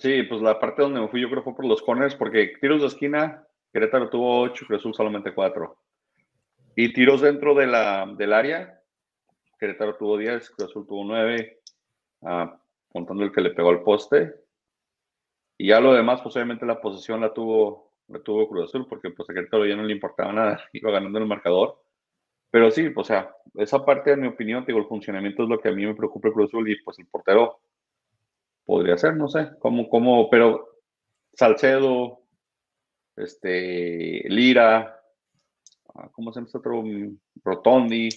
Sí, 0.00 0.24
pues 0.24 0.42
la 0.42 0.58
parte 0.58 0.82
donde 0.82 1.00
me 1.00 1.08
fui 1.10 1.20
yo 1.20 1.30
creo 1.30 1.44
fue 1.44 1.54
por 1.54 1.64
los 1.64 1.80
corners, 1.80 2.16
porque 2.16 2.54
tiros 2.60 2.80
de 2.80 2.88
esquina, 2.88 3.46
Querétaro 3.72 4.10
tuvo 4.10 4.40
8, 4.40 4.66
Cruz 4.66 4.80
Azul 4.80 4.94
solamente 4.94 5.32
4. 5.32 5.78
Y 6.74 6.92
tiros 6.92 7.20
dentro 7.20 7.54
de 7.54 7.68
la, 7.68 8.04
del 8.18 8.32
área, 8.32 8.82
Querétaro 9.60 9.94
tuvo 9.94 10.18
10, 10.18 10.50
Cruz 10.50 10.70
Azul 10.70 10.88
tuvo 10.88 11.04
9, 11.04 11.60
ah, 12.22 12.60
contando 12.88 13.22
el 13.22 13.30
que 13.30 13.42
le 13.42 13.50
pegó 13.50 13.68
al 13.68 13.84
poste. 13.84 14.44
Y 15.58 15.68
ya 15.68 15.80
lo 15.80 15.94
demás, 15.94 16.20
pues 16.22 16.36
obviamente 16.36 16.66
la 16.66 16.80
posesión 16.80 17.20
la 17.20 17.32
tuvo, 17.32 17.92
la 18.08 18.20
tuvo 18.20 18.48
Cruz 18.48 18.64
Azul, 18.64 18.86
porque 18.88 19.10
pues 19.10 19.28
a 19.30 19.34
ya 19.34 19.76
no 19.76 19.82
le 19.82 19.92
importaba 19.92 20.32
nada, 20.32 20.60
iba 20.72 20.90
ganando 20.90 21.18
el 21.18 21.26
marcador. 21.26 21.82
Pero 22.50 22.70
sí, 22.70 22.90
o 22.94 23.04
sea, 23.04 23.34
esa 23.54 23.84
parte, 23.84 24.12
en 24.12 24.20
mi 24.20 24.28
opinión, 24.28 24.64
digo, 24.66 24.78
el 24.78 24.86
funcionamiento 24.86 25.42
es 25.42 25.48
lo 25.48 25.60
que 25.60 25.68
a 25.68 25.72
mí 25.72 25.84
me 25.84 25.94
preocupa 25.94 26.28
el 26.28 26.34
Cruz 26.34 26.50
Azul 26.50 26.70
y 26.70 26.80
pues 26.82 26.98
el 26.98 27.06
portero 27.06 27.60
podría 28.64 28.96
ser, 28.98 29.16
no 29.16 29.28
sé, 29.28 29.50
cómo, 29.60 30.28
pero 30.30 30.68
Salcedo, 31.32 32.22
este, 33.16 34.24
Lira, 34.28 35.00
ah, 35.94 36.08
¿cómo 36.12 36.32
se 36.32 36.40
llama 36.40 36.46
este 36.46 36.58
otro? 36.58 36.82
Rotondi, 37.44 38.08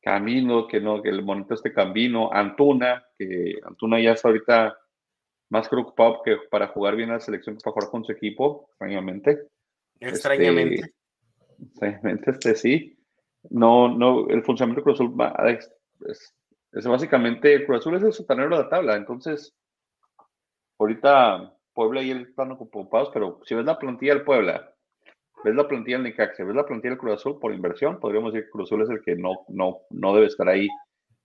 Camino, 0.00 0.66
que 0.66 0.80
no, 0.80 1.02
que 1.02 1.08
el 1.10 1.22
monito 1.22 1.54
este 1.54 1.72
Camino, 1.72 2.30
Antuna, 2.32 3.04
que 3.18 3.58
Antuna 3.64 4.00
ya 4.00 4.12
está 4.12 4.28
ahorita 4.28 4.78
más 5.50 5.68
preocupado 5.68 6.22
que 6.22 6.36
para 6.50 6.68
jugar 6.68 6.96
bien 6.96 7.10
a 7.10 7.14
la 7.14 7.20
selección 7.20 7.56
que 7.56 7.62
para 7.62 7.74
jugar 7.74 7.90
con 7.90 8.04
su 8.04 8.12
equipo, 8.12 8.66
extrañamente. 8.70 9.48
Extrañamente. 10.00 10.92
extrañamente, 11.58 12.30
este 12.30 12.54
sí. 12.54 12.98
No, 13.50 13.88
no, 13.88 14.28
el 14.28 14.42
funcionamiento 14.42 14.80
de 14.80 14.84
Cruz 14.84 15.00
Azul 15.00 15.14
es, 15.48 16.34
es, 16.72 16.86
básicamente, 16.86 17.64
Cruz 17.64 17.78
Azul 17.78 17.96
es 17.96 18.02
el 18.02 18.12
sotanero 18.12 18.56
de 18.56 18.62
la 18.64 18.68
tabla, 18.68 18.96
entonces, 18.96 19.54
ahorita 20.78 21.54
Puebla 21.72 22.02
y 22.02 22.10
él 22.10 22.26
están 22.28 22.52
ocupados, 22.52 23.10
pero 23.14 23.40
si 23.44 23.54
ves 23.54 23.64
la 23.64 23.78
plantilla 23.78 24.14
del 24.14 24.24
Puebla, 24.24 24.74
ves 25.44 25.54
la 25.54 25.68
plantilla 25.68 25.96
del 25.96 26.04
Necaxa, 26.04 26.44
ves 26.44 26.56
la 26.56 26.66
plantilla 26.66 26.90
del 26.90 26.98
Cruz 26.98 27.14
Azul 27.14 27.38
por 27.38 27.54
inversión, 27.54 28.00
podríamos 28.00 28.32
decir 28.32 28.46
que 28.46 28.50
Cruz 28.50 28.68
Azul 28.68 28.82
es 28.82 28.90
el 28.90 29.02
que 29.02 29.16
no, 29.16 29.44
no, 29.48 29.82
no 29.90 30.14
debe 30.14 30.26
estar 30.26 30.48
ahí 30.48 30.68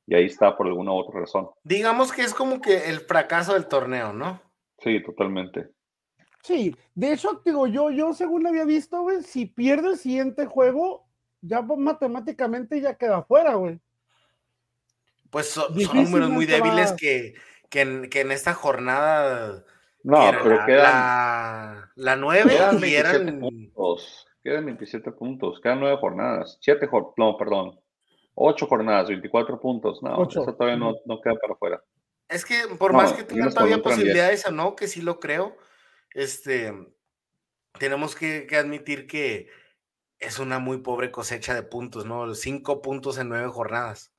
y 0.06 0.16
ahí 0.16 0.26
está 0.26 0.56
por 0.56 0.68
alguna 0.68 0.92
otra 0.92 1.22
razón. 1.22 1.50
Digamos 1.64 2.12
que 2.12 2.24
es 2.24 2.34
como 2.34 2.62
que 2.62 2.90
el 2.90 3.02
fracaso 3.02 3.54
del 3.54 3.68
torneo, 3.68 4.14
¿no? 4.14 4.42
Sí, 4.80 5.02
totalmente. 5.02 5.70
Sí, 6.44 6.76
de 6.94 7.14
hecho, 7.14 7.42
digo, 7.46 7.68
yo, 7.68 7.90
yo 7.90 8.14
según 8.14 8.46
había 8.46 8.66
visto, 8.66 9.02
güey, 9.02 9.24
si 9.24 9.46
pierde 9.46 9.92
el 9.92 9.98
siguiente 9.98 10.46
juego, 10.46 11.08
ya 11.42 11.62
matemáticamente 11.62 12.82
ya 12.82 12.96
queda 12.96 13.24
fuera, 13.24 13.56
güey. 13.56 13.80
Pues 15.30 15.50
son, 15.50 15.74
números 15.94 16.30
muy 16.30 16.46
débiles 16.46 16.94
que, 16.94 17.34
que, 17.70 17.82
en, 17.82 18.10
que, 18.10 18.22
en, 18.22 18.32
esta 18.32 18.54
jornada. 18.54 19.64
No, 20.04 20.20
pero 20.44 20.58
la, 20.58 20.66
quedan. 20.66 20.84
La, 20.84 21.92
la 21.96 22.16
9 22.18 22.52
quedan 22.52 22.78
y 22.78 22.82
27 22.82 23.00
eran. 23.00 23.40
puntos. 23.40 24.28
Quedan 24.44 24.66
27 24.66 25.12
puntos. 25.14 25.60
Quedan 25.62 25.80
9 25.80 25.98
jornadas. 26.00 26.58
7 26.62 26.86
jornadas. 26.88 27.16
No, 27.18 27.38
perdón. 27.38 27.80
8 28.36 28.68
jornadas, 28.68 29.08
24 29.10 29.60
puntos. 29.60 30.02
No, 30.02 30.18
Ocho. 30.18 30.42
eso 30.42 30.54
todavía 30.54 30.78
no, 30.78 30.94
no 31.06 31.22
queda 31.22 31.36
para 31.36 31.54
afuera. 31.54 31.84
Es 32.30 32.46
que 32.46 32.56
por 32.78 32.92
No, 32.92 32.98
más 32.98 33.14
que 33.14 33.24
tengan 33.24 33.54
todavía 33.54 33.82
posibilidades 33.82 34.46
o 34.48 34.52
no, 34.52 34.76
que 34.76 34.88
sí 34.88 35.02
lo 35.02 35.20
creo, 35.20 35.56
este, 36.14 36.74
tenemos 37.78 38.16
que, 38.16 38.48
que 38.48 38.58
admitir 38.58 39.08
que 39.08 39.50
es 40.20 40.40
una 40.40 40.60
muy 40.60 40.78
pobre 40.78 41.12
cosecha 41.12 41.54
de 41.54 41.64
puntos, 41.64 42.06
¿no? 42.06 42.34
Cinco 42.34 42.82
puntos 42.82 43.18
en 43.18 43.30
nueve 43.30 43.50
jornadas. 43.50 44.14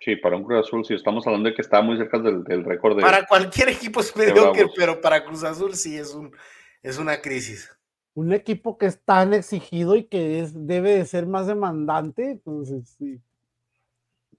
Sí, 0.00 0.16
para 0.16 0.36
un 0.36 0.44
Cruz 0.44 0.66
Azul, 0.66 0.84
si 0.84 0.94
estamos 0.94 1.26
hablando 1.26 1.48
de 1.48 1.54
que 1.54 1.62
está 1.62 1.80
muy 1.80 1.96
cerca 1.96 2.18
del, 2.18 2.44
del 2.44 2.64
récord 2.64 2.96
de. 2.96 3.02
Para 3.02 3.26
cualquier 3.26 3.70
equipo 3.70 4.00
es 4.00 4.14
mediocre, 4.14 4.66
pero 4.76 5.00
para 5.00 5.24
Cruz 5.24 5.42
Azul 5.42 5.74
sí 5.74 5.96
es, 5.96 6.14
un, 6.14 6.34
es 6.82 6.98
una 6.98 7.20
crisis. 7.20 7.70
Un 8.16 8.32
equipo 8.32 8.78
que 8.78 8.86
es 8.86 8.98
tan 9.02 9.34
exigido 9.34 9.94
y 9.94 10.04
que 10.04 10.40
es, 10.40 10.66
debe 10.66 10.96
de 10.96 11.04
ser 11.04 11.26
más 11.26 11.46
demandante, 11.46 12.30
entonces 12.30 12.88
sí. 12.98 13.20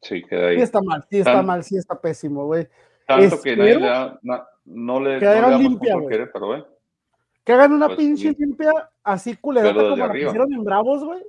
Sí, 0.01 0.23
queda 0.23 0.47
ahí. 0.47 0.55
Sí 0.57 0.61
está 0.63 0.82
mal, 0.82 1.05
sí 1.09 1.17
está 1.19 1.34
Tan- 1.34 1.45
mal, 1.45 1.63
sí 1.63 1.78
está 1.78 2.01
pésimo, 2.01 2.45
güey. 2.47 2.67
Tanto 3.05 3.39
que 3.39 3.55
nadie 3.55 3.80
da, 3.80 4.19
na- 4.23 4.47
no 4.65 4.99
le, 4.99 5.19
que 5.19 5.25
no 5.25 5.49
le 5.51 5.57
limpia, 5.59 5.93
al 5.93 6.01
güey. 6.01 6.65
Que 7.43 7.53
hagan 7.53 7.71
una 7.71 7.86
Pues, 7.86 7.99
pinche 7.99 8.36
limpia 8.38 8.71
así 9.03 9.38
culerota 9.38 9.75
Pero 9.75 9.89
como 9.91 10.07
la 10.07 10.11
que 10.11 10.19
hicieron 10.23 10.51
en 10.53 10.63
Bravos, 10.63 11.03
güey. 11.05 11.23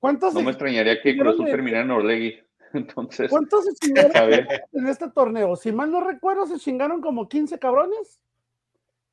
¿Cuántos, 0.00 0.34
No 0.34 0.42
me 0.42 0.50
extrañaría 0.50 1.00
que 1.00 1.16
Cruz 1.16 1.38
de- 1.38 1.44
terminara 1.50 1.84
en 1.84 1.90
Orlegui. 1.92 2.38
Entonces, 2.74 3.30
¿Cuántos 3.30 3.64
se 3.66 3.72
chingaron 3.80 4.46
en 4.72 4.86
este 4.88 5.08
torneo? 5.10 5.54
Si 5.54 5.70
mal 5.72 5.90
no 5.92 6.02
recuerdo, 6.02 6.44
se 6.46 6.58
chingaron 6.58 7.00
como 7.00 7.28
15 7.28 7.56
cabrones 7.58 8.18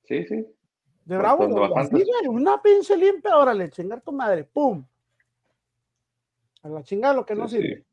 Sí, 0.08 0.24
sí. 0.26 0.46
De 1.06 1.18
güey. 1.18 1.72
Así, 1.76 1.92
güey, 1.92 2.28
una 2.28 2.62
pinche 2.62 2.98
limpia, 2.98 3.38
órale, 3.38 3.70
chingar 3.70 4.02
tu 4.02 4.12
madre, 4.12 4.44
pum. 4.44 4.86
A 6.64 6.70
la 6.70 6.84
chingada 6.84 7.14
lo 7.14 7.26
que 7.26 7.36
no 7.36 7.48
Sí, 7.48 7.58
sí. 7.58 7.62
sirve. 7.62 7.86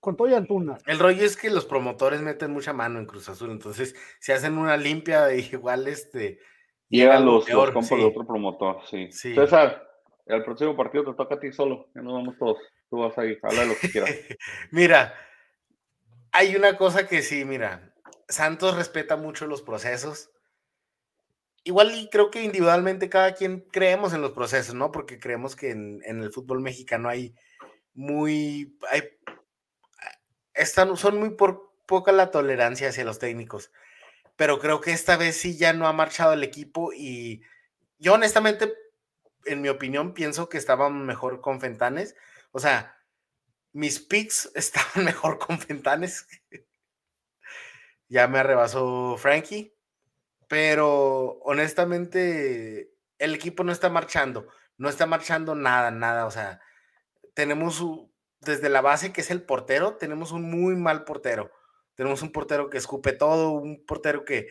Con 0.00 0.16
todo 0.16 0.28
y 0.28 0.34
Antuna. 0.34 0.78
El 0.86 0.98
rollo 1.00 1.24
es 1.24 1.36
que 1.36 1.50
los 1.50 1.66
promotores 1.66 2.20
meten 2.20 2.52
mucha 2.52 2.72
mano 2.72 3.00
en 3.00 3.06
Cruz 3.06 3.28
Azul, 3.28 3.50
entonces 3.50 3.96
si 4.20 4.30
hacen 4.32 4.56
una 4.56 4.76
limpia, 4.76 5.32
igual 5.34 5.88
este. 5.88 6.38
llega 6.88 7.14
Llegan 7.14 7.24
los, 7.26 7.44
peor, 7.46 7.66
los 7.66 7.74
compas 7.74 7.88
sí. 7.88 7.96
de 7.96 8.04
otro 8.04 8.26
promotor, 8.26 8.86
sí. 8.88 9.10
Sí. 9.10 9.34
César, 9.34 9.88
el 10.26 10.44
próximo 10.44 10.76
partido 10.76 11.04
te 11.04 11.14
toca 11.14 11.34
a 11.34 11.40
ti 11.40 11.50
solo. 11.52 11.88
Ya 11.94 12.02
nos 12.02 12.12
vamos 12.12 12.36
todos. 12.38 12.58
Tú 12.90 12.98
vas 12.98 13.16
ahí, 13.18 13.36
habla 13.42 13.62
de 13.62 13.66
lo 13.66 13.74
que 13.78 13.90
quieras. 13.90 14.10
Mira, 14.70 15.14
hay 16.32 16.54
una 16.54 16.76
cosa 16.76 17.08
que 17.08 17.22
sí, 17.22 17.44
mira, 17.44 17.92
Santos 18.28 18.76
respeta 18.76 19.16
mucho 19.16 19.46
los 19.46 19.62
procesos. 19.62 20.30
Igual 21.64 21.94
y 21.94 22.08
creo 22.08 22.30
que 22.30 22.42
individualmente 22.42 23.08
cada 23.08 23.34
quien 23.34 23.60
creemos 23.60 24.12
en 24.14 24.22
los 24.22 24.32
procesos, 24.32 24.74
¿no? 24.74 24.90
Porque 24.90 25.18
creemos 25.18 25.56
que 25.56 25.70
en, 25.70 26.02
el 26.04 26.32
fútbol 26.32 26.60
mexicano 26.60 27.08
hay 27.08 27.34
muy, 27.94 28.78
hay, 28.90 29.02
están, 30.54 30.96
son 30.96 31.18
muy 31.18 31.30
por 31.30 31.72
poca 31.86 32.12
la 32.12 32.30
tolerancia 32.30 32.88
hacia 32.88 33.04
los 33.04 33.18
técnicos. 33.18 33.72
Pero 34.36 34.60
creo 34.60 34.80
que 34.80 34.92
esta 34.92 35.16
vez 35.16 35.36
sí 35.36 35.56
ya 35.56 35.72
no 35.72 35.88
ha 35.88 35.92
marchado 35.92 36.32
el 36.32 36.44
equipo 36.44 36.92
y 36.92 37.42
yo 37.98 38.14
honestamente, 38.14 38.72
en 39.44 39.60
mi 39.60 39.68
opinión, 39.68 40.14
pienso 40.14 40.48
que 40.48 40.58
estaban 40.58 41.04
mejor 41.06 41.40
con 41.40 41.60
Fentanes. 41.60 42.14
O 42.52 42.60
sea, 42.60 42.98
mis 43.72 44.00
picks 44.00 44.50
estaban 44.54 45.04
mejor 45.04 45.38
con 45.38 45.58
Fentanes. 45.58 46.26
ya 48.08 48.28
me 48.28 48.38
arrebasó 48.38 49.16
Frankie. 49.18 49.74
Pero 50.48 51.38
honestamente, 51.42 52.90
el 53.18 53.34
equipo 53.34 53.64
no 53.64 53.72
está 53.72 53.88
marchando. 53.90 54.48
No 54.76 54.88
está 54.88 55.06
marchando 55.06 55.54
nada, 55.54 55.90
nada. 55.90 56.26
O 56.26 56.30
sea, 56.30 56.60
tenemos 57.34 57.82
desde 58.40 58.68
la 58.68 58.80
base 58.80 59.12
que 59.12 59.20
es 59.20 59.30
el 59.30 59.42
portero, 59.42 59.96
tenemos 59.96 60.32
un 60.32 60.50
muy 60.50 60.76
mal 60.76 61.04
portero. 61.04 61.50
Tenemos 61.94 62.22
un 62.22 62.32
portero 62.32 62.70
que 62.70 62.78
escupe 62.78 63.12
todo, 63.12 63.50
un 63.50 63.84
portero 63.84 64.24
que 64.24 64.48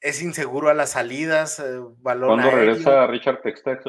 es 0.00 0.22
inseguro 0.22 0.68
a 0.68 0.74
las 0.74 0.90
salidas, 0.90 1.58
eh, 1.58 1.80
balón 1.98 2.30
¿Cuándo 2.30 2.48
aéreo. 2.48 2.74
regresa 2.74 3.06
Richard 3.06 3.42
Textex? 3.42 3.84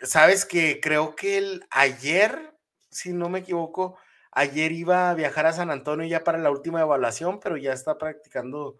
Sabes 0.00 0.44
que 0.44 0.80
creo 0.80 1.16
que 1.16 1.38
el, 1.38 1.64
ayer, 1.70 2.54
si 2.90 3.12
no 3.12 3.28
me 3.28 3.40
equivoco, 3.40 3.98
ayer 4.32 4.72
iba 4.72 5.10
a 5.10 5.14
viajar 5.14 5.46
a 5.46 5.52
San 5.52 5.70
Antonio 5.70 6.06
ya 6.06 6.24
para 6.24 6.38
la 6.38 6.50
última 6.50 6.80
evaluación, 6.80 7.40
pero 7.40 7.56
ya 7.56 7.72
está 7.72 7.96
practicando, 7.98 8.78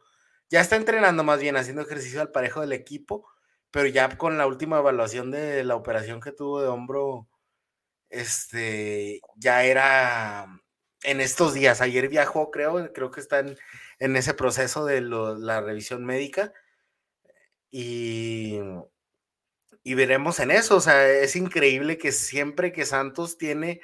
ya 0.50 0.60
está 0.60 0.76
entrenando 0.76 1.24
más 1.24 1.40
bien, 1.40 1.56
haciendo 1.56 1.82
ejercicio 1.82 2.20
al 2.20 2.32
parejo 2.32 2.60
del 2.60 2.72
equipo, 2.72 3.28
pero 3.70 3.88
ya 3.88 4.16
con 4.16 4.38
la 4.38 4.46
última 4.46 4.78
evaluación 4.78 5.30
de 5.30 5.64
la 5.64 5.76
operación 5.76 6.20
que 6.20 6.32
tuvo 6.32 6.62
de 6.62 6.68
hombro, 6.68 7.28
este, 8.10 9.20
ya 9.36 9.64
era 9.64 10.46
en 11.02 11.20
estos 11.20 11.54
días. 11.54 11.80
Ayer 11.80 12.08
viajó, 12.08 12.50
creo, 12.50 12.92
creo 12.92 13.10
que 13.10 13.20
está 13.20 13.40
en, 13.40 14.16
ese 14.16 14.34
proceso 14.34 14.84
de 14.84 15.00
la 15.02 15.60
revisión 15.60 16.04
médica 16.04 16.52
y 17.70 18.60
y 19.86 19.94
veremos 19.94 20.40
en 20.40 20.50
eso. 20.50 20.76
O 20.76 20.80
sea, 20.80 21.08
es 21.08 21.36
increíble 21.36 21.96
que 21.96 22.10
siempre 22.10 22.72
que 22.72 22.84
Santos 22.84 23.38
tiene 23.38 23.80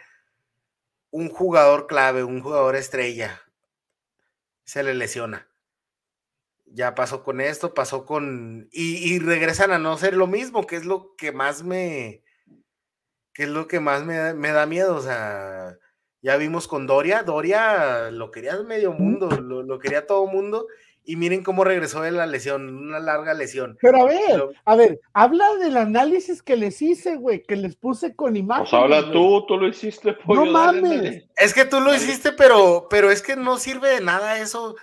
un 1.10 1.28
jugador 1.28 1.86
clave, 1.86 2.24
un 2.24 2.40
jugador 2.42 2.74
estrella, 2.74 3.40
se 4.64 4.82
le 4.82 4.94
lesiona. 4.94 5.48
Ya 6.74 6.94
pasó 6.94 7.22
con 7.22 7.40
esto, 7.40 7.74
pasó 7.74 8.06
con... 8.06 8.68
Y, 8.72 9.14
y 9.14 9.18
regresan 9.18 9.72
a 9.72 9.78
no 9.78 9.98
ser 9.98 10.14
lo 10.14 10.26
mismo, 10.26 10.66
que 10.66 10.76
es 10.76 10.86
lo 10.86 11.14
que 11.16 11.30
más 11.30 11.62
me... 11.62 12.22
que 13.34 13.42
es 13.42 13.48
lo 13.50 13.66
que 13.68 13.78
más 13.78 14.04
me, 14.04 14.16
da- 14.16 14.34
me 14.34 14.52
da 14.52 14.64
miedo. 14.66 14.96
O 14.96 15.02
sea, 15.02 15.76
ya 16.22 16.36
vimos 16.38 16.68
con 16.68 16.86
Doria, 16.86 17.24
Doria 17.24 18.10
lo 18.10 18.30
quería 18.30 18.56
medio 18.62 18.92
mundo, 18.92 19.28
lo, 19.28 19.62
lo 19.62 19.78
quería 19.78 20.06
todo 20.06 20.26
mundo. 20.26 20.66
Y 21.04 21.16
miren 21.16 21.42
cómo 21.42 21.64
regresó 21.64 22.00
de 22.02 22.12
la 22.12 22.26
lesión, 22.26 22.74
una 22.74 23.00
larga 23.00 23.34
lesión. 23.34 23.76
Pero 23.82 24.02
a 24.02 24.04
ver, 24.04 24.44
a 24.64 24.76
ver, 24.76 25.00
habla 25.12 25.56
del 25.56 25.76
análisis 25.76 26.44
que 26.44 26.54
les 26.56 26.80
hice, 26.80 27.16
güey, 27.16 27.42
que 27.42 27.56
les 27.56 27.74
puse 27.74 28.14
con 28.14 28.36
imágenes. 28.36 28.70
Pues 28.70 28.80
habla 28.82 29.00
güey. 29.00 29.12
tú, 29.12 29.44
tú 29.46 29.58
lo 29.58 29.66
hiciste, 29.66 30.12
pollo. 30.12 30.44
No 30.44 30.52
mames. 30.52 30.82
dale. 30.82 31.28
Es 31.36 31.52
que 31.52 31.64
tú 31.64 31.80
lo 31.80 31.92
hiciste, 31.92 32.30
pero, 32.32 32.86
pero 32.88 33.10
es 33.10 33.20
que 33.20 33.34
no 33.34 33.58
sirve 33.58 33.90
de 33.90 34.00
nada 34.00 34.38
eso 34.38 34.76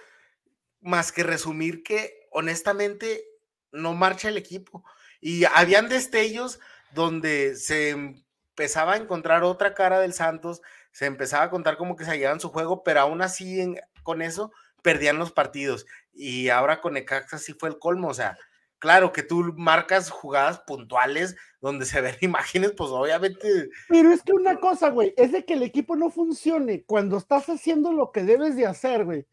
más 0.82 1.12
que 1.12 1.24
resumir 1.24 1.84
que 1.84 2.28
honestamente 2.32 3.24
no 3.72 3.94
marcha 3.94 4.30
el 4.30 4.38
equipo. 4.38 4.84
Y 5.22 5.46
habían 5.46 5.90
destellos 5.90 6.60
donde 6.94 7.56
se 7.56 7.90
empezaba 7.90 8.94
a 8.94 8.98
encontrar 8.98 9.44
otra 9.44 9.74
cara 9.74 10.00
del 10.00 10.14
Santos, 10.14 10.62
se 10.92 11.06
empezaba 11.06 11.46
a 11.46 11.50
contar 11.50 11.78
como 11.78 11.96
que 11.96 12.06
se 12.06 12.12
hallaban 12.12 12.40
su 12.40 12.50
juego, 12.50 12.84
pero 12.84 13.02
aún 13.02 13.22
así 13.22 13.76
con 14.04 14.22
eso 14.22 14.52
perdían 14.82 15.18
los 15.18 15.32
partidos. 15.32 15.86
Y 16.14 16.50
ahora 16.50 16.82
con 16.82 16.94
Necaxa 16.94 17.38
sí 17.38 17.54
fue 17.54 17.70
el 17.70 17.80
colmo, 17.80 18.10
o 18.10 18.14
sea, 18.14 18.38
claro 18.80 19.12
que 19.12 19.24
tú 19.24 19.54
marcas 19.56 20.10
jugadas 20.10 20.60
puntuales 20.60 21.36
donde 21.62 21.86
se 21.86 22.02
ven 22.02 22.16
imágenes, 22.22 22.74
pues 22.76 22.90
obviamente. 22.90 23.70
Pero 23.88 24.12
es 24.12 24.24
que 24.24 24.34
una 24.34 24.60
cosa, 24.60 24.90
güey, 24.90 25.14
es 25.18 25.32
de 25.32 25.46
que 25.46 25.54
el 25.54 25.64
equipo 25.64 25.96
no 25.96 26.10
funcione 26.10 26.84
cuando 26.84 27.18
estás 27.18 27.50
haciendo 27.50 27.94
lo 27.94 28.12
que 28.12 28.24
debes 28.24 28.56
de 28.56 28.66
hacer, 28.66 29.06
güey. 29.06 29.26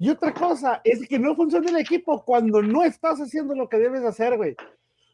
Y 0.00 0.08
otra 0.08 0.32
cosa 0.32 0.80
es 0.82 1.06
que 1.06 1.18
no 1.18 1.36
funcione 1.36 1.68
el 1.68 1.76
equipo 1.76 2.24
cuando 2.24 2.62
no 2.62 2.84
estás 2.84 3.20
haciendo 3.20 3.54
lo 3.54 3.68
que 3.68 3.76
debes 3.76 4.00
de 4.00 4.08
hacer, 4.08 4.34
güey. 4.38 4.56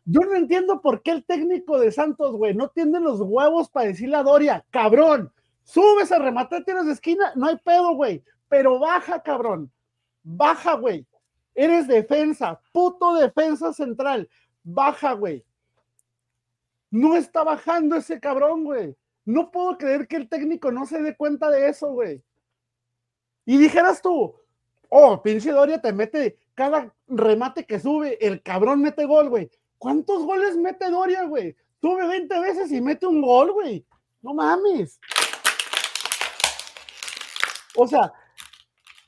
Yo 0.05 0.21
no 0.21 0.37
entiendo 0.37 0.81
por 0.81 1.03
qué 1.03 1.11
el 1.11 1.25
técnico 1.25 1.81
de 1.81 1.91
Santos, 1.91 2.37
güey, 2.37 2.55
no 2.55 2.69
tiene 2.69 3.01
los 3.01 3.21
huevos 3.21 3.69
para 3.69 3.89
decirle 3.89 4.17
a 4.17 4.23
Doria, 4.23 4.65
cabrón, 4.71 5.33
subes 5.65 6.13
a 6.13 6.21
rematar 6.21 6.63
tienes 6.63 6.87
de 6.87 6.93
esquina, 6.93 7.33
no 7.35 7.49
hay 7.49 7.57
pedo, 7.57 7.97
güey, 7.97 8.23
pero 8.49 8.79
baja, 8.79 9.21
cabrón, 9.25 9.73
baja, 10.23 10.75
güey. 10.75 11.05
Eres 11.53 11.89
defensa, 11.89 12.61
puto 12.71 13.15
defensa 13.15 13.73
central, 13.73 14.31
baja, 14.63 15.15
güey. 15.15 15.45
No 16.93 17.17
está 17.17 17.43
bajando 17.43 17.97
ese 17.97 18.21
cabrón, 18.21 18.63
güey. 18.63 18.97
No 19.25 19.51
puedo 19.51 19.77
creer 19.79 20.07
que 20.07 20.15
el 20.15 20.29
técnico 20.29 20.71
no 20.71 20.87
se 20.87 21.03
dé 21.03 21.17
cuenta 21.17 21.51
de 21.51 21.71
eso, 21.71 21.89
güey. 21.89 22.23
Y 23.45 23.59
dijeras 23.59 24.01
tú, 24.01 24.37
oh, 24.89 25.23
pinche 25.23 25.51
Doria 25.53 25.81
te 25.81 25.93
mete 25.93 26.39
cada 26.55 26.93
remate 27.07 27.67
que 27.67 27.79
sube, 27.79 28.19
el 28.27 28.43
cabrón 28.43 28.81
mete 28.81 29.05
gol, 29.05 29.29
güey. 29.29 29.51
¿Cuántos 29.79 30.25
goles 30.25 30.57
mete 30.57 30.91
Doria, 30.91 31.25
güey? 31.25 31.55
Sube 31.81 32.07
20 32.07 32.41
veces 32.41 32.73
y 32.73 32.81
mete 32.81 33.07
un 33.07 33.21
gol, 33.21 33.53
güey. 33.53 33.87
No 34.23 34.35
mames. 34.35 34.99
O 37.77 37.87
sea, 37.87 38.13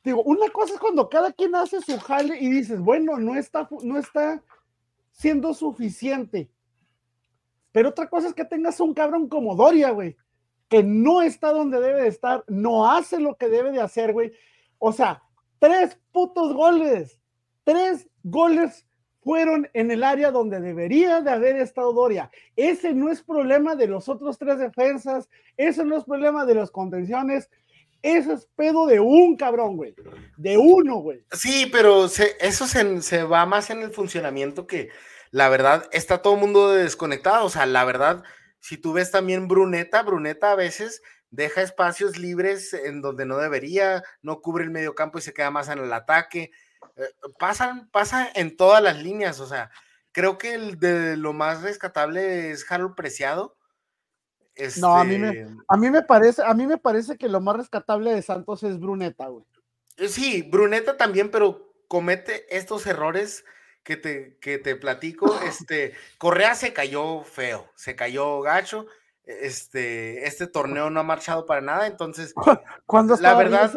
digo, 0.04 0.22
una 0.22 0.50
cosa 0.50 0.74
es 0.74 0.80
cuando 0.80 1.08
cada 1.08 1.32
quien 1.32 1.54
hace 1.54 1.80
su 1.80 1.98
jale 1.98 2.38
y 2.38 2.50
dices, 2.50 2.80
bueno, 2.80 3.18
no 3.18 3.34
está, 3.34 3.66
no 3.82 3.98
está 3.98 4.42
siendo 5.10 5.54
suficiente. 5.54 6.50
Pero 7.72 7.88
otra 7.88 8.08
cosa 8.08 8.28
es 8.28 8.34
que 8.34 8.44
tengas 8.44 8.78
un 8.80 8.92
cabrón 8.92 9.28
como 9.28 9.56
Doria, 9.56 9.90
güey, 9.90 10.16
que 10.68 10.82
no 10.82 11.22
está 11.22 11.52
donde 11.52 11.80
debe 11.80 12.02
de 12.02 12.08
estar, 12.08 12.44
no 12.46 12.90
hace 12.90 13.18
lo 13.18 13.36
que 13.36 13.48
debe 13.48 13.72
de 13.72 13.80
hacer, 13.80 14.12
güey. 14.12 14.32
O 14.78 14.92
sea, 14.92 15.22
tres 15.59 15.98
putos 16.12 16.52
goles, 16.54 17.20
tres 17.64 18.09
goles 18.22 18.86
fueron 19.22 19.68
en 19.74 19.90
el 19.90 20.04
área 20.04 20.30
donde 20.30 20.61
debería 20.61 21.20
de 21.20 21.30
haber 21.30 21.56
estado 21.56 21.92
Doria. 21.92 22.30
Ese 22.56 22.94
no 22.94 23.11
es 23.11 23.22
problema 23.22 23.74
de 23.74 23.86
los 23.86 24.09
otros 24.09 24.38
tres 24.38 24.59
defensas, 24.59 25.28
ese 25.56 25.84
no 25.84 25.98
es 25.98 26.04
problema 26.04 26.46
de 26.46 26.54
las 26.54 26.70
contenciones, 26.70 27.50
ese 28.02 28.32
es 28.32 28.48
pedo 28.54 28.86
de 28.86 29.00
un 29.00 29.36
cabrón, 29.36 29.76
güey. 29.76 29.94
De 30.36 30.56
uno, 30.56 30.96
güey. 30.96 31.24
Sí, 31.32 31.68
pero 31.70 32.06
eso 32.06 32.66
se, 32.66 33.22
va 33.24 33.44
más 33.44 33.70
en 33.70 33.82
el 33.82 33.90
funcionamiento 33.90 34.66
que 34.66 34.88
la 35.30 35.48
verdad 35.48 35.88
está 35.92 36.22
todo 36.22 36.36
mundo 36.36 36.70
desconectado. 36.70 37.44
O 37.44 37.50
sea, 37.50 37.66
la 37.66 37.84
verdad, 37.84 38.22
si 38.61 38.76
tú 38.76 38.92
ves 38.92 39.11
también 39.11 39.48
Bruneta, 39.48 40.02
Bruneta 40.02 40.52
a 40.52 40.56
veces 40.56 41.02
deja 41.30 41.62
espacios 41.62 42.18
libres 42.18 42.72
en 42.74 43.02
donde 43.02 43.26
no 43.26 43.38
debería, 43.38 44.02
no 44.22 44.40
cubre 44.40 44.64
el 44.64 44.70
medio 44.70 44.94
campo 44.94 45.18
y 45.18 45.22
se 45.22 45.32
queda 45.32 45.50
más 45.50 45.68
en 45.68 45.78
el 45.78 45.92
ataque. 45.92 46.50
Eh, 46.96 47.02
pasan, 47.38 47.88
pasa 47.90 48.28
en 48.34 48.56
todas 48.56 48.82
las 48.82 49.02
líneas, 49.02 49.40
o 49.40 49.46
sea, 49.46 49.70
creo 50.12 50.38
que 50.38 50.54
el 50.54 50.78
de 50.78 51.16
lo 51.16 51.32
más 51.32 51.62
rescatable 51.62 52.50
es 52.50 52.70
Harold 52.70 52.94
Preciado. 52.94 53.56
No, 54.78 54.96
a 54.96 55.04
mí, 55.04 55.18
me, 55.18 55.28
este 55.28 55.54
a 55.68 55.76
mí 55.76 55.90
me 55.90 56.02
parece, 56.02 56.42
a 56.44 56.52
mí 56.52 56.66
me 56.66 56.78
parece 56.78 57.16
que 57.16 57.28
lo 57.28 57.40
más 57.40 57.56
rescatable 57.56 58.12
de 58.12 58.22
Santos 58.22 58.64
es 58.64 58.80
Bruneta, 58.80 59.28
güey. 59.28 59.44
Eh, 59.96 60.08
sí, 60.08 60.42
Bruneta 60.42 60.96
también, 60.96 61.30
pero 61.30 61.72
comete 61.86 62.44
estos 62.56 62.86
errores 62.86 63.44
que 63.84 63.96
te, 63.96 64.36
que 64.40 64.58
te 64.58 64.76
platico. 64.76 65.26
Este, 65.48 65.94
Correa 66.18 66.54
se 66.54 66.72
cayó 66.72 67.22
feo, 67.22 67.70
se 67.74 67.94
cayó 67.94 68.40
gacho. 68.40 68.86
Este, 69.28 70.26
este 70.26 70.46
torneo 70.46 70.88
no 70.88 71.00
ha 71.00 71.02
marchado 71.02 71.44
para 71.44 71.60
nada, 71.60 71.86
entonces. 71.86 72.32
Cuando 72.86 73.14
la 73.16 73.34
verdad, 73.36 73.74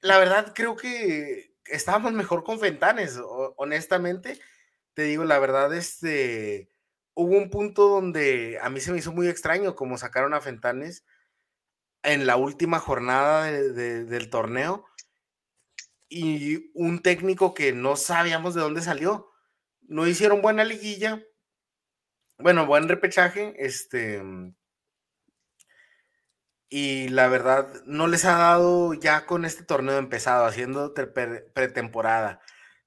la 0.00 0.18
verdad 0.18 0.52
creo 0.56 0.74
que 0.74 1.54
estábamos 1.66 2.12
mejor 2.12 2.42
con 2.42 2.58
Fentanes, 2.58 3.20
honestamente. 3.56 4.40
Te 4.94 5.02
digo, 5.02 5.24
la 5.24 5.38
verdad, 5.38 5.72
este, 5.72 6.68
hubo 7.14 7.36
un 7.36 7.48
punto 7.48 7.88
donde 7.88 8.58
a 8.60 8.68
mí 8.70 8.80
se 8.80 8.90
me 8.90 8.98
hizo 8.98 9.12
muy 9.12 9.28
extraño 9.28 9.76
como 9.76 9.98
sacaron 9.98 10.34
a 10.34 10.40
Fentanes 10.40 11.04
en 12.02 12.26
la 12.26 12.34
última 12.34 12.80
jornada 12.80 13.44
del 13.44 14.30
torneo 14.30 14.84
y 16.08 16.72
un 16.74 17.02
técnico 17.02 17.54
que 17.54 17.72
no 17.72 17.94
sabíamos 17.94 18.54
de 18.54 18.62
dónde 18.62 18.82
salió. 18.82 19.30
No 19.82 20.08
hicieron 20.08 20.42
buena 20.42 20.64
liguilla, 20.64 21.22
bueno, 22.38 22.66
buen 22.66 22.88
repechaje, 22.88 23.54
este, 23.64 24.20
y 26.74 27.08
la 27.08 27.28
verdad 27.28 27.68
no 27.84 28.06
les 28.06 28.24
ha 28.24 28.38
dado 28.38 28.94
ya 28.94 29.26
con 29.26 29.44
este 29.44 29.62
torneo 29.62 29.98
empezado, 29.98 30.46
haciendo 30.46 30.94
pretemporada, 30.94 32.40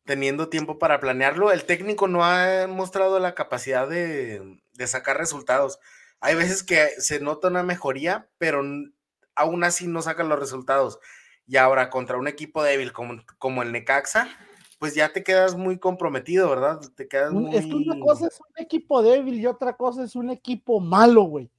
teniendo 0.05 0.49
tiempo 0.49 0.79
para 0.79 0.99
planearlo. 0.99 1.51
El 1.51 1.65
técnico 1.65 2.07
no 2.07 2.25
ha 2.25 2.65
mostrado 2.65 3.19
la 3.19 3.35
capacidad 3.35 3.87
de, 3.87 4.59
sacar 4.87 5.19
resultados. 5.19 5.77
Hay 6.19 6.33
veces 6.33 6.63
que 6.63 6.87
se 6.97 7.19
nota 7.19 7.49
una 7.49 7.61
mejoría, 7.61 8.27
pero 8.39 8.63
aún 9.35 9.63
así 9.63 9.85
no 9.85 10.01
sacan 10.01 10.29
los 10.29 10.39
resultados. 10.39 10.97
Y 11.45 11.57
ahora 11.57 11.91
contra 11.91 12.17
un 12.17 12.27
equipo 12.27 12.63
débil 12.63 12.91
como, 12.91 13.23
como 13.37 13.61
el 13.61 13.71
Necaxa, 13.71 14.27
pues 14.79 14.95
ya 14.95 15.13
te 15.13 15.23
quedas 15.23 15.55
muy 15.55 15.77
comprometido, 15.77 16.49
¿verdad? 16.49 16.81
Te 16.95 17.07
quedas 17.07 17.33
muy... 17.33 17.55
Es 17.55 17.67
que 17.67 17.75
una 17.75 17.99
cosa 17.99 18.25
es 18.25 18.39
un 18.39 18.63
equipo 18.63 19.03
débil 19.03 19.39
y 19.39 19.45
otra 19.45 19.77
cosa 19.77 20.05
es 20.05 20.15
un 20.15 20.31
equipo 20.31 20.79
malo, 20.79 21.21
güey. 21.25 21.51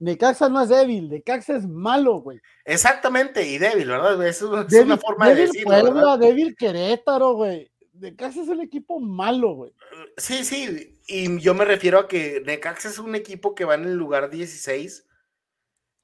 Necaxa 0.00 0.48
no 0.48 0.62
es 0.62 0.68
débil, 0.68 1.08
Necaxa 1.08 1.56
es 1.56 1.66
malo, 1.66 2.20
güey. 2.20 2.40
Exactamente, 2.64 3.46
y 3.46 3.58
débil, 3.58 3.88
¿verdad? 3.88 4.24
Es 4.26 4.42
una 4.42 4.96
forma 4.96 5.30
de 5.30 5.34
decirlo. 5.46 5.70
Puebla, 5.70 6.16
débil 6.16 6.56
Querétaro, 6.56 7.34
güey. 7.34 7.70
Necaxa 7.94 8.42
es 8.42 8.48
el 8.48 8.60
equipo 8.60 9.00
malo, 9.00 9.54
güey. 9.54 9.72
Sí, 10.16 10.44
sí, 10.44 11.00
y 11.08 11.40
yo 11.40 11.54
me 11.54 11.64
refiero 11.64 11.98
a 11.98 12.08
que 12.08 12.42
Necaxa 12.46 12.88
es 12.88 12.98
un 13.00 13.16
equipo 13.16 13.56
que 13.56 13.64
va 13.64 13.74
en 13.74 13.84
el 13.84 13.94
lugar 13.94 14.30
16. 14.30 15.04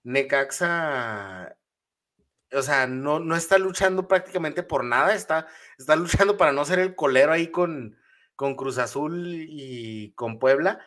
Necaxa, 0.02 1.56
o 2.52 2.62
sea, 2.62 2.88
no, 2.88 3.20
no 3.20 3.36
está 3.36 3.58
luchando 3.58 4.08
prácticamente 4.08 4.64
por 4.64 4.84
nada, 4.84 5.14
está, 5.14 5.46
está 5.78 5.94
luchando 5.94 6.36
para 6.36 6.52
no 6.52 6.64
ser 6.64 6.80
el 6.80 6.96
colero 6.96 7.30
ahí 7.30 7.46
con, 7.46 7.96
con 8.34 8.56
Cruz 8.56 8.78
Azul 8.78 9.46
y 9.48 10.12
con 10.14 10.40
Puebla 10.40 10.80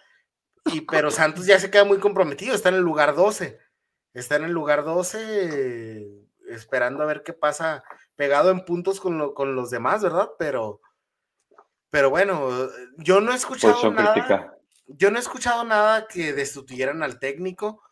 y, 0.74 0.82
pero 0.82 1.12
Santos 1.12 1.46
ya 1.46 1.60
se 1.60 1.72
queda 1.72 1.84
muy 1.84 2.00
comprometido, 2.00 2.56
está 2.56 2.70
en 2.70 2.76
el 2.76 2.82
lugar 2.82 3.16
12. 3.16 3.60
Está 4.14 4.38
en 4.38 4.46
el 4.46 4.52
lugar 4.52 4.84
12, 4.84 6.10
esperando 6.50 7.04
a 7.04 7.06
ver 7.06 7.22
qué 7.24 7.34
pasa, 7.34 7.84
pegado 8.16 8.50
en 8.50 8.66
puntos 8.66 9.00
con, 9.00 9.34
con 9.34 9.56
los 9.56 9.70
demás, 9.70 10.02
¿verdad? 10.02 10.30
Pero, 10.40 10.82
pero 11.92 12.10
bueno, 12.10 12.50
yo 12.98 13.22
no 13.22 13.32
he 13.32 13.36
escuchado 13.36 13.92
nada. 13.92 14.56
Yo 14.88 15.12
no 15.12 15.18
he 15.18 15.22
escuchado 15.22 15.64
nada 15.66 16.08
que 16.08 16.34
destituyeran 16.34 17.04
al 17.04 17.20
técnico. 17.20 17.84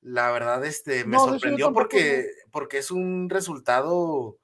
La 0.00 0.30
verdad, 0.30 0.64
este, 0.64 1.04
me 1.04 1.18
sorprendió 1.18 1.72
porque, 1.72 2.28
porque 2.50 2.78
es 2.78 2.90
un 2.90 3.28
resultado 3.28 4.38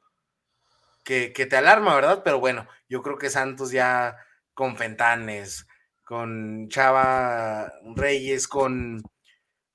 que, 1.05 1.33
que 1.33 1.47
te 1.47 1.57
alarma, 1.57 1.95
¿verdad? 1.95 2.23
Pero 2.25 2.41
bueno, 2.41 2.67
yo 2.89 3.03
creo 3.03 3.17
que 3.17 3.31
Santos 3.31 3.71
ya 3.71 4.17
con 4.53 4.77
Fentanes, 4.77 5.67
con 6.11 6.67
Chava 6.71 7.73
Reyes, 7.95 8.49
con, 8.49 9.01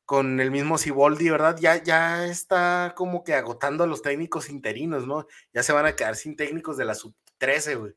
con 0.04 0.42
el 0.42 0.52
mismo 0.52 0.78
Siboldi, 0.78 1.30
¿verdad? 1.30 1.56
Ya, 1.62 1.82
ya 1.82 2.26
está 2.26 2.94
como 2.98 3.24
que 3.24 3.34
agotando 3.34 3.86
a 3.86 3.88
los 3.88 4.02
técnicos 4.02 4.50
interinos, 4.50 5.08
¿no? 5.08 5.28
Ya 5.54 5.64
se 5.64 5.72
van 5.72 5.86
a 5.86 5.96
quedar 5.96 6.18
sin 6.18 6.36
técnicos 6.36 6.76
de 6.76 6.84
la 6.84 6.94
sub-13, 6.94 7.80
güey. 7.80 7.94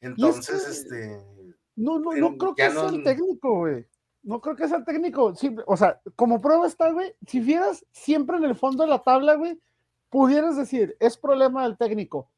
Entonces, 0.00 0.66
este... 0.66 1.22
No, 1.76 2.00
no, 2.00 2.12
no 2.12 2.36
creo 2.36 2.56
que 2.56 2.68
sea 2.68 2.88
el 2.88 3.04
técnico, 3.04 3.58
güey. 3.58 3.86
No 4.24 4.40
creo 4.40 4.56
que 4.56 4.66
sea 4.66 4.78
el 4.78 4.84
técnico. 4.84 5.32
o 5.66 5.76
sea, 5.76 6.00
como 6.16 6.40
prueba 6.40 6.66
está, 6.66 6.90
güey, 6.90 7.14
si 7.28 7.38
vieras 7.38 7.86
siempre 7.92 8.36
en 8.38 8.46
el 8.46 8.56
fondo 8.56 8.82
de 8.82 8.90
la 8.90 9.04
tabla, 9.04 9.34
güey, 9.34 9.60
pudieras 10.10 10.56
decir, 10.56 10.96
es 10.98 11.16
problema 11.16 11.62
del 11.62 11.78
técnico. 11.78 12.32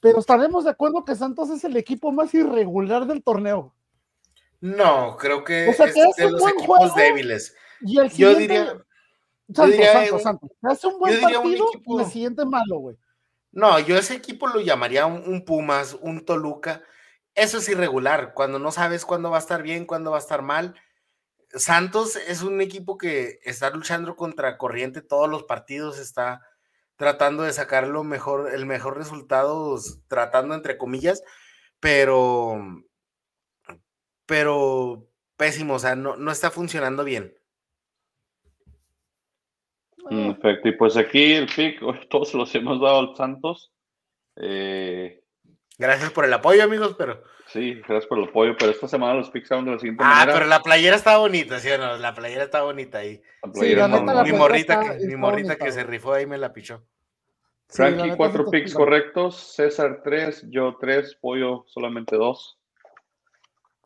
Pero 0.00 0.18
estaremos 0.18 0.64
de 0.64 0.70
acuerdo 0.70 1.04
que 1.04 1.14
Santos 1.14 1.50
es 1.50 1.62
el 1.64 1.76
equipo 1.76 2.10
más 2.10 2.32
irregular 2.32 3.06
del 3.06 3.22
torneo. 3.22 3.74
No, 4.60 5.16
creo 5.16 5.44
que 5.44 5.68
es 5.68 5.78
de 5.78 6.30
los 6.30 6.42
equipos 6.48 6.94
débiles. 6.94 7.54
Y 7.80 7.98
el 7.98 8.10
yo 8.10 8.34
diría. 8.34 8.84
Santos, 9.52 9.86
Santos, 9.92 10.22
Santos. 10.22 10.50
Hace 10.62 10.86
un 10.88 10.98
buen 10.98 11.20
partido 11.20 11.70
y 11.72 12.00
el 12.00 12.06
siguiente 12.06 12.44
malo, 12.44 12.78
güey. 12.78 12.96
No, 13.50 13.78
yo 13.80 13.96
ese 13.96 14.14
equipo 14.14 14.46
lo 14.46 14.60
llamaría 14.60 15.06
un, 15.06 15.44
Pumas, 15.44 15.96
un 16.00 16.24
Toluca. 16.24 16.82
eso 17.34 17.58
es 17.58 17.68
irregular, 17.68 18.34
cuando 18.34 18.58
no 18.58 18.72
sabes 18.72 19.06
cuándo 19.06 19.30
va 19.30 19.38
a 19.38 19.40
estar 19.40 19.62
bien, 19.62 19.86
cuándo 19.86 20.10
va 20.10 20.18
a 20.18 20.20
estar 20.20 20.42
mal. 20.42 20.74
Santos 21.54 22.16
es 22.16 22.42
un 22.42 22.60
equipo 22.60 22.98
que 22.98 23.40
está 23.42 23.70
luchando 23.70 24.16
contra 24.16 24.58
corriente 24.58 25.00
todos 25.00 25.30
los 25.30 25.44
partidos, 25.44 25.98
está 25.98 26.42
tratando 26.96 27.44
de 27.44 27.52
sacar 27.52 27.86
lo 27.86 28.04
mejor, 28.04 28.52
el 28.52 28.66
mejor 28.66 28.98
resultado, 28.98 29.78
tratando 30.08 30.54
entre 30.54 30.76
comillas, 30.76 31.22
pero, 31.80 32.84
pero 34.28 35.08
pésimo, 35.38 35.74
o 35.74 35.78
sea, 35.78 35.96
no, 35.96 36.16
no 36.16 36.30
está 36.30 36.50
funcionando 36.50 37.02
bien. 37.02 37.34
Perfecto, 40.08 40.68
y 40.68 40.72
pues 40.72 40.96
aquí 40.96 41.32
el 41.32 41.46
pick, 41.46 41.80
todos 42.08 42.34
los 42.34 42.54
hemos 42.54 42.80
dado 42.80 42.98
al 42.98 43.16
Santos. 43.16 43.72
Eh, 44.36 45.22
Gracias 45.78 46.10
por 46.10 46.24
el 46.24 46.32
apoyo, 46.32 46.64
amigos, 46.64 46.96
pero. 46.98 47.22
Sí, 47.46 47.74
gracias 47.76 48.06
por 48.06 48.18
el 48.18 48.24
apoyo, 48.24 48.56
pero 48.58 48.72
esta 48.72 48.88
semana 48.88 49.14
los 49.14 49.30
picks 49.30 49.48
de 49.48 49.62
la 49.62 49.78
siguiente 49.78 50.02
ah, 50.04 50.08
manera. 50.08 50.32
Ah, 50.32 50.34
pero 50.34 50.46
la 50.46 50.62
playera 50.62 50.96
está 50.96 51.16
bonita, 51.18 51.60
¿sí 51.60 51.70
o 51.70 51.78
no? 51.78 51.96
La 51.96 52.14
playera 52.14 52.44
está 52.44 52.62
bonita 52.62 52.98
ahí. 52.98 53.22
Sí, 53.54 53.76
mi 54.24 54.32
morrita, 54.32 54.80
que, 54.80 55.06
mi 55.06 55.16
morrita 55.16 55.56
que 55.56 55.70
se 55.70 55.84
rifó 55.84 56.12
ahí 56.12 56.26
me 56.26 56.36
la 56.36 56.52
pichó. 56.52 56.84
Frankie, 57.68 58.16
cuatro 58.16 58.50
picks 58.50 58.74
correctos, 58.74 59.36
César 59.54 60.00
tres, 60.02 60.44
yo 60.50 60.76
tres, 60.80 61.14
Pollo 61.14 61.64
solamente 61.68 62.16
dos. 62.16 62.57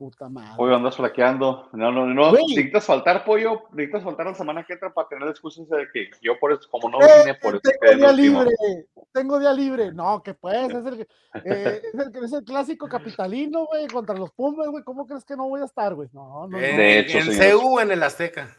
Puta 0.02 0.28
madre. 0.28 0.56
Pollo 0.56 0.74
andas 0.74 0.96
flaqueando. 0.96 1.68
No, 1.74 1.92
no, 1.92 2.04
no. 2.04 2.32
Necesitas 2.32 2.84
faltar, 2.84 3.24
pollo. 3.24 3.68
Necesitas 3.70 4.02
faltar 4.02 4.26
la 4.26 4.34
semana 4.34 4.64
que 4.64 4.72
entra 4.72 4.92
para 4.92 5.06
tener 5.06 5.28
excusas 5.28 5.68
de 5.68 5.86
que 5.92 6.10
yo 6.20 6.40
por 6.40 6.50
eso, 6.50 6.68
como 6.68 6.90
no 6.90 7.00
eh, 7.00 7.20
vine, 7.20 7.34
por 7.36 7.54
eso. 7.54 7.62
Tengo 7.80 7.94
día 7.94 8.12
libre. 8.12 8.50
Tengo 9.12 9.38
día 9.38 9.52
libre. 9.52 9.92
No, 9.92 10.20
que 10.20 10.34
pues, 10.34 10.56
es 10.70 10.86
el, 10.86 11.02
eh, 11.02 11.82
es, 11.84 11.94
el, 11.94 12.24
es 12.24 12.32
el 12.32 12.42
clásico 12.42 12.88
capitalino, 12.88 13.64
güey, 13.66 13.86
contra 13.86 14.16
los 14.16 14.32
Pumas, 14.32 14.66
güey. 14.70 14.82
¿Cómo 14.82 15.06
crees 15.06 15.24
que 15.24 15.36
no 15.36 15.48
voy 15.48 15.60
a 15.60 15.66
estar, 15.66 15.94
güey? 15.94 16.08
No, 16.12 16.48
no. 16.48 16.58
Eh, 16.58 16.76
de 16.76 16.98
hecho, 16.98 17.18
en 17.18 17.60
CU 17.60 17.78
en 17.78 17.92
el 17.92 18.02
Azteca. 18.02 18.56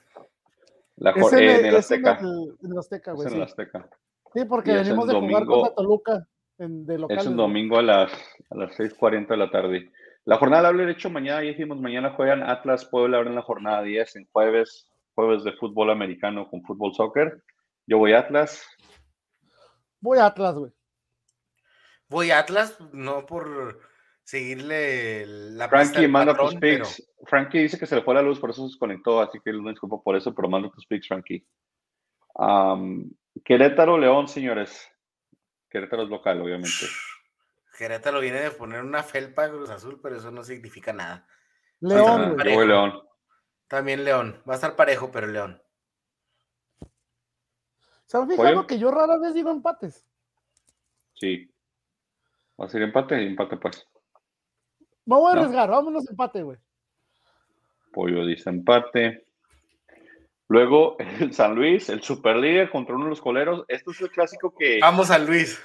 La 0.95 1.11
es 1.11 1.33
en, 1.33 1.39
en, 1.39 1.65
el 1.65 1.75
Azteca. 1.75 2.19
En 2.21 2.25
el, 2.25 2.57
en 2.63 2.71
el 2.71 2.77
Azteca, 2.77 3.11
güey. 3.11 3.27
Es 3.27 3.33
en 3.33 3.39
el 3.39 3.43
Azteca. 3.43 3.89
Sí, 4.33 4.45
porque 4.45 4.71
venimos 4.71 5.09
de 5.09 5.13
jugar 5.13 5.45
contra 5.45 5.75
Toluca. 5.75 6.25
En, 6.57 6.85
de 6.85 6.99
local, 6.99 7.17
es 7.17 7.25
un 7.25 7.35
domingo 7.35 7.79
a 7.79 7.81
las, 7.81 8.13
a 8.49 8.55
las 8.55 8.79
6:40 8.79 9.27
de 9.27 9.37
la 9.37 9.51
tarde. 9.51 9.91
La 10.25 10.37
jornada 10.37 10.71
la 10.71 10.89
hecho 10.89 11.09
mañana, 11.09 11.41
ya 11.41 11.49
dijimos, 11.49 11.79
mañana 11.79 12.11
juegan 12.11 12.43
Atlas 12.43 12.85
Puebla 12.85 13.19
en 13.19 13.35
la 13.35 13.41
jornada 13.41 13.81
10, 13.81 14.15
en 14.15 14.27
jueves, 14.31 14.89
jueves 15.15 15.43
de 15.43 15.51
fútbol 15.53 15.91
americano 15.91 16.49
con 16.49 16.63
fútbol 16.63 16.93
soccer. 16.93 17.43
Yo 17.85 17.97
voy 17.97 18.13
a 18.13 18.19
Atlas. 18.19 18.65
Voy 19.99 20.19
a 20.19 20.27
Atlas, 20.27 20.55
güey. 20.55 20.71
Voy 22.07 22.31
a 22.31 22.39
Atlas, 22.39 22.79
no 22.93 23.25
por 23.25 23.81
seguirle 24.23 25.25
la 25.25 25.67
Frankie 25.67 26.07
manda 26.07 26.37
tus 26.37 26.55
picks. 26.55 27.05
Frankie 27.25 27.59
dice 27.59 27.77
que 27.77 27.85
se 27.85 27.95
le 27.95 28.03
fue 28.03 28.13
la 28.13 28.21
luz, 28.21 28.39
por 28.39 28.49
eso 28.49 28.61
se 28.61 28.67
desconectó, 28.67 29.19
así 29.19 29.39
que 29.43 29.51
no 29.51 29.69
disculpo 29.69 30.01
por 30.01 30.15
eso, 30.15 30.33
pero 30.33 30.47
manda 30.47 30.69
tus 30.69 30.85
picks, 30.85 31.07
Frankie. 31.07 31.45
Querétaro, 33.43 33.97
León, 33.97 34.29
señores. 34.29 34.89
Querétaro 35.69 36.03
es 36.03 36.09
local, 36.09 36.41
obviamente. 36.41 36.85
Querétaro 37.77 38.19
viene 38.19 38.39
de 38.39 38.51
poner 38.51 38.83
una 38.83 39.03
felpa 39.03 39.49
Cruz 39.49 39.69
Azul, 39.69 39.99
pero 40.01 40.17
eso 40.17 40.31
no 40.31 40.43
significa 40.43 40.93
nada. 40.93 41.27
León. 41.79 42.37
León. 42.37 43.01
También 43.67 44.03
León. 44.03 44.41
Va 44.47 44.53
a 44.53 44.55
estar 44.55 44.75
parejo, 44.75 45.11
pero 45.11 45.27
León. 45.27 45.61
¿Se 48.05 48.17
han 48.17 48.29
fijado 48.29 48.67
que 48.67 48.77
yo 48.77 48.91
rara 48.91 49.17
vez 49.17 49.33
digo 49.33 49.49
empates? 49.49 50.05
Sí. 51.15 51.51
Va 52.59 52.65
a 52.65 52.69
ser 52.69 52.83
empate 52.83 53.21
y 53.23 53.27
empate, 53.27 53.57
pues. 53.57 53.87
Vamos 55.05 55.33
a 55.33 55.37
arriesgar, 55.37 55.69
vámonos 55.69 56.07
empate, 56.07 56.43
güey. 56.43 56.59
Pollo 57.91 58.25
dice 58.25 58.49
empate. 58.51 59.25
Luego 60.47 60.95
el 61.19 61.33
San 61.33 61.55
Luis, 61.55 61.89
el 61.89 62.03
superlíder 62.03 62.69
contra 62.69 62.95
uno 62.95 63.05
de 63.05 63.09
los 63.09 63.21
coleros. 63.21 63.65
Esto 63.67 63.91
es 63.91 64.01
el 64.01 64.11
clásico 64.11 64.53
que. 64.55 64.79
Vamos 64.79 65.09
a 65.09 65.17
Luis. 65.17 65.59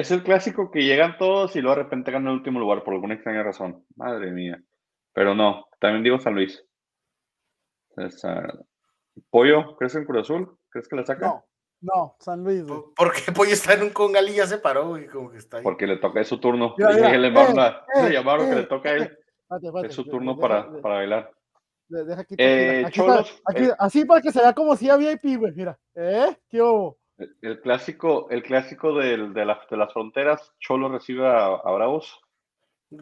Es 0.00 0.10
el 0.10 0.22
clásico 0.22 0.70
que 0.70 0.84
llegan 0.84 1.16
todos 1.16 1.56
y 1.56 1.60
luego 1.60 1.76
de 1.76 1.82
repente 1.84 2.10
ganan 2.10 2.28
el 2.28 2.38
último 2.38 2.60
lugar 2.60 2.84
por 2.84 2.94
alguna 2.94 3.14
extraña 3.14 3.42
razón. 3.42 3.84
Madre 3.96 4.30
mía. 4.30 4.62
Pero 5.12 5.34
no, 5.34 5.66
también 5.80 6.02
digo 6.02 6.18
San 6.18 6.34
Luis. 6.34 6.62
Pollo, 9.30 9.76
¿crees 9.76 9.94
en 9.94 10.04
Cruz 10.04 10.22
Azul? 10.22 10.58
¿Crees 10.68 10.86
que 10.88 10.96
la 10.96 11.06
saca? 11.06 11.26
No, 11.26 11.44
no, 11.80 12.16
San 12.20 12.44
Luis. 12.44 12.64
¿Por 12.94 13.12
qué 13.12 13.32
Pollo 13.32 13.52
está 13.52 13.72
en 13.74 13.84
un 13.84 13.90
congal 13.90 14.28
y 14.28 14.34
ya 14.34 14.46
se 14.46 14.58
paró, 14.58 14.88
güey? 14.88 15.06
Como 15.06 15.30
que 15.30 15.38
está 15.38 15.58
ahí. 15.58 15.62
Porque 15.62 15.86
le 15.86 15.96
toca, 15.96 16.20
es 16.20 16.28
su 16.28 16.38
turno. 16.38 16.74
le 16.76 16.94
dije 16.94 17.12
que 17.12 17.18
le, 17.18 17.28
eh, 17.28 18.12
llamaron 18.12 18.50
que 18.50 18.56
le 18.56 18.64
toca 18.64 18.90
a 18.90 18.92
él. 18.92 19.18
es 19.84 19.94
su 19.94 20.04
turno 20.04 20.38
para, 20.38 20.70
para 20.82 20.96
bailar. 20.96 21.32
Deja 21.88 22.20
aquí, 22.20 22.34
eh, 22.36 22.84
aquí, 22.84 23.68
así 23.78 24.04
para 24.04 24.20
que 24.20 24.32
se 24.32 24.40
vea 24.40 24.52
como 24.52 24.74
si 24.74 24.90
había 24.90 25.14
VIP, 25.14 25.38
güey. 25.38 25.52
Mira, 25.52 25.78
¿eh? 25.94 26.36
¿Qué 26.48 26.60
hubo? 26.60 26.98
El, 27.18 27.60
clásico, 27.60 28.28
el 28.30 28.42
clásico 28.42 28.94
de, 28.94 29.16
de, 29.16 29.28
de, 29.30 29.76
las 29.76 29.92
fronteras, 29.92 30.52
Cholo 30.58 30.90
recibe 30.90 31.26
a, 31.26 31.70
Bravos. 31.72 32.20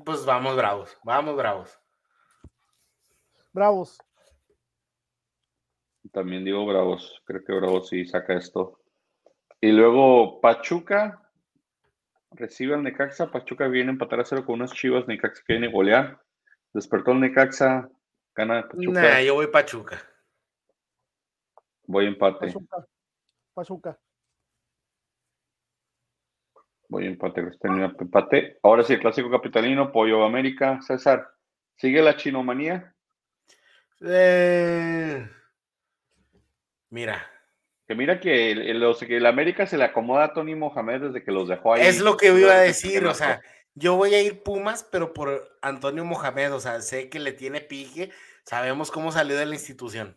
Pues 0.04 0.24
vamos, 0.24 0.56
Bravos, 0.56 0.96
vamos, 1.02 1.36
Bravos. 1.36 1.78
Bravos. 3.52 3.98
También 6.12 6.44
digo 6.44 6.64
Bravos, 6.64 7.20
creo 7.24 7.44
que 7.44 7.52
Bravos 7.52 7.88
sí 7.88 8.06
saca 8.06 8.34
esto. 8.34 8.80
Y 9.60 9.72
luego 9.72 10.40
Pachuca 10.40 11.30
recibe 12.30 12.74
al 12.74 12.82
Necaxa. 12.82 13.30
Pachuca 13.30 13.66
viene 13.66 13.90
a 13.90 13.92
empatar 13.92 14.20
a 14.20 14.24
cero 14.24 14.44
con 14.44 14.56
unas 14.56 14.72
chivas. 14.72 15.08
Necaxa 15.08 15.42
que 15.46 15.54
viene 15.54 15.68
a 15.68 15.72
golear. 15.72 16.20
Despertó 16.72 17.12
el 17.12 17.20
Necaxa, 17.20 17.88
gana 18.34 18.68
Pachuca. 18.68 19.00
Nah, 19.00 19.20
yo 19.20 19.34
voy 19.34 19.46
Pachuca. 19.46 20.02
Voy 21.86 22.06
empate. 22.06 22.46
Pachuca. 22.46 22.86
Pachuca. 23.54 23.98
Voy 26.94 27.06
empate, 27.06 27.40
empate. 27.60 28.58
Ahora 28.62 28.84
sí, 28.84 28.92
el 28.92 29.00
clásico 29.00 29.28
capitalino, 29.28 29.90
Pollo 29.90 30.24
América. 30.24 30.78
César, 30.80 31.28
¿sigue 31.74 32.00
la 32.00 32.16
chinomanía? 32.16 32.94
Eh, 34.00 35.28
mira. 36.90 37.28
Que 37.88 37.96
mira 37.96 38.20
que 38.20 38.52
el, 38.52 38.96
que 39.08 39.16
el 39.16 39.26
América 39.26 39.66
se 39.66 39.76
le 39.76 39.82
acomoda 39.82 40.26
a 40.26 40.32
Tony 40.34 40.54
Mohamed 40.54 41.00
desde 41.00 41.24
que 41.24 41.32
los 41.32 41.48
dejó 41.48 41.74
ahí. 41.74 41.82
Es 41.82 42.00
lo 42.00 42.16
que 42.16 42.28
iba 42.28 42.52
a 42.52 42.60
decir, 42.60 43.04
o 43.06 43.14
sea, 43.14 43.42
yo 43.74 43.96
voy 43.96 44.14
a 44.14 44.22
ir 44.22 44.44
Pumas, 44.44 44.84
pero 44.84 45.12
por 45.12 45.58
Antonio 45.62 46.04
Mohamed, 46.04 46.54
o 46.54 46.60
sea, 46.60 46.80
sé 46.80 47.08
que 47.08 47.18
le 47.18 47.32
tiene 47.32 47.60
pique, 47.60 48.12
sabemos 48.44 48.92
cómo 48.92 49.10
salió 49.10 49.36
de 49.36 49.46
la 49.46 49.54
institución. 49.54 50.16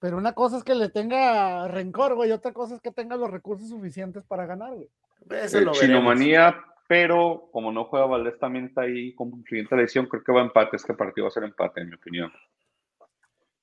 Pero 0.00 0.16
una 0.16 0.32
cosa 0.32 0.56
es 0.56 0.64
que 0.64 0.74
le 0.74 0.88
tenga 0.88 1.68
rencor, 1.68 2.14
güey, 2.14 2.32
otra 2.32 2.52
cosa 2.52 2.74
es 2.74 2.80
que 2.80 2.90
tenga 2.90 3.16
los 3.16 3.30
recursos 3.30 3.68
suficientes 3.68 4.24
para 4.24 4.46
ganar, 4.46 4.74
güey. 4.74 4.88
Eso 5.30 5.72
Chinomanía, 5.72 6.64
pero 6.88 7.50
como 7.52 7.70
no 7.70 7.84
juega 7.84 8.06
Valdés, 8.06 8.38
también 8.38 8.64
está 8.66 8.82
ahí 8.82 9.14
con 9.14 9.44
siguiente 9.44 9.76
lesión, 9.76 10.06
creo 10.06 10.24
que 10.24 10.32
va 10.32 10.40
a 10.40 10.44
empate, 10.44 10.76
este 10.76 10.94
partido 10.94 11.26
va 11.26 11.28
a 11.28 11.32
ser 11.32 11.44
empate, 11.44 11.82
en 11.82 11.90
mi 11.90 11.94
opinión. 11.94 12.32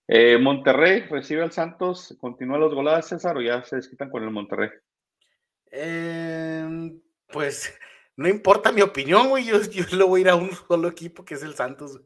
Eh, 0.07 0.37
Monterrey 0.37 1.01
recibe 1.09 1.41
al 1.41 1.51
Santos, 1.51 2.15
continúa 2.21 2.59
los 2.59 2.73
goladas, 2.73 3.07
César, 3.07 3.35
o 3.35 3.41
ya 3.41 3.63
se 3.63 3.77
desquitan 3.77 4.11
con 4.11 4.23
el 4.23 4.29
Monterrey. 4.29 4.69
Em, 5.71 7.01
pues 7.33 7.77
no 8.15 8.29
importa 8.29 8.71
mi 8.71 8.81
opinión, 8.81 9.29
güey, 9.29 9.43
yo, 9.43 9.59
yo 9.61 9.83
lo 9.97 10.07
voy 10.07 10.21
a 10.21 10.21
ir 10.21 10.29
a 10.29 10.35
un 10.35 10.51
solo 10.51 10.87
equipo 10.87 11.25
que 11.25 11.33
es 11.33 11.43
el 11.43 11.55
Santos. 11.55 11.99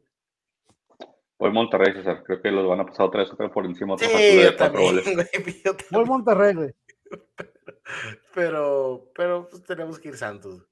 Voy 1.42 1.50
Monterrey, 1.50 1.92
César. 1.92 2.22
Creo 2.22 2.40
que 2.40 2.52
los 2.52 2.68
van 2.68 2.78
a 2.78 2.86
pasar 2.86 3.06
otra 3.06 3.22
vez 3.22 3.32
otra 3.32 3.50
por 3.50 3.66
encima. 3.66 3.94
Otra 3.94 4.06
sí, 4.06 4.40
yo 4.44 4.54
también, 4.54 5.02
güey, 5.02 5.26
Voy 5.90 6.04
Monterrey, 6.04 6.54
güey. 6.54 6.70
Pero, 8.34 9.10
pero 9.14 9.48
pues, 9.50 9.62
tenemos 9.64 9.98
que 9.98 10.08
ir 10.08 10.16
Santos. 10.16 10.64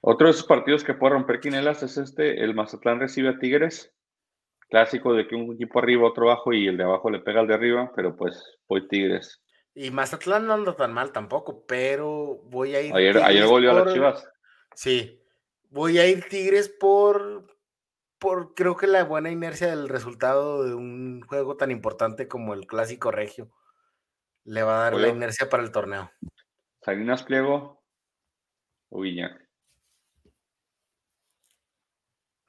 Otro 0.00 0.28
de 0.28 0.30
esos 0.30 0.46
partidos 0.46 0.82
que 0.84 0.94
puede 0.94 1.12
romper 1.12 1.40
quinelas 1.40 1.82
es 1.82 1.98
este, 1.98 2.42
el 2.42 2.54
Mazatlán 2.54 3.00
recibe 3.00 3.28
a 3.28 3.38
Tigres. 3.38 3.92
Clásico 4.70 5.12
de 5.12 5.26
que 5.26 5.34
un 5.34 5.52
equipo 5.52 5.80
arriba, 5.80 6.08
otro 6.08 6.30
abajo 6.30 6.54
y 6.54 6.68
el 6.68 6.78
de 6.78 6.84
abajo 6.84 7.10
le 7.10 7.18
pega 7.18 7.40
al 7.40 7.48
de 7.48 7.54
arriba, 7.54 7.92
pero 7.94 8.16
pues 8.16 8.42
voy 8.68 8.88
Tigres. 8.88 9.42
Y 9.74 9.90
Mazatlán 9.90 10.46
no 10.46 10.54
anda 10.54 10.74
tan 10.76 10.94
mal 10.94 11.12
tampoco, 11.12 11.66
pero 11.66 12.40
voy 12.44 12.74
a 12.76 12.80
ir. 12.80 12.94
Ayer, 12.94 13.18
ayer 13.18 13.46
goleó 13.46 13.72
a 13.72 13.84
las 13.84 13.92
Chivas. 13.92 14.26
Sí, 14.74 15.20
voy 15.68 15.98
a 15.98 16.06
ir 16.06 16.24
Tigres 16.28 16.68
por, 16.68 17.57
por 18.18 18.54
creo 18.54 18.76
que 18.76 18.86
la 18.86 19.04
buena 19.04 19.30
inercia 19.30 19.68
del 19.68 19.88
resultado 19.88 20.64
de 20.64 20.74
un 20.74 21.22
juego 21.22 21.56
tan 21.56 21.70
importante 21.70 22.28
como 22.28 22.54
el 22.54 22.66
Clásico 22.66 23.10
Regio 23.10 23.50
le 24.44 24.62
va 24.62 24.80
a 24.80 24.90
dar 24.90 24.94
la 24.94 25.08
inercia 25.08 25.48
para 25.48 25.62
el 25.62 25.70
torneo. 25.70 26.10
Salinas 26.82 27.22
Pliego 27.22 27.82
o 28.90 29.02
Guiñac. 29.02 29.48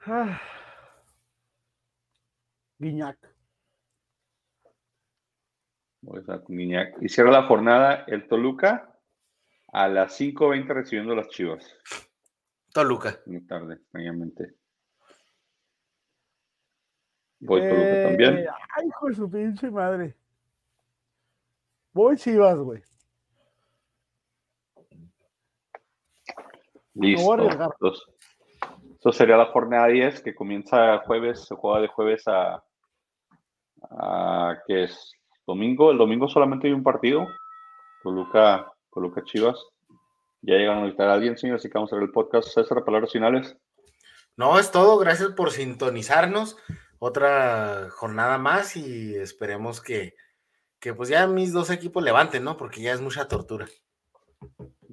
Ah. 0.01 0.41
Guiñac. 2.77 3.17
Y 7.01 7.09
cierra 7.09 7.31
la 7.31 7.43
jornada 7.43 8.05
el 8.07 8.27
Toluca 8.27 8.97
a 9.67 9.87
las 9.87 10.19
5.20 10.19 10.67
recibiendo 10.67 11.15
las 11.15 11.27
chivas. 11.27 11.77
Toluca. 12.73 13.19
Muy 13.25 13.45
tarde, 13.45 13.75
extrañamente. 13.75 14.58
Voy 17.39 17.61
Toluca 17.61 18.03
también. 18.03 18.37
Eh, 18.39 18.47
Ay, 18.75 18.87
hijo 18.87 19.07
de 19.07 19.15
su 19.15 19.29
pinche 19.29 19.71
madre. 19.71 20.15
Voy 21.93 22.17
Chivas, 22.17 22.57
güey. 22.57 22.83
Listo. 26.95 27.49
Entonces, 27.49 28.03
eso 28.99 29.11
sería 29.13 29.37
la 29.37 29.45
jornada 29.45 29.87
10 29.87 30.21
que 30.21 30.35
comienza 30.35 30.99
jueves, 30.99 31.45
se 31.45 31.55
juega 31.55 31.79
de 31.79 31.87
jueves 31.87 32.27
a, 32.27 32.61
a 33.89 34.57
¿qué 34.67 34.83
es? 34.83 35.13
Domingo. 35.47 35.91
El 35.91 35.97
domingo 35.97 36.27
solamente 36.27 36.67
hay 36.67 36.73
un 36.73 36.83
partido. 36.83 37.25
Toluca, 38.03 38.71
Toluca 38.93 39.23
Chivas. 39.23 39.57
Ya 40.41 40.55
llegaron 40.55 40.83
a 40.83 40.85
visitar 40.85 41.09
a 41.09 41.13
alguien, 41.13 41.37
señores, 41.37 41.61
así 41.61 41.69
que 41.69 41.77
vamos 41.77 41.91
a 41.91 41.95
ver 41.95 42.03
el 42.03 42.11
podcast. 42.11 42.49
César, 42.49 42.83
palabras 42.83 43.11
finales. 43.11 43.57
No, 44.37 44.59
es 44.59 44.71
todo. 44.71 44.97
Gracias 44.97 45.29
por 45.31 45.51
sintonizarnos. 45.51 46.57
Otra 46.99 47.89
jornada 47.91 48.37
más 48.37 48.75
y 48.75 49.15
esperemos 49.15 49.81
que, 49.81 50.15
que 50.79 50.93
pues 50.93 51.07
ya 51.07 51.27
mis 51.27 51.53
dos 51.53 51.69
equipos 51.69 52.03
levanten, 52.03 52.43
¿no? 52.43 52.57
Porque 52.57 52.81
ya 52.81 52.91
es 52.91 52.99
mucha 52.99 53.27
tortura. 53.27 53.67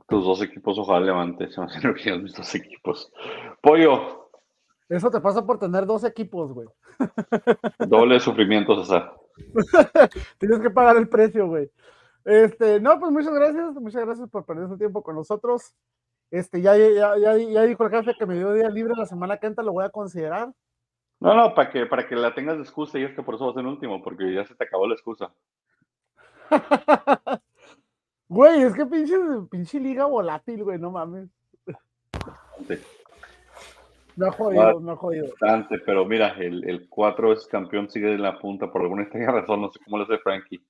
Tus 0.09 0.25
dos 0.25 0.41
equipos, 0.41 0.79
ojalá 0.79 1.05
levante. 1.05 1.49
Se 1.51 1.61
me 1.61 1.67
hacen 1.67 1.95
que 1.95 2.19
mis 2.19 2.35
dos 2.35 2.55
equipos. 2.55 3.13
Pollo, 3.61 4.31
Eso 4.89 5.11
te 5.11 5.21
pasa 5.21 5.45
por 5.45 5.59
tener 5.59 5.85
dos 5.85 6.05
equipos, 6.05 6.53
güey. 6.53 6.69
doble 7.89 8.21
sufrimiento, 8.21 8.81
César. 8.85 9.13
Tienes 10.39 10.61
que 10.61 10.71
pagar 10.71 10.97
el 10.97 11.09
precio, 11.09 11.49
güey. 11.49 11.71
Este, 12.25 12.81
no, 12.81 12.99
pues 12.99 13.13
muchas 13.13 13.35
gracias, 13.35 13.75
muchas 13.75 14.05
gracias 14.05 14.29
por 14.31 14.45
perder 14.45 14.69
su 14.69 14.79
tiempo 14.79 15.03
con 15.03 15.17
nosotros. 15.17 15.75
Este, 16.31 16.61
ya, 16.61 16.77
ya, 16.77 17.17
ya, 17.19 17.37
ya 17.37 17.63
dijo 17.63 17.85
el 17.85 17.91
jefe 17.91 18.15
que 18.19 18.27
me 18.27 18.35
dio 18.35 18.53
día 18.53 18.69
libre 18.69 18.95
la 18.97 19.07
semana 19.07 19.39
que 19.39 19.47
entra, 19.47 19.65
lo 19.65 19.73
voy 19.73 19.85
a 19.85 19.91
considerar. 19.91 20.53
No, 21.21 21.35
no, 21.35 21.55
para 21.55 21.71
que, 21.71 21.87
para 21.87 22.07
que 22.07 22.15
la 22.15 22.35
tengas 22.35 22.57
de 22.57 22.63
excusa 22.63 22.99
y 22.99 23.05
es 23.05 23.15
que 23.15 23.23
por 23.23 23.35
eso 23.35 23.47
vas 23.47 23.57
en 23.57 23.67
último, 23.67 24.03
porque 24.03 24.33
ya 24.33 24.45
se 24.45 24.55
te 24.55 24.65
acabó 24.65 24.87
la 24.87 24.95
excusa. 24.95 25.33
Güey, 28.29 28.63
es 28.63 28.75
que 28.75 28.85
pinche, 28.87 29.15
pinche 29.51 29.79
liga 29.79 30.07
volátil, 30.07 30.65
güey, 30.65 30.79
no 30.79 30.91
mames. 30.91 31.29
Sí, 32.67 32.75
Me 34.17 34.27
ha 34.27 34.33
jodido, 34.33 34.81
me 34.81 34.93
ha 34.93 34.97
jodido. 34.97 35.29
Bastante, 35.29 35.79
pero 35.79 36.05
mira, 36.05 36.31
el, 36.39 36.69
el 36.69 36.89
4 36.89 37.33
es 37.33 37.47
campeón, 37.47 37.89
sigue 37.89 38.13
en 38.13 38.23
la 38.23 38.39
punta 38.39 38.71
por 38.71 38.83
alguna 38.83 39.03
extraña 39.03 39.31
razón, 39.31 39.61
no 39.61 39.71
sé 39.71 39.79
cómo 39.85 39.99
le 39.99 40.05
hace 40.05 40.19
Frankie. 40.19 40.61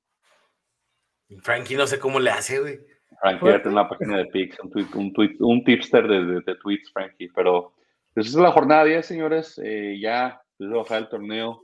Frankie 1.41 1.77
no 1.77 1.87
sé 1.87 1.99
cómo 1.99 2.21
le 2.21 2.31
hace, 2.31 2.61
güey. 2.61 2.79
Frankie 3.21 3.47
ya 3.47 3.63
tiene 3.63 3.81
una 3.81 3.89
página 3.89 4.19
de 4.19 4.27
Pix, 4.27 4.61
un, 4.61 4.71
tweet, 4.71 4.89
un, 4.95 5.13
tweet, 5.15 5.37
un 5.41 5.65
tipster 5.65 6.07
de, 6.07 6.25
de, 6.27 6.41
de 6.43 6.55
tweets, 6.57 6.93
Frankie, 6.93 7.31
pero 7.35 7.73
esa 8.17 8.31
es 8.31 8.43
la 8.43 8.53
jornada 8.53 8.85
10, 8.85 9.05
señores, 9.05 9.61
eh, 9.63 9.99
ya 10.01 10.41
desde 10.59 10.75
bajar 10.75 10.99
el 10.99 11.09
torneo. 11.09 11.63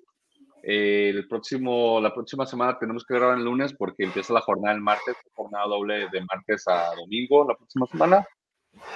Eh, 0.63 1.09
el 1.09 1.27
próximo, 1.27 2.01
la 2.01 2.13
próxima 2.13 2.47
semana 2.47 2.79
tenemos 2.79 3.05
que 3.05 3.15
grabar 3.15 3.39
el 3.39 3.45
lunes 3.45 3.73
porque 3.73 4.05
empieza 4.05 4.35
la 4.35 4.43
jornada 4.43 4.75
el 4.75 4.81
martes, 4.81 5.17
jornada 5.33 5.65
doble 5.67 6.09
de 6.13 6.21
martes 6.21 6.69
a 6.69 6.95
domingo 6.95 7.47
la 7.49 7.57
próxima 7.57 7.87
semana. 7.87 8.27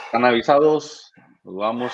Están 0.05 0.25
avisados, 0.25 1.13
nos 1.45 1.57
vamos 1.57 1.93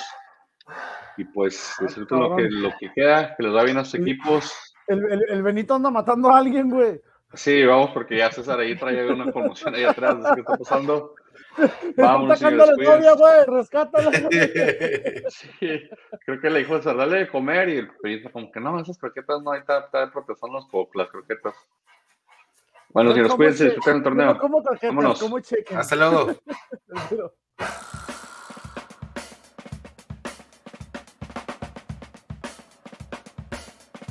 y 1.17 1.25
pues 1.25 1.75
disfruten 1.81 2.21
lo 2.21 2.37
que, 2.37 2.43
lo 2.43 2.71
que 2.79 2.93
queda, 2.93 3.35
que 3.37 3.43
les 3.43 3.55
va 3.55 3.65
bien 3.65 3.79
a 3.79 3.85
sus 3.85 4.01
equipos. 4.01 4.53
El, 4.89 5.05
el, 5.11 5.25
el 5.29 5.43
Benito 5.43 5.75
anda 5.75 5.91
matando 5.91 6.31
a 6.31 6.39
alguien, 6.39 6.69
güey. 6.69 7.01
Sí, 7.35 7.65
vamos 7.65 7.91
porque 7.93 8.19
ya 8.19 8.31
César 8.31 8.61
ahí 8.61 8.77
trae 8.77 9.11
una 9.11 9.33
conmoción 9.33 9.75
ahí 9.75 9.85
atrás, 9.85 10.17
¿qué 10.35 10.41
está 10.41 10.57
pasando? 10.57 11.15
Está 11.83 12.03
Vámonos, 12.03 12.41
atacando 12.43 12.63
a 12.65 12.67
la 12.67 12.73
novia, 12.77 13.13
güey, 13.15 13.45
rescátala. 13.47 14.11
Sí, 15.59 15.89
creo 16.25 16.41
que 16.41 16.51
le 16.51 16.59
dijo 16.61 16.77
César, 16.77 16.97
dale 16.97 17.19
de 17.19 17.29
comer 17.29 17.69
y 17.69 17.77
el 17.79 18.31
como 18.33 18.51
que 18.51 18.61
no, 18.61 18.81
esas 18.81 18.99
croquetas 18.99 19.43
no, 19.43 19.53
ahí 19.53 19.61
está, 19.61 19.81
está 19.81 20.01
de 20.07 20.13
protección 20.13 20.53
los 20.53 20.67
co- 20.69 20.89
las 20.95 21.09
croquetas. 21.09 21.55
Bueno, 22.91 23.11
señores, 23.11 23.31
como 23.33 23.37
cuídense, 23.39 23.65
disfruten 23.65 23.97
el 23.97 24.03
torneo. 24.03 24.39
como 24.39 24.63
tarjetas, 24.63 24.89
Vámonos. 24.95 25.21
como. 25.21 25.39
Hasta 25.77 25.97
luego. 25.97 26.33